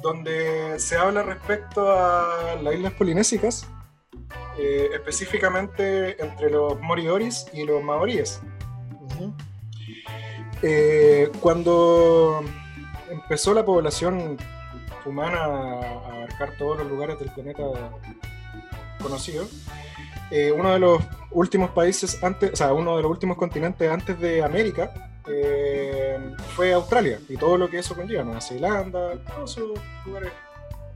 donde 0.00 0.78
se 0.78 0.96
habla 0.96 1.22
respecto 1.22 1.92
a 1.92 2.56
las 2.62 2.74
islas 2.74 2.92
polinésicas, 2.92 3.68
eh, 4.56 4.90
específicamente 4.94 6.22
entre 6.22 6.50
los 6.50 6.80
morioris 6.80 7.46
y 7.52 7.64
los 7.64 7.82
maoríes. 7.82 8.40
Eh, 10.62 11.30
cuando 11.40 12.44
empezó 13.10 13.52
la 13.54 13.64
población 13.64 14.38
humana 15.04 15.44
a 15.44 16.14
abarcar 16.14 16.56
todos 16.56 16.78
los 16.78 16.86
lugares 16.88 17.18
del 17.18 17.30
planeta 17.32 17.64
conocido, 19.02 19.46
eh, 20.30 20.52
uno 20.52 20.72
de 20.72 20.78
los 20.78 21.02
últimos 21.30 21.70
países 21.70 22.22
antes, 22.22 22.52
o 22.52 22.56
sea, 22.56 22.72
uno 22.72 22.96
de 22.96 23.02
los 23.02 23.10
últimos 23.10 23.36
continentes 23.36 23.90
antes 23.90 24.18
de 24.20 24.42
América 24.42 24.92
eh, 25.26 26.18
fue 26.54 26.72
Australia 26.72 27.18
y 27.28 27.36
todo 27.36 27.56
lo 27.56 27.68
que 27.68 27.78
eso 27.78 27.94
conlleva, 27.94 28.24
Nueva 28.24 28.40
Zelanda, 28.40 29.16
todos 29.34 29.56
esos 29.56 29.78
lugares 30.06 30.32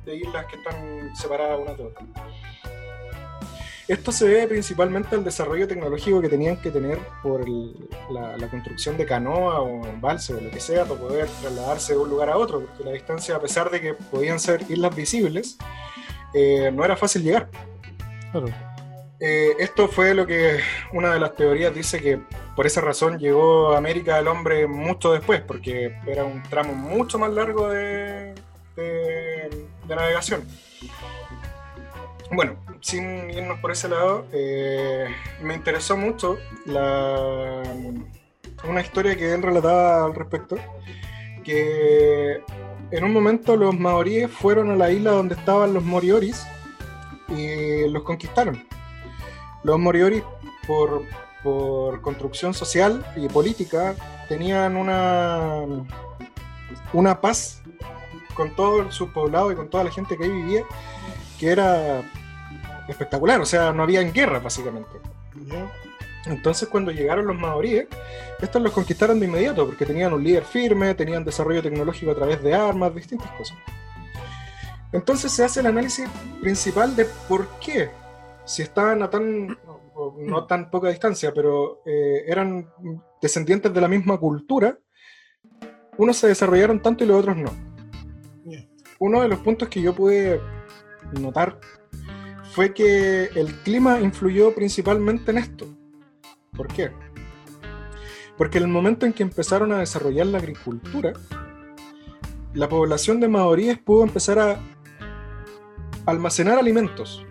de 0.05 0.17
islas 0.17 0.47
que 0.47 0.57
están 0.57 1.15
separadas 1.15 1.59
unas 1.61 1.77
de 1.77 1.85
otras. 1.85 2.09
Esto 3.89 4.13
se 4.13 4.29
debe 4.29 4.49
principalmente 4.49 5.17
al 5.17 5.25
desarrollo 5.25 5.67
tecnológico 5.67 6.21
que 6.21 6.29
tenían 6.29 6.59
que 6.59 6.71
tener 6.71 6.99
por 7.23 7.49
la 8.11 8.49
construcción 8.51 8.99
de 8.99 9.07
canoa 9.07 9.63
o 9.63 9.87
embalse 9.87 10.35
o 10.35 10.41
lo 10.41 10.51
que 10.51 10.61
sea 10.61 10.85
para 10.85 11.01
poder 11.01 11.27
trasladarse 11.41 11.95
de 11.95 11.99
un 11.99 12.11
lugar 12.11 12.29
a 12.29 12.37
otro, 12.37 12.61
porque 12.61 12.85
la 12.85 12.93
distancia, 12.93 13.37
a 13.37 13.41
pesar 13.41 13.71
de 13.71 13.81
que 13.81 13.95
podían 13.95 14.39
ser 14.39 14.63
islas 14.69 14.95
visibles, 14.95 15.57
eh, 16.35 16.71
no 16.71 16.85
era 16.85 16.99
fácil 16.99 17.23
llegar. 17.23 17.49
Claro. 18.31 18.49
Eh, 19.21 19.57
esto 19.59 19.89
fue 19.89 20.15
lo 20.15 20.27
que 20.27 20.61
una 20.93 21.13
de 21.13 21.19
las 21.19 21.35
teorías 21.35 21.75
dice 21.75 22.01
que 22.01 22.21
por 22.55 22.67
esa 22.67 22.81
razón 22.81 23.19
llegó 23.19 23.73
a 23.73 23.79
América 23.79 24.19
el 24.19 24.29
hombre 24.29 24.69
mucho 24.69 25.13
después, 25.13 25.41
porque 25.41 25.97
era 26.07 26.25
un 26.25 26.43
tramo 26.45 26.75
mucho 26.75 27.19
más 27.19 27.33
largo 27.33 27.69
de, 27.69 28.35
navegación. 29.89 30.45
Bueno, 32.31 32.57
sin 32.81 33.31
irnos 33.31 33.59
por 33.59 33.73
ese 33.73 33.89
lado, 33.89 34.27
eh, 34.33 35.09
me 35.43 35.55
interesó 35.55 35.97
mucho 35.97 36.39
la, 36.67 37.63
una 38.65 38.81
historia 38.81 39.17
que 39.17 39.35
él 39.35 39.43
relataba 39.43 40.05
al 40.05 40.15
respecto, 40.15 40.57
que 41.43 42.41
en 42.93 43.05
un 43.05 43.13
momento 43.13 43.57
los 43.57 43.77
maoríes 43.77 44.31
fueron 44.31 44.71
a 44.71 44.77
la 44.77 44.93
isla 44.93 45.11
donde 45.11 45.35
estaban 45.35 45.75
los 45.75 45.83
morioris 45.83 46.47
y 47.29 47.89
los 47.89 48.05
conquistaron. 48.05 48.69
Los 49.63 49.79
Moriori, 49.79 50.23
por, 50.67 51.03
por 51.43 52.01
construcción 52.01 52.55
social 52.55 53.05
y 53.17 53.29
política, 53.29 53.95
tenían 54.29 54.77
una, 54.77 55.65
una 56.93 57.21
paz 57.21 57.63
con 58.35 58.55
todo 58.55 58.91
su 58.93 59.13
poblado 59.13 59.51
y 59.51 59.57
con 59.57 59.69
toda 59.69 59.85
la 59.85 59.91
gente 59.91 60.17
que 60.17 60.25
ahí 60.25 60.31
vivía, 60.31 60.63
que 61.39 61.51
era 61.51 62.03
espectacular. 62.89 63.41
O 63.41 63.47
sea, 63.47 63.73
no 63.73 63.83
había 63.83 64.03
guerra, 64.03 64.39
básicamente. 64.39 64.91
Entonces, 66.27 66.69
cuando 66.69 66.91
llegaron 66.91 67.27
los 67.27 67.37
maoríes, 67.37 67.87
estos 68.41 68.63
los 68.63 68.73
conquistaron 68.73 69.19
de 69.19 69.27
inmediato, 69.27 69.67
porque 69.67 69.87
tenían 69.87 70.13
un 70.13 70.23
líder 70.23 70.45
firme, 70.45 70.95
tenían 70.95 71.25
desarrollo 71.25 71.63
tecnológico 71.63 72.13
a 72.13 72.15
través 72.15 72.43
de 72.43 72.55
armas, 72.55 72.95
distintas 72.95 73.31
cosas. 73.33 73.57
Entonces 74.93 75.33
se 75.33 75.45
hace 75.45 75.61
el 75.61 75.67
análisis 75.67 76.09
principal 76.41 76.97
de 76.97 77.05
por 77.29 77.49
qué, 77.61 77.91
si 78.49 78.63
estaban 78.63 79.03
a 79.03 79.11
tan, 79.11 79.59
no 80.17 80.47
tan 80.47 80.71
poca 80.71 80.89
distancia, 80.89 81.33
pero 81.35 81.83
eh, 81.85 82.25
eran 82.27 82.67
descendientes 83.21 83.73
de 83.75 83.81
la 83.81 83.89
misma 83.89 84.17
cultura, 84.17 84.79
unos 85.99 86.17
se 86.17 86.29
desarrollaron 86.29 86.81
tanto 86.81 87.05
y 87.05 87.07
los 87.07 87.21
otros 87.21 87.37
no. 87.37 87.51
Uno 89.01 89.21
de 89.21 89.29
los 89.29 89.41
puntos 89.41 89.69
que 89.69 89.83
yo 89.83 89.95
pude 89.95 90.41
notar 91.21 91.61
fue 92.53 92.73
que 92.73 93.25
el 93.35 93.55
clima 93.63 94.01
influyó 94.01 94.55
principalmente 94.55 95.31
en 95.31 95.39
esto. 95.39 95.67
¿Por 96.57 96.69
qué? 96.69 96.91
Porque 98.39 98.59
en 98.59 98.65
el 98.65 98.71
momento 98.71 99.05
en 99.05 99.13
que 99.13 99.25
empezaron 99.25 99.73
a 99.73 99.81
desarrollar 99.81 100.27
la 100.27 100.39
agricultura, 100.39 101.13
la 102.55 102.69
población 102.69 103.21
de 103.21 103.29
maoríes 103.29 103.79
pudo 103.79 104.05
empezar 104.05 104.39
a 104.39 104.59
almacenar 106.07 106.59
alimentos 106.59 107.27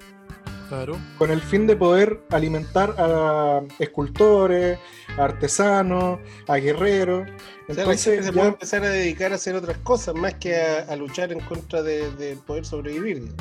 Claro. 0.69 0.97
con 1.17 1.31
el 1.31 1.39
fin 1.41 1.65
de 1.65 1.75
poder 1.77 2.21
alimentar 2.29 2.93
a 2.97 3.61
escultores, 3.79 4.77
a 5.17 5.23
artesanos, 5.25 6.19
a 6.47 6.55
guerreros. 6.57 7.21
O 7.21 7.25
sea, 7.25 7.35
la 7.35 7.35
gente 7.67 7.81
Entonces, 7.81 8.25
se 8.25 8.31
ya- 8.31 8.31
puede 8.33 8.47
empezar 8.49 8.83
a 8.83 8.89
dedicar 8.89 9.31
a 9.31 9.35
hacer 9.35 9.55
otras 9.55 9.77
cosas 9.79 10.15
más 10.15 10.33
que 10.35 10.55
a, 10.57 10.79
a 10.89 10.95
luchar 10.95 11.31
en 11.31 11.39
contra 11.39 11.81
de, 11.83 12.11
de 12.11 12.35
poder 12.35 12.65
sobrevivir. 12.65 13.31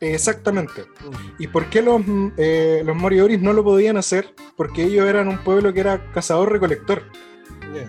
exactamente. 0.00 0.84
¿Y 1.38 1.46
por 1.48 1.66
qué 1.70 1.82
los, 1.82 2.04
mm, 2.06 2.32
eh, 2.36 2.82
los 2.84 2.96
morioris 2.96 3.40
no 3.40 3.52
lo 3.52 3.64
podían 3.64 3.96
hacer? 3.96 4.34
Porque 4.56 4.84
ellos 4.84 5.06
eran 5.08 5.28
un 5.28 5.38
pueblo 5.38 5.72
que 5.72 5.80
era 5.80 6.10
cazador-recolector. 6.12 7.02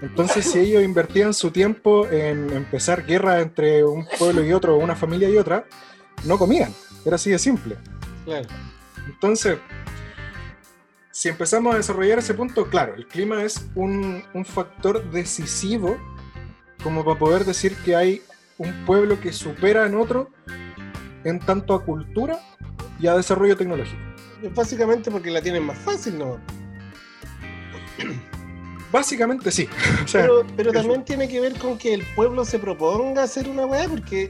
Entonces, 0.01 0.45
si 0.45 0.59
ellos 0.59 0.83
invertían 0.83 1.33
su 1.33 1.51
tiempo 1.51 2.05
en 2.07 2.51
empezar 2.51 3.05
guerra 3.05 3.39
entre 3.41 3.83
un 3.83 4.05
pueblo 4.19 4.43
y 4.43 4.51
otro, 4.53 4.75
o 4.75 4.79
una 4.79 4.95
familia 4.95 5.29
y 5.29 5.37
otra, 5.37 5.65
no 6.25 6.37
comían. 6.37 6.71
Era 7.05 7.15
así 7.15 7.31
de 7.31 7.39
simple. 7.39 7.77
Claro. 8.29 8.47
Entonces, 9.07 9.57
si 11.11 11.29
empezamos 11.29 11.73
a 11.73 11.77
desarrollar 11.77 12.19
ese 12.19 12.33
punto, 12.33 12.69
claro, 12.69 12.93
el 12.95 13.07
clima 13.07 13.43
es 13.43 13.67
un, 13.75 14.23
un 14.33 14.45
factor 14.45 15.09
decisivo 15.11 15.97
como 16.83 17.03
para 17.03 17.17
poder 17.17 17.43
decir 17.43 17.75
que 17.83 17.95
hay 17.95 18.21
un 18.57 18.85
pueblo 18.85 19.19
que 19.19 19.33
supera 19.33 19.87
en 19.87 19.95
otro 19.95 20.29
en 21.23 21.39
tanto 21.39 21.73
a 21.73 21.83
cultura 21.83 22.39
y 22.99 23.07
a 23.07 23.15
desarrollo 23.15 23.57
tecnológico. 23.57 23.99
Es 24.43 24.53
básicamente 24.53 25.09
porque 25.09 25.31
la 25.31 25.41
tienen 25.41 25.65
más 25.65 25.77
fácil, 25.79 26.19
¿no? 26.19 26.39
Básicamente 28.91 29.51
sí. 29.51 29.67
O 30.03 30.07
sea, 30.07 30.21
Pero, 30.21 30.45
pero 30.55 30.71
también 30.71 31.03
tiene 31.03 31.27
que 31.27 31.41
ver 31.41 31.57
con 31.57 31.77
que 31.77 31.93
el 31.93 32.03
pueblo 32.15 32.45
se 32.45 32.59
proponga 32.59 33.23
hacer 33.23 33.49
una 33.49 33.65
weá, 33.65 33.87
porque 33.89 34.29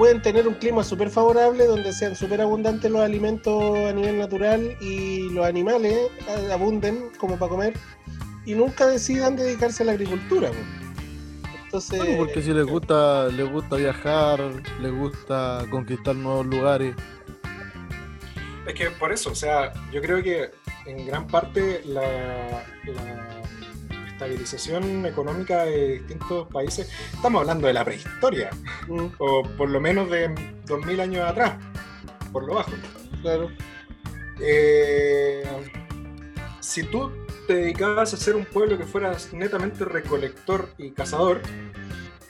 pueden 0.00 0.22
tener 0.22 0.48
un 0.48 0.54
clima 0.54 0.82
súper 0.82 1.10
favorable 1.10 1.66
donde 1.66 1.92
sean 1.92 2.16
súper 2.16 2.40
abundantes 2.40 2.90
los 2.90 3.02
alimentos 3.02 3.76
a 3.76 3.92
nivel 3.92 4.16
natural 4.16 4.74
y 4.80 5.28
los 5.28 5.44
animales 5.44 5.92
eh, 6.26 6.50
abunden 6.50 7.10
como 7.18 7.36
para 7.36 7.50
comer 7.50 7.74
y 8.46 8.54
nunca 8.54 8.86
decidan 8.86 9.36
dedicarse 9.36 9.82
a 9.82 9.86
la 9.86 9.92
agricultura. 9.92 10.50
Entonces, 11.64 11.98
Bueno, 11.98 12.16
porque 12.16 12.40
si 12.40 12.54
les 12.54 12.64
gusta, 12.64 13.28
les 13.28 13.46
gusta 13.52 13.76
viajar, 13.76 14.40
les 14.80 14.90
gusta 14.90 15.66
conquistar 15.70 16.16
nuevos 16.16 16.46
lugares. 16.46 16.94
Es 18.66 18.72
que 18.72 18.90
por 18.92 19.12
eso, 19.12 19.32
o 19.32 19.34
sea, 19.34 19.70
yo 19.92 20.00
creo 20.00 20.22
que 20.22 20.50
en 20.86 21.04
gran 21.04 21.26
parte 21.26 21.82
la, 21.84 22.64
la 22.86 23.39
estabilización 24.24 25.06
económica 25.06 25.64
de 25.64 25.92
distintos 25.98 26.46
países, 26.48 26.90
estamos 27.14 27.40
hablando 27.40 27.66
de 27.66 27.72
la 27.72 27.84
prehistoria, 27.84 28.50
mm, 28.86 29.06
o 29.18 29.42
por 29.56 29.70
lo 29.70 29.80
menos 29.80 30.10
de 30.10 30.30
2000 30.66 31.00
años 31.00 31.26
atrás, 31.26 31.54
por 32.32 32.44
lo 32.44 32.54
bajo. 32.54 32.72
claro, 33.22 33.50
Eh, 34.42 35.42
si 36.60 36.82
tú 36.84 37.12
te 37.46 37.56
dedicabas 37.56 38.14
a 38.14 38.16
ser 38.16 38.36
un 38.36 38.46
pueblo 38.46 38.78
que 38.78 38.84
fueras 38.84 39.34
netamente 39.34 39.84
recolector 39.84 40.70
y 40.78 40.92
cazador, 40.92 41.42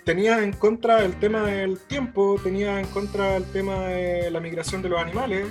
tenías 0.04 0.42
en 0.42 0.52
contra 0.52 1.04
el 1.04 1.14
tema 1.20 1.42
del 1.42 1.78
tiempo, 1.78 2.36
tenías 2.42 2.80
en 2.80 2.86
contra 2.86 3.36
el 3.36 3.44
tema 3.52 3.84
de 3.86 4.28
la 4.32 4.40
migración 4.40 4.82
de 4.82 4.88
los 4.88 5.00
animales, 5.00 5.46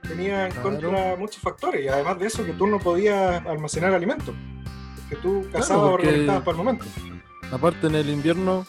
tenías 0.00 0.46
en 0.46 0.52
Claro. 0.52 0.62
contra 0.70 1.16
muchos 1.16 1.42
factores, 1.42 1.84
y 1.84 1.88
además 1.88 2.18
de 2.18 2.26
eso 2.28 2.42
que 2.46 2.54
tú 2.54 2.66
no 2.66 2.78
podías 2.78 3.44
almacenar 3.44 3.92
alimentos, 3.92 4.34
que 5.08 5.16
tú 5.16 5.46
cazabas 5.52 5.90
porque- 5.92 6.06
o 6.06 6.10
recolectabas 6.10 6.42
por 6.42 6.54
el 6.54 6.58
momento. 6.58 6.84
Aparte 7.50 7.86
en 7.86 7.94
el 7.94 8.10
invierno 8.10 8.66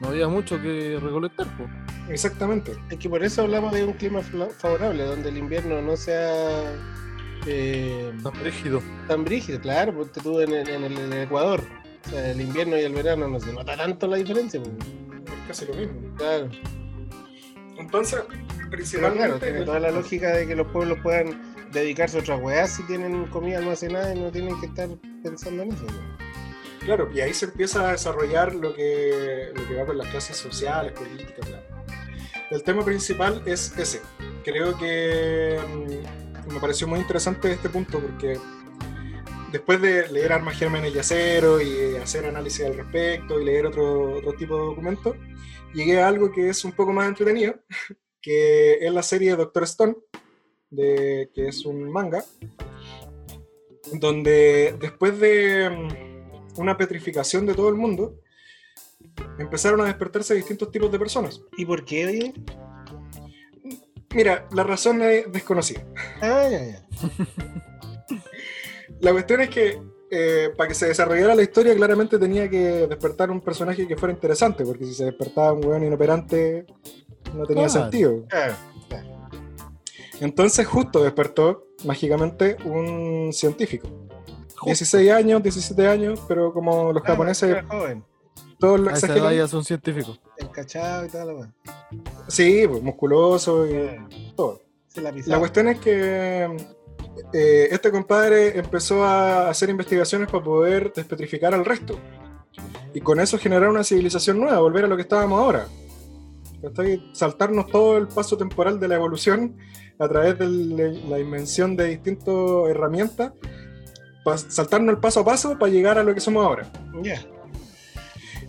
no 0.00 0.08
había 0.08 0.28
mucho 0.28 0.60
que 0.60 0.98
recolectar, 1.02 1.46
pues. 1.56 1.68
Exactamente. 2.08 2.72
es 2.90 2.98
que 2.98 3.08
por 3.08 3.22
eso 3.22 3.42
hablamos 3.42 3.72
de 3.72 3.84
un 3.84 3.92
clima 3.92 4.20
favorable, 4.58 5.04
donde 5.04 5.28
el 5.28 5.36
invierno 5.38 5.82
no 5.82 5.96
sea 5.96 6.62
eh, 7.46 8.12
Tan 8.22 8.34
rígido. 8.42 8.82
tan 9.06 9.24
brígido, 9.24 9.60
claro, 9.60 9.94
porque 9.94 10.20
tú 10.20 10.40
en 10.40 10.52
el, 10.52 10.68
en 10.68 10.84
el- 10.84 11.12
Ecuador, 11.12 11.62
o 12.06 12.10
sea, 12.10 12.30
el 12.30 12.40
invierno 12.40 12.76
y 12.76 12.80
el 12.80 12.92
verano 12.92 13.28
no 13.28 13.38
se 13.40 13.52
nota 13.52 13.76
tanto 13.76 14.06
la 14.06 14.16
diferencia, 14.16 14.60
po. 14.60 14.68
Es 14.68 15.46
casi 15.46 15.66
lo 15.66 15.74
mismo. 15.74 15.94
claro. 16.16 16.48
Entonces, 17.78 18.20
Pero 18.28 18.70
principalmente... 18.70 19.24
claro, 19.26 19.38
tiene 19.40 19.62
toda 19.64 19.78
la 19.80 19.90
lógica 19.92 20.30
de 20.36 20.46
que 20.46 20.56
los 20.56 20.66
pueblos 20.68 20.98
puedan 21.02 21.47
dedicarse 21.72 22.18
a 22.18 22.20
otras 22.20 22.40
weas 22.42 22.76
si 22.76 22.82
tienen 22.84 23.26
comida 23.26 23.58
almacenada 23.58 24.14
y 24.14 24.20
no 24.20 24.30
tienen 24.30 24.58
que 24.60 24.66
estar 24.66 24.88
pensando 25.22 25.62
en 25.62 25.72
eso. 25.72 25.86
Claro, 26.80 27.10
y 27.12 27.20
ahí 27.20 27.34
se 27.34 27.46
empieza 27.46 27.88
a 27.88 27.92
desarrollar 27.92 28.54
lo 28.54 28.74
que, 28.74 29.50
lo 29.54 29.68
que 29.68 29.74
va 29.74 29.84
con 29.84 29.98
las 29.98 30.08
clases 30.08 30.36
sociales, 30.36 30.92
políticas, 30.92 31.48
bla. 31.48 31.62
El 32.50 32.62
tema 32.62 32.82
principal 32.84 33.42
es 33.44 33.76
ese. 33.76 34.00
Creo 34.42 34.76
que 34.78 35.58
mm, 35.68 36.52
me 36.54 36.60
pareció 36.60 36.88
muy 36.88 37.00
interesante 37.00 37.52
este 37.52 37.68
punto 37.68 38.00
porque 38.00 38.38
después 39.52 39.80
de 39.82 40.08
leer 40.08 40.32
Armas 40.32 40.58
Gérmenes 40.58 40.94
y 40.94 40.98
Acero 40.98 41.60
y 41.60 41.96
hacer 41.96 42.26
análisis 42.26 42.64
al 42.64 42.76
respecto 42.76 43.40
y 43.40 43.44
leer 43.44 43.66
otro, 43.66 44.16
otro 44.16 44.32
tipo 44.34 44.56
de 44.56 44.62
documentos, 44.62 45.16
llegué 45.74 46.00
a 46.00 46.08
algo 46.08 46.32
que 46.32 46.48
es 46.48 46.64
un 46.64 46.72
poco 46.72 46.92
más 46.92 47.08
entretenido, 47.08 47.54
que 48.22 48.78
es 48.80 48.92
la 48.92 49.02
serie 49.02 49.36
Doctor 49.36 49.64
Stone, 49.64 49.96
de, 50.70 51.30
que 51.34 51.48
es 51.48 51.64
un 51.66 51.90
manga, 51.90 52.24
donde 53.94 54.74
después 54.80 55.18
de... 55.18 55.70
mm, 55.70 56.60
una 56.60 56.76
petrificación 56.76 57.46
de 57.46 57.54
todo 57.54 57.68
el 57.68 57.76
mundo, 57.76 58.16
empezaron 59.38 59.80
a 59.80 59.84
despertarse 59.84 60.34
distintos 60.34 60.70
tipos 60.72 60.90
de 60.90 60.98
personas. 60.98 61.40
¿Y 61.56 61.64
por 61.64 61.84
qué, 61.84 62.06
oye? 62.06 62.34
Mira, 64.14 64.48
la 64.52 64.64
razón 64.64 65.00
es 65.02 65.30
desconocida. 65.30 65.84
Ah, 66.20 66.48
ya, 66.50 66.64
ya. 66.66 66.84
La 69.00 69.12
cuestión 69.12 69.40
es 69.42 69.50
que 69.50 69.80
eh, 70.10 70.50
para 70.56 70.66
que 70.68 70.74
se 70.74 70.88
desarrollara 70.88 71.36
la 71.36 71.42
historia, 71.42 71.76
claramente 71.76 72.18
tenía 72.18 72.48
que 72.50 72.88
despertar 72.88 73.30
un 73.30 73.40
personaje 73.40 73.86
que 73.86 73.96
fuera 73.96 74.12
interesante, 74.12 74.64
porque 74.64 74.84
si 74.86 74.94
se 74.94 75.04
despertaba 75.04 75.52
un 75.52 75.64
weón 75.64 75.84
inoperante, 75.84 76.66
no 77.36 77.44
tenía 77.46 77.66
Claro. 77.68 77.82
sentido. 77.82 78.24
Ah, 78.32 78.56
Entonces, 80.20 80.66
justo 80.66 81.02
despertó 81.02 81.66
mágicamente 81.84 82.56
un 82.64 83.30
científico. 83.32 83.88
Justo. 84.48 84.66
16 84.66 85.10
años, 85.12 85.42
17 85.42 85.86
años, 85.86 86.20
pero 86.26 86.52
como 86.52 86.92
los 86.92 87.02
ah, 87.04 87.06
japoneses 87.06 87.48
era 87.50 87.64
joven, 87.64 88.04
todos 88.58 88.80
lo 88.80 88.90
exageran. 88.90 89.34
ya 89.36 89.46
son 89.46 89.64
científicos. 89.64 90.20
encachado 90.36 91.06
y 91.06 91.08
todo 91.08 91.24
lo 91.24 91.28
demás. 91.34 91.50
Sí, 92.26 92.66
pues, 92.68 92.82
musculoso 92.82 93.66
y 93.66 93.76
Ah, 93.76 94.08
todo. 94.34 94.60
Se 94.88 95.00
la 95.00 95.38
cuestión 95.38 95.68
es 95.68 95.78
que 95.78 96.48
eh, 97.32 97.68
este 97.70 97.90
compadre 97.90 98.58
empezó 98.58 99.04
a 99.04 99.48
hacer 99.50 99.68
investigaciones 99.70 100.28
para 100.30 100.42
poder 100.42 100.92
despetrificar 100.92 101.54
al 101.54 101.64
resto. 101.64 101.98
Y 102.94 103.00
con 103.00 103.20
eso 103.20 103.38
generar 103.38 103.68
una 103.68 103.84
civilización 103.84 104.40
nueva, 104.40 104.58
volver 104.58 104.86
a 104.86 104.88
lo 104.88 104.96
que 104.96 105.02
estábamos 105.02 105.38
ahora. 105.38 105.68
Saltarnos 107.12 107.68
todo 107.68 107.98
el 107.98 108.08
paso 108.08 108.36
temporal 108.36 108.80
de 108.80 108.88
la 108.88 108.96
evolución 108.96 109.56
a 109.98 110.08
través 110.08 110.38
de 110.38 111.00
la 111.08 111.18
invención 111.18 111.76
de 111.76 111.86
distintas 111.86 112.34
herramientas, 112.68 113.32
pa- 114.24 114.38
saltarnos 114.38 114.94
el 114.94 115.00
paso 115.00 115.20
a 115.20 115.24
paso 115.24 115.58
para 115.58 115.72
llegar 115.72 115.98
a 115.98 116.02
lo 116.04 116.14
que 116.14 116.20
somos 116.20 116.44
ahora. 116.44 116.70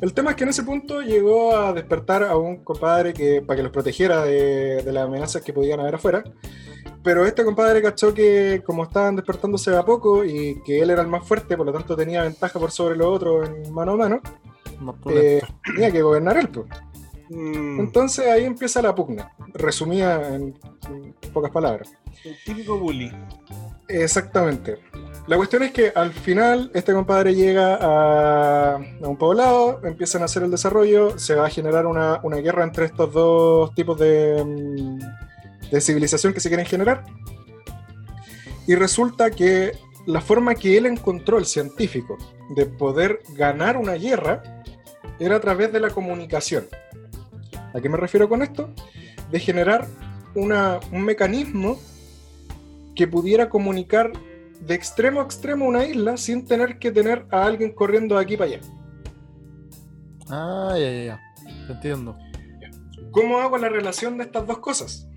El 0.02 0.14
tema 0.14 0.30
es 0.32 0.36
que 0.38 0.44
en 0.44 0.50
ese 0.52 0.64
punto 0.64 1.02
llegó 1.02 1.58
a 1.58 1.74
despertar 1.74 2.24
a 2.24 2.38
un 2.38 2.64
compadre 2.64 3.14
que, 3.14 3.42
para 3.42 3.58
que 3.58 3.64
los 3.64 3.72
protegiera 3.72 4.24
de, 4.24 4.82
de 4.84 4.92
las 4.94 5.04
amenazas 5.06 5.42
que 5.42 5.52
podían 5.52 5.80
haber 5.82 5.96
afuera. 5.96 6.24
Pero 7.04 7.26
este 7.26 7.44
compadre 7.44 7.82
cachó 7.82 8.14
que 8.14 8.62
como 8.66 8.84
estaban 8.84 9.16
despertándose 9.16 9.72
de 9.72 9.78
a 9.78 9.84
poco 9.84 10.24
y 10.24 10.62
que 10.66 10.80
él 10.82 10.90
era 10.90 11.02
el 11.02 11.08
más 11.08 11.26
fuerte, 11.28 11.58
por 11.58 11.66
lo 11.66 11.74
tanto 11.74 11.96
tenía 11.98 12.24
ventaja 12.24 12.60
por 12.60 12.72
sobre 12.72 12.96
los 12.96 13.08
otros 13.08 13.50
en 13.50 13.74
mano 13.74 13.94
a 13.94 13.98
mano, 13.98 14.22
eh, 15.18 15.42
tenía 15.76 15.92
que 15.92 16.02
gobernar 16.02 16.38
él. 16.38 16.48
pues. 16.50 16.68
Mm, 17.30 17.80
Entonces 17.80 18.28
ahí 18.28 18.46
empieza 18.46 18.82
la 18.82 18.94
pugna, 18.96 19.32
resumida 19.54 20.36
en, 20.36 20.58
en 20.90 21.14
pocas 21.34 21.52
palabras. 21.52 21.90
el 22.26 22.36
típico 22.44 22.78
bully. 22.78 23.12
Exactamente. 23.88 24.80
La 25.28 25.36
cuestión 25.38 25.64
es 25.64 25.72
que 25.72 25.92
al 25.96 26.12
final 26.12 26.72
este 26.74 26.94
compadre 26.94 27.36
llega 27.36 27.76
a, 27.76 28.76
a 28.76 29.08
un 29.08 29.18
poblado, 29.18 29.80
empiezan 29.84 30.22
a 30.24 30.26
hacer 30.26 30.44
el 30.44 30.52
desarrollo, 30.52 31.18
se 31.20 31.36
va 31.36 31.46
a 31.48 31.50
generar 31.50 31.86
una, 31.86 32.20
una 32.24 32.38
guerra 32.38 32.64
entre 32.64 32.86
estos 32.86 33.12
dos 33.14 33.74
tipos 33.76 34.00
de, 34.00 34.44
mm, 34.44 35.70
de 35.72 35.82
civilización 35.82 36.34
que 36.34 36.40
se 36.40 36.50
quieren 36.50 36.66
generar. 36.66 37.04
Y 38.68 38.76
resulta 38.76 39.32
que 39.32 39.72
la 40.06 40.22
forma 40.22 40.56
que 40.56 40.78
él 40.78 40.86
encontró, 40.88 41.38
el 41.38 41.46
científico, 41.46 42.18
de 42.56 42.66
poder 42.66 43.22
ganar 43.36 43.78
una 43.78 43.94
guerra 43.94 44.42
era 45.20 45.36
a 45.36 45.40
través 45.40 45.72
de 45.72 45.80
la 45.80 45.90
comunicación. 45.90 46.66
¿A 47.74 47.82
qué 47.82 47.90
me 47.90 47.98
refiero 47.98 48.30
con 48.30 48.42
esto? 48.42 48.70
De 49.32 49.40
generar 49.40 49.88
una- 50.36 50.80
un 50.92 51.04
mecanismo 51.04 51.80
que 52.96 53.08
pudiera 53.08 53.50
comunicar 53.50 54.12
de 54.62 54.76
extremo 54.76 55.22
a 55.22 55.24
extremo 55.24 55.66
una 55.66 55.86
isla 55.86 56.18
sin 56.18 56.46
tener 56.46 56.80
que 56.80 56.92
tener 56.92 57.26
a 57.32 57.46
alguien 57.46 57.72
corriendo 57.72 58.16
de 58.16 58.22
aquí 58.24 58.38
para 58.38 58.52
allá. 58.52 58.60
Ah, 60.30 60.76
ya, 60.78 60.92
ya, 60.92 61.04
ya. 61.04 61.22
Te 61.68 61.74
entiendo. 61.74 62.18
¿Cómo 63.12 63.40
hago 63.40 63.58
la 63.58 63.70
relación 63.70 64.18
de 64.18 64.26
estas 64.26 64.46
dos 64.46 64.60
cosas? 64.60 65.08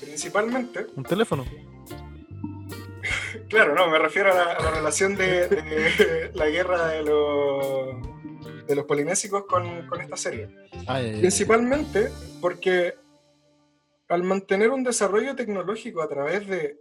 Principalmente, 0.00 0.86
Un 0.96 1.04
teléfono. 1.04 1.44
claro, 3.48 3.74
no, 3.74 3.88
me 3.88 3.98
refiero 3.98 4.32
a 4.32 4.34
la, 4.34 4.42
a 4.52 4.62
la 4.62 4.70
relación 4.70 5.16
de, 5.16 5.48
de 5.48 6.30
la 6.34 6.46
guerra 6.48 6.88
de 6.88 7.02
los, 7.02 7.94
de 8.68 8.76
los 8.76 8.84
polinésicos 8.84 9.44
con, 9.46 9.86
con 9.86 10.00
esta 10.00 10.16
serie. 10.16 10.48
Ah. 10.86 11.00
Principalmente 11.00 12.10
porque 12.40 12.94
al 14.08 14.22
mantener 14.22 14.70
un 14.70 14.84
desarrollo 14.84 15.34
tecnológico 15.34 16.02
a 16.02 16.08
través 16.08 16.46
de 16.46 16.80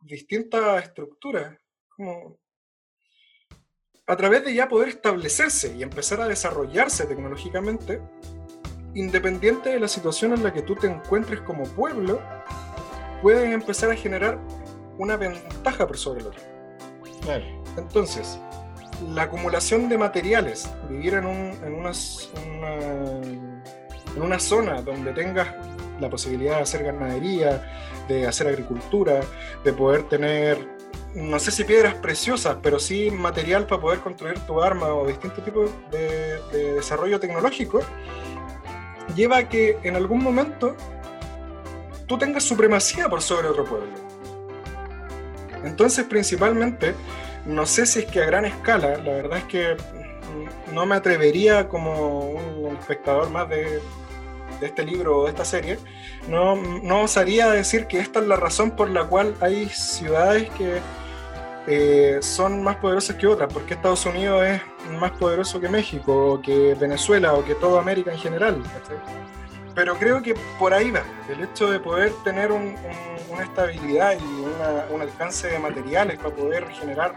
distintas 0.00 0.82
estructuras, 0.82 1.56
como 1.88 2.38
a 4.06 4.16
través 4.16 4.44
de 4.44 4.54
ya 4.54 4.68
poder 4.68 4.88
establecerse 4.88 5.76
y 5.76 5.82
empezar 5.82 6.20
a 6.20 6.28
desarrollarse 6.28 7.04
tecnológicamente, 7.06 8.00
independiente 8.94 9.70
de 9.70 9.80
la 9.80 9.88
situación 9.88 10.32
en 10.32 10.42
la 10.42 10.52
que 10.52 10.62
tú 10.62 10.74
te 10.74 10.86
encuentres 10.86 11.40
como 11.42 11.64
pueblo, 11.64 12.20
puedes 13.22 13.52
empezar 13.52 13.90
a 13.90 13.96
generar 13.96 14.40
una 14.96 15.16
ventaja 15.16 15.86
por 15.86 15.98
sobre 15.98 16.20
el 16.20 16.28
otro. 16.28 16.42
Claro. 17.22 17.44
Entonces, 17.76 18.38
la 19.06 19.22
acumulación 19.24 19.88
de 19.88 19.96
materiales, 19.98 20.68
vivir 20.88 21.14
en, 21.14 21.26
un- 21.26 21.56
una- 21.74 21.92
en 24.16 24.22
una 24.22 24.38
zona 24.38 24.82
donde 24.82 25.12
tengas 25.12 25.48
la 26.00 26.08
posibilidad 26.10 26.56
de 26.56 26.62
hacer 26.62 26.84
ganadería, 26.84 28.04
de 28.08 28.26
hacer 28.26 28.48
agricultura, 28.48 29.20
de 29.64 29.72
poder 29.72 30.04
tener, 30.04 30.58
no 31.14 31.38
sé 31.38 31.50
si 31.50 31.64
piedras 31.64 31.94
preciosas, 31.94 32.56
pero 32.62 32.78
sí 32.78 33.10
material 33.10 33.66
para 33.66 33.80
poder 33.80 34.00
construir 34.00 34.38
tu 34.40 34.62
arma 34.62 34.88
o 34.94 35.06
distintos 35.06 35.44
tipos 35.44 35.70
de, 35.90 36.40
de 36.52 36.74
desarrollo 36.74 37.18
tecnológico, 37.20 37.80
lleva 39.14 39.38
a 39.38 39.48
que 39.48 39.78
en 39.82 39.96
algún 39.96 40.22
momento 40.22 40.76
tú 42.06 42.16
tengas 42.18 42.42
supremacía 42.44 43.08
por 43.08 43.20
sobre 43.22 43.48
otro 43.48 43.64
pueblo. 43.64 43.88
Entonces, 45.64 46.04
principalmente, 46.04 46.94
no 47.48 47.64
sé 47.64 47.86
si 47.86 48.00
es 48.00 48.06
que 48.06 48.22
a 48.22 48.26
gran 48.26 48.44
escala, 48.44 48.98
la 48.98 49.12
verdad 49.12 49.38
es 49.38 49.44
que 49.44 49.76
no 50.72 50.84
me 50.84 50.94
atrevería 50.94 51.66
como 51.66 52.20
un 52.30 52.76
espectador 52.76 53.30
más 53.30 53.48
de, 53.48 53.80
este 54.60 54.84
libro 54.84 55.20
o 55.20 55.24
de 55.24 55.30
esta 55.30 55.44
serie, 55.44 55.78
no, 56.28 56.56
no 56.56 57.02
osaría 57.02 57.48
decir 57.50 57.86
que 57.86 58.00
esta 58.00 58.20
es 58.20 58.26
la 58.26 58.36
razón 58.36 58.72
por 58.72 58.90
la 58.90 59.04
cual 59.04 59.34
hay 59.40 59.68
ciudades 59.68 60.50
que 60.50 60.80
eh, 61.66 62.18
son 62.22 62.62
más 62.62 62.76
poderosas 62.76 63.16
que 63.16 63.26
otras, 63.26 63.52
porque 63.52 63.74
Estados 63.74 64.04
Unidos 64.04 64.44
es 64.44 64.62
más 64.98 65.12
poderoso 65.12 65.60
que 65.60 65.68
México, 65.68 66.34
o 66.34 66.42
que 66.42 66.74
Venezuela, 66.74 67.34
o 67.34 67.44
que 67.44 67.54
toda 67.54 67.80
América 67.80 68.12
en 68.12 68.18
general. 68.18 68.62
Pero 69.78 69.94
creo 69.96 70.20
que 70.20 70.34
por 70.58 70.74
ahí 70.74 70.90
va, 70.90 71.04
el 71.28 71.44
hecho 71.44 71.70
de 71.70 71.78
poder 71.78 72.12
tener 72.24 72.50
un- 72.50 72.74
un- 72.74 73.32
una 73.34 73.44
estabilidad 73.44 74.14
y 74.18 74.24
una- 74.40 74.86
un 74.90 75.00
alcance 75.02 75.46
de 75.46 75.56
materiales 75.60 76.18
para 76.18 76.34
poder 76.34 76.66
generar 76.70 77.14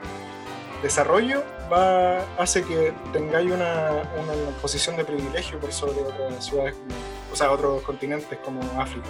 desarrollo, 0.84 1.44
va, 1.74 2.20
hace 2.38 2.62
que 2.64 2.94
tengáis 3.14 3.50
una, 3.52 4.04
una 4.22 4.34
posición 4.62 4.96
de 4.96 5.04
privilegio 5.06 5.60
por 5.60 5.74
sobre 5.74 6.02
otras 6.04 6.46
ciudades, 6.46 6.76
o 7.34 7.36
sea, 7.36 7.52
otros 7.52 7.82
continentes 7.82 8.38
como 8.46 8.62
África. 8.80 9.10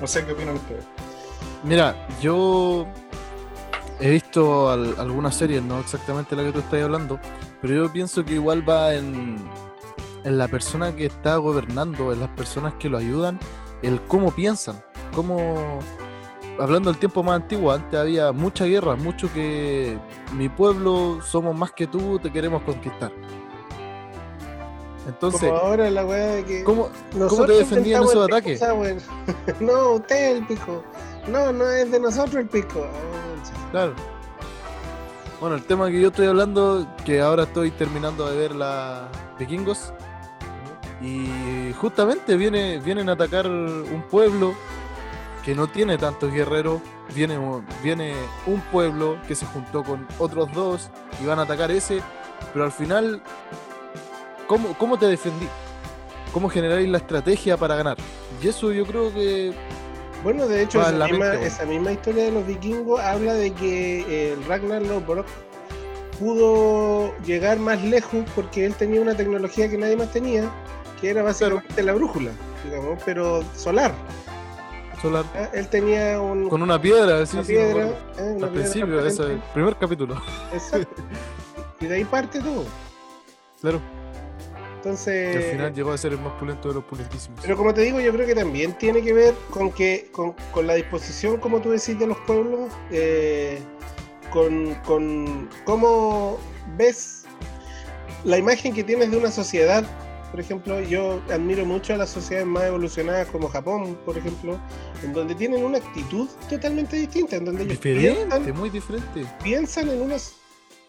No 0.00 0.06
sé 0.06 0.24
qué 0.24 0.32
opinan 0.34 0.54
ustedes. 0.54 0.84
Mira, 1.64 1.96
yo 2.20 2.86
he 3.98 4.10
visto 4.10 4.70
al- 4.70 4.94
algunas 5.00 5.34
series, 5.34 5.62
no 5.64 5.80
exactamente 5.80 6.36
la 6.36 6.44
que 6.44 6.52
tú 6.52 6.60
estás 6.60 6.80
hablando, 6.80 7.18
pero 7.60 7.74
yo 7.74 7.92
pienso 7.92 8.24
que 8.24 8.34
igual 8.34 8.68
va 8.68 8.94
en, 8.94 9.36
en 10.24 10.38
la 10.38 10.48
persona 10.48 10.94
que 10.94 11.06
está 11.06 11.36
gobernando, 11.36 12.12
en 12.12 12.20
las 12.20 12.30
personas 12.30 12.74
que 12.74 12.88
lo 12.88 12.98
ayudan, 12.98 13.38
el 13.82 14.00
cómo 14.02 14.30
piensan, 14.30 14.82
cómo... 15.14 15.80
Hablando 16.58 16.90
del 16.90 16.98
tiempo 16.98 17.22
más 17.22 17.36
antiguo, 17.36 17.70
antes 17.70 17.98
había 17.98 18.32
mucha 18.32 18.64
guerra, 18.64 18.96
mucho 18.96 19.32
que 19.32 19.96
mi 20.34 20.48
pueblo 20.48 21.20
somos 21.22 21.56
más 21.56 21.70
que 21.70 21.86
tú, 21.86 22.18
te 22.18 22.32
queremos 22.32 22.62
conquistar. 22.62 23.12
Entonces, 25.06 25.48
Como 25.48 25.56
ahora 25.56 25.88
la 25.88 26.04
weá 26.04 26.26
de 26.26 26.44
que. 26.44 26.64
¿cómo, 26.64 26.90
nosotros 27.16 27.46
te 27.46 27.52
defendían 27.54 28.02
esos 28.02 28.28
ataques? 28.28 28.60
no, 29.60 29.92
usted 29.92 30.36
el 30.36 30.46
pisco. 30.46 30.82
No, 31.28 31.52
no 31.52 31.70
es 31.70 31.90
de 31.90 32.00
nosotros 32.00 32.34
el 32.34 32.48
pisco. 32.48 32.84
Ah, 32.84 33.70
Claro. 33.70 33.94
Bueno, 35.40 35.56
el 35.56 35.64
tema 35.64 35.88
que 35.88 36.00
yo 36.00 36.08
estoy 36.08 36.26
hablando, 36.26 36.86
que 37.04 37.20
ahora 37.20 37.44
estoy 37.44 37.70
terminando 37.70 38.28
de 38.28 38.36
ver 38.36 38.54
la 38.56 39.08
Vikingos, 39.38 39.92
y 41.00 41.72
justamente 41.74 42.36
viene, 42.36 42.78
vienen 42.78 43.08
a 43.08 43.12
atacar 43.12 43.46
un 43.46 44.04
pueblo 44.10 44.54
que 45.44 45.54
no 45.54 45.66
tiene 45.68 45.96
tantos 45.96 46.32
guerreros, 46.32 46.80
viene, 47.14 47.38
viene 47.82 48.14
un 48.46 48.60
pueblo 48.60 49.16
que 49.26 49.34
se 49.34 49.46
juntó 49.46 49.84
con 49.84 50.06
otros 50.18 50.52
dos 50.52 50.90
y 51.22 51.26
van 51.26 51.38
a 51.38 51.42
atacar 51.42 51.70
ese, 51.70 52.00
pero 52.52 52.64
al 52.64 52.72
final, 52.72 53.22
¿cómo, 54.46 54.76
cómo 54.76 54.98
te 54.98 55.06
defendí? 55.06 55.46
¿Cómo 56.32 56.48
generáis 56.48 56.88
la 56.88 56.98
estrategia 56.98 57.56
para 57.56 57.76
ganar? 57.76 57.96
Y 58.42 58.48
eso 58.48 58.72
yo 58.72 58.84
creo 58.84 59.12
que 59.14 59.54
Bueno, 60.22 60.46
de 60.46 60.62
hecho, 60.62 60.80
esa 60.82 61.06
misma, 61.06 61.34
esa 61.34 61.92
historia 61.92 62.24
de 62.24 62.32
los 62.32 62.46
vikingos 62.46 63.00
habla 63.00 63.34
de 63.34 63.52
que 63.52 64.32
el 64.32 64.44
Ragnar 64.44 64.82
Lothbrok 64.82 65.26
pudo 66.18 67.16
llegar 67.24 67.58
más 67.58 67.82
lejos 67.82 68.24
porque 68.34 68.66
él 68.66 68.74
tenía 68.74 69.00
una 69.00 69.16
tecnología 69.16 69.68
que 69.70 69.78
nadie 69.78 69.96
más 69.96 70.12
tenía, 70.12 70.50
que 71.00 71.10
era 71.10 71.22
básicamente 71.22 71.82
la 71.82 71.92
brújula, 71.92 72.30
digamos, 72.64 73.00
pero 73.04 73.42
solar. 73.54 73.92
Solar. 75.00 75.24
¿ah? 75.34 75.48
Él 75.52 75.68
tenía 75.68 76.20
un, 76.20 76.48
Con 76.48 76.60
una 76.62 76.80
piedra, 76.80 77.24
sí, 77.24 77.36
una 77.36 77.44
sí, 77.44 77.52
piedra. 77.52 77.86
¿eh? 77.86 77.92
una 78.18 78.46
Al 78.46 78.52
piedra 78.52 78.52
principio, 78.52 78.98
ese 78.98 79.16
transparente. 79.16 79.46
primer 79.54 79.76
capítulo. 79.76 80.22
Exacto. 80.52 81.02
Y 81.80 81.86
de 81.86 81.94
ahí 81.94 82.04
parte 82.04 82.40
todo. 82.40 82.64
Claro. 83.60 83.80
Entonces. 84.76 85.36
Que 85.36 85.44
al 85.44 85.50
final 85.52 85.74
llegó 85.74 85.92
a 85.92 85.98
ser 85.98 86.12
el 86.12 86.18
más 86.20 86.32
pulento 86.34 86.68
de 86.68 86.74
los 86.74 86.84
pulentísimos. 86.84 87.38
Pero 87.42 87.56
como 87.56 87.72
te 87.74 87.82
digo, 87.82 88.00
yo 88.00 88.12
creo 88.12 88.26
que 88.26 88.34
también 88.34 88.76
tiene 88.78 89.02
que 89.02 89.12
ver 89.12 89.34
con 89.50 89.70
que 89.70 90.08
con, 90.12 90.34
con 90.52 90.66
la 90.66 90.74
disposición, 90.74 91.36
como 91.38 91.60
tú 91.60 91.70
decís, 91.70 91.96
de 91.98 92.06
los 92.06 92.16
pueblos, 92.18 92.72
eh, 92.90 93.60
con, 94.30 94.74
con 94.86 95.48
cómo 95.64 96.38
ves 96.76 97.24
la 98.24 98.38
imagen 98.38 98.74
que 98.74 98.82
tienes 98.82 99.10
de 99.12 99.16
una 99.16 99.30
sociedad. 99.30 99.84
Por 100.30 100.40
ejemplo, 100.40 100.80
yo 100.80 101.20
admiro 101.30 101.64
mucho 101.64 101.94
a 101.94 101.96
las 101.96 102.10
sociedades 102.10 102.46
más 102.46 102.64
evolucionadas 102.64 103.28
como 103.28 103.48
Japón, 103.48 103.98
por 104.04 104.18
ejemplo, 104.18 104.58
en 105.02 105.12
donde 105.12 105.34
tienen 105.34 105.64
una 105.64 105.78
actitud 105.78 106.28
totalmente 106.50 106.96
distinta, 106.96 107.36
en 107.36 107.46
donde 107.46 107.62
ellos 107.62 107.74
Diferente, 107.74 108.26
piensan, 108.26 108.56
muy 108.58 108.70
diferente. 108.70 109.26
piensan 109.42 109.88
en 109.88 110.02
una, 110.02 110.16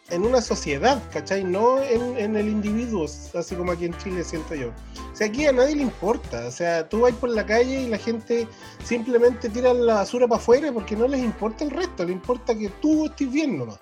en 0.10 0.24
una 0.24 0.42
sociedad, 0.42 1.02
¿cachai? 1.14 1.44
No 1.46 1.82
en, 1.82 2.18
en 2.18 2.36
el 2.36 2.50
individuo, 2.50 3.06
así 3.34 3.56
como 3.56 3.72
aquí 3.72 3.86
en 3.86 3.98
Chile 3.98 4.24
siento 4.26 4.56
yo. 4.56 4.70
O 4.70 5.16
sea, 5.16 5.28
aquí 5.28 5.46
a 5.46 5.54
nadie 5.54 5.76
le 5.76 5.84
importa. 5.84 6.46
O 6.48 6.52
sea, 6.52 6.88
tú 6.90 7.02
vas 7.02 7.14
por 7.14 7.30
la 7.30 7.46
calle 7.46 7.82
y 7.84 7.88
la 7.88 7.98
gente 7.98 8.48
simplemente 8.84 9.50
tira 9.50 9.74
la 9.74 9.96
basura 9.96 10.28
para 10.28 10.42
afuera 10.42 10.72
porque 10.72 10.96
no 10.96 11.08
les 11.08 11.22
importa 11.22 11.64
el 11.64 11.72
resto, 11.72 12.04
le 12.04 12.12
importa 12.12 12.58
que 12.58 12.70
tú 12.82 13.06
estés 13.06 13.32
bien 13.32 13.58
nomás. 13.58 13.80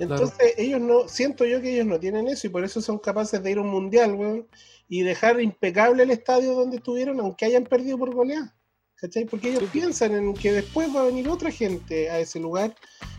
Entonces, 0.00 0.54
ellos 0.56 0.80
no, 0.80 1.08
siento 1.08 1.44
yo 1.44 1.60
que 1.60 1.74
ellos 1.74 1.86
no 1.86 2.00
tienen 2.00 2.26
eso 2.28 2.46
y 2.46 2.50
por 2.50 2.64
eso 2.64 2.80
son 2.80 2.98
capaces 2.98 3.42
de 3.42 3.50
ir 3.50 3.58
a 3.58 3.60
un 3.60 3.68
mundial, 3.68 4.14
weón, 4.14 4.46
y 4.88 5.02
dejar 5.02 5.40
impecable 5.40 6.02
el 6.02 6.10
estadio 6.10 6.54
donde 6.54 6.78
estuvieron, 6.78 7.20
aunque 7.20 7.44
hayan 7.44 7.64
perdido 7.64 7.98
por 7.98 8.14
goleada. 8.14 8.54
¿Cachai? 8.96 9.24
Porque 9.24 9.50
ellos 9.50 9.64
piensan 9.72 10.12
en 10.14 10.34
que 10.34 10.52
después 10.52 10.94
va 10.94 11.00
a 11.00 11.06
venir 11.06 11.26
otra 11.28 11.50
gente 11.50 12.10
a 12.10 12.18
ese 12.18 12.38
lugar, 12.38 12.74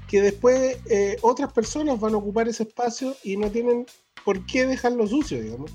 que 0.07 0.21
después 0.21 0.77
eh, 0.89 1.17
otras 1.21 1.51
personas 1.53 1.99
van 1.99 2.13
a 2.13 2.17
ocupar 2.17 2.47
ese 2.47 2.63
espacio 2.63 3.15
y 3.23 3.35
no 3.37 3.49
tienen 3.49 3.87
por 4.23 4.45
qué 4.45 4.67
dejarlo 4.67 5.07
sucio, 5.07 5.41
digamos. 5.41 5.71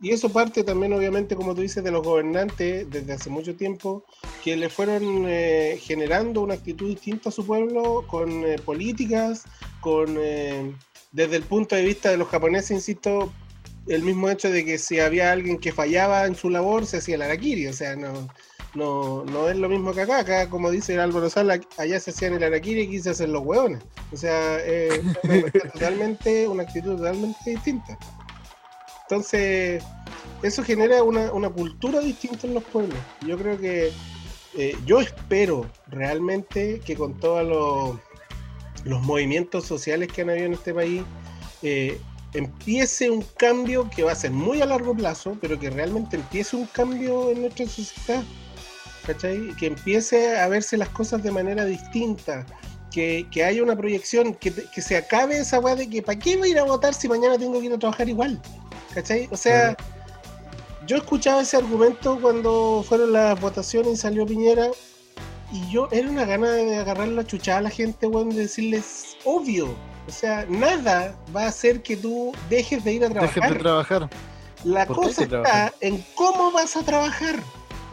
Y 0.00 0.12
eso 0.12 0.28
parte 0.28 0.62
también, 0.62 0.92
obviamente, 0.92 1.34
como 1.34 1.54
tú 1.54 1.62
dices, 1.62 1.82
de 1.82 1.90
los 1.90 2.04
gobernantes 2.04 2.88
desde 2.88 3.12
hace 3.12 3.30
mucho 3.30 3.56
tiempo, 3.56 4.04
que 4.44 4.56
le 4.56 4.68
fueron 4.68 5.24
eh, 5.26 5.76
generando 5.80 6.40
una 6.42 6.54
actitud 6.54 6.88
distinta 6.88 7.30
a 7.30 7.32
su 7.32 7.44
pueblo 7.44 8.04
con 8.06 8.44
eh, 8.44 8.56
políticas, 8.64 9.44
con 9.80 10.16
eh, 10.20 10.72
desde 11.10 11.36
el 11.36 11.42
punto 11.42 11.74
de 11.74 11.82
vista 11.82 12.10
de 12.10 12.16
los 12.16 12.28
japoneses, 12.28 12.70
insisto, 12.70 13.32
el 13.88 14.02
mismo 14.02 14.28
hecho 14.28 14.50
de 14.50 14.64
que 14.64 14.78
si 14.78 15.00
había 15.00 15.32
alguien 15.32 15.58
que 15.58 15.72
fallaba 15.72 16.26
en 16.26 16.36
su 16.36 16.48
labor, 16.48 16.86
se 16.86 16.98
hacía 16.98 17.16
el 17.16 17.22
harakiri, 17.22 17.66
o 17.66 17.72
sea, 17.72 17.96
no, 17.96 18.28
no, 18.74 19.24
no 19.24 19.48
es 19.48 19.56
lo 19.56 19.68
mismo 19.68 19.92
que 19.94 20.02
acá, 20.02 20.20
acá 20.20 20.48
como 20.48 20.70
dice 20.70 20.96
Álvaro 21.00 21.28
Sala, 21.28 21.58
allá 21.76 21.98
se 21.98 22.10
hacían 22.10 22.34
el 22.34 22.44
harakiri 22.44 22.82
y 22.82 23.00
se 23.00 23.10
hacen 23.10 23.32
los 23.32 23.42
hueones. 23.42 23.82
O 24.12 24.16
sea, 24.16 24.58
totalmente, 25.72 26.46
una 26.46 26.62
actitud 26.62 26.96
totalmente 26.98 27.50
distinta. 27.50 27.98
Entonces, 29.10 29.82
eso 30.42 30.62
genera 30.62 31.02
una, 31.02 31.32
una 31.32 31.48
cultura 31.48 32.00
distinta 32.00 32.46
en 32.46 32.52
los 32.52 32.64
pueblos. 32.64 32.98
Yo 33.26 33.38
creo 33.38 33.58
que, 33.58 33.90
eh, 34.54 34.76
yo 34.84 35.00
espero 35.00 35.64
realmente 35.86 36.80
que 36.84 36.94
con 36.94 37.18
todos 37.18 37.46
los, 37.46 37.98
los 38.84 39.02
movimientos 39.02 39.64
sociales 39.64 40.12
que 40.12 40.20
han 40.20 40.30
habido 40.30 40.46
en 40.46 40.52
este 40.52 40.74
país, 40.74 41.02
eh, 41.62 41.98
empiece 42.34 43.10
un 43.10 43.24
cambio 43.38 43.88
que 43.88 44.02
va 44.02 44.12
a 44.12 44.14
ser 44.14 44.30
muy 44.30 44.60
a 44.60 44.66
largo 44.66 44.94
plazo, 44.94 45.38
pero 45.40 45.58
que 45.58 45.70
realmente 45.70 46.16
empiece 46.16 46.54
un 46.54 46.66
cambio 46.66 47.30
en 47.30 47.40
nuestra 47.40 47.66
sociedad. 47.66 48.22
¿Cachai? 49.06 49.56
Que 49.56 49.68
empiece 49.68 50.38
a 50.38 50.48
verse 50.48 50.76
las 50.76 50.90
cosas 50.90 51.22
de 51.22 51.30
manera 51.30 51.64
distinta. 51.64 52.44
Que, 52.90 53.26
que 53.30 53.44
haya 53.44 53.62
una 53.62 53.76
proyección, 53.76 54.34
que, 54.34 54.52
que 54.52 54.82
se 54.82 54.96
acabe 54.96 55.38
esa 55.38 55.60
weá 55.60 55.76
de 55.76 55.88
que 55.88 56.02
¿para 56.02 56.18
qué 56.18 56.36
voy 56.36 56.48
a 56.48 56.50
ir 56.52 56.58
a 56.58 56.64
votar 56.64 56.94
si 56.94 57.06
mañana 57.06 57.38
tengo 57.38 57.60
que 57.60 57.66
ir 57.66 57.72
a 57.72 57.78
trabajar 57.78 58.08
igual? 58.08 58.40
¿Cachai? 58.94 59.28
O 59.30 59.36
sea, 59.36 59.76
yo 60.86 60.96
escuchaba 60.96 61.42
ese 61.42 61.56
argumento 61.56 62.18
cuando 62.20 62.84
fueron 62.86 63.12
las 63.12 63.40
votaciones 63.40 63.94
y 63.94 63.96
salió 63.96 64.26
Piñera, 64.26 64.68
y 65.52 65.70
yo 65.70 65.88
era 65.90 66.08
una 66.08 66.24
gana 66.24 66.52
de 66.52 66.76
agarrar 66.76 67.08
la 67.08 67.26
chuchada 67.26 67.58
a 67.58 67.62
la 67.62 67.70
gente, 67.70 68.06
weón, 68.06 68.30
de 68.30 68.42
decirles, 68.42 69.16
obvio. 69.24 69.74
O 70.06 70.10
sea, 70.10 70.46
nada 70.48 71.14
va 71.34 71.44
a 71.44 71.48
hacer 71.48 71.82
que 71.82 71.96
tú 71.96 72.32
dejes 72.48 72.82
de 72.84 72.94
ir 72.94 73.04
a 73.04 73.10
trabajar. 73.10 73.34
Dejen 73.34 73.54
de 73.54 73.60
trabajar. 73.60 74.10
La 74.64 74.86
¿Por 74.86 74.96
qué 74.96 75.02
hay 75.02 75.14
cosa 75.14 75.22
está 75.24 75.72
en 75.80 76.04
cómo 76.14 76.50
vas 76.50 76.76
a 76.76 76.82
trabajar, 76.82 77.36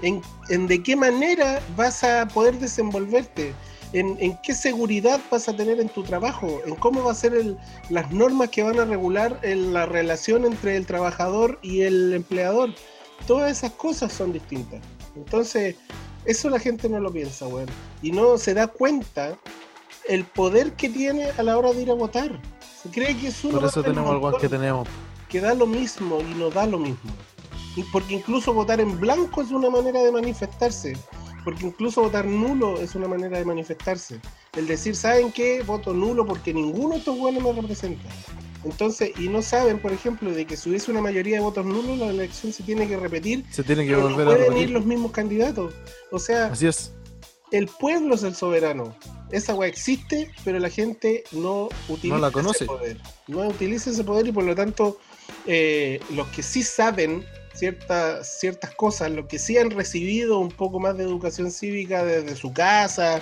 en, 0.02 0.22
en 0.50 0.68
de 0.68 0.82
qué 0.82 0.96
manera 0.96 1.62
vas 1.76 2.04
a 2.04 2.28
poder 2.28 2.58
desenvolverte, 2.58 3.54
en, 4.00 4.18
en 4.20 4.38
qué 4.44 4.54
seguridad 4.54 5.20
vas 5.32 5.48
a 5.48 5.56
tener 5.56 5.80
en 5.80 5.88
tu 5.90 6.04
trabajo, 6.04 6.60
en 6.66 6.76
cómo 6.76 7.04
va 7.04 7.12
a 7.14 7.16
ser 7.16 7.34
el- 7.34 7.58
las 7.90 8.12
normas 8.12 8.50
que 8.50 8.62
van 8.64 8.80
a 8.80 8.86
regular 8.86 9.40
el- 9.42 9.72
la 9.74 9.86
relación 9.86 10.46
entre 10.46 10.76
el 10.76 10.86
trabajador 10.86 11.60
y 11.62 11.82
el 11.82 12.14
empleador. 12.14 12.74
Todas 13.26 13.52
esas 13.52 13.72
cosas 13.72 14.12
son 14.12 14.34
distintas. 14.34 14.82
Entonces, 15.16 15.76
eso 16.26 16.50
la 16.50 16.60
gente 16.60 16.90
no 16.90 17.00
lo 17.00 17.12
piensa, 17.12 17.48
weón. 17.48 17.70
Y 18.02 18.12
no 18.12 18.38
se 18.38 18.54
da 18.54 18.68
cuenta 18.68 19.38
el 20.10 20.26
poder 20.26 20.74
que 20.74 20.90
tiene 20.90 21.30
a 21.38 21.42
la 21.44 21.58
hora 21.58 21.72
de 21.72 21.82
ir 21.84 21.90
a 21.92 21.94
votar. 21.94 22.30
Se 22.84 22.90
cree 22.90 23.16
que 23.18 23.28
es 23.30 23.44
uno 23.46 23.60
Por 23.60 23.70
eso 23.70 23.82
tenemos 23.82 24.12
al 24.12 24.20
guan 24.20 24.34
que 24.40 24.50
tenemos. 24.50 24.88
que 25.30 25.40
da 25.40 25.54
lo 25.54 25.66
mismo 25.68 26.20
y 26.20 26.34
no 26.36 26.50
da 26.50 26.68
lo 26.68 26.78
mismo. 26.80 27.12
Y 27.78 27.84
porque 27.92 28.16
incluso 28.16 28.54
votar 28.54 28.80
en 28.82 29.00
blanco 29.00 29.42
es 29.42 29.52
una 29.52 29.70
manera 29.70 30.04
de 30.04 30.12
manifestarse. 30.12 30.96
Porque 31.46 31.68
incluso 31.68 32.02
votar 32.02 32.26
nulo 32.26 32.82
es 32.82 32.96
una 32.96 33.08
manera 33.08 33.38
de 33.38 33.46
manifestarse. 33.46 34.20
El 34.58 34.68
decir, 34.68 34.96
¿saben 34.96 35.32
qué? 35.32 35.62
Voto 35.62 35.94
nulo 35.94 36.26
porque 36.26 36.54
ninguno 36.54 36.94
de 36.94 36.98
estos 37.00 37.18
buenos 37.18 37.42
me 37.44 37.54
representa. 37.54 38.10
Entonces, 38.66 39.12
y 39.20 39.30
no 39.30 39.42
saben, 39.44 39.80
por 39.80 39.94
ejemplo, 39.94 40.32
de 40.32 40.46
que 40.46 40.58
si 40.58 40.70
hubiese 40.70 40.90
una 40.92 41.00
mayoría 41.02 41.36
de 41.38 41.44
votos 41.44 41.66
nulos, 41.66 42.00
la 42.00 42.08
elección 42.08 42.52
se 42.52 42.64
tiene 42.64 42.88
que 42.88 42.98
repetir. 42.98 43.46
Se 43.52 43.64
tiene 43.64 43.84
que 43.86 43.92
pero 43.94 44.10
no 44.10 44.16
volver 44.16 44.28
a 44.28 44.30
pueden 44.32 44.44
ir 44.44 44.50
repetir. 44.54 44.70
los 44.72 44.86
mismos 44.86 45.12
candidatos. 45.12 45.74
O 46.12 46.18
sea, 46.18 46.48
Así 46.48 46.66
es. 46.66 46.92
el 47.52 47.68
pueblo 47.68 48.16
es 48.16 48.24
el 48.24 48.34
soberano. 48.36 48.96
Esa 49.32 49.54
weá 49.54 49.70
existe, 49.70 50.32
pero 50.44 50.58
la 50.60 50.70
gente 50.72 51.24
no 51.32 51.70
utiliza 51.90 52.18
la 52.18 52.32
conoce. 52.32 52.64
ese 52.64 52.66
poder. 52.66 52.98
No 53.28 53.48
utiliza 53.48 53.92
ese 53.92 54.04
poder 54.04 54.26
y 54.28 54.32
por 54.32 54.44
lo 54.46 54.56
tanto, 54.56 54.98
eh, 55.46 56.00
los 56.16 56.28
que 56.30 56.42
sí 56.42 56.64
saben 56.64 57.24
ciertas, 57.56 58.40
ciertas 58.40 58.76
cosas, 58.76 59.12
los 59.12 59.26
que 59.28 59.40
sí 59.40 59.58
han 59.58 59.72
recibido 59.72 60.40
un 60.40 60.50
poco 60.50 60.80
más 60.80 60.98
de 60.98 61.04
educación 61.04 61.52
cívica 61.52 62.04
desde 62.04 62.36
su 62.36 62.54
casa 62.54 63.22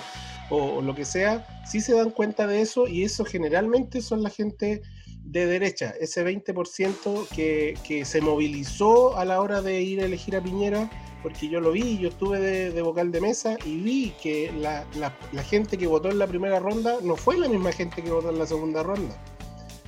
o, 0.50 0.56
o 0.76 0.82
lo 0.82 0.94
que 0.94 1.04
sea, 1.04 1.46
sí 1.66 1.80
se 1.80 1.94
dan 1.94 2.10
cuenta 2.10 2.46
de 2.46 2.60
eso 2.60 2.86
y 2.86 3.04
eso 3.04 3.24
generalmente 3.24 4.02
son 4.02 4.22
la 4.22 4.30
gente 4.30 4.82
de 5.24 5.46
derecha, 5.46 5.94
ese 6.00 6.22
20% 6.24 7.26
que, 7.34 7.74
que 7.86 8.04
se 8.04 8.20
movilizó 8.20 9.16
a 9.16 9.24
la 9.24 9.40
hora 9.40 9.62
de 9.62 9.80
ir 9.80 10.02
a 10.02 10.04
elegir 10.04 10.36
a 10.36 10.42
Piñera 10.42 10.90
porque 11.22 11.48
yo 11.48 11.60
lo 11.60 11.72
vi, 11.72 11.96
yo 11.96 12.10
estuve 12.10 12.38
de, 12.38 12.70
de 12.70 12.82
vocal 12.82 13.10
de 13.10 13.22
mesa 13.22 13.56
y 13.64 13.76
vi 13.78 14.12
que 14.22 14.52
la, 14.58 14.84
la- 14.96 15.16
la 15.32 15.42
gente 15.42 15.78
que 15.78 15.86
votó 15.86 16.10
en 16.10 16.18
la 16.18 16.26
primera 16.26 16.58
ronda 16.58 16.96
no 17.02 17.16
fue 17.16 17.38
la 17.38 17.48
misma 17.48 17.72
gente 17.72 18.02
que 18.02 18.10
votó 18.10 18.28
en 18.28 18.38
la 18.38 18.46
segunda 18.46 18.82
ronda. 18.82 19.16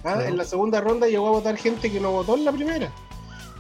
¿Ah? 0.04 0.22
En 0.26 0.38
la 0.38 0.44
segunda 0.46 0.80
ronda 0.80 1.06
llegó 1.08 1.28
a 1.28 1.32
votar 1.32 1.58
gente 1.58 1.90
que 1.92 2.00
no 2.00 2.12
votó 2.12 2.36
en 2.36 2.44
la 2.46 2.52
primera. 2.52 2.90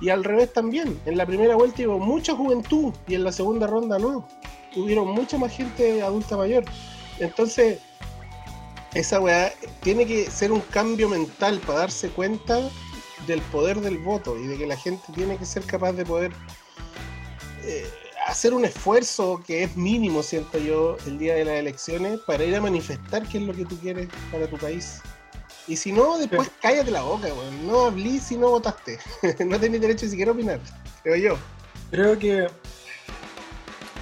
Y 0.00 0.10
al 0.10 0.24
revés 0.24 0.52
también. 0.52 1.00
En 1.06 1.16
la 1.16 1.26
primera 1.26 1.56
vuelta 1.56 1.82
hubo 1.86 1.98
mucha 1.98 2.34
juventud 2.34 2.92
y 3.06 3.14
en 3.14 3.24
la 3.24 3.32
segunda 3.32 3.66
ronda 3.66 3.98
no. 3.98 4.26
Hubieron 4.74 5.08
mucha 5.08 5.38
más 5.38 5.56
gente 5.56 6.02
adulta 6.02 6.36
mayor. 6.36 6.64
Entonces, 7.18 7.78
esa 8.94 9.20
weá 9.20 9.52
tiene 9.82 10.06
que 10.06 10.30
ser 10.30 10.52
un 10.52 10.60
cambio 10.60 11.08
mental 11.08 11.60
para 11.66 11.80
darse 11.80 12.08
cuenta 12.10 12.60
del 13.26 13.40
poder 13.42 13.80
del 13.80 13.98
voto 13.98 14.38
y 14.38 14.46
de 14.46 14.58
que 14.58 14.66
la 14.66 14.76
gente 14.76 15.04
tiene 15.14 15.36
que 15.36 15.46
ser 15.46 15.64
capaz 15.64 15.92
de 15.92 16.04
poder 16.04 16.32
eh, 17.64 17.86
hacer 18.26 18.54
un 18.54 18.64
esfuerzo 18.64 19.42
que 19.46 19.64
es 19.64 19.76
mínimo, 19.76 20.22
siento 20.22 20.58
yo, 20.58 20.96
el 21.06 21.18
día 21.18 21.34
de 21.34 21.44
las 21.44 21.54
elecciones 21.54 22.20
para 22.26 22.44
ir 22.44 22.54
a 22.56 22.60
manifestar 22.60 23.26
qué 23.28 23.38
es 23.38 23.44
lo 23.44 23.54
que 23.54 23.64
tú 23.64 23.78
quieres 23.78 24.08
para 24.30 24.46
tu 24.46 24.56
país. 24.56 25.00
Y 25.68 25.76
si 25.76 25.92
no, 25.92 26.18
después 26.18 26.50
cállate 26.60 26.90
la 26.90 27.02
boca, 27.02 27.26
weón. 27.26 27.66
No 27.66 27.86
hablís 27.86 28.24
si 28.24 28.36
no 28.36 28.50
votaste. 28.50 28.98
no 29.46 29.58
tenés 29.58 29.80
derecho 29.80 30.04
ni 30.04 30.10
siquiera 30.10 30.30
a 30.30 30.34
opinar, 30.34 30.60
creo 31.02 31.16
yo. 31.16 31.38
Creo 31.90 32.18
que, 32.18 32.48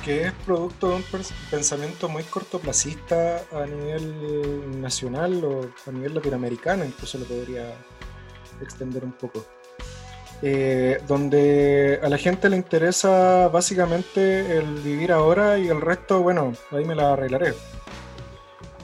que 0.04 0.24
es 0.24 0.32
producto 0.44 0.88
de 0.90 0.96
un 0.96 1.04
pensamiento 1.50 2.08
muy 2.08 2.22
cortoplacista 2.24 3.42
a 3.52 3.66
nivel 3.66 4.80
nacional 4.80 5.44
o 5.44 5.70
a 5.86 5.92
nivel 5.92 6.14
latinoamericano, 6.14 6.84
incluso 6.84 7.18
lo 7.18 7.24
podría 7.24 7.74
extender 8.60 9.04
un 9.04 9.12
poco. 9.12 9.44
Eh, 10.42 11.00
donde 11.06 12.00
a 12.02 12.08
la 12.08 12.18
gente 12.18 12.50
le 12.50 12.56
interesa 12.56 13.48
básicamente 13.48 14.58
el 14.58 14.74
vivir 14.82 15.12
ahora 15.12 15.58
y 15.58 15.68
el 15.68 15.80
resto, 15.80 16.20
bueno, 16.20 16.52
ahí 16.70 16.84
me 16.84 16.94
la 16.94 17.14
arreglaré. 17.14 17.54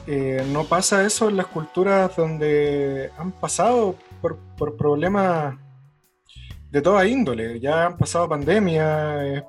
Eh, 0.07 0.43
no 0.51 0.63
pasa 0.65 1.05
eso 1.05 1.29
en 1.29 1.37
las 1.37 1.47
culturas 1.47 2.15
donde 2.15 3.11
han 3.17 3.31
pasado 3.31 3.95
por, 4.21 4.37
por 4.57 4.75
problemas 4.75 5.57
de 6.71 6.81
toda 6.81 7.05
índole. 7.05 7.59
Ya 7.59 7.85
han 7.85 7.97
pasado 7.97 8.29
pandemia, 8.29 9.25
eh, 9.27 9.43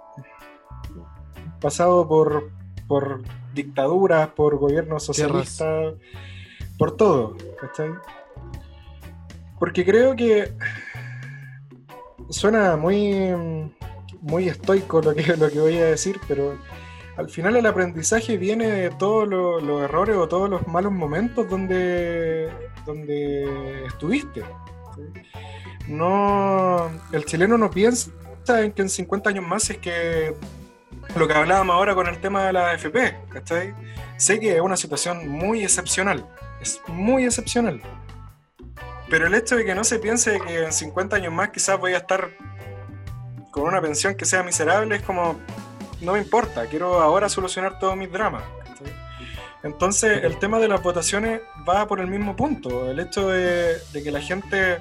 han 1.36 1.60
pasado 1.60 2.06
por, 2.06 2.50
por 2.86 3.22
dictaduras, 3.54 4.28
por 4.28 4.56
gobiernos 4.56 5.04
socialistas, 5.04 5.94
por 6.76 6.96
todo. 6.96 7.36
¿cachai? 7.60 7.90
Porque 9.58 9.84
creo 9.84 10.16
que 10.16 10.52
suena 12.28 12.76
muy, 12.76 13.32
muy 14.20 14.48
estoico 14.48 15.00
lo 15.00 15.14
que, 15.14 15.36
lo 15.36 15.50
que 15.50 15.60
voy 15.60 15.78
a 15.78 15.86
decir, 15.86 16.18
pero 16.26 16.58
al 17.16 17.28
final 17.28 17.56
el 17.56 17.66
aprendizaje 17.66 18.36
viene 18.36 18.68
de 18.68 18.90
todos 18.90 19.28
los, 19.28 19.82
errores 19.82 20.16
o 20.16 20.28
todos 20.28 20.48
los 20.48 20.66
malos 20.66 20.92
momentos 20.92 21.48
donde, 21.48 22.50
donde 22.86 23.86
estuviste. 23.86 24.42
No, 25.88 26.90
el 27.12 27.24
chileno 27.24 27.58
no 27.58 27.70
piensa 27.70 28.10
en 28.62 28.72
que 28.72 28.82
en 28.82 28.88
50 28.88 29.30
años 29.30 29.46
más 29.46 29.68
es 29.70 29.78
que 29.78 30.34
lo 31.16 31.28
que 31.28 31.34
hablábamos 31.34 31.74
ahora 31.74 31.94
con 31.94 32.06
el 32.06 32.18
tema 32.18 32.44
de 32.44 32.52
la 32.52 32.70
AFP, 32.70 33.16
¿cachai? 33.28 33.74
Sé 34.16 34.40
que 34.40 34.54
es 34.54 34.60
una 34.60 34.76
situación 34.76 35.28
muy 35.28 35.62
excepcional, 35.62 36.26
es 36.60 36.80
muy 36.88 37.24
excepcional. 37.24 37.82
Pero 39.10 39.26
el 39.26 39.34
hecho 39.34 39.56
de 39.56 39.64
que 39.64 39.74
no 39.74 39.84
se 39.84 39.98
piense 39.98 40.40
que 40.40 40.64
en 40.64 40.72
50 40.72 41.16
años 41.16 41.32
más 41.32 41.50
quizás 41.50 41.78
voy 41.78 41.92
a 41.92 41.98
estar 41.98 42.30
con 43.50 43.64
una 43.64 43.80
pensión 43.82 44.14
que 44.14 44.24
sea 44.24 44.42
miserable 44.42 44.96
es 44.96 45.02
como, 45.02 45.38
no 46.02 46.12
me 46.12 46.18
importa, 46.18 46.66
quiero 46.66 47.00
ahora 47.00 47.28
solucionar 47.28 47.78
todos 47.78 47.96
mis 47.96 48.10
dramas. 48.10 48.42
Entonces 49.62 50.24
el 50.24 50.38
tema 50.38 50.58
de 50.58 50.68
las 50.68 50.82
votaciones 50.82 51.40
va 51.68 51.86
por 51.86 52.00
el 52.00 52.08
mismo 52.08 52.34
punto, 52.34 52.90
el 52.90 52.98
hecho 52.98 53.28
de, 53.28 53.78
de 53.92 54.02
que 54.02 54.10
la 54.10 54.20
gente 54.20 54.78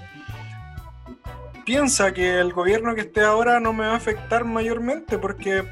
piensa 1.65 2.11
que 2.14 2.39
el 2.39 2.52
gobierno 2.52 2.95
que 2.95 3.02
esté 3.02 3.22
ahora 3.22 3.60
no 3.60 3.73
me 3.73 3.85
va 3.85 3.93
a 3.93 3.98
afectar 3.98 4.43
mayormente 4.43 5.19
porque 5.19 5.64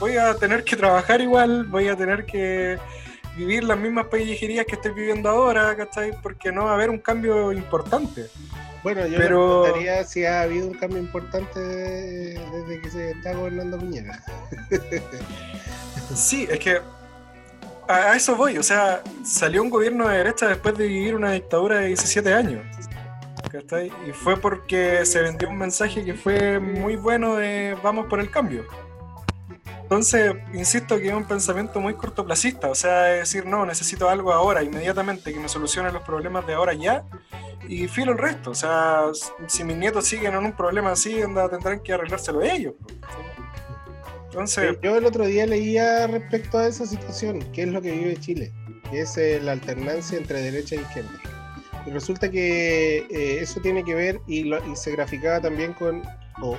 voy 0.00 0.16
a 0.16 0.34
tener 0.34 0.64
que 0.64 0.76
trabajar 0.76 1.20
igual, 1.20 1.64
voy 1.64 1.88
a 1.88 1.96
tener 1.96 2.24
que 2.24 2.78
vivir 3.36 3.64
las 3.64 3.78
mismas 3.78 4.06
pellejerías 4.06 4.66
que 4.66 4.74
estoy 4.76 4.92
viviendo 4.92 5.28
ahora, 5.28 5.76
¿cachai? 5.76 6.12
Porque 6.22 6.52
no 6.52 6.64
va 6.64 6.72
a 6.72 6.74
haber 6.74 6.90
un 6.90 6.98
cambio 6.98 7.52
importante. 7.52 8.26
Bueno, 8.82 9.06
yo 9.06 9.16
Pero- 9.16 9.62
me 9.62 9.68
preguntaría 9.70 10.04
si 10.04 10.24
ha 10.24 10.42
habido 10.42 10.66
un 10.68 10.74
cambio 10.74 10.98
importante 10.98 11.58
desde 11.58 12.80
que 12.82 12.90
se 12.90 13.10
está 13.12 13.34
gobernando 13.34 13.78
Piñera. 13.78 14.22
Sí, 16.14 16.46
es 16.50 16.58
que 16.58 16.80
a, 17.88 18.14
eso 18.14 18.36
voy, 18.36 18.58
o 18.58 18.62
sea, 18.62 19.02
salió 19.24 19.62
un 19.62 19.70
gobierno 19.70 20.06
de 20.06 20.18
derecha 20.18 20.48
después 20.48 20.76
de 20.76 20.86
vivir 20.86 21.14
una 21.14 21.32
dictadura 21.32 21.78
de 21.78 21.88
17 21.88 22.32
años. 22.32 22.62
¿cachai? 23.50 23.90
Y 24.06 24.12
fue 24.12 24.36
porque 24.36 25.04
se 25.06 25.22
vendió 25.22 25.48
un 25.48 25.56
mensaje 25.58 26.04
que 26.04 26.14
fue 26.14 26.58
muy 26.58 26.96
bueno 26.96 27.36
de 27.36 27.76
vamos 27.82 28.06
por 28.06 28.20
el 28.20 28.30
cambio. 28.30 28.66
Entonces, 29.94 30.34
insisto 30.52 30.98
que 30.98 31.06
es 31.06 31.14
un 31.14 31.22
pensamiento 31.24 31.78
muy 31.80 31.94
cortoplacista, 31.94 32.68
o 32.68 32.74
sea, 32.74 33.14
es 33.14 33.20
decir, 33.20 33.46
no, 33.46 33.64
necesito 33.64 34.08
algo 34.10 34.32
ahora, 34.32 34.60
inmediatamente, 34.64 35.32
que 35.32 35.38
me 35.38 35.48
solucione 35.48 35.92
los 35.92 36.02
problemas 36.02 36.44
de 36.48 36.54
ahora 36.54 36.74
ya, 36.74 37.04
y 37.68 37.86
filo 37.86 38.10
el 38.10 38.18
resto, 38.18 38.50
o 38.50 38.54
sea, 38.56 39.02
si 39.46 39.62
mis 39.62 39.76
nietos 39.76 40.04
siguen 40.04 40.34
en 40.34 40.46
un 40.46 40.52
problema 40.52 40.90
así, 40.90 41.22
onda, 41.22 41.48
tendrán 41.48 41.78
que 41.78 41.92
arreglárselo 41.92 42.42
ellos. 42.42 42.74
Entonces, 44.30 44.76
Yo 44.82 44.96
el 44.96 45.06
otro 45.06 45.26
día 45.26 45.46
leía 45.46 46.08
respecto 46.08 46.58
a 46.58 46.66
esa 46.66 46.86
situación, 46.86 47.38
qué 47.52 47.62
es 47.62 47.68
lo 47.68 47.80
que 47.80 47.92
vive 47.92 48.16
Chile, 48.16 48.52
que 48.90 49.02
es 49.02 49.16
eh, 49.16 49.38
la 49.40 49.52
alternancia 49.52 50.18
entre 50.18 50.40
derecha 50.40 50.74
e 50.74 50.80
izquierda. 50.80 51.10
Y 51.86 51.90
resulta 51.90 52.28
que 52.32 53.06
eh, 53.10 53.38
eso 53.40 53.60
tiene 53.60 53.84
que 53.84 53.94
ver 53.94 54.20
y, 54.26 54.42
lo- 54.42 54.58
y 54.72 54.74
se 54.74 54.90
graficaba 54.90 55.40
también 55.40 55.72
con, 55.72 56.02
o, 56.40 56.56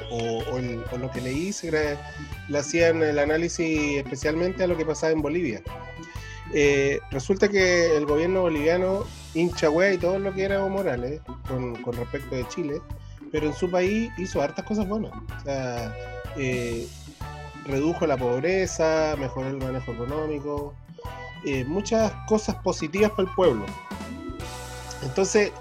lo 0.98 1.12
que 1.12 1.22
leí, 1.22 1.52
se 1.52 1.72
le 1.72 2.58
hacían 2.58 3.04
el 3.04 3.20
análisis 3.20 3.98
especialmente 3.98 4.64
a 4.64 4.68
lo 4.68 4.78
que 4.78 4.86
pasaba 4.86 5.12
en 5.12 5.22
Bolivia. 5.22 5.62
Eh, 6.54 7.00
resulta 7.12 7.50
que 7.50 7.98
el 7.98 8.06
gobierno 8.06 8.42
boliviano 8.42 9.04
hincha 9.34 9.70
hueá 9.70 9.94
y 9.94 9.98
todo 9.98 10.20
lo 10.20 10.34
que 10.34 10.44
era 10.44 10.56
Evo 10.56 10.70
Morales 10.70 11.22
con, 11.48 11.76
con 11.82 11.96
respecto 11.96 12.36
de 12.36 12.48
Chile, 12.48 12.82
pero 13.32 13.48
en 13.48 13.54
su 13.54 13.70
país 13.70 14.12
hizo 14.18 14.42
hartas 14.42 14.66
cosas 14.66 14.88
buenas. 14.88 15.12
O 15.12 15.44
sea, 15.44 15.94
eh, 16.38 16.88
redujo 17.66 18.06
la 18.06 18.18
pobreza, 18.18 19.16
mejoró 19.18 19.50
el 19.50 19.58
manejo 19.58 19.92
económico, 19.92 20.74
eh, 21.46 21.66
muchas 21.66 22.12
cosas 22.28 22.56
positivas 22.58 23.12
para 23.12 23.28
el 23.28 23.36
pueblo. 23.36 23.66
Entonces, 25.04 25.52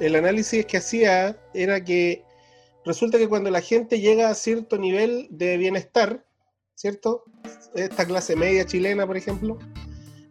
el 0.00 0.16
análisis 0.16 0.66
que 0.66 0.78
hacía 0.78 1.36
era 1.54 1.82
que 1.82 2.24
resulta 2.84 3.18
que 3.18 3.28
cuando 3.28 3.50
la 3.50 3.60
gente 3.60 4.00
llega 4.00 4.28
a 4.28 4.34
cierto 4.34 4.78
nivel 4.78 5.28
de 5.30 5.56
bienestar, 5.56 6.24
¿cierto? 6.74 7.24
Esta 7.74 8.04
clase 8.04 8.36
media 8.36 8.66
chilena, 8.66 9.06
por 9.06 9.16
ejemplo, 9.16 9.58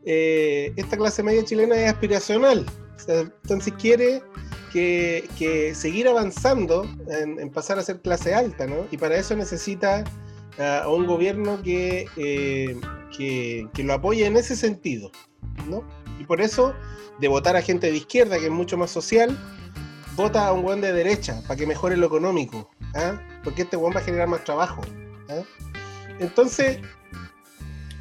eh, 0.05 0.73
esta 0.75 0.97
clase 0.97 1.23
media 1.23 1.43
chilena 1.43 1.75
es 1.75 1.89
aspiracional. 1.91 2.65
O 2.95 2.99
sea, 2.99 3.19
entonces 3.21 3.73
quiere 3.79 4.21
que, 4.71 5.73
seguir 5.75 6.07
avanzando 6.07 6.87
en, 7.07 7.49
pasar 7.49 7.79
a 7.79 7.83
ser 7.83 8.01
clase 8.01 8.33
alta, 8.33 8.67
¿no? 8.67 8.87
Y 8.91 8.97
para 8.97 9.17
eso 9.17 9.35
necesita 9.35 10.03
a 10.57 10.87
un 10.89 11.07
gobierno 11.07 11.61
que, 11.63 12.07
eh, 12.17 12.79
que, 13.15 13.67
que 13.73 13.83
lo 13.83 13.93
apoye 13.93 14.25
en 14.25 14.37
ese 14.37 14.55
sentido, 14.55 15.11
¿no? 15.67 15.83
Y 16.19 16.25
por 16.25 16.41
eso, 16.41 16.73
de 17.19 17.27
votar 17.27 17.55
a 17.55 17.61
gente 17.61 17.89
de 17.89 17.97
izquierda, 17.97 18.37
que 18.37 18.45
es 18.45 18.51
mucho 18.51 18.77
más 18.77 18.91
social, 18.91 19.37
vota 20.21 20.45
a 20.45 20.53
un 20.53 20.61
buen 20.61 20.81
de 20.81 20.93
derecha, 20.93 21.41
para 21.47 21.55
que 21.55 21.65
mejore 21.65 21.97
lo 21.97 22.05
económico, 22.05 22.69
¿ah? 22.93 23.19
Porque 23.43 23.63
este 23.63 23.75
buen 23.75 23.93
va 23.95 24.01
a 24.01 24.03
generar 24.03 24.27
más 24.27 24.43
trabajo, 24.43 24.81
¿ah? 25.29 25.41
Entonces, 26.19 26.77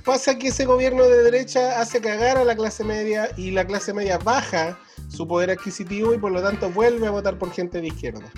pasa 0.05 0.38
que 0.38 0.48
ese 0.48 0.66
gobierno 0.66 1.05
de 1.05 1.22
derecha 1.22 1.80
hace 1.80 2.02
cagar 2.02 2.36
a 2.36 2.44
la 2.44 2.55
clase 2.55 2.84
media 2.84 3.30
y 3.38 3.52
la 3.52 3.66
clase 3.66 3.94
media 3.94 4.18
baja 4.18 4.78
su 5.09 5.26
poder 5.26 5.51
adquisitivo 5.51 6.12
y 6.12 6.18
por 6.18 6.30
lo 6.30 6.42
tanto 6.42 6.68
vuelve 6.68 7.06
a 7.06 7.10
votar 7.10 7.38
por 7.38 7.51
gente 7.52 7.80
de 7.80 7.86
izquierda. 7.86 8.30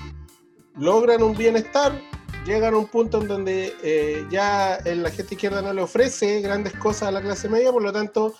Logran 0.76 1.20
un 1.20 1.36
bienestar, 1.36 1.92
llegan 2.46 2.74
a 2.74 2.78
un 2.78 2.86
punto 2.86 3.20
en 3.20 3.26
donde 3.26 3.74
eh, 3.82 4.24
ya 4.30 4.78
la 4.84 5.10
gente 5.10 5.34
izquierda 5.34 5.60
no 5.60 5.72
le 5.72 5.82
ofrece 5.82 6.40
grandes 6.40 6.72
cosas 6.74 7.08
a 7.08 7.10
la 7.10 7.20
clase 7.20 7.48
media, 7.48 7.72
por 7.72 7.82
lo 7.82 7.92
tanto 7.92 8.34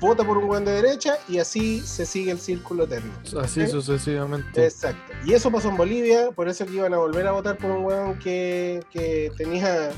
vota 0.00 0.24
por 0.24 0.36
un 0.36 0.48
buen 0.48 0.64
de 0.64 0.72
derecha 0.72 1.16
y 1.28 1.38
así 1.38 1.80
se 1.80 2.04
sigue 2.04 2.32
el 2.32 2.38
círculo 2.38 2.84
eterno. 2.84 3.12
Así 3.40 3.66
sucesivamente. 3.68 4.64
Exacto. 4.64 5.12
Y 5.24 5.32
eso 5.32 5.50
pasó 5.50 5.68
en 5.68 5.76
Bolivia, 5.76 6.30
por 6.34 6.48
eso 6.48 6.66
que 6.66 6.74
iban 6.74 6.92
a 6.92 6.98
volver 6.98 7.26
a 7.26 7.32
votar 7.32 7.56
por 7.56 7.70
un 7.70 7.84
weón 7.84 8.18
que, 8.18 8.84
que 8.90 9.30
tenía 9.36 9.90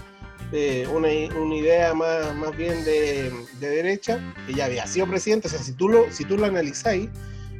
eh, 0.53 0.87
una, 0.93 1.09
una 1.41 1.57
idea 1.57 1.95
más, 1.95 2.35
más 2.37 2.55
bien 2.57 2.85
de, 2.85 3.33
de 3.61 3.69
derecha, 3.69 4.21
que 4.47 4.55
ya 4.55 4.67
había 4.67 4.87
sido 4.87 5.07
presidente. 5.07 5.49
O 5.49 5.51
sea, 5.51 5.59
si 5.61 5.73
tú 5.73 5.89
lo, 5.89 6.13
si 6.13 6.25
tú 6.25 6.37
lo 6.37 6.45
analizáis, 6.45 7.09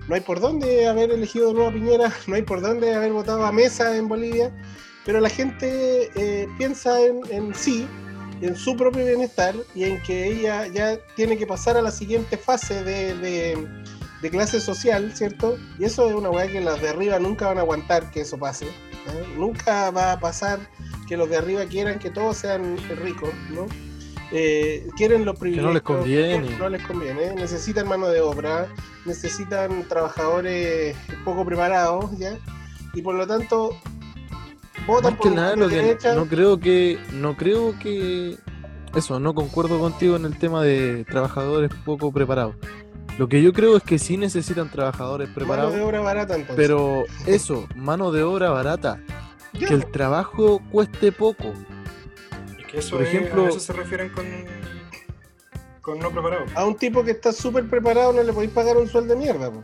no 0.07 0.15
hay 0.15 0.21
por 0.21 0.39
dónde 0.39 0.87
haber 0.87 1.11
elegido 1.11 1.49
de 1.49 1.55
nuevo 1.55 1.69
a 1.71 1.73
Piñera, 1.73 2.13
no 2.27 2.35
hay 2.35 2.43
por 2.43 2.61
dónde 2.61 2.95
haber 2.95 3.13
votado 3.13 3.45
a 3.45 3.53
Mesa 3.53 3.97
en 3.97 4.07
Bolivia, 4.07 4.53
pero 5.07 5.21
la 5.21 5.31
gente 5.31 6.11
eh, 6.15 6.47
piensa 6.59 7.01
en, 7.01 7.21
en 7.31 7.55
sí, 7.55 7.87
en 8.47 8.57
su 8.57 8.77
propio 8.77 9.05
bienestar 9.05 9.55
y 9.75 9.85
en 9.85 10.03
que 10.03 10.27
ella 10.27 10.67
ya 10.67 10.99
tiene 11.17 11.37
que 11.37 11.47
pasar 11.47 11.77
a 11.77 11.83
la 11.83 11.91
siguiente 11.91 12.37
fase 12.37 12.83
de, 12.85 13.15
de- 13.19 13.69
de 14.23 14.31
clase 14.31 14.59
social, 14.59 15.13
¿cierto? 15.15 15.59
Y 15.79 15.85
eso 15.85 16.09
es 16.09 16.15
una 16.15 16.31
weá 16.31 16.47
que 16.51 16.59
las 16.61 16.81
de 16.81 16.89
arriba 16.89 17.19
nunca 17.19 17.47
van 17.49 17.59
a 17.59 17.61
aguantar 17.61 18.11
que 18.11 18.23
eso 18.23 18.39
pase. 18.39 18.65
¿eh? 18.67 19.27
Nunca 19.37 19.91
va 19.91 20.13
a 20.13 20.19
pasar 20.21 20.61
que 21.07 21.19
los 21.19 21.29
de 21.29 21.37
arriba 21.37 21.67
quieran 21.67 21.99
que 21.99 22.09
todos 22.11 22.39
sean 22.39 22.79
ricos, 23.03 23.29
¿no? 23.51 23.67
Eh, 24.33 24.87
quieren 24.97 25.27
los 25.27 25.39
privilegios. 25.39 25.75
les 25.75 25.83
conviene. 25.83 26.57
No 26.59 26.69
les 26.71 26.83
conviene. 26.87 27.35
Necesitan 27.35 27.87
mano 27.87 28.09
de 28.09 28.23
obra, 28.23 28.67
necesitan 29.05 29.87
trabajadores 29.89 30.97
poco 31.25 31.45
preparados, 31.45 32.17
¿ya? 32.19 32.39
Y 32.95 33.03
por 33.03 33.15
lo 33.17 33.27
tanto, 33.27 33.77
votan 34.87 35.13
Más 35.13 35.21
por 35.21 35.31
que 35.31 35.37
nada, 35.37 35.57
lo 35.57 35.69
que 35.69 35.97
no 36.15 36.27
creo 36.27 36.59
que, 36.61 36.99
no 37.13 37.37
creo 37.37 37.79
que, 37.79 38.37
eso, 38.95 39.19
no 39.21 39.35
concuerdo 39.35 39.79
contigo 39.79 40.17
en 40.17 40.25
el 40.25 40.37
tema 40.39 40.63
de 40.63 41.05
trabajadores 41.05 41.71
poco 41.85 42.13
preparados. 42.13 42.55
Lo 43.19 43.29
que 43.29 43.43
yo 43.43 43.53
creo 43.53 43.77
es 43.77 43.83
que 43.85 43.99
sí 43.99 44.17
necesitan 44.17 44.69
trabajadores 44.71 45.29
mano 45.29 45.35
preparados, 45.37 45.75
de 45.75 45.83
obra 45.83 46.01
barata 46.01 46.35
entonces. 46.35 46.57
pero 46.57 47.05
eso, 47.27 47.67
mano 47.77 48.11
de 48.11 48.23
obra 48.25 48.51
barata, 48.51 49.01
que 49.57 49.67
el 49.67 49.87
trabajo 49.87 50.61
cueste 50.71 51.13
poco. 51.13 51.53
Es 52.59 52.67
que 52.67 52.79
eso 52.79 52.97
Por 52.97 53.03
es- 53.07 53.15
ejemplo- 53.15 53.47
a 53.47 53.49
eso 53.51 53.61
se 53.61 53.73
refieren 53.73 54.09
con, 54.11 54.25
con 55.81 55.99
no 56.01 56.11
preparado. 56.11 56.45
a 56.57 56.65
un 56.65 56.75
tipo 56.77 57.05
que 57.05 57.13
está 57.13 57.33
súper 57.33 57.69
preparado 57.69 58.13
no 58.13 58.23
le 58.23 58.33
podéis 58.33 58.51
pagar 58.53 58.77
un 58.77 58.89
sueldo 58.89 59.15
de 59.15 59.21
mierda. 59.21 59.51
po. 59.53 59.63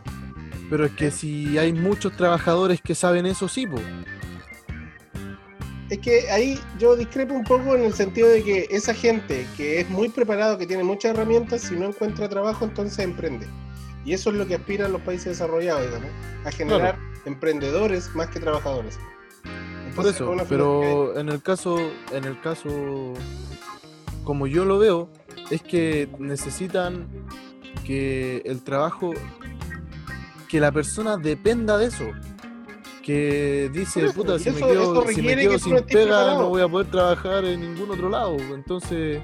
Pero 0.69 0.85
es 0.85 0.91
que 0.93 1.11
si 1.11 1.57
hay 1.57 1.73
muchos 1.73 2.15
trabajadores 2.15 2.79
que 2.81 2.95
saben 2.95 3.25
eso, 3.25 3.49
sí, 3.49 3.67
po. 3.67 3.79
Es 5.91 5.99
que 5.99 6.31
ahí 6.31 6.57
yo 6.79 6.95
discrepo 6.95 7.33
un 7.33 7.43
poco 7.43 7.75
en 7.75 7.83
el 7.83 7.93
sentido 7.93 8.29
de 8.29 8.41
que 8.41 8.65
esa 8.71 8.93
gente 8.93 9.45
que 9.57 9.81
es 9.81 9.89
muy 9.89 10.07
preparado, 10.07 10.57
que 10.57 10.65
tiene 10.65 10.85
muchas 10.85 11.13
herramientas, 11.13 11.63
si 11.63 11.75
no 11.75 11.87
encuentra 11.87 12.29
trabajo, 12.29 12.63
entonces 12.63 12.97
emprende. 12.99 13.45
Y 14.05 14.13
eso 14.13 14.29
es 14.29 14.37
lo 14.37 14.47
que 14.47 14.55
aspiran 14.55 14.93
los 14.93 15.01
países 15.01 15.25
desarrollados, 15.25 15.85
digamos, 15.85 16.09
a 16.45 16.51
generar 16.51 16.97
emprendedores 17.25 18.15
más 18.15 18.29
que 18.29 18.39
trabajadores. 18.39 18.97
Por 19.93 20.05
Entonces, 20.05 20.15
eso, 20.15 20.31
una 20.31 20.45
pero 20.45 21.19
en 21.19 21.27
el 21.27 21.41
caso, 21.41 21.77
en 22.13 22.23
el 22.23 22.39
caso, 22.39 23.13
como 24.23 24.47
yo 24.47 24.63
lo 24.63 24.79
veo, 24.79 25.09
es 25.49 25.61
que 25.61 26.07
necesitan 26.19 27.05
que 27.85 28.43
el 28.45 28.63
trabajo, 28.63 29.11
que 30.47 30.61
la 30.61 30.71
persona 30.71 31.17
dependa 31.17 31.77
de 31.77 31.87
eso. 31.87 32.05
Que 33.03 33.69
dice, 33.73 34.05
eso, 34.05 34.13
puta, 34.13 34.37
si 34.37 34.51
me 34.51 34.59
quedo, 34.59 35.07
si 35.07 35.21
me 35.21 35.35
quedo 35.35 35.57
sin 35.57 35.73
pega, 35.73 35.85
preparado. 35.85 36.41
no 36.43 36.49
voy 36.49 36.61
a 36.61 36.67
poder 36.67 36.91
trabajar 36.91 37.45
en 37.45 37.61
ningún 37.61 37.89
otro 37.91 38.09
lado. 38.09 38.37
Entonces, 38.53 39.21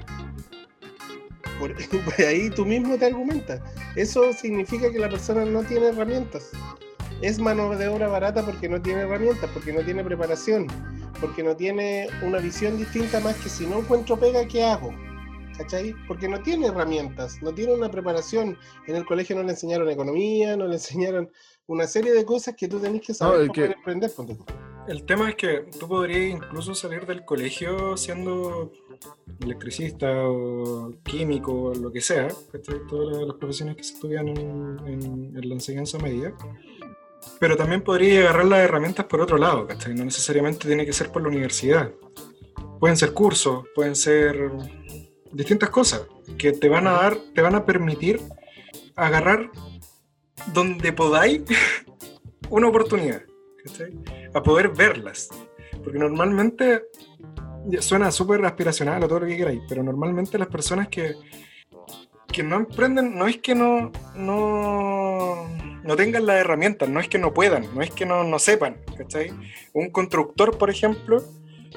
Por, 1.58 1.74
por 2.04 2.26
ahí 2.26 2.50
tú 2.50 2.66
mismo 2.66 2.96
te 2.98 3.06
argumentas. 3.06 3.60
Eso 3.94 4.32
significa 4.32 4.90
que 4.90 4.98
la 4.98 5.08
persona 5.08 5.44
no 5.44 5.62
tiene 5.62 5.88
herramientas. 5.88 6.50
Es 7.20 7.38
mano 7.40 7.70
de 7.76 7.88
obra 7.88 8.08
barata 8.08 8.44
porque 8.44 8.68
no 8.68 8.80
tiene 8.80 9.00
herramientas, 9.02 9.50
porque 9.52 9.72
no 9.72 9.80
tiene 9.82 10.04
preparación, 10.04 10.68
porque 11.20 11.42
no 11.42 11.56
tiene 11.56 12.08
una 12.22 12.38
visión 12.38 12.78
distinta 12.78 13.18
más 13.20 13.36
que 13.36 13.48
si 13.48 13.66
no 13.66 13.80
encuentro 13.80 14.16
pega, 14.16 14.46
¿qué 14.46 14.64
hago? 14.64 14.94
¿Cachai? 15.56 15.94
Porque 16.06 16.28
no 16.28 16.40
tiene 16.40 16.68
herramientas, 16.68 17.42
no 17.42 17.52
tiene 17.52 17.74
una 17.74 17.90
preparación. 17.90 18.56
En 18.86 18.94
el 18.94 19.04
colegio 19.04 19.34
no 19.34 19.42
le 19.42 19.50
enseñaron 19.50 19.90
economía, 19.90 20.56
no 20.56 20.68
le 20.68 20.74
enseñaron 20.74 21.28
una 21.68 21.86
serie 21.86 22.12
de 22.12 22.24
cosas 22.24 22.54
que 22.56 22.66
tú 22.66 22.80
tenés 22.80 23.02
que 23.02 23.14
saber 23.14 23.46
para 23.48 23.52
que- 23.52 23.64
emprender. 23.72 24.10
El 24.88 25.04
tema 25.04 25.28
es 25.28 25.36
que 25.36 25.66
tú 25.78 25.86
podrías 25.86 26.34
incluso 26.34 26.74
salir 26.74 27.04
del 27.06 27.24
colegio 27.26 27.94
siendo 27.96 28.72
electricista 29.40 30.08
o 30.26 30.92
químico 31.04 31.52
o 31.52 31.74
lo 31.74 31.92
que 31.92 32.00
sea, 32.00 32.28
todas 32.88 33.12
las- 33.18 33.26
las 33.28 33.36
profesiones 33.36 33.76
que 33.76 33.84
se 33.84 33.94
estudian 33.94 34.28
en, 34.28 34.38
en- 34.86 35.36
en 35.36 35.48
la 35.48 35.54
enseñanza 35.54 35.98
media. 35.98 36.34
Pero 37.38 37.56
también 37.56 37.82
podrías 37.82 38.24
agarrar 38.24 38.46
las 38.46 38.60
herramientas 38.60 39.04
por 39.04 39.20
otro 39.20 39.36
lado, 39.36 39.66
¿cachai? 39.66 39.94
No 39.94 40.04
necesariamente 40.06 40.66
tiene 40.66 40.86
que 40.86 40.92
ser 40.94 41.12
por 41.12 41.20
la 41.22 41.28
universidad. 41.28 41.92
Pueden 42.80 42.96
ser 42.96 43.12
cursos, 43.12 43.64
pueden 43.74 43.94
ser 43.94 44.50
distintas 45.32 45.68
cosas 45.68 46.02
que 46.38 46.52
te 46.52 46.68
van 46.70 46.86
a 46.86 46.92
dar, 46.92 47.18
te 47.34 47.42
van 47.42 47.54
a 47.56 47.66
permitir 47.66 48.20
agarrar 48.96 49.50
donde 50.52 50.92
podáis 50.92 51.42
una 52.50 52.68
oportunidad. 52.68 53.22
¿cachai? 53.64 53.92
a 54.34 54.42
poder 54.42 54.68
verlas. 54.68 55.28
Porque 55.82 55.98
normalmente, 55.98 56.84
suena 57.80 58.10
súper 58.10 58.44
aspiracional 58.44 59.02
o 59.04 59.08
todo 59.08 59.20
lo 59.20 59.26
que 59.26 59.36
queráis, 59.36 59.60
pero 59.68 59.82
normalmente 59.82 60.38
las 60.38 60.48
personas 60.48 60.88
que, 60.88 61.14
que 62.30 62.42
no 62.42 62.56
emprenden, 62.56 63.16
no 63.18 63.26
es 63.26 63.38
que 63.38 63.54
no, 63.54 63.90
no, 64.14 65.48
no 65.82 65.96
tengan 65.96 66.26
las 66.26 66.36
herramientas, 66.40 66.88
no 66.88 67.00
es 67.00 67.08
que 67.08 67.18
no 67.18 67.32
puedan, 67.34 67.74
no 67.74 67.82
es 67.82 67.90
que 67.90 68.06
no, 68.06 68.24
no 68.24 68.38
sepan. 68.38 68.76
¿cachai? 68.96 69.32
Un 69.72 69.90
constructor, 69.90 70.56
por 70.58 70.70
ejemplo, 70.70 71.22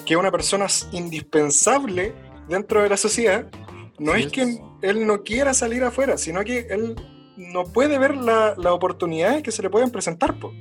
que 0.05 0.13
es 0.13 0.19
una 0.19 0.31
persona 0.31 0.67
indispensable 0.91 2.13
dentro 2.47 2.81
de 2.83 2.89
la 2.89 2.97
sociedad, 2.97 3.47
no 3.99 4.13
Sí, 4.13 4.19
es 4.21 4.25
es- 4.27 4.31
que 4.31 4.59
él 4.81 5.05
no 5.07 5.23
quiera 5.23 5.53
salir 5.53 5.83
afuera, 5.83 6.17
sino 6.17 6.43
que 6.43 6.67
él 6.69 6.95
no 7.53 7.63
puede 7.65 7.97
ver 7.97 8.15
la- 8.15 8.53
las 8.57 8.73
oportunidades 8.73 9.43
que 9.43 9.51
se 9.51 9.61
le 9.61 9.69
pueden 9.69 9.89
presentar. 9.91 10.39
po. 10.39 10.53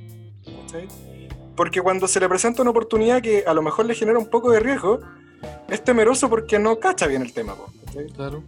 Porque 1.55 1.81
cuando 1.81 2.07
se 2.07 2.19
le 2.19 2.29
presenta 2.29 2.61
una 2.61 2.71
oportunidad 2.71 3.21
que 3.21 3.43
a 3.45 3.53
lo 3.53 3.61
mejor 3.61 3.85
le 3.85 3.93
genera 3.95 4.17
un 4.17 4.29
poco 4.29 4.51
de 4.51 4.59
riesgo, 4.59 4.99
es 5.69 5.83
temeroso 5.83 6.29
porque 6.29 6.57
no 6.59 6.79
cacha 6.79 7.07
bien 7.07 7.21
el 7.21 7.33
tema. 7.33 7.55
po, 7.55 7.71
claro. 8.15 8.43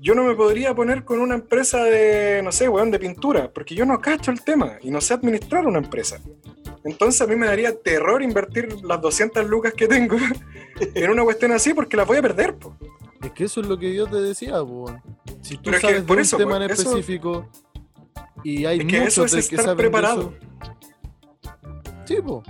Yo 0.00 0.14
no 0.14 0.22
me 0.22 0.34
podría 0.34 0.74
poner 0.74 1.04
con 1.04 1.18
una 1.20 1.34
empresa 1.34 1.82
de, 1.82 2.40
no 2.44 2.52
sé, 2.52 2.68
weón, 2.68 2.90
de 2.92 3.00
pintura, 3.00 3.50
porque 3.52 3.74
yo 3.74 3.84
no 3.84 4.00
cacho 4.00 4.30
el 4.30 4.42
tema 4.42 4.78
y 4.80 4.90
no 4.90 5.00
sé 5.00 5.14
administrar 5.14 5.66
una 5.66 5.78
empresa. 5.78 6.20
Entonces 6.84 7.20
a 7.20 7.26
mí 7.26 7.34
me 7.34 7.46
daría 7.46 7.76
terror 7.76 8.22
invertir 8.22 8.76
las 8.84 9.00
200 9.00 9.44
lucas 9.48 9.74
que 9.74 9.88
tengo 9.88 10.16
en 10.94 11.10
una 11.10 11.24
cuestión 11.24 11.50
así 11.52 11.74
porque 11.74 11.96
las 11.96 12.06
voy 12.06 12.18
a 12.18 12.22
perder. 12.22 12.56
po. 12.56 12.76
Es 13.22 13.32
que 13.32 13.44
eso 13.44 13.60
es 13.60 13.66
lo 13.66 13.76
que 13.76 13.92
yo 13.92 14.06
te 14.06 14.16
decía, 14.20 14.52
po. 14.64 14.86
Si 15.42 15.56
tú 15.56 15.62
Pero 15.64 15.76
es 15.76 15.80
que 15.82 15.88
sabes 15.88 16.02
por 16.04 16.16
de 16.16 16.22
eso, 16.22 16.36
un 16.36 16.42
tema 16.44 16.56
po, 16.58 16.62
en 16.64 16.70
eso- 16.70 16.82
específico 16.82 17.48
y 18.44 18.64
hay 18.64 18.78
Es 18.80 18.84
que 18.86 18.96
eso 19.04 19.22
muchos 19.22 19.34
es 19.38 19.44
de 19.44 19.48
que 19.50 19.56
estar 19.56 19.64
saben 19.64 19.76
de 19.76 19.82
preparado. 19.82 20.20
eso. 20.20 20.34
Sí, 22.06 22.16
po. 22.24 22.42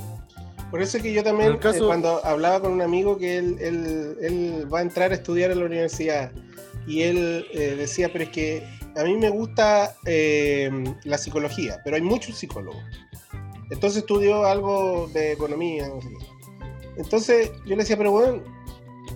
Por 0.70 0.82
eso 0.82 0.98
es 0.98 1.02
que 1.02 1.12
yo 1.12 1.24
también, 1.24 1.56
caso- 1.56 1.84
eh, 1.84 1.86
cuando 1.86 2.24
hablaba 2.24 2.60
con 2.60 2.72
un 2.72 2.82
amigo 2.82 3.16
que 3.18 3.38
él, 3.38 3.56
él- 3.60 4.16
él 4.20 4.68
va 4.72 4.80
a 4.80 4.82
entrar 4.82 5.12
a 5.12 5.14
estudiar 5.14 5.50
en 5.50 5.60
la 5.60 5.64
universidad 5.66 6.30
y 6.86 7.02
él 7.02 7.46
eh, 7.52 7.74
decía, 7.76 8.10
pero 8.12 8.24
es 8.24 8.30
que 8.30 8.62
a 8.96 9.02
mí 9.04 9.16
me 9.16 9.30
gusta 9.30 9.94
eh, 10.04 10.70
la 11.04 11.16
psicología, 11.18 11.80
pero 11.84 11.96
hay 11.96 12.02
muchos 12.02 12.36
psicólogos. 12.36 12.82
Entonces 13.70 14.00
estudió 14.00 14.44
algo 14.44 15.08
de 15.12 15.32
economía, 15.32 15.88
no 15.88 16.00
sé 16.02 16.08
qué. 16.08 16.26
Entonces 16.98 17.50
yo 17.64 17.70
le 17.70 17.76
decía, 17.76 17.96
pero 17.96 18.10
bueno, 18.12 18.42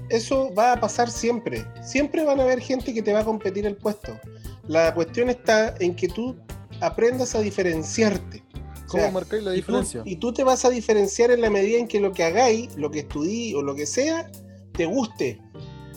eso 0.09 0.53
va 0.55 0.73
a 0.73 0.81
pasar 0.81 1.11
siempre. 1.11 1.65
Siempre 1.83 2.25
van 2.25 2.41
a 2.41 2.45
haber 2.45 2.61
gente 2.61 2.95
que 2.95 3.03
te 3.03 3.13
va 3.13 3.21
a 3.21 3.25
competir 3.25 3.67
el 3.67 3.77
puesto. 3.77 4.19
La 4.69 4.95
cuestión 4.95 5.29
está 5.31 5.75
en 5.81 5.95
que 5.97 6.09
tú 6.09 6.37
aprendas 6.83 7.35
a 7.35 7.41
diferenciarte. 7.41 8.43
O 8.55 8.87
¿Cómo 8.93 9.03
sea, 9.05 9.13
marcáis 9.13 9.43
la 9.43 9.51
y 9.57 9.63
tú- 9.63 9.67
diferencia? 9.73 10.03
Y 10.05 10.17
tú, 10.17 10.33
te 10.33 10.45
vas 10.45 10.65
a 10.65 10.71
diferenciar 10.71 11.31
en 11.31 11.41
la 11.41 11.49
medida 11.49 11.79
en 11.79 11.89
que 11.89 11.99
lo 12.01 12.13
que 12.13 12.25
hagáis, 12.25 12.75
lo 12.77 12.91
que 12.91 13.01
estudií 13.01 13.55
o 13.55 13.63
lo 13.63 13.75
que 13.75 13.87
sea, 13.87 14.31
te 14.73 14.85
guste. 14.85 15.41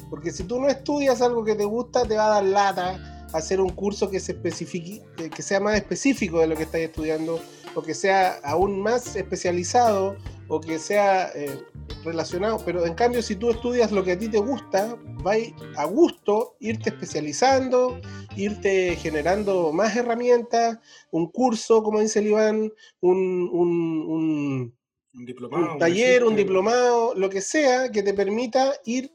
Porque 0.10 0.32
si 0.32 0.44
tú 0.44 0.62
no 0.62 0.68
estudias 0.70 1.22
algo 1.22 1.44
que 1.44 1.56
te 1.56 1.66
gusta, 1.66 2.06
te 2.06 2.16
va 2.16 2.28
a 2.28 2.30
dar 2.36 2.44
lata 2.45 3.28
hacer 3.34 3.60
un 3.60 3.70
curso 3.70 4.10
que, 4.10 4.20
se 4.22 4.32
especifique, 4.32 5.02
que 5.30 5.41
sea 5.41 5.60
más 5.60 5.76
específico 5.76 6.40
de 6.40 6.48
lo 6.48 6.56
que 6.56 6.64
estás 6.64 6.80
estudiando, 6.82 7.41
o 7.76 7.82
que 7.82 7.94
sea 7.94 8.40
aún 8.44 8.82
más 8.82 9.16
especializado, 9.16 10.16
o 10.48 10.60
que 10.62 10.80
sea 10.80 11.30
eh, 11.36 11.60
relacionado. 12.04 12.58
Pero 12.66 12.86
en 12.86 12.94
cambio, 12.96 13.22
si 13.22 13.36
tú 13.36 13.50
estudias 13.52 13.92
lo 13.92 14.04
que 14.04 14.14
a 14.14 14.18
ti 14.20 14.30
te 14.30 14.38
gusta, 14.40 14.96
va 15.26 15.34
a 15.78 15.86
gusto 15.86 16.56
irte 16.60 16.90
especializando, 16.90 18.00
irte 18.36 18.96
generando 18.96 19.72
más 19.74 19.96
herramientas, 19.96 20.80
un 21.12 21.28
curso, 21.32 21.84
como 21.84 22.00
dice 22.00 22.20
el 22.20 22.28
Iván, 22.28 22.72
un, 23.02 23.50
un- 23.52 24.06
un- 24.08 24.76
Un 25.14 25.26
diplomado. 25.26 25.74
un 25.74 25.80
taller, 25.80 26.24
un 26.24 26.36
diplomado, 26.36 27.14
lo 27.16 27.30
que 27.30 27.42
sea, 27.42 27.92
que 27.92 28.04
te 28.04 28.14
permita 28.14 28.74
ir 28.86 29.12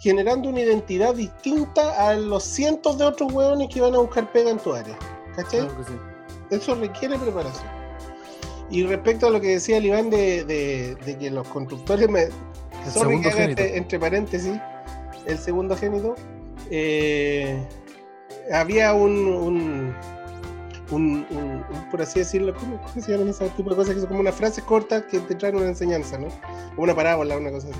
generando 0.00 0.48
una 0.50 0.60
identidad 0.60 1.14
distinta 1.14 2.08
a 2.08 2.14
los 2.14 2.42
cientos 2.44 2.98
de 2.98 3.04
otros 3.04 3.32
hueones 3.32 3.68
que 3.72 3.80
van 3.80 3.94
a 3.94 3.98
buscar 3.98 4.30
pega 4.32 4.50
en 4.50 4.58
tu 4.58 4.72
área. 4.74 4.98
¿Cachai? 5.36 5.60
Claro 5.60 5.76
que 5.78 5.84
sí. 5.84 5.98
Eso 6.54 6.74
requiere 6.74 7.18
preparación. 7.18 7.68
Y 8.70 8.84
respecto 8.84 9.26
a 9.26 9.30
lo 9.30 9.40
que 9.40 9.48
decía 9.48 9.76
el 9.76 9.86
Iván 9.86 10.10
de, 10.10 10.44
de- 10.44 10.94
de 11.04 11.18
que 11.18 11.30
los 11.30 11.46
constructores 11.48 12.08
me. 12.08 12.26
sorry 12.90 12.92
segundo 12.92 13.22
que 13.22 13.28
haga 13.28 13.42
génito. 13.42 13.62
este- 13.62 13.76
entre 13.76 13.98
paréntesis, 14.00 14.52
el 15.26 15.38
segundo 15.38 15.76
génito. 15.76 16.14
eh, 16.70 17.62
había 18.52 18.94
un, 18.94 19.12
un, 19.26 19.94
un- 20.90 21.26
un- 21.30 21.64
un, 21.70 21.90
por 21.90 22.00
así 22.02 22.20
decirlo, 22.20 22.54
¿cómo, 22.54 22.80
cómo 22.80 23.02
se 23.04 23.12
llaman 23.12 23.28
ese 23.28 23.48
tipo 23.50 23.70
de 23.70 23.76
cosas 23.76 23.94
que 23.94 24.00
son 24.00 24.08
como 24.08 24.20
unas 24.20 24.34
frases 24.34 24.64
cortas 24.64 25.02
que 25.10 25.18
te 25.20 25.34
traen 25.34 25.56
una 25.56 25.66
enseñanza, 25.68 26.18
¿no? 26.18 26.28
Una 26.76 26.94
parábola, 26.94 27.36
una 27.36 27.50
cosa 27.50 27.68
así. 27.68 27.78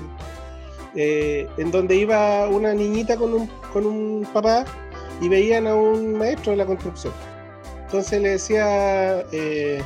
Eh, 0.95 1.47
en 1.57 1.71
donde 1.71 1.95
iba 1.95 2.47
una 2.47 2.73
niñita 2.73 3.17
con 3.17 3.33
un, 3.33 3.47
con 3.73 3.85
un 3.85 4.25
papá 4.31 4.63
y 5.19 5.27
veían 5.29 5.67
a 5.67 5.75
un 5.75 6.13
maestro 6.17 6.51
de 6.51 6.57
la 6.57 6.65
construcción. 6.65 7.11
Entonces 7.85 8.21
le 8.21 8.29
decía 8.29 9.19
eh, 9.31 9.81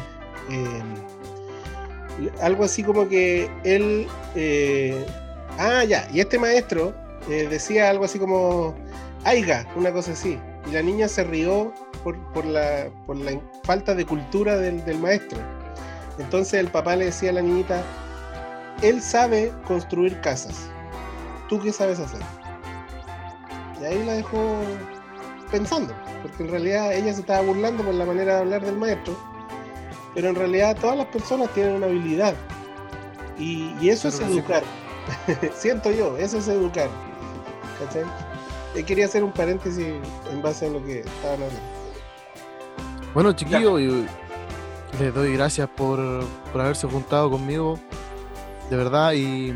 eh, 0.50 0.82
algo 2.42 2.64
así 2.64 2.84
como 2.84 3.08
que 3.08 3.50
él. 3.64 4.08
eh, 4.36 5.06
ah, 5.58 5.84
ya, 5.84 6.08
y 6.14 6.22
este 6.22 6.40
maestro 6.40 6.94
decía 7.28 7.90
algo 7.90 8.06
así 8.06 8.18
como. 8.18 8.76
Aiga, 9.26 9.68
una 9.76 9.92
cosa 9.92 10.14
así. 10.14 10.40
Y 10.68 10.72
la 10.72 10.82
niña 10.82 11.08
se 11.10 11.26
rió 11.26 11.74
por, 12.04 12.18
por 12.32 12.46
la, 12.46 12.88
por 13.06 13.18
la 13.18 13.38
falta 13.64 13.94
de 13.94 14.06
cultura 14.06 14.58
del, 14.58 14.84
del 14.86 14.98
maestro. 14.98 15.38
Entonces 16.18 16.54
el 16.54 16.70
papá 16.70 16.96
le 16.96 17.06
decía 17.06 17.32
a 17.32 17.34
la 17.34 17.42
niñita: 17.42 17.84
Él 18.82 19.02
sabe 19.02 19.52
construir 19.68 20.20
casas. 20.22 20.70
¿Tú 21.50 21.60
qué 21.60 21.74
sabes 21.74 22.00
hacer? 22.00 22.22
Y 23.82 23.86
ahí 23.86 24.06
la 24.06 24.14
dejó 24.14 24.56
pensando, 25.52 25.94
porque 26.22 26.44
en 26.44 26.50
realidad 26.50 26.94
ella 26.94 27.14
se 27.14 27.22
estaba 27.22 27.42
burlando 27.42 27.84
por 27.84 27.94
la 27.94 28.06
manera 28.06 28.36
de 28.36 28.40
hablar 28.42 28.66
del 28.66 28.78
maestro, 28.78 29.18
pero 30.14 30.30
en 30.30 30.36
realidad 30.36 30.78
todas 30.80 30.98
las 30.98 31.08
personas 31.08 31.50
tienen 31.54 31.76
una 31.76 31.86
habilidad. 31.88 32.36
Y, 33.38 33.74
y 33.80 33.90
eso 33.90 34.10
es 34.10 34.20
educar. 34.20 34.64
Siento 35.56 35.92
yo, 35.92 36.18
eso 36.18 36.40
es 36.40 36.48
educar. 36.48 36.90
¿Cachai? 37.80 38.04
Eh, 38.76 38.84
quería 38.84 39.06
hacer 39.06 39.24
un 39.24 39.32
paréntesis 39.32 39.88
en 40.32 40.42
base 40.42 40.68
a 40.68 40.70
lo 40.70 40.84
que 40.84 41.00
estaban 41.00 41.42
hablando. 41.42 41.60
Bueno, 43.14 43.34
chiquillos, 43.34 43.80
y 43.80 44.06
les 45.00 45.14
doy 45.14 45.34
gracias 45.34 45.68
por, 45.70 46.00
por 46.52 46.62
haberse 46.62 46.88
juntado 46.88 47.32
conmigo. 47.32 47.80
De 48.70 48.78
verdad, 48.78 49.14
y 49.14 49.56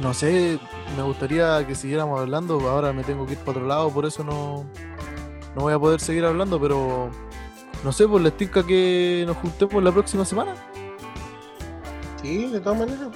no 0.00 0.14
sé, 0.14 0.60
me 0.96 1.02
gustaría 1.02 1.66
que 1.66 1.74
siguiéramos 1.74 2.20
hablando. 2.20 2.60
Ahora 2.68 2.92
me 2.92 3.02
tengo 3.02 3.26
que 3.26 3.32
ir 3.32 3.38
para 3.38 3.50
otro 3.50 3.66
lado, 3.66 3.90
por 3.90 4.06
eso 4.06 4.22
no, 4.22 4.64
no 5.54 5.62
voy 5.62 5.72
a 5.72 5.78
poder 5.78 6.00
seguir 6.00 6.24
hablando, 6.24 6.60
pero 6.60 7.10
No 7.84 7.92
sé, 7.92 8.06
pues 8.06 8.22
les 8.22 8.36
tinca 8.36 8.64
que 8.64 9.24
nos 9.26 9.36
juntemos 9.38 9.82
la 9.82 9.92
próxima 9.92 10.24
semana. 10.24 10.54
Sí, 12.22 12.46
de 12.46 12.60
todas 12.60 12.78
maneras. 12.78 13.08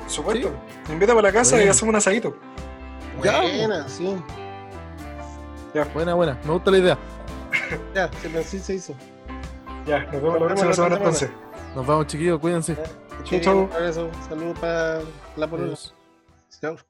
Por 0.00 0.10
supuesto. 0.10 0.50
Invítame 0.90 1.20
a 1.20 1.22
la 1.22 1.32
casa 1.32 1.62
y 1.62 1.68
hacemos 1.68 1.90
un 1.90 1.96
asadito. 1.96 2.34
Ya, 3.22 3.40
Buena, 3.40 3.88
sí. 3.88 4.16
Buena, 5.92 6.14
buena, 6.14 6.38
me 6.44 6.52
gusta 6.52 6.70
la 6.70 6.78
idea. 6.78 6.98
Ya, 7.94 8.10
se, 8.22 8.38
así 8.38 8.58
se 8.58 8.74
hizo. 8.74 8.94
Ya, 9.86 10.00
nos 10.04 10.12
vemos 10.12 10.32
Nos 10.32 10.40
la 10.40 10.46
próxima 10.46 10.72
semana 10.72 10.96
entonces. 10.96 11.30
Nos 11.74 11.86
vamos, 11.86 12.06
chiquillos, 12.06 12.40
cuídense. 12.40 12.76
Chau, 13.24 13.40
chau. 13.40 13.58
Un 13.64 13.72
abrazo. 13.72 14.10
Saludos 14.28 14.58
para 14.58 15.00
la 15.36 15.46
polola. 15.46 15.66
Adiós. 15.66 15.94
Chao. 16.60 16.87